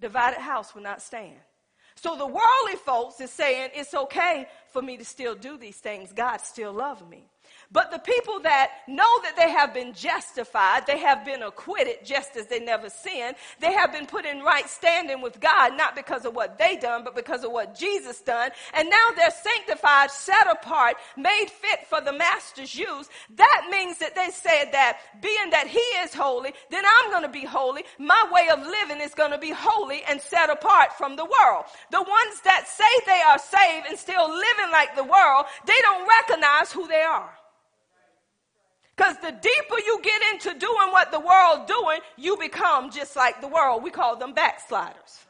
Divided 0.00 0.40
house 0.40 0.74
will 0.74 0.82
not 0.82 1.00
stand. 1.00 1.38
So 1.96 2.16
the 2.16 2.26
worldly 2.26 2.76
folks 2.84 3.20
is 3.20 3.30
saying 3.30 3.70
it's 3.74 3.94
okay 3.94 4.46
for 4.72 4.82
me 4.82 4.96
to 4.96 5.04
still 5.04 5.34
do 5.34 5.56
these 5.56 5.76
things. 5.76 6.12
God 6.12 6.38
still 6.38 6.72
loves 6.72 7.02
me. 7.04 7.28
But 7.72 7.90
the 7.90 7.98
people 7.98 8.40
that 8.40 8.70
know 8.86 9.20
that 9.22 9.36
they 9.36 9.50
have 9.50 9.74
been 9.74 9.92
justified, 9.92 10.86
they 10.86 10.98
have 10.98 11.24
been 11.24 11.42
acquitted 11.42 12.04
just 12.04 12.36
as 12.36 12.46
they 12.46 12.60
never 12.60 12.88
sinned, 12.90 13.36
they 13.60 13.72
have 13.72 13.92
been 13.92 14.06
put 14.06 14.24
in 14.24 14.42
right 14.42 14.68
standing 14.68 15.20
with 15.20 15.40
God, 15.40 15.76
not 15.76 15.96
because 15.96 16.24
of 16.24 16.34
what 16.34 16.58
they 16.58 16.76
done, 16.76 17.04
but 17.04 17.14
because 17.14 17.44
of 17.44 17.52
what 17.52 17.74
Jesus 17.74 18.20
done. 18.20 18.50
And 18.74 18.88
now 18.88 19.06
they're 19.16 19.30
sanctified, 19.30 20.10
set 20.10 20.50
apart, 20.50 20.96
made 21.16 21.46
fit 21.48 21.86
for 21.88 22.00
the 22.00 22.12
master's 22.12 22.74
use. 22.74 23.08
That 23.36 23.68
means 23.70 23.98
that 23.98 24.14
they 24.14 24.30
said 24.30 24.72
that 24.72 24.98
being 25.20 25.50
that 25.50 25.66
he 25.66 25.78
is 25.78 26.14
holy, 26.14 26.52
then 26.70 26.84
I'm 26.84 27.10
going 27.10 27.22
to 27.22 27.28
be 27.28 27.44
holy. 27.44 27.84
My 27.98 28.28
way 28.32 28.48
of 28.50 28.60
living 28.60 29.00
is 29.00 29.14
going 29.14 29.32
to 29.32 29.38
be 29.38 29.52
holy 29.54 30.02
and 30.08 30.20
set 30.20 30.50
apart 30.50 30.96
from 30.96 31.16
the 31.16 31.24
world. 31.24 31.64
The 31.90 32.02
ones 32.02 32.40
that 32.44 32.68
say 32.68 32.84
they 33.06 33.22
are 33.26 33.38
saved 33.38 33.86
and 33.88 33.98
still 33.98 34.28
living 34.28 34.70
like 34.72 34.94
the 34.96 35.04
world, 35.04 35.46
they 35.66 35.78
don't 35.82 36.08
recognize 36.08 36.72
who 36.72 36.86
they 36.88 37.02
are. 37.02 37.30
Because 38.96 39.16
the 39.16 39.32
deeper 39.32 39.78
you 39.84 40.00
get 40.02 40.22
into 40.32 40.58
doing 40.58 40.90
what 40.92 41.10
the 41.10 41.18
world 41.18 41.66
doing, 41.66 42.00
you 42.16 42.36
become 42.36 42.90
just 42.90 43.16
like 43.16 43.40
the 43.40 43.48
world. 43.48 43.82
We 43.82 43.90
call 43.90 44.16
them 44.16 44.34
backsliders. 44.34 45.24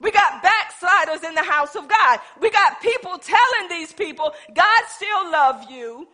We 0.00 0.10
got 0.10 0.42
backsliders 0.42 1.24
in 1.24 1.34
the 1.34 1.42
house 1.42 1.76
of 1.76 1.88
God. 1.88 2.20
We 2.40 2.50
got 2.50 2.80
people 2.80 3.18
telling 3.18 3.68
these 3.68 3.92
people, 3.92 4.32
God 4.54 4.82
still 4.88 5.30
love 5.30 5.70
you. 5.70 6.08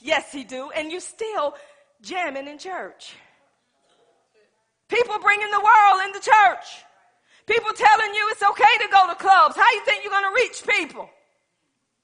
Yes, 0.00 0.30
he 0.32 0.44
do. 0.44 0.70
And 0.70 0.90
you 0.92 1.00
still 1.00 1.54
jamming 2.02 2.48
in 2.48 2.58
church. 2.58 3.14
People 4.88 5.18
bringing 5.18 5.50
the 5.50 5.60
world 5.60 6.02
into 6.06 6.20
church. 6.20 6.84
People 7.46 7.72
telling 7.74 8.14
you 8.14 8.28
it's 8.30 8.42
okay 8.42 8.64
to 8.82 8.88
go 8.90 9.06
to 9.08 9.14
clubs. 9.14 9.56
How 9.56 9.70
you 9.72 9.84
think 9.84 10.02
you're 10.02 10.12
going 10.12 10.24
to 10.24 10.34
reach 10.34 10.62
people? 10.66 11.08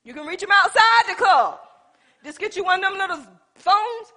You 0.04 0.14
can 0.14 0.26
reach 0.26 0.40
them 0.40 0.50
outside 0.52 1.04
the 1.08 1.14
club. 1.14 1.60
Just 2.24 2.38
get 2.38 2.56
you 2.56 2.64
one 2.64 2.82
of 2.84 2.90
them 2.90 2.98
little 2.98 3.26
phones. 3.60 4.12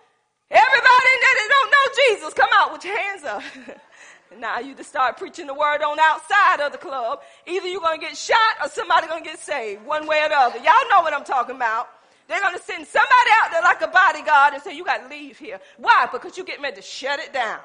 Everybody 0.49 1.11
that 1.21 1.49
don't 1.49 1.71
know 1.71 1.85
Jesus, 2.07 2.33
come 2.33 2.49
out 2.55 2.73
with 2.73 2.85
your 2.85 2.97
hands 2.97 3.23
up. 3.23 3.43
now 4.39 4.59
you 4.59 4.75
just 4.75 4.89
start 4.89 5.17
preaching 5.17 5.47
the 5.47 5.53
word 5.53 5.81
on 5.81 5.99
outside 5.99 6.59
of 6.61 6.71
the 6.71 6.77
club. 6.77 7.21
Either 7.47 7.67
you're 7.67 7.81
going 7.81 7.99
to 7.99 8.05
get 8.05 8.15
shot 8.17 8.37
or 8.61 8.69
somebody's 8.69 9.09
going 9.09 9.23
to 9.23 9.29
get 9.29 9.39
saved, 9.39 9.85
one 9.85 10.05
way 10.07 10.21
or 10.23 10.29
the 10.29 10.35
other. 10.35 10.57
Y'all 10.57 10.89
know 10.89 11.01
what 11.01 11.13
I'm 11.13 11.23
talking 11.23 11.55
about. 11.55 11.89
They're 12.27 12.41
going 12.41 12.57
to 12.57 12.63
send 12.63 12.87
somebody 12.87 13.29
out 13.43 13.51
there 13.51 13.61
like 13.61 13.81
a 13.81 13.87
bodyguard 13.87 14.53
and 14.53 14.63
say, 14.63 14.75
you 14.75 14.85
got 14.85 15.03
to 15.03 15.09
leave 15.09 15.37
here. 15.37 15.59
Why? 15.77 16.07
Because 16.11 16.37
you're 16.37 16.45
getting 16.45 16.63
ready 16.63 16.77
to 16.77 16.81
shut 16.81 17.19
it 17.19 17.33
down. 17.33 17.59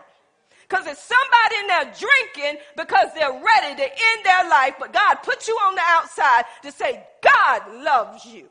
Because 0.68 0.84
there's 0.84 0.98
somebody 0.98 1.56
in 1.60 1.66
there 1.66 1.84
drinking 1.84 2.62
because 2.76 3.08
they're 3.14 3.32
ready 3.32 3.76
to 3.76 3.84
end 3.84 4.24
their 4.24 4.50
life, 4.50 4.74
but 4.78 4.92
God 4.92 5.16
put 5.22 5.48
you 5.48 5.54
on 5.54 5.74
the 5.74 5.82
outside 5.84 6.44
to 6.62 6.72
say, 6.72 7.06
God 7.22 7.62
loves 7.82 8.26
you. 8.26 8.48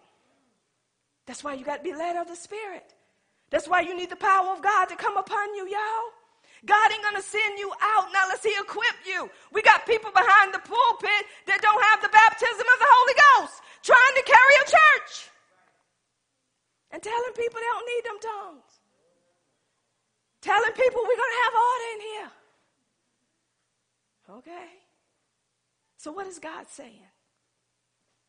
That's 1.28 1.44
why 1.44 1.54
you 1.54 1.66
got 1.66 1.78
to 1.78 1.84
be 1.84 1.94
led 1.94 2.16
of 2.16 2.28
the 2.28 2.36
Spirit. 2.36 2.94
That's 3.50 3.68
why 3.68 3.82
you 3.82 3.96
need 3.96 4.10
the 4.10 4.20
power 4.20 4.52
of 4.52 4.62
God 4.62 4.86
to 4.90 4.96
come 4.96 5.18
upon 5.18 5.56
you, 5.56 5.68
y'all. 5.68 6.08
God 6.66 6.92
ain't 6.92 7.04
gonna 7.04 7.22
send 7.22 7.60
you 7.60 7.72
out 7.82 8.08
unless 8.10 8.44
He 8.44 8.52
equip 8.60 8.98
you. 9.06 9.30
We 9.54 9.62
got 9.62 9.86
people 9.86 10.12
behind 10.12 10.54
the 10.54 10.60
pulpit 10.60 11.24
that 11.46 11.62
don't 11.62 11.84
have 11.94 12.02
the 12.02 12.10
baptism 12.10 12.66
of 12.66 12.80
the 12.80 12.90
Holy 12.90 13.16
Ghost 13.16 13.62
trying 13.84 14.16
to 14.16 14.24
carry 14.24 14.56
a 14.60 14.66
church 14.68 15.30
and 16.92 17.04
telling 17.04 17.34
people 17.38 17.60
they 17.60 17.72
don't 17.72 17.88
need 17.88 18.04
them 18.04 18.20
tongues. 18.20 18.72
Telling 20.42 20.74
people 20.74 21.02
we're 21.02 21.22
gonna 21.22 21.42
have 21.46 21.54
order 21.56 21.88
in 21.94 22.02
here. 22.02 22.32
Okay. 24.30 24.70
So 25.98 26.12
what 26.12 26.28
is 26.28 26.40
God 26.40 26.68
saying? 26.70 27.08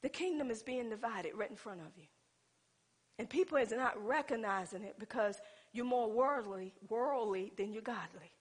The 0.02 0.08
kingdom 0.08 0.50
is 0.50 0.62
being 0.62 0.90
divided 0.90 1.32
right 1.34 1.50
in 1.50 1.56
front 1.56 1.80
of 1.80 1.92
you. 1.96 2.06
And 3.18 3.28
people 3.28 3.58
is 3.58 3.72
not 3.72 4.04
recognizing 4.04 4.82
it 4.84 4.96
because 4.98 5.40
you're 5.72 5.84
more 5.84 6.10
worldly, 6.10 6.72
worldly 6.88 7.52
than 7.56 7.72
you're 7.72 7.82
godly. 7.82 8.32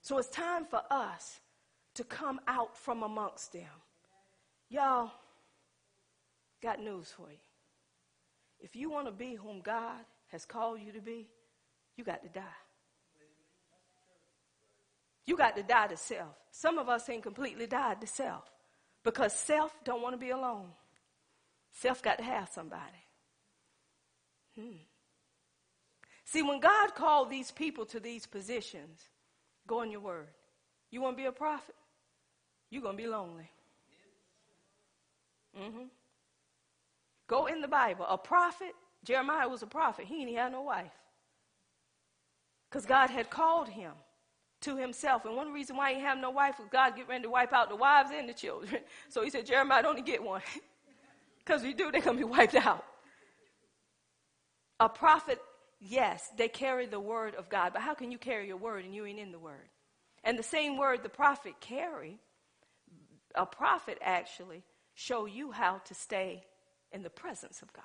So 0.00 0.18
it's 0.18 0.28
time 0.28 0.64
for 0.64 0.82
us 0.90 1.38
to 1.94 2.04
come 2.04 2.40
out 2.48 2.76
from 2.76 3.02
amongst 3.02 3.52
them. 3.52 3.62
Y'all, 4.68 5.12
got 6.62 6.80
news 6.80 7.12
for 7.16 7.30
you. 7.30 7.38
If 8.60 8.74
you 8.74 8.90
want 8.90 9.06
to 9.06 9.12
be 9.12 9.34
whom 9.34 9.60
God 9.60 10.00
has 10.28 10.44
called 10.44 10.80
you 10.80 10.92
to 10.92 11.00
be, 11.00 11.28
you 11.96 12.04
got 12.04 12.22
to 12.22 12.28
die. 12.28 12.42
You 15.26 15.36
got 15.36 15.56
to 15.56 15.62
die 15.62 15.88
to 15.88 15.96
self. 15.96 16.34
Some 16.50 16.78
of 16.78 16.88
us 16.88 17.08
ain't 17.08 17.22
completely 17.22 17.66
died 17.66 18.00
to 18.00 18.06
self 18.06 18.50
because 19.04 19.32
self 19.32 19.72
don't 19.84 20.02
want 20.02 20.14
to 20.14 20.18
be 20.18 20.30
alone. 20.30 20.68
Self 21.72 22.02
got 22.02 22.18
to 22.18 22.24
have 22.24 22.48
somebody. 22.52 23.04
Hmm. 24.58 24.76
See, 26.24 26.42
when 26.42 26.60
God 26.60 26.94
called 26.94 27.30
these 27.30 27.50
people 27.50 27.84
to 27.86 28.00
these 28.00 28.26
positions, 28.26 29.00
go 29.66 29.80
on 29.80 29.90
your 29.90 30.00
word. 30.00 30.28
You 30.90 31.00
want 31.00 31.16
to 31.16 31.22
be 31.22 31.26
a 31.26 31.32
prophet? 31.32 31.74
You're 32.70 32.82
going 32.82 32.96
to 32.96 33.02
be 33.02 33.08
lonely. 33.08 33.50
Mm-hmm. 35.58 35.84
Go 37.26 37.46
in 37.46 37.60
the 37.60 37.68
Bible. 37.68 38.06
A 38.08 38.16
prophet, 38.16 38.72
Jeremiah 39.04 39.48
was 39.48 39.62
a 39.62 39.66
prophet. 39.66 40.06
He 40.06 40.22
ain't 40.22 40.36
had 40.36 40.52
no 40.52 40.62
wife. 40.62 40.92
Because 42.68 42.86
God 42.86 43.10
had 43.10 43.28
called 43.28 43.68
him 43.68 43.92
to 44.62 44.76
himself. 44.76 45.24
And 45.26 45.36
one 45.36 45.52
reason 45.52 45.76
why 45.76 45.92
he 45.92 46.00
had 46.00 46.18
no 46.18 46.30
wife 46.30 46.58
was 46.58 46.68
God 46.70 46.96
get 46.96 47.08
ready 47.08 47.24
to 47.24 47.30
wipe 47.30 47.52
out 47.52 47.68
the 47.68 47.76
wives 47.76 48.10
and 48.12 48.28
the 48.28 48.34
children. 48.34 48.80
So 49.08 49.22
he 49.22 49.28
said, 49.28 49.44
Jeremiah, 49.44 49.82
don't 49.82 50.04
get 50.04 50.22
one. 50.22 50.42
Because 51.44 51.62
if 51.62 51.70
you 51.70 51.74
do, 51.74 51.90
they're 51.90 52.00
going 52.00 52.16
to 52.16 52.24
be 52.24 52.30
wiped 52.30 52.54
out. 52.54 52.84
A 54.80 54.88
prophet, 54.88 55.40
yes, 55.80 56.28
they 56.36 56.48
carry 56.48 56.86
the 56.86 57.00
word 57.00 57.34
of 57.34 57.48
God, 57.48 57.72
but 57.72 57.82
how 57.82 57.94
can 57.94 58.10
you 58.10 58.18
carry 58.18 58.48
your 58.48 58.56
word 58.56 58.84
and 58.84 58.94
you 58.94 59.06
ain't 59.06 59.18
in 59.18 59.32
the 59.32 59.38
word? 59.38 59.68
And 60.24 60.38
the 60.38 60.42
same 60.42 60.76
word 60.76 61.02
the 61.02 61.08
prophet 61.08 61.54
carry, 61.60 62.18
a 63.34 63.46
prophet 63.46 63.98
actually 64.02 64.62
show 64.94 65.26
you 65.26 65.50
how 65.52 65.78
to 65.84 65.94
stay 65.94 66.44
in 66.92 67.02
the 67.02 67.10
presence 67.10 67.62
of 67.62 67.72
God. 67.72 67.84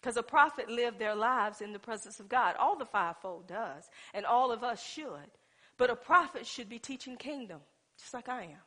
Because 0.00 0.14
mm-hmm. 0.14 0.20
a 0.20 0.22
prophet 0.22 0.68
lived 0.68 0.98
their 0.98 1.14
lives 1.14 1.60
in 1.60 1.72
the 1.72 1.78
presence 1.78 2.20
of 2.20 2.28
God. 2.28 2.56
All 2.58 2.76
the 2.76 2.86
fivefold 2.86 3.46
does, 3.46 3.88
and 4.14 4.26
all 4.26 4.50
of 4.50 4.64
us 4.64 4.82
should. 4.82 5.30
But 5.76 5.90
a 5.90 5.96
prophet 5.96 6.46
should 6.46 6.68
be 6.68 6.78
teaching 6.78 7.16
kingdom, 7.16 7.60
just 7.98 8.12
like 8.12 8.28
I 8.28 8.42
am. 8.42 8.62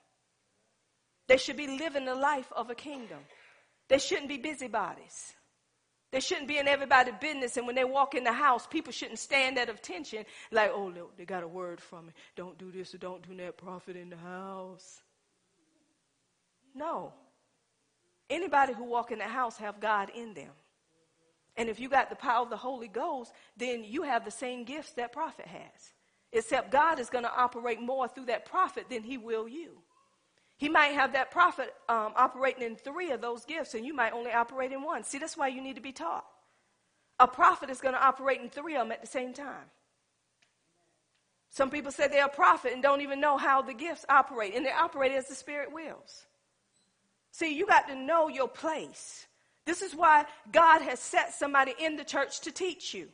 They 1.27 1.37
should 1.37 1.57
be 1.57 1.67
living 1.67 2.05
the 2.05 2.15
life 2.15 2.51
of 2.55 2.69
a 2.69 2.75
kingdom. 2.75 3.19
They 3.91 3.99
shouldn't 3.99 4.29
be 4.29 4.37
busybodies. 4.37 5.33
They 6.13 6.21
shouldn't 6.21 6.47
be 6.47 6.57
in 6.57 6.65
everybody's 6.65 7.15
business. 7.19 7.57
And 7.57 7.67
when 7.67 7.75
they 7.75 7.83
walk 7.83 8.15
in 8.15 8.23
the 8.23 8.31
house, 8.31 8.65
people 8.65 8.93
shouldn't 8.93 9.19
stand 9.19 9.59
at 9.59 9.69
attention 9.69 10.23
like, 10.49 10.71
oh, 10.73 10.93
look, 10.95 11.17
they 11.17 11.25
got 11.25 11.43
a 11.43 11.47
word 11.47 11.81
from 11.81 12.05
me. 12.05 12.13
Don't 12.37 12.57
do 12.57 12.71
this 12.71 12.95
or 12.95 12.99
don't 12.99 13.21
do 13.27 13.35
that. 13.35 13.57
Prophet 13.57 13.97
in 13.97 14.09
the 14.09 14.15
house. 14.15 15.01
No. 16.73 17.11
Anybody 18.29 18.71
who 18.71 18.85
walk 18.85 19.11
in 19.11 19.19
the 19.19 19.25
house 19.25 19.57
have 19.57 19.81
God 19.81 20.09
in 20.15 20.33
them. 20.35 20.53
And 21.57 21.67
if 21.67 21.77
you 21.77 21.89
got 21.89 22.09
the 22.09 22.15
power 22.15 22.43
of 22.43 22.49
the 22.49 22.55
Holy 22.55 22.87
Ghost, 22.87 23.33
then 23.57 23.83
you 23.83 24.03
have 24.03 24.23
the 24.23 24.31
same 24.31 24.63
gifts 24.63 24.91
that 24.91 25.11
prophet 25.11 25.47
has. 25.47 25.93
Except 26.31 26.71
God 26.71 26.97
is 26.97 27.09
going 27.09 27.25
to 27.25 27.35
operate 27.35 27.81
more 27.81 28.07
through 28.07 28.27
that 28.27 28.45
prophet 28.45 28.85
than 28.89 29.03
he 29.03 29.17
will 29.17 29.49
you. 29.49 29.79
He 30.61 30.69
might 30.69 30.89
have 30.89 31.13
that 31.13 31.31
prophet 31.31 31.73
um, 31.89 32.13
operating 32.15 32.61
in 32.61 32.75
three 32.75 33.09
of 33.09 33.19
those 33.19 33.45
gifts, 33.45 33.73
and 33.73 33.83
you 33.83 33.95
might 33.95 34.13
only 34.13 34.31
operate 34.31 34.71
in 34.71 34.83
one. 34.83 35.03
See, 35.03 35.17
that's 35.17 35.35
why 35.35 35.47
you 35.47 35.59
need 35.59 35.77
to 35.77 35.81
be 35.81 35.91
taught. 35.91 36.23
A 37.19 37.27
prophet 37.27 37.71
is 37.71 37.81
going 37.81 37.95
to 37.95 38.05
operate 38.05 38.41
in 38.41 38.47
three 38.47 38.75
of 38.75 38.81
them 38.81 38.91
at 38.91 39.01
the 39.01 39.07
same 39.07 39.33
time. 39.33 39.71
Some 41.49 41.71
people 41.71 41.91
say 41.91 42.07
they're 42.07 42.27
a 42.27 42.29
prophet 42.29 42.73
and 42.73 42.83
don't 42.83 43.01
even 43.01 43.19
know 43.19 43.37
how 43.37 43.63
the 43.63 43.73
gifts 43.73 44.05
operate, 44.07 44.53
and 44.53 44.63
they 44.63 44.71
operate 44.71 45.13
as 45.13 45.27
the 45.27 45.33
Spirit 45.33 45.73
wills. 45.73 46.27
See, 47.31 47.57
you 47.57 47.65
got 47.65 47.87
to 47.87 47.95
know 47.95 48.27
your 48.27 48.47
place. 48.47 49.25
This 49.65 49.81
is 49.81 49.95
why 49.95 50.25
God 50.51 50.83
has 50.83 50.99
set 50.99 51.33
somebody 51.33 51.73
in 51.79 51.95
the 51.95 52.03
church 52.03 52.39
to 52.41 52.51
teach 52.51 52.93
you. 52.93 53.07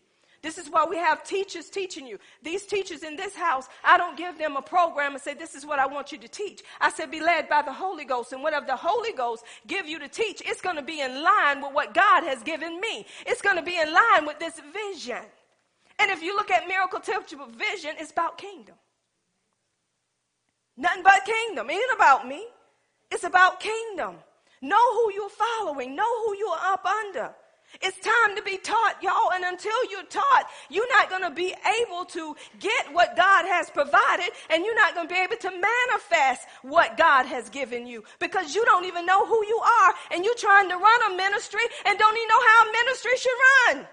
This 0.48 0.57
is 0.57 0.69
why 0.69 0.86
we 0.90 0.95
have 0.95 1.26
teachers 1.26 1.69
teaching 1.69 2.07
you. 2.07 2.19
These 2.41 2.65
teachers 2.68 3.03
in 3.03 3.18
this 3.18 3.36
house, 3.36 3.68
I 3.84 3.98
don't 3.98 4.15
give 4.15 4.38
them 4.38 4.56
a 4.56 4.61
program 4.61 5.11
and 5.11 5.22
say, 5.22 5.34
this 5.34 5.56
is 5.56 5.65
what 5.65 5.78
I 5.78 5.86
want 5.86 6.14
you 6.14 6.18
to 6.19 6.28
teach. 6.30 6.64
I 6.80 6.90
said, 6.90 7.11
be 7.11 7.19
led 7.19 7.49
by 7.49 7.64
the 7.64 7.74
Holy 7.74 8.06
Ghost. 8.06 8.32
And 8.32 8.41
whatever 8.41 8.65
the 8.65 8.78
Holy 8.78 9.11
Ghost 9.11 9.44
give 9.68 9.86
you 9.86 9.99
to 9.99 10.07
teach, 10.07 10.41
it's 10.45 10.61
going 10.61 10.78
to 10.78 10.82
be 10.82 11.02
in 11.02 11.22
line 11.22 11.61
with 11.61 11.74
what 11.74 11.94
God 11.94 12.24
has 12.24 12.44
given 12.44 12.80
me. 12.80 13.06
It's 13.26 13.41
going 13.41 13.57
to 13.57 13.61
be 13.61 13.78
in 13.78 13.94
line 13.94 14.26
with 14.26 14.40
this 14.40 14.61
vision. 14.72 15.22
And 15.99 16.11
if 16.11 16.24
you 16.24 16.34
look 16.34 16.49
at 16.49 16.65
miracle 16.65 17.02
temple 17.02 17.48
vision, 17.48 17.95
it's 17.99 18.11
about 18.11 18.38
kingdom. 18.38 18.76
Nothing 20.78 21.03
but 21.03 21.26
kingdom. 21.26 21.69
It 21.69 21.74
ain't 21.74 21.94
about 21.94 22.26
me. 22.26 22.48
It's 23.11 23.26
about 23.26 23.60
kingdom. 23.60 24.15
Know 24.61 24.94
who 24.94 25.11
you're 25.14 25.30
following. 25.30 25.94
Know 25.94 26.26
who 26.26 26.38
you're 26.38 26.57
up 26.61 26.86
under. 26.86 27.36
It's 27.81 27.99
time 27.99 28.35
to 28.35 28.41
be 28.41 28.57
taught, 28.57 29.03
y'all. 29.03 29.31
And 29.34 29.44
until 29.44 29.77
you're 29.91 30.07
taught, 30.10 30.45
you're 30.69 30.88
not 30.89 31.10
going 31.10 31.22
to 31.22 31.31
be 31.31 31.53
able 31.84 32.06
to 32.06 32.35
get 32.60 32.94
what 32.94 33.15
God 33.15 33.45
has 33.45 33.69
provided 33.69 34.30
and 34.49 34.64
you're 34.64 34.76
not 34.76 34.95
going 34.95 35.07
to 35.07 35.14
be 35.14 35.19
able 35.19 35.35
to 35.38 35.52
manifest 35.52 36.48
what 36.64 36.98
God 36.98 37.26
has 37.26 37.49
given 37.49 37.85
you 37.85 38.03
because 38.19 38.56
you 38.56 38.64
don't 38.65 38.85
even 38.85 39.06
know 39.06 39.26
who 39.26 39.45
you 39.45 39.60
are 39.60 39.94
and 40.11 40.23
you're 40.23 40.39
trying 40.39 40.69
to 40.69 40.76
run 40.76 41.14
a 41.14 41.18
ministry 41.18 41.64
and 41.85 41.99
don't 41.99 42.18
even 42.18 42.27
know 42.27 42.44
how 42.48 42.69
a 42.69 42.72
ministry 42.72 43.18
should 43.18 43.39
run. 43.45 43.88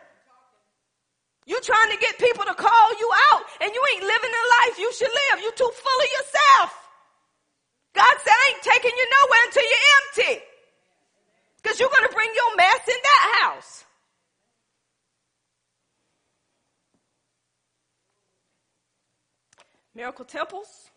You're 1.47 1.61
trying 1.61 1.91
to 1.91 1.99
get 1.99 2.19
people 2.19 2.45
to 2.47 2.55
call 2.55 2.89
you 2.99 3.11
out 3.33 3.43
and 3.61 3.75
you 3.75 3.83
ain't 3.95 4.05
living 4.05 4.33
the 4.33 4.47
life 4.65 4.79
you 4.79 4.91
should 4.95 5.13
live. 5.13 5.43
You're 5.43 5.53
too 5.53 5.73
full 5.75 6.01
of 6.01 6.11
yourself. 6.19 6.71
God 7.95 8.15
said, 8.23 8.33
I 8.33 8.55
ain't 8.55 8.63
taking 8.63 8.97
you 8.97 9.07
nowhere 9.21 9.45
until 9.45 9.63
you're 9.63 9.89
empty. 9.99 10.54
Because 11.65 11.81
you're 11.81 11.89
going 11.89 12.07
to 12.07 12.15
bring 12.15 12.31
your 12.35 12.57
mess 12.57 12.81
in 12.87 12.95
that 13.03 13.39
house. 13.41 13.85
Miracle 19.95 20.27
temples, 20.27 20.91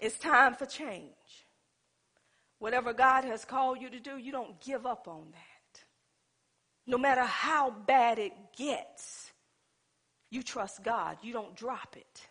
it's 0.00 0.18
time 0.18 0.54
for 0.54 0.66
change. 0.66 1.12
Whatever 2.58 2.92
God 2.92 3.24
has 3.24 3.44
called 3.44 3.80
you 3.80 3.90
to 3.90 4.00
do, 4.00 4.16
you 4.16 4.32
don't 4.32 4.60
give 4.60 4.84
up 4.86 5.06
on 5.06 5.26
that. 5.30 5.80
No 6.86 6.98
matter 6.98 7.22
how 7.22 7.70
bad 7.70 8.18
it 8.18 8.32
gets, 8.56 9.30
you 10.30 10.42
trust 10.42 10.82
God. 10.82 11.18
You 11.22 11.32
don't 11.32 11.54
drop 11.54 11.94
it. 11.96 12.26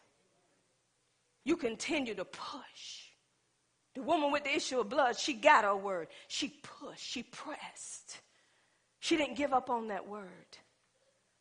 You 1.46 1.56
continue 1.56 2.16
to 2.16 2.26
push. 2.26 3.09
The 3.96 4.02
woman 4.02 4.32
with 4.32 4.44
the 4.44 4.56
issue 4.56 4.80
of 4.80 4.90
blood, 4.90 5.18
she 5.18 5.34
got 5.34 5.64
her 5.64 5.76
word. 5.76 6.08
She 6.28 6.54
pushed, 6.62 7.04
she 7.06 7.24
pressed. 7.24 8.20
She 9.00 9.18
didn't 9.18 9.38
give 9.38 9.54
up 9.54 9.70
on 9.70 9.88
that 9.88 10.08
word. 10.08 10.58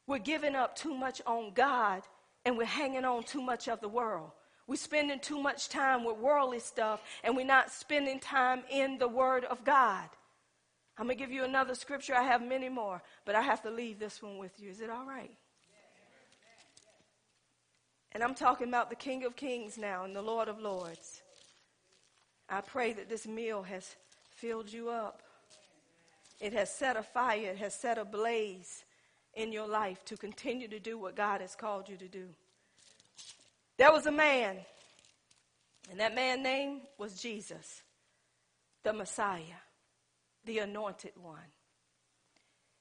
We're 0.06 0.18
giving 0.18 0.54
up 0.54 0.74
too 0.74 0.94
much 0.94 1.20
on 1.26 1.52
God 1.54 2.02
and 2.44 2.56
we're 2.56 2.64
hanging 2.64 3.04
on 3.04 3.24
too 3.24 3.42
much 3.42 3.68
of 3.68 3.80
the 3.80 3.88
world. 3.88 4.30
We're 4.66 4.76
spending 4.76 5.18
too 5.18 5.40
much 5.40 5.68
time 5.68 6.04
with 6.04 6.18
worldly 6.18 6.60
stuff 6.60 7.02
and 7.24 7.36
we're 7.36 7.46
not 7.46 7.70
spending 7.70 8.20
time 8.20 8.62
in 8.70 8.98
the 8.98 9.08
Word 9.08 9.44
of 9.44 9.64
God. 9.64 10.08
I'm 10.98 11.06
going 11.06 11.16
to 11.16 11.22
give 11.22 11.32
you 11.32 11.44
another 11.44 11.74
scripture. 11.74 12.14
I 12.14 12.22
have 12.22 12.42
many 12.42 12.68
more, 12.68 13.02
but 13.24 13.34
I 13.34 13.42
have 13.42 13.62
to 13.62 13.70
leave 13.70 13.98
this 13.98 14.22
one 14.22 14.36
with 14.36 14.52
you. 14.58 14.68
Is 14.70 14.80
it 14.80 14.90
all 14.90 15.06
right? 15.06 15.30
And 18.12 18.22
I'm 18.22 18.34
talking 18.34 18.68
about 18.68 18.90
the 18.90 18.96
King 18.96 19.24
of 19.24 19.36
Kings 19.36 19.78
now 19.78 20.04
and 20.04 20.14
the 20.14 20.22
Lord 20.22 20.48
of 20.48 20.58
Lords. 20.58 21.22
I 22.48 22.60
pray 22.60 22.92
that 22.94 23.08
this 23.08 23.26
meal 23.26 23.62
has 23.62 23.96
filled 24.30 24.72
you 24.72 24.88
up. 24.88 25.22
It 26.40 26.52
has 26.52 26.70
set 26.70 26.96
a 26.96 27.02
fire, 27.02 27.50
it 27.50 27.58
has 27.58 27.74
set 27.74 27.98
a 27.98 28.04
blaze 28.04 28.84
in 29.34 29.52
your 29.52 29.66
life 29.66 30.04
to 30.06 30.16
continue 30.16 30.68
to 30.68 30.78
do 30.78 30.98
what 30.98 31.16
God 31.16 31.40
has 31.40 31.54
called 31.54 31.88
you 31.88 31.96
to 31.96 32.08
do. 32.08 32.28
There 33.76 33.92
was 33.92 34.06
a 34.06 34.12
man, 34.12 34.56
and 35.90 36.00
that 36.00 36.14
man's 36.14 36.42
name 36.42 36.80
was 36.96 37.20
Jesus, 37.20 37.82
the 38.82 38.92
Messiah, 38.92 39.60
the 40.44 40.58
anointed 40.58 41.12
one. 41.20 41.38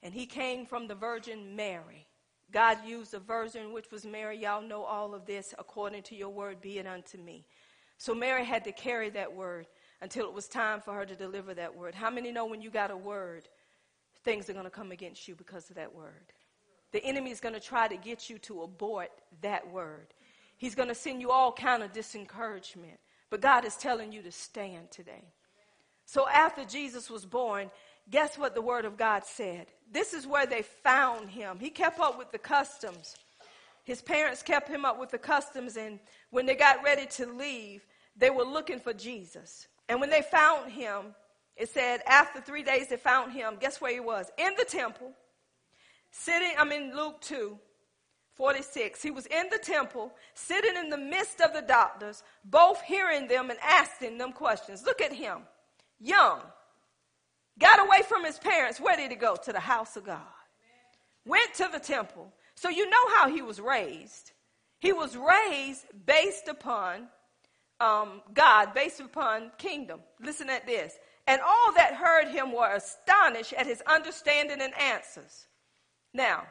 And 0.03 0.13
he 0.13 0.25
came 0.25 0.65
from 0.65 0.87
the 0.87 0.95
Virgin 0.95 1.55
Mary. 1.55 2.07
God 2.51 2.77
used 2.85 3.11
the 3.11 3.19
virgin, 3.19 3.73
which 3.73 3.91
was 3.91 4.05
Mary. 4.05 4.39
Y'all 4.39 4.61
know 4.61 4.83
all 4.83 5.13
of 5.13 5.25
this. 5.25 5.53
According 5.59 6.03
to 6.03 6.15
your 6.15 6.29
word, 6.29 6.61
be 6.61 6.79
it 6.79 6.87
unto 6.87 7.17
me. 7.17 7.45
So 7.97 8.13
Mary 8.13 8.45
had 8.45 8.63
to 8.65 8.71
carry 8.71 9.09
that 9.11 9.33
word 9.33 9.67
until 10.01 10.27
it 10.27 10.33
was 10.33 10.47
time 10.47 10.81
for 10.81 10.93
her 10.93 11.05
to 11.05 11.15
deliver 11.15 11.53
that 11.53 11.75
word. 11.75 11.95
How 11.95 12.09
many 12.09 12.31
know 12.31 12.45
when 12.45 12.61
you 12.61 12.69
got 12.69 12.91
a 12.91 12.97
word, 12.97 13.47
things 14.23 14.49
are 14.49 14.53
going 14.53 14.65
to 14.65 14.71
come 14.71 14.91
against 14.91 15.27
you 15.27 15.35
because 15.35 15.69
of 15.69 15.75
that 15.75 15.95
word? 15.95 16.33
The 16.91 17.03
enemy 17.03 17.31
is 17.31 17.39
going 17.39 17.55
to 17.55 17.59
try 17.59 17.87
to 17.87 17.97
get 17.97 18.29
you 18.29 18.37
to 18.39 18.61
abort 18.61 19.11
that 19.41 19.71
word. 19.71 20.13
He's 20.57 20.75
going 20.75 20.89
to 20.89 20.95
send 20.95 21.21
you 21.21 21.31
all 21.31 21.51
kind 21.51 21.83
of 21.83 21.91
disencouragement. 21.91 22.99
But 23.29 23.41
God 23.41 23.65
is 23.65 23.75
telling 23.75 24.11
you 24.11 24.21
to 24.21 24.31
stand 24.31 24.89
today. 24.89 25.23
So 26.05 26.27
after 26.29 26.63
Jesus 26.63 27.09
was 27.09 27.25
born, 27.25 27.69
guess 28.09 28.37
what 28.37 28.55
the 28.55 28.61
word 28.61 28.85
of 28.85 28.97
God 28.97 29.25
said? 29.25 29.67
This 29.91 30.13
is 30.13 30.25
where 30.25 30.45
they 30.45 30.61
found 30.61 31.29
him. 31.29 31.59
He 31.59 31.69
kept 31.69 31.99
up 31.99 32.17
with 32.17 32.31
the 32.31 32.37
customs. 32.37 33.15
His 33.87 34.01
parents 34.01 34.43
kept 34.43 34.67
him 34.67 34.83
up 34.83 34.99
with 34.99 35.11
the 35.11 35.17
customs, 35.17 35.77
and 35.77 35.99
when 36.29 36.45
they 36.45 36.55
got 36.55 36.83
ready 36.83 37.05
to 37.11 37.25
leave, 37.25 37.87
they 38.17 38.29
were 38.29 38.43
looking 38.43 38.81
for 38.81 38.91
Jesus. 38.91 39.69
And 39.87 40.01
when 40.01 40.09
they 40.09 40.23
found 40.23 40.69
him, 40.69 41.15
it 41.55 41.69
said 41.69 42.01
after 42.05 42.41
three 42.41 42.63
days 42.63 42.89
they 42.89 42.97
found 42.97 43.31
him. 43.31 43.55
Guess 43.61 43.79
where 43.79 43.93
he 43.93 44.01
was? 44.01 44.29
In 44.37 44.51
the 44.57 44.65
temple, 44.65 45.13
sitting, 46.11 46.51
I'm 46.57 46.73
in 46.73 46.97
Luke 46.97 47.21
2, 47.21 47.57
46. 48.33 49.01
He 49.01 49.09
was 49.09 49.25
in 49.27 49.47
the 49.49 49.57
temple, 49.57 50.11
sitting 50.33 50.75
in 50.75 50.89
the 50.89 50.97
midst 50.97 51.39
of 51.39 51.53
the 51.53 51.61
doctors, 51.61 52.23
both 52.43 52.81
hearing 52.81 53.29
them 53.29 53.49
and 53.49 53.59
asking 53.63 54.17
them 54.17 54.33
questions. 54.33 54.83
Look 54.83 54.99
at 54.99 55.13
him, 55.13 55.43
young, 55.97 56.41
got 57.57 57.79
away 57.79 58.01
from 58.05 58.25
his 58.25 58.37
parents. 58.37 58.81
Where 58.81 58.97
did 58.97 59.11
he 59.11 59.15
go? 59.15 59.37
To 59.37 59.53
the 59.53 59.61
house 59.61 59.95
of 59.95 60.03
God. 60.03 60.19
Went 61.25 61.53
to 61.53 61.69
the 61.71 61.79
temple. 61.79 62.33
So 62.57 62.69
you 62.69 62.89
know 62.89 63.15
how 63.15 63.29
he 63.29 63.41
was 63.41 63.61
raised. 63.61 64.31
He 64.79 64.91
was 64.91 65.15
raised 65.15 65.85
based 66.05 66.47
upon 66.47 67.07
um, 67.79 68.21
God, 68.33 68.73
based 68.73 68.99
upon 68.99 69.51
kingdom. 69.59 69.99
Listen 70.19 70.49
at 70.49 70.65
this. 70.65 70.93
And 71.27 71.39
all 71.41 71.73
that 71.75 71.93
heard 71.93 72.29
him 72.29 72.51
were 72.51 72.73
astonished 72.73 73.53
at 73.53 73.67
his 73.67 73.81
understanding 73.85 74.59
and 74.59 74.73
answers. 74.79 75.47
Now, 76.13 76.47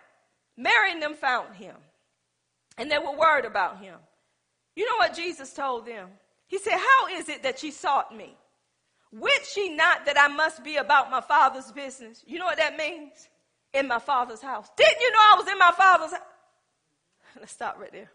Mary 0.56 0.92
and 0.92 1.02
them 1.02 1.14
found 1.14 1.56
him, 1.56 1.74
and 2.78 2.90
they 2.90 2.98
were 2.98 3.16
worried 3.16 3.44
about 3.44 3.80
him. 3.80 3.96
You 4.76 4.86
know 4.86 4.96
what 4.98 5.14
Jesus 5.14 5.52
told 5.52 5.86
them? 5.86 6.08
He 6.46 6.58
said, 6.58 6.78
How 6.78 7.08
is 7.08 7.28
it 7.28 7.42
that 7.42 7.62
ye 7.62 7.70
sought 7.70 8.14
me? 8.16 8.36
Wit 9.12 9.56
ye 9.56 9.70
not 9.70 10.06
that 10.06 10.18
I 10.18 10.28
must 10.28 10.62
be 10.62 10.76
about 10.76 11.10
my 11.10 11.20
father's 11.20 11.72
business? 11.72 12.22
You 12.26 12.38
know 12.38 12.44
what 12.44 12.58
that 12.58 12.76
means? 12.76 13.28
In 13.76 13.88
my 13.88 13.98
father's 13.98 14.40
house. 14.40 14.68
Didn't 14.76 15.00
you 15.00 15.12
know 15.12 15.18
I 15.32 15.36
was 15.36 15.48
in 15.48 15.58
my 15.58 15.72
father's 15.76 16.12
house? 16.12 16.20
Let's 17.38 17.52
stop 17.52 17.78
right 17.78 17.92
there. 17.92 18.10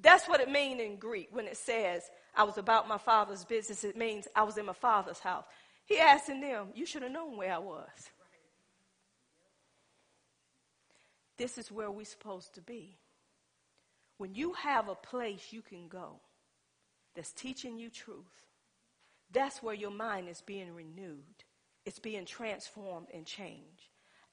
That's 0.00 0.28
what 0.28 0.40
it 0.40 0.50
means 0.50 0.80
in 0.80 0.96
Greek 0.96 1.28
when 1.32 1.46
it 1.46 1.56
says 1.56 2.02
I 2.34 2.44
was 2.44 2.58
about 2.58 2.88
my 2.88 2.98
father's 2.98 3.44
business. 3.44 3.84
It 3.84 3.96
means 3.96 4.28
I 4.34 4.42
was 4.42 4.56
in 4.56 4.66
my 4.66 4.72
father's 4.72 5.18
house. 5.18 5.44
He 5.84 5.98
asking 5.98 6.40
them, 6.40 6.68
you 6.74 6.86
should 6.86 7.02
have 7.02 7.12
known 7.12 7.36
where 7.36 7.52
I 7.52 7.58
was. 7.58 8.10
This 11.36 11.58
is 11.58 11.72
where 11.72 11.90
we're 11.90 12.04
supposed 12.04 12.54
to 12.54 12.60
be. 12.60 12.96
When 14.18 14.34
you 14.34 14.52
have 14.52 14.88
a 14.88 14.94
place 14.94 15.48
you 15.50 15.62
can 15.62 15.88
go 15.88 16.20
that's 17.16 17.32
teaching 17.32 17.78
you 17.78 17.88
truth, 17.88 18.44
that's 19.32 19.62
where 19.62 19.74
your 19.74 19.90
mind 19.90 20.28
is 20.28 20.42
being 20.42 20.74
renewed. 20.74 21.44
It's 21.86 21.98
being 21.98 22.26
transformed 22.26 23.06
and 23.14 23.24
changed. 23.24 23.79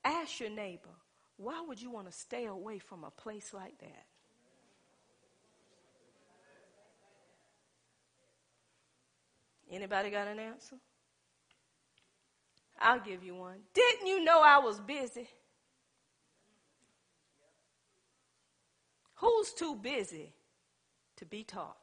Ask 0.07 0.39
your 0.39 0.49
neighbor, 0.49 0.95
why 1.35 1.61
would 1.67 1.81
you 1.81 1.91
want 1.91 2.07
to 2.07 2.13
stay 2.13 2.45
away 2.45 2.79
from 2.79 3.03
a 3.03 3.11
place 3.11 3.53
like 3.53 3.77
that? 3.79 4.05
Anybody 9.69 10.09
got 10.09 10.29
an 10.29 10.39
answer? 10.39 10.77
I'll 12.79 13.01
give 13.01 13.21
you 13.21 13.35
one. 13.35 13.57
Didn't 13.73 14.07
you 14.07 14.23
know 14.23 14.41
I 14.41 14.59
was 14.59 14.79
busy? 14.79 15.27
Who's 19.15 19.51
too 19.51 19.75
busy 19.75 20.31
to 21.17 21.25
be 21.25 21.43
taught? 21.43 21.75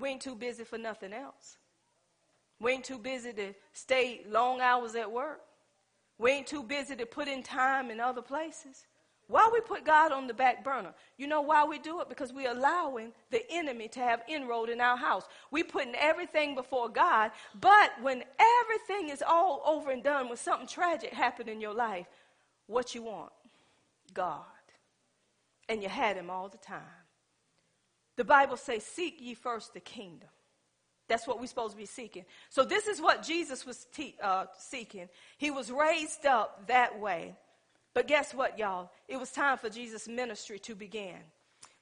We 0.00 0.08
ain't 0.08 0.22
too 0.22 0.34
busy 0.34 0.64
for 0.64 0.78
nothing 0.78 1.12
else. 1.12 1.56
We 2.58 2.72
ain't 2.72 2.84
too 2.84 2.98
busy 2.98 3.32
to 3.32 3.54
stay 3.72 4.22
long 4.28 4.60
hours 4.60 4.96
at 4.96 5.12
work. 5.12 5.42
We 6.22 6.30
ain't 6.30 6.46
too 6.46 6.62
busy 6.62 6.94
to 6.94 7.04
put 7.04 7.26
in 7.26 7.42
time 7.42 7.90
in 7.90 7.98
other 7.98 8.22
places. 8.22 8.86
Why 9.26 9.50
we 9.52 9.60
put 9.60 9.84
God 9.84 10.12
on 10.12 10.28
the 10.28 10.34
back 10.34 10.62
burner? 10.62 10.94
You 11.18 11.26
know 11.26 11.40
why 11.40 11.64
we 11.64 11.80
do 11.80 12.00
it? 12.00 12.08
Because 12.08 12.32
we're 12.32 12.52
allowing 12.52 13.12
the 13.30 13.42
enemy 13.50 13.88
to 13.88 14.00
have 14.00 14.22
inroad 14.28 14.68
in 14.68 14.80
our 14.80 14.96
house. 14.96 15.24
We 15.50 15.64
putting 15.64 15.96
everything 15.96 16.54
before 16.54 16.88
God, 16.88 17.32
but 17.60 17.90
when 18.02 18.22
everything 18.38 19.08
is 19.08 19.22
all 19.26 19.62
over 19.66 19.90
and 19.90 20.02
done, 20.02 20.28
when 20.28 20.36
something 20.36 20.68
tragic 20.68 21.12
happened 21.12 21.48
in 21.48 21.60
your 21.60 21.74
life, 21.74 22.06
what 22.68 22.94
you 22.94 23.02
want? 23.02 23.32
God. 24.14 24.44
And 25.68 25.82
you 25.82 25.88
had 25.88 26.16
him 26.16 26.30
all 26.30 26.48
the 26.48 26.58
time. 26.58 26.82
The 28.16 28.24
Bible 28.24 28.56
says, 28.56 28.84
seek 28.84 29.16
ye 29.20 29.34
first 29.34 29.74
the 29.74 29.80
kingdom 29.80 30.28
that's 31.12 31.26
what 31.26 31.38
we're 31.38 31.46
supposed 31.46 31.72
to 31.72 31.78
be 31.78 31.86
seeking. 31.86 32.24
So 32.48 32.64
this 32.64 32.86
is 32.86 33.00
what 33.00 33.22
Jesus 33.22 33.66
was 33.66 33.86
te- 33.94 34.16
uh, 34.22 34.46
seeking. 34.58 35.08
He 35.36 35.50
was 35.50 35.70
raised 35.70 36.24
up 36.26 36.66
that 36.68 36.98
way. 36.98 37.34
But 37.94 38.08
guess 38.08 38.32
what, 38.32 38.58
y'all? 38.58 38.90
It 39.08 39.18
was 39.18 39.30
time 39.30 39.58
for 39.58 39.68
Jesus' 39.68 40.08
ministry 40.08 40.58
to 40.60 40.74
begin. 40.74 41.18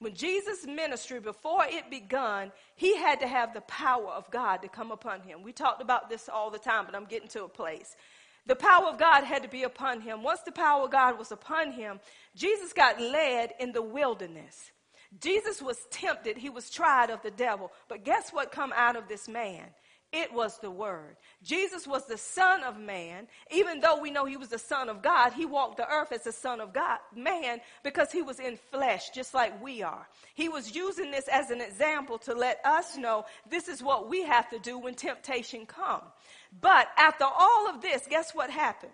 When 0.01 0.15
Jesus' 0.15 0.67
ministry, 0.67 1.21
before 1.21 1.65
it 1.67 1.91
begun, 1.91 2.51
he 2.75 2.97
had 2.97 3.21
to 3.21 3.29
have 3.29 3.55
the 3.55 3.61
power 3.63 4.09
of 4.09 4.29
God 4.31 4.63
to 4.63 4.69
come 4.69 4.91
upon 4.91 5.21
him. 5.21 5.43
We 5.43 5.53
talked 5.53 5.83
about 5.83 6.09
this 6.11 6.29
all 6.29 6.51
the 6.51 6.59
time, 6.59 6.87
but 6.87 6.97
I'm 6.97 7.05
getting 7.05 7.29
to 7.29 7.45
a 7.45 7.49
place. 7.49 7.95
the 8.47 8.57
power 8.57 8.87
of 8.87 8.99
God 8.99 9.25
had 9.25 9.43
to 9.43 9.49
be 9.49 9.63
upon 9.63 10.01
him. 10.01 10.23
Once 10.23 10.41
the 10.41 10.53
power 10.53 10.85
of 10.85 10.91
God 10.91 11.19
was 11.19 11.31
upon 11.31 11.73
him, 11.73 12.01
Jesus 12.35 12.73
got 12.73 13.01
led 13.01 13.53
in 13.61 13.73
the 13.73 13.83
wilderness. 13.83 14.73
Jesus 15.19 15.61
was 15.61 15.79
tempted. 15.91 16.39
He 16.39 16.51
was 16.51 16.71
tried 16.71 17.11
of 17.11 17.23
the 17.23 17.31
devil. 17.33 17.73
But 17.89 18.05
guess 18.05 18.31
what 18.31 18.53
come 18.53 18.73
out 18.77 18.97
of 18.97 19.09
this 19.09 19.29
man? 19.29 19.65
It 20.13 20.33
was 20.33 20.59
the 20.59 20.71
Word. 20.71 21.17
Jesus 21.43 21.87
was 21.87 22.05
the 22.07 22.19
Son 22.19 22.65
of 22.65 22.79
Man. 22.79 23.29
Even 23.53 23.79
though 23.79 24.01
we 24.01 24.11
know 24.11 24.25
he 24.25 24.37
was 24.37 24.49
the 24.49 24.59
Son 24.59 24.89
of 24.89 25.03
God, 25.03 25.33
he 25.33 25.47
walked 25.47 25.77
the 25.77 25.89
earth 25.89 26.11
as 26.11 26.25
the 26.25 26.33
Son 26.33 26.61
of 26.61 26.73
God, 26.73 26.99
man, 27.15 27.61
because 27.85 28.11
he 28.11 28.21
was 28.21 28.41
in 28.41 28.57
flesh, 28.57 29.11
just 29.11 29.35
like 29.35 29.63
we 29.63 29.83
are. 29.83 30.09
He 30.35 30.49
was 30.49 30.75
using 30.75 31.13
this 31.13 31.29
as 31.29 31.51
an 31.51 31.61
example 31.61 32.19
to 32.19 32.35
let 32.35 32.59
us 32.65 32.97
know 32.97 33.25
this 33.49 33.69
is 33.69 33.85
what 33.85 34.09
we 34.09 34.25
have 34.25 34.51
to 34.51 34.59
do 34.59 34.79
when 34.79 34.95
temptation 34.95 35.65
comes. 35.65 36.11
But 36.61 36.89
after 36.99 37.25
all 37.25 37.69
of 37.69 37.81
this, 37.81 38.05
guess 38.11 38.35
what 38.35 38.51
happened? 38.51 38.93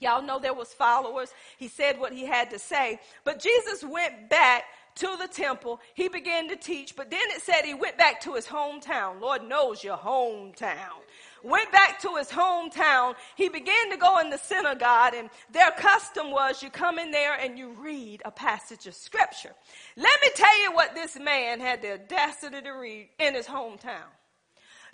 Y'all 0.00 0.22
know 0.22 0.38
there 0.38 0.54
was 0.54 0.72
followers. 0.72 1.32
He 1.58 1.68
said 1.68 2.00
what 2.00 2.12
he 2.12 2.24
had 2.24 2.50
to 2.50 2.58
say. 2.58 2.98
But 3.24 3.38
Jesus 3.38 3.84
went 3.84 4.30
back 4.30 4.64
to 4.96 5.16
the 5.20 5.28
temple. 5.28 5.80
He 5.94 6.08
began 6.08 6.48
to 6.48 6.56
teach, 6.56 6.96
but 6.96 7.10
then 7.10 7.20
it 7.30 7.42
said 7.42 7.64
he 7.64 7.74
went 7.74 7.98
back 7.98 8.20
to 8.22 8.34
his 8.34 8.46
hometown. 8.46 9.20
Lord 9.20 9.48
knows 9.48 9.82
your 9.82 9.96
hometown. 9.96 11.00
Went 11.42 11.72
back 11.72 12.00
to 12.02 12.14
his 12.16 12.28
hometown. 12.28 13.14
He 13.36 13.48
began 13.48 13.90
to 13.90 13.96
go 13.96 14.18
in 14.18 14.30
the 14.30 14.38
synagogue, 14.38 15.14
and 15.14 15.28
their 15.50 15.72
custom 15.72 16.30
was 16.30 16.62
you 16.62 16.70
come 16.70 16.98
in 16.98 17.10
there 17.10 17.34
and 17.34 17.58
you 17.58 17.70
read 17.80 18.22
a 18.24 18.30
passage 18.30 18.86
of 18.86 18.94
scripture. 18.94 19.52
Let 19.96 20.20
me 20.22 20.28
tell 20.34 20.62
you 20.62 20.72
what 20.72 20.94
this 20.94 21.18
man 21.18 21.58
had 21.58 21.82
the 21.82 21.94
audacity 21.94 22.60
to 22.60 22.70
read 22.70 23.08
in 23.18 23.34
his 23.34 23.46
hometown. 23.46 24.06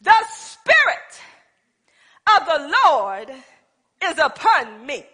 The 0.00 0.14
Spirit 0.30 1.20
of 2.38 2.46
the 2.46 2.74
Lord 2.86 3.30
is 4.04 4.18
upon 4.18 4.86
me 4.86 5.04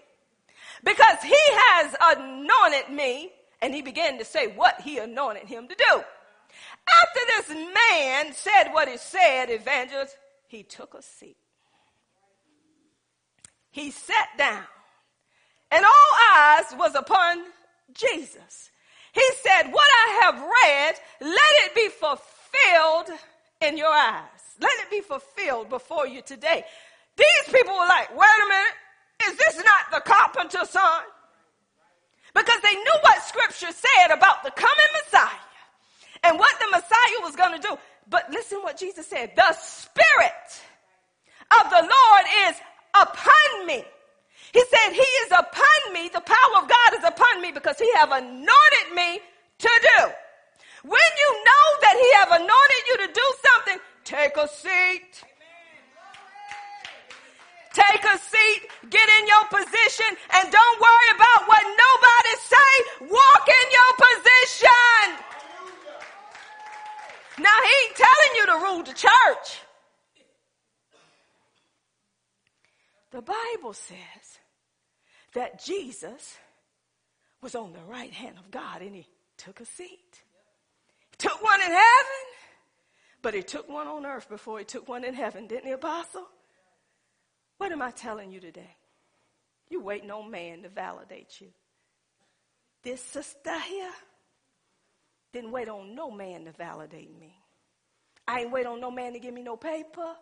because 0.85 1.23
he 1.23 1.35
has 1.37 1.97
anointed 2.17 2.95
me 2.95 3.33
and 3.65 3.75
he 3.75 3.81
began 3.81 4.19
to 4.19 4.27
say 4.27 4.47
what 4.47 4.79
he 4.83 4.99
anointed 4.99 5.49
him 5.49 5.67
to 5.67 5.75
do. 5.75 6.03
After 7.03 7.21
this 7.29 7.49
man 7.49 8.35
said 8.35 8.73
what 8.73 8.91
he 8.91 8.99
said, 8.99 9.47
evangelist, 9.49 10.19
he 10.49 10.63
took 10.63 10.93
a 10.93 11.01
seat. 11.01 11.39
He 13.71 13.91
sat 13.91 14.29
down, 14.37 14.65
and 15.71 15.83
all 15.83 16.37
eyes 16.37 16.75
was 16.77 16.95
upon 16.95 17.39
Jesus. 17.95 18.71
He 19.15 19.25
said, 19.41 19.73
What 19.73 19.89
I 20.07 20.21
have 20.23 20.43
read, 20.43 20.95
let 21.23 21.53
it 21.65 21.75
be 21.75 21.89
fulfilled 21.89 23.19
in 23.63 23.79
your 23.79 23.89
eyes. 23.89 24.29
Let 24.61 24.73
it 24.81 24.91
be 24.91 25.01
fulfilled 25.01 25.71
before 25.71 26.07
you 26.07 26.21
today. 26.21 26.65
These 27.17 27.55
people 27.55 27.73
were 27.73 27.89
like, 27.89 28.15
Wait 28.15 28.45
a 28.45 28.49
minute, 28.49 28.75
is 29.31 29.39
this 29.39 29.57
not 29.57 29.91
the 29.91 30.01
carpenter's 30.01 30.69
son? 30.69 31.03
Because 32.35 32.61
they 32.63 32.75
knew 32.75 32.99
what 33.03 33.23
scripture 33.23 33.73
said 33.73 34.15
about 34.15 34.43
the 34.43 34.51
coming 34.51 34.93
Messiah 35.05 35.45
and 36.25 36.39
what 36.39 36.59
the 36.59 36.67
Messiah 36.71 37.21
was 37.23 37.37
going 37.37 37.61
to 37.61 37.69
do. 37.69 37.79
But 38.09 38.31
listen 38.31 38.59
what 38.63 38.77
Jesus 38.77 39.07
said. 39.07 39.33
The 39.37 39.53
Spirit 39.55 40.63
of 41.63 41.71
the 41.71 41.81
Lord 41.81 42.25
is 42.49 42.57
upon 43.01 43.67
me. 43.67 43.85
He 44.53 44.61
said, 44.61 44.93
He 44.93 45.01
is 45.01 45.33
upon 45.33 45.93
me. 45.93 46.09
The 46.09 46.21
power 46.21 46.63
of 46.63 46.69
God 46.69 46.99
is 46.99 47.05
upon 47.05 47.41
me 47.41 47.53
because 47.53 47.79
He 47.79 47.91
have 47.95 48.11
anointed 48.13 48.95
me 48.95 49.21
to 49.59 49.69
do. 49.99 50.05
When 50.85 51.11
you 51.19 51.45
know 51.45 51.67
that 51.81 51.97
He 51.97 52.13
have 52.19 52.41
anointed 52.41 52.83
you 52.89 52.97
to 53.07 53.13
do 53.13 53.35
something, 53.55 53.79
take 54.05 54.37
a 54.37 54.49
seat. 54.49 55.25
Take 57.75 58.05
a 58.05 58.19
seat, 58.19 58.61
get 58.89 59.09
in 59.19 59.27
your 59.27 59.45
position, 59.51 60.11
and 60.35 60.53
don't 60.53 60.81
worry 60.81 61.11
about 61.17 61.49
what 61.49 61.63
nobody 61.67 62.35
say. 62.39 62.73
Walk 63.11 63.49
in 63.51 63.67
your 63.75 63.93
position. 63.99 65.25
Now 67.41 67.59
he 67.67 67.73
ain't 67.87 67.97
telling 67.97 68.33
you 68.37 68.47
to 68.47 68.53
rule 68.65 68.83
the 68.85 68.93
church. 68.93 69.61
The 73.11 73.23
Bible 73.23 73.73
says 73.73 74.39
that 75.35 75.65
Jesus 75.65 76.39
was 77.43 77.57
on 77.57 77.73
the 77.73 77.85
right 77.91 78.13
hand 78.13 78.37
of 78.39 78.53
God 78.53 78.83
and 78.83 78.95
he 78.95 79.07
took 79.37 79.61
a 79.61 79.65
seat. 79.65 80.23
He 81.11 81.17
took 81.19 81.43
one 81.43 81.61
in 81.61 81.71
heaven, 81.71 82.23
but 83.21 83.35
he 83.35 83.43
took 83.43 83.69
one 83.69 83.89
on 83.89 84.07
earth 84.07 84.29
before 84.29 84.61
he 84.61 84.65
took 84.65 84.89
one 84.89 85.05
in 85.05 85.15
heaven, 85.15 85.49
didn't 85.49 85.67
he, 85.67 85.73
Apostle? 85.73 86.27
What 87.65 87.73
am 87.73 87.81
I 87.81 87.93
telling 87.93 88.31
you 88.31 88.41
today? 88.41 88.77
You 89.71 89.81
waiting 89.81 90.11
on 90.11 90.31
man 90.31 90.65
to 90.65 90.69
validate 90.69 91.41
you. 91.41 91.47
This 92.83 93.01
sister 93.01 93.59
here 93.59 93.91
didn't 95.33 95.51
wait 95.51 95.71
on 95.71 95.95
no 95.95 96.11
man 96.11 96.45
to 96.45 96.53
validate 96.53 97.19
me. 97.19 97.35
I 98.29 98.41
ain't 98.41 98.53
wait 98.53 98.67
on 98.67 98.83
no 98.83 98.91
man 98.91 99.15
to 99.15 99.19
give 99.19 99.33
me 99.33 99.43
no 99.43 99.57
paper. 99.57 100.15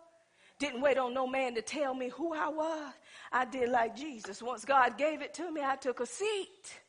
Didn't 0.57 0.79
wait 0.79 0.97
on 0.97 1.13
no 1.13 1.27
man 1.27 1.53
to 1.55 1.61
tell 1.61 1.93
me 1.93 2.07
who 2.07 2.33
I 2.33 2.47
was. 2.47 2.93
I 3.29 3.43
did 3.43 3.67
like 3.67 3.93
Jesus. 3.93 4.41
Once 4.41 4.63
God 4.63 4.97
gave 4.97 5.21
it 5.21 5.33
to 5.33 5.51
me, 5.51 5.59
I 5.61 5.75
took 5.75 5.99
a 5.99 6.05
seat. 6.05 6.79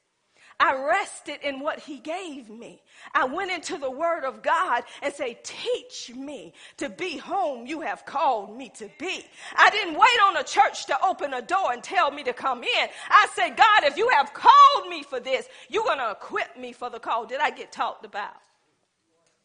I 0.61 0.75
rested 0.75 1.41
in 1.43 1.61
what 1.61 1.79
he 1.81 1.99
gave 1.99 2.49
me. 2.49 2.81
I 3.15 3.25
went 3.25 3.51
into 3.51 3.77
the 3.77 3.91
word 3.91 4.25
of 4.25 4.43
God 4.43 4.85
and 5.03 5.13
say, 5.13 5.39
teach 5.43 6.13
me 6.15 6.53
to 6.79 6.89
be 6.89 7.19
whom 7.19 7.67
you 7.67 7.81
have 7.81 8.07
called 8.07 8.57
me 8.57 8.71
to 8.77 8.89
be. 8.99 9.25
I 9.57 9.71
didn't 9.71 9.95
wait 9.95 10.21
on 10.27 10.37
a 10.37 10.45
church 10.45 10.87
to 10.87 11.05
open 11.05 11.35
a 11.35 11.43
door 11.43 11.73
and 11.73 11.83
tell 11.83 12.11
me 12.11 12.23
to 12.25 12.33
come 12.33 12.63
in. 12.63 12.89
I 13.09 13.29
said, 13.35 13.57
God, 13.57 13.85
if 13.85 13.97
you 13.97 14.09
have 14.11 14.33
called 14.33 14.89
me 14.89 15.03
for 15.03 15.21
this, 15.21 15.49
you're 15.69 15.85
going 15.85 15.99
to 15.99 16.13
equip 16.13 16.57
me 16.57 16.73
for 16.73 16.89
the 16.91 17.01
call. 17.01 17.27
Did 17.27 17.41
I 17.41 17.51
get 17.51 17.73
talked 17.73 18.05
about? 18.05 18.35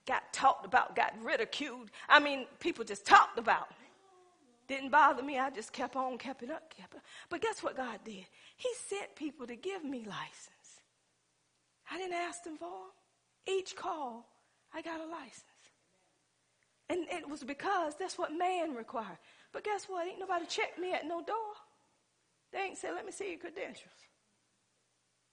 Got 0.07 0.31
talked 0.33 0.65
about, 0.65 0.95
got 0.95 1.13
ridiculed. 1.23 1.91
I 2.07 2.19
mean, 2.19 2.45
people 2.59 2.85
just 2.85 3.05
talked 3.05 3.37
about. 3.39 3.69
me. 3.71 3.75
Didn't 4.67 4.89
bother 4.89 5.23
me. 5.23 5.39
I 5.39 5.49
just 5.49 5.73
kept 5.73 5.95
on, 5.95 6.17
kept 6.17 6.43
it 6.43 6.51
up, 6.51 6.73
kept 6.75 6.93
it 6.93 6.97
up. 6.97 7.03
But 7.29 7.41
guess 7.41 7.63
what 7.63 7.75
God 7.75 7.99
did? 8.05 8.25
He 8.57 8.69
sent 8.87 9.15
people 9.15 9.47
to 9.47 9.55
give 9.55 9.83
me 9.83 10.05
license. 10.05 10.58
I 11.91 11.97
didn't 11.97 12.13
ask 12.13 12.43
them 12.43 12.57
for 12.57 12.65
them. 12.65 13.55
Each 13.57 13.75
call, 13.75 14.27
I 14.73 14.81
got 14.81 14.99
a 14.99 15.05
license. 15.05 15.43
And 16.89 17.05
it 17.09 17.29
was 17.29 17.43
because 17.43 17.93
that's 17.99 18.17
what 18.17 18.31
man 18.35 18.73
required. 18.73 19.17
But 19.53 19.63
guess 19.63 19.85
what? 19.85 20.07
Ain't 20.07 20.19
nobody 20.19 20.45
checked 20.45 20.79
me 20.79 20.93
at 20.93 21.07
no 21.07 21.21
door. 21.21 21.53
They 22.51 22.59
ain't 22.59 22.77
said, 22.77 22.93
let 22.95 23.05
me 23.05 23.11
see 23.11 23.29
your 23.29 23.39
credentials. 23.39 23.93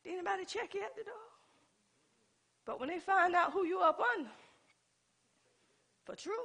Did 0.05 0.15
anybody 0.15 0.45
check 0.45 0.75
you 0.75 0.83
at 0.83 0.95
the 0.97 1.05
door? 1.05 1.15
But 2.67 2.79
when 2.79 2.89
they 2.89 2.99
find 2.99 3.35
out 3.35 3.53
who 3.53 3.65
you 3.65 3.81
up 3.81 4.01
under, 4.17 4.31
for 6.05 6.15
truth, 6.15 6.37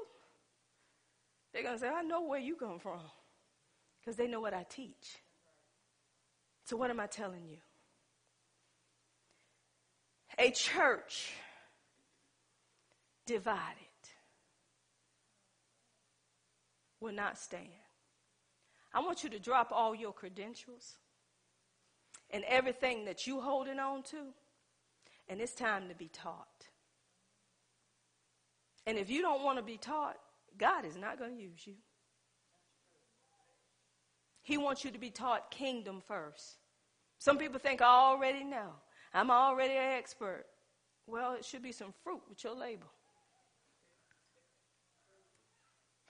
they're 1.53 1.63
going 1.63 1.75
to 1.75 1.81
say, 1.81 1.89
I 1.89 2.03
know 2.03 2.21
where 2.21 2.39
you 2.39 2.55
come 2.55 2.79
from. 2.79 3.01
Because 3.99 4.15
they 4.15 4.27
know 4.27 4.39
what 4.39 4.53
I 4.53 4.65
teach. 4.69 5.19
So 6.63 6.77
what 6.77 6.89
am 6.89 6.99
I 6.99 7.07
telling 7.07 7.45
you? 7.45 7.57
A 10.37 10.51
church 10.51 11.33
divided 13.25 13.77
will 16.99 17.13
not 17.13 17.37
stand. 17.37 17.67
I 18.93 18.99
want 18.99 19.23
you 19.23 19.29
to 19.31 19.39
drop 19.39 19.71
all 19.71 19.95
your 19.95 20.13
credentials 20.13 20.97
and 22.29 22.43
everything 22.47 23.05
that 23.05 23.25
you're 23.27 23.41
holding 23.41 23.79
on 23.79 24.03
to, 24.03 24.17
and 25.27 25.41
it's 25.41 25.53
time 25.53 25.89
to 25.89 25.95
be 25.95 26.07
taught. 26.07 26.67
And 28.85 28.97
if 28.97 29.09
you 29.09 29.21
don't 29.21 29.43
want 29.43 29.57
to 29.57 29.63
be 29.63 29.77
taught, 29.77 30.17
God 30.57 30.85
is 30.85 30.97
not 30.97 31.17
going 31.19 31.35
to 31.35 31.41
use 31.41 31.65
you. 31.65 31.75
He 34.41 34.57
wants 34.57 34.83
you 34.83 34.91
to 34.91 34.97
be 34.97 35.11
taught 35.11 35.51
kingdom 35.51 36.01
first. 36.05 36.57
Some 37.19 37.37
people 37.37 37.59
think 37.59 37.81
I 37.81 37.85
already 37.85 38.43
know. 38.43 38.71
I'm 39.13 39.29
already 39.29 39.73
an 39.73 39.91
expert. 39.97 40.45
Well, 41.07 41.33
it 41.33 41.43
should 41.43 41.63
be 41.63 41.71
some 41.71 41.93
fruit 42.03 42.21
with 42.29 42.43
your 42.43 42.55
label. 42.55 42.87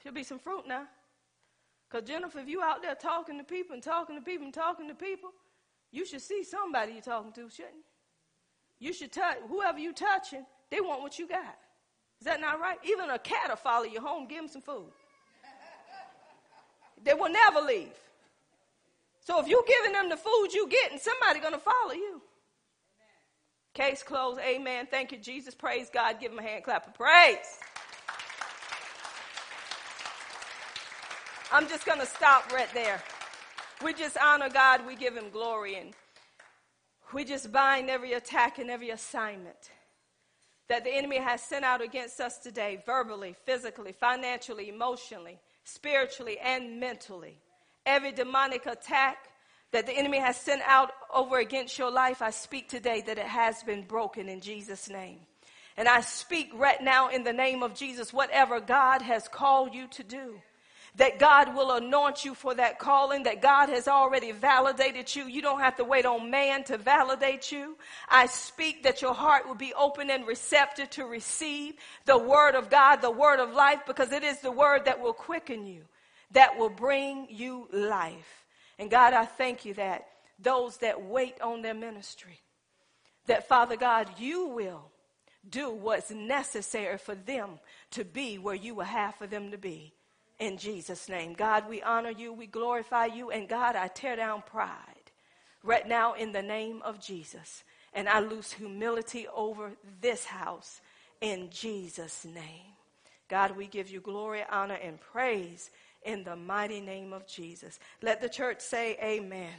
Should 0.04 0.14
be 0.14 0.24
some 0.24 0.40
fruit 0.40 0.68
now. 0.68 0.86
Because, 1.90 2.08
Jennifer, 2.08 2.40
if 2.40 2.48
you 2.48 2.62
out 2.62 2.82
there 2.82 2.96
talking 2.96 3.38
to 3.38 3.44
people 3.44 3.74
and 3.74 3.84
talking 3.84 4.16
to 4.16 4.22
people 4.22 4.46
and 4.46 4.54
talking 4.54 4.88
to 4.88 4.96
people, 4.96 5.32
you 5.92 6.06
should 6.06 6.22
see 6.22 6.44
somebody 6.44 6.94
you're 6.94 7.02
talking 7.02 7.32
to, 7.34 7.50
shouldn't 7.50 7.76
you? 7.76 7.84
You 8.88 8.94
should 8.94 9.12
touch, 9.12 9.38
whoever 9.48 9.78
you 9.78 9.94
touching, 9.94 10.46
they 10.70 10.82
want 10.82 11.02
what 11.02 11.20
you 11.20 11.28
got. 11.28 11.58
Is 12.20 12.26
that 12.26 12.40
not 12.40 12.60
right? 12.60 12.78
Even 12.84 13.10
a 13.10 13.20
cat 13.20 13.50
will 13.50 13.56
follow 13.56 13.86
you 13.86 14.00
home, 14.00 14.28
give 14.28 14.40
them 14.40 14.48
some 14.48 14.62
food. 14.62 14.92
they 17.04 17.14
will 17.14 17.32
never 17.32 17.62
leave. 17.62 17.94
So 19.20 19.40
if 19.40 19.48
you're 19.48 19.64
giving 19.68 19.94
them 19.94 20.10
the 20.10 20.18
food 20.18 20.48
you 20.52 20.68
getting, 20.68 20.98
somebody 20.98 21.40
going 21.40 21.54
to 21.54 21.60
follow 21.60 21.94
you. 21.94 22.21
Case 23.74 24.04
closed. 24.04 24.40
Amen. 24.42 24.88
Thank 24.90 25.12
you, 25.12 25.18
Jesus. 25.18 25.56
Praise 25.56 25.90
God. 25.94 26.20
Give 26.20 26.32
him 26.32 26.40
a 26.40 26.44
hand 26.44 26.64
clap 26.64 26.88
of 26.88 26.94
praise. 26.94 27.38
I'm 31.54 31.68
just 31.68 31.86
going 31.86 32.00
to 32.00 32.06
stop 32.06 32.52
right 32.52 32.72
there. 32.74 33.02
We 33.84 33.94
just 33.94 34.18
honor 34.18 34.50
God. 34.50 34.86
We 34.86 34.96
give 34.96 35.16
him 35.16 35.30
glory. 35.32 35.76
And 35.76 35.94
we 37.14 37.24
just 37.24 37.52
bind 37.52 37.90
every 37.90 38.14
attack 38.14 38.60
and 38.60 38.70
every 38.70 38.90
assignment 38.90 39.72
that 40.68 40.84
the 40.84 40.94
enemy 40.94 41.18
has 41.18 41.42
sent 41.42 41.66
out 41.66 41.82
against 41.82 42.22
us 42.22 42.38
today, 42.38 42.82
verbally, 42.86 43.36
physically, 43.46 43.92
financially, 43.92 44.70
emotionally, 44.70 45.40
spiritually, 45.66 46.38
and 46.40 46.80
mentally. 46.80 47.38
Every 47.86 48.12
demonic 48.14 48.66
attack 48.66 49.18
that 49.72 49.86
the 49.86 49.94
enemy 49.94 50.20
has 50.20 50.36
sent 50.36 50.62
out 50.66 50.92
over 51.14 51.40
against 51.40 51.78
your 51.78 51.92
life, 51.92 52.22
I 52.22 52.32
speak 52.32 52.70
today 52.70 53.02
that 53.08 53.18
it 53.18 53.26
has 53.26 53.64
been 53.64 53.84
broken 53.84 54.30
in 54.30 54.42
Jesus' 54.42 54.90
name. 54.90 55.20
And 55.78 55.88
I 55.88 56.02
speak 56.02 56.52
right 56.54 56.82
now 56.82 57.10
in 57.10 57.24
the 57.24 57.34
name 57.34 57.64
of 57.64 57.74
Jesus, 57.74 58.12
whatever 58.12 58.60
God 58.60 59.02
has 59.02 59.28
called 59.28 59.74
you 59.74 59.88
to 59.88 60.04
do, 60.04 60.42
that 60.98 61.20
God 61.20 61.56
will 61.56 61.72
anoint 61.72 62.26
you 62.26 62.36
for 62.36 62.54
that 62.56 62.78
calling, 62.78 63.24
that 63.24 63.42
God 63.42 63.70
has 63.70 63.88
already 63.88 64.34
validated 64.34 65.16
you. 65.16 65.26
You 65.26 65.42
don't 65.42 65.62
have 65.62 65.78
to 65.78 65.86
wait 65.86 66.06
on 66.06 66.30
man 66.30 66.66
to 66.66 66.78
validate 66.78 67.50
you. 67.54 67.78
I 68.10 68.26
speak 68.26 68.84
that 68.84 69.02
your 69.02 69.14
heart 69.14 69.48
will 69.48 69.56
be 69.56 69.74
open 69.74 70.10
and 70.10 70.28
receptive 70.28 70.90
to 70.92 71.06
receive 71.06 71.76
the 72.06 72.18
word 72.18 72.56
of 72.56 72.70
God, 72.70 72.98
the 72.98 73.10
word 73.10 73.40
of 73.40 73.54
life, 73.54 73.80
because 73.88 74.12
it 74.12 74.24
is 74.24 74.42
the 74.42 74.52
word 74.52 74.84
that 74.84 75.00
will 75.00 75.14
quicken 75.14 75.66
you, 75.66 75.84
that 76.32 76.58
will 76.58 76.70
bring 76.70 77.28
you 77.30 77.70
life. 77.72 78.41
And 78.82 78.90
God, 78.90 79.14
I 79.14 79.26
thank 79.26 79.64
you 79.64 79.76
that 79.76 80.08
those 80.40 80.78
that 80.78 81.04
wait 81.04 81.40
on 81.40 81.62
their 81.62 81.76
ministry, 81.76 82.42
that 83.28 83.48
Father 83.48 83.78
God, 83.78 84.10
you 84.18 84.48
will 84.48 84.90
do 85.48 85.70
what's 85.70 86.10
necessary 86.10 86.98
for 86.98 87.14
them 87.14 87.60
to 87.92 88.04
be 88.04 88.40
where 88.40 88.56
you 88.56 88.74
will 88.74 88.86
have 88.86 89.14
for 89.14 89.28
them 89.28 89.52
to 89.52 89.58
be. 89.60 89.94
In 90.40 90.58
Jesus' 90.58 91.08
name. 91.08 91.34
God, 91.34 91.70
we 91.70 91.84
honor 91.84 92.10
you, 92.10 92.34
we 92.34 92.48
glorify 92.48 93.06
you, 93.06 93.30
and 93.30 93.48
God, 93.48 93.76
I 93.76 93.88
tear 93.88 94.16
down 94.16 94.42
pride 94.42 95.12
right 95.62 95.88
now 95.88 96.16
in 96.16 96.32
the 96.32 96.42
name 96.42 96.82
of 96.84 97.00
Jesus. 97.00 97.64
And 97.94 98.10
I 98.10 98.20
lose 98.20 98.52
humility 98.52 99.28
over 99.28 99.74
this 100.02 100.26
house 100.26 100.82
in 101.22 101.52
Jesus' 101.52 102.26
name. 102.26 102.74
God, 103.30 103.56
we 103.56 103.68
give 103.68 103.92
you 103.92 104.02
glory, 104.02 104.42
honor, 104.50 104.80
and 104.82 105.00
praise 105.00 105.70
in 106.04 106.24
the 106.24 106.36
mighty 106.36 106.82
name 106.82 107.14
of 107.14 107.28
Jesus. 107.28 107.80
Let 108.02 108.22
the 108.22 108.30
church 108.30 108.60
say 108.60 108.98
amen. 109.02 109.30
amen. 109.30 109.50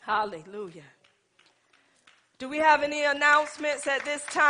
Hallelujah. 0.00 0.82
Do 2.38 2.48
we 2.48 2.58
have 2.58 2.82
any 2.82 3.04
announcements 3.04 3.86
at 3.86 4.04
this 4.04 4.24
time? 4.26 4.42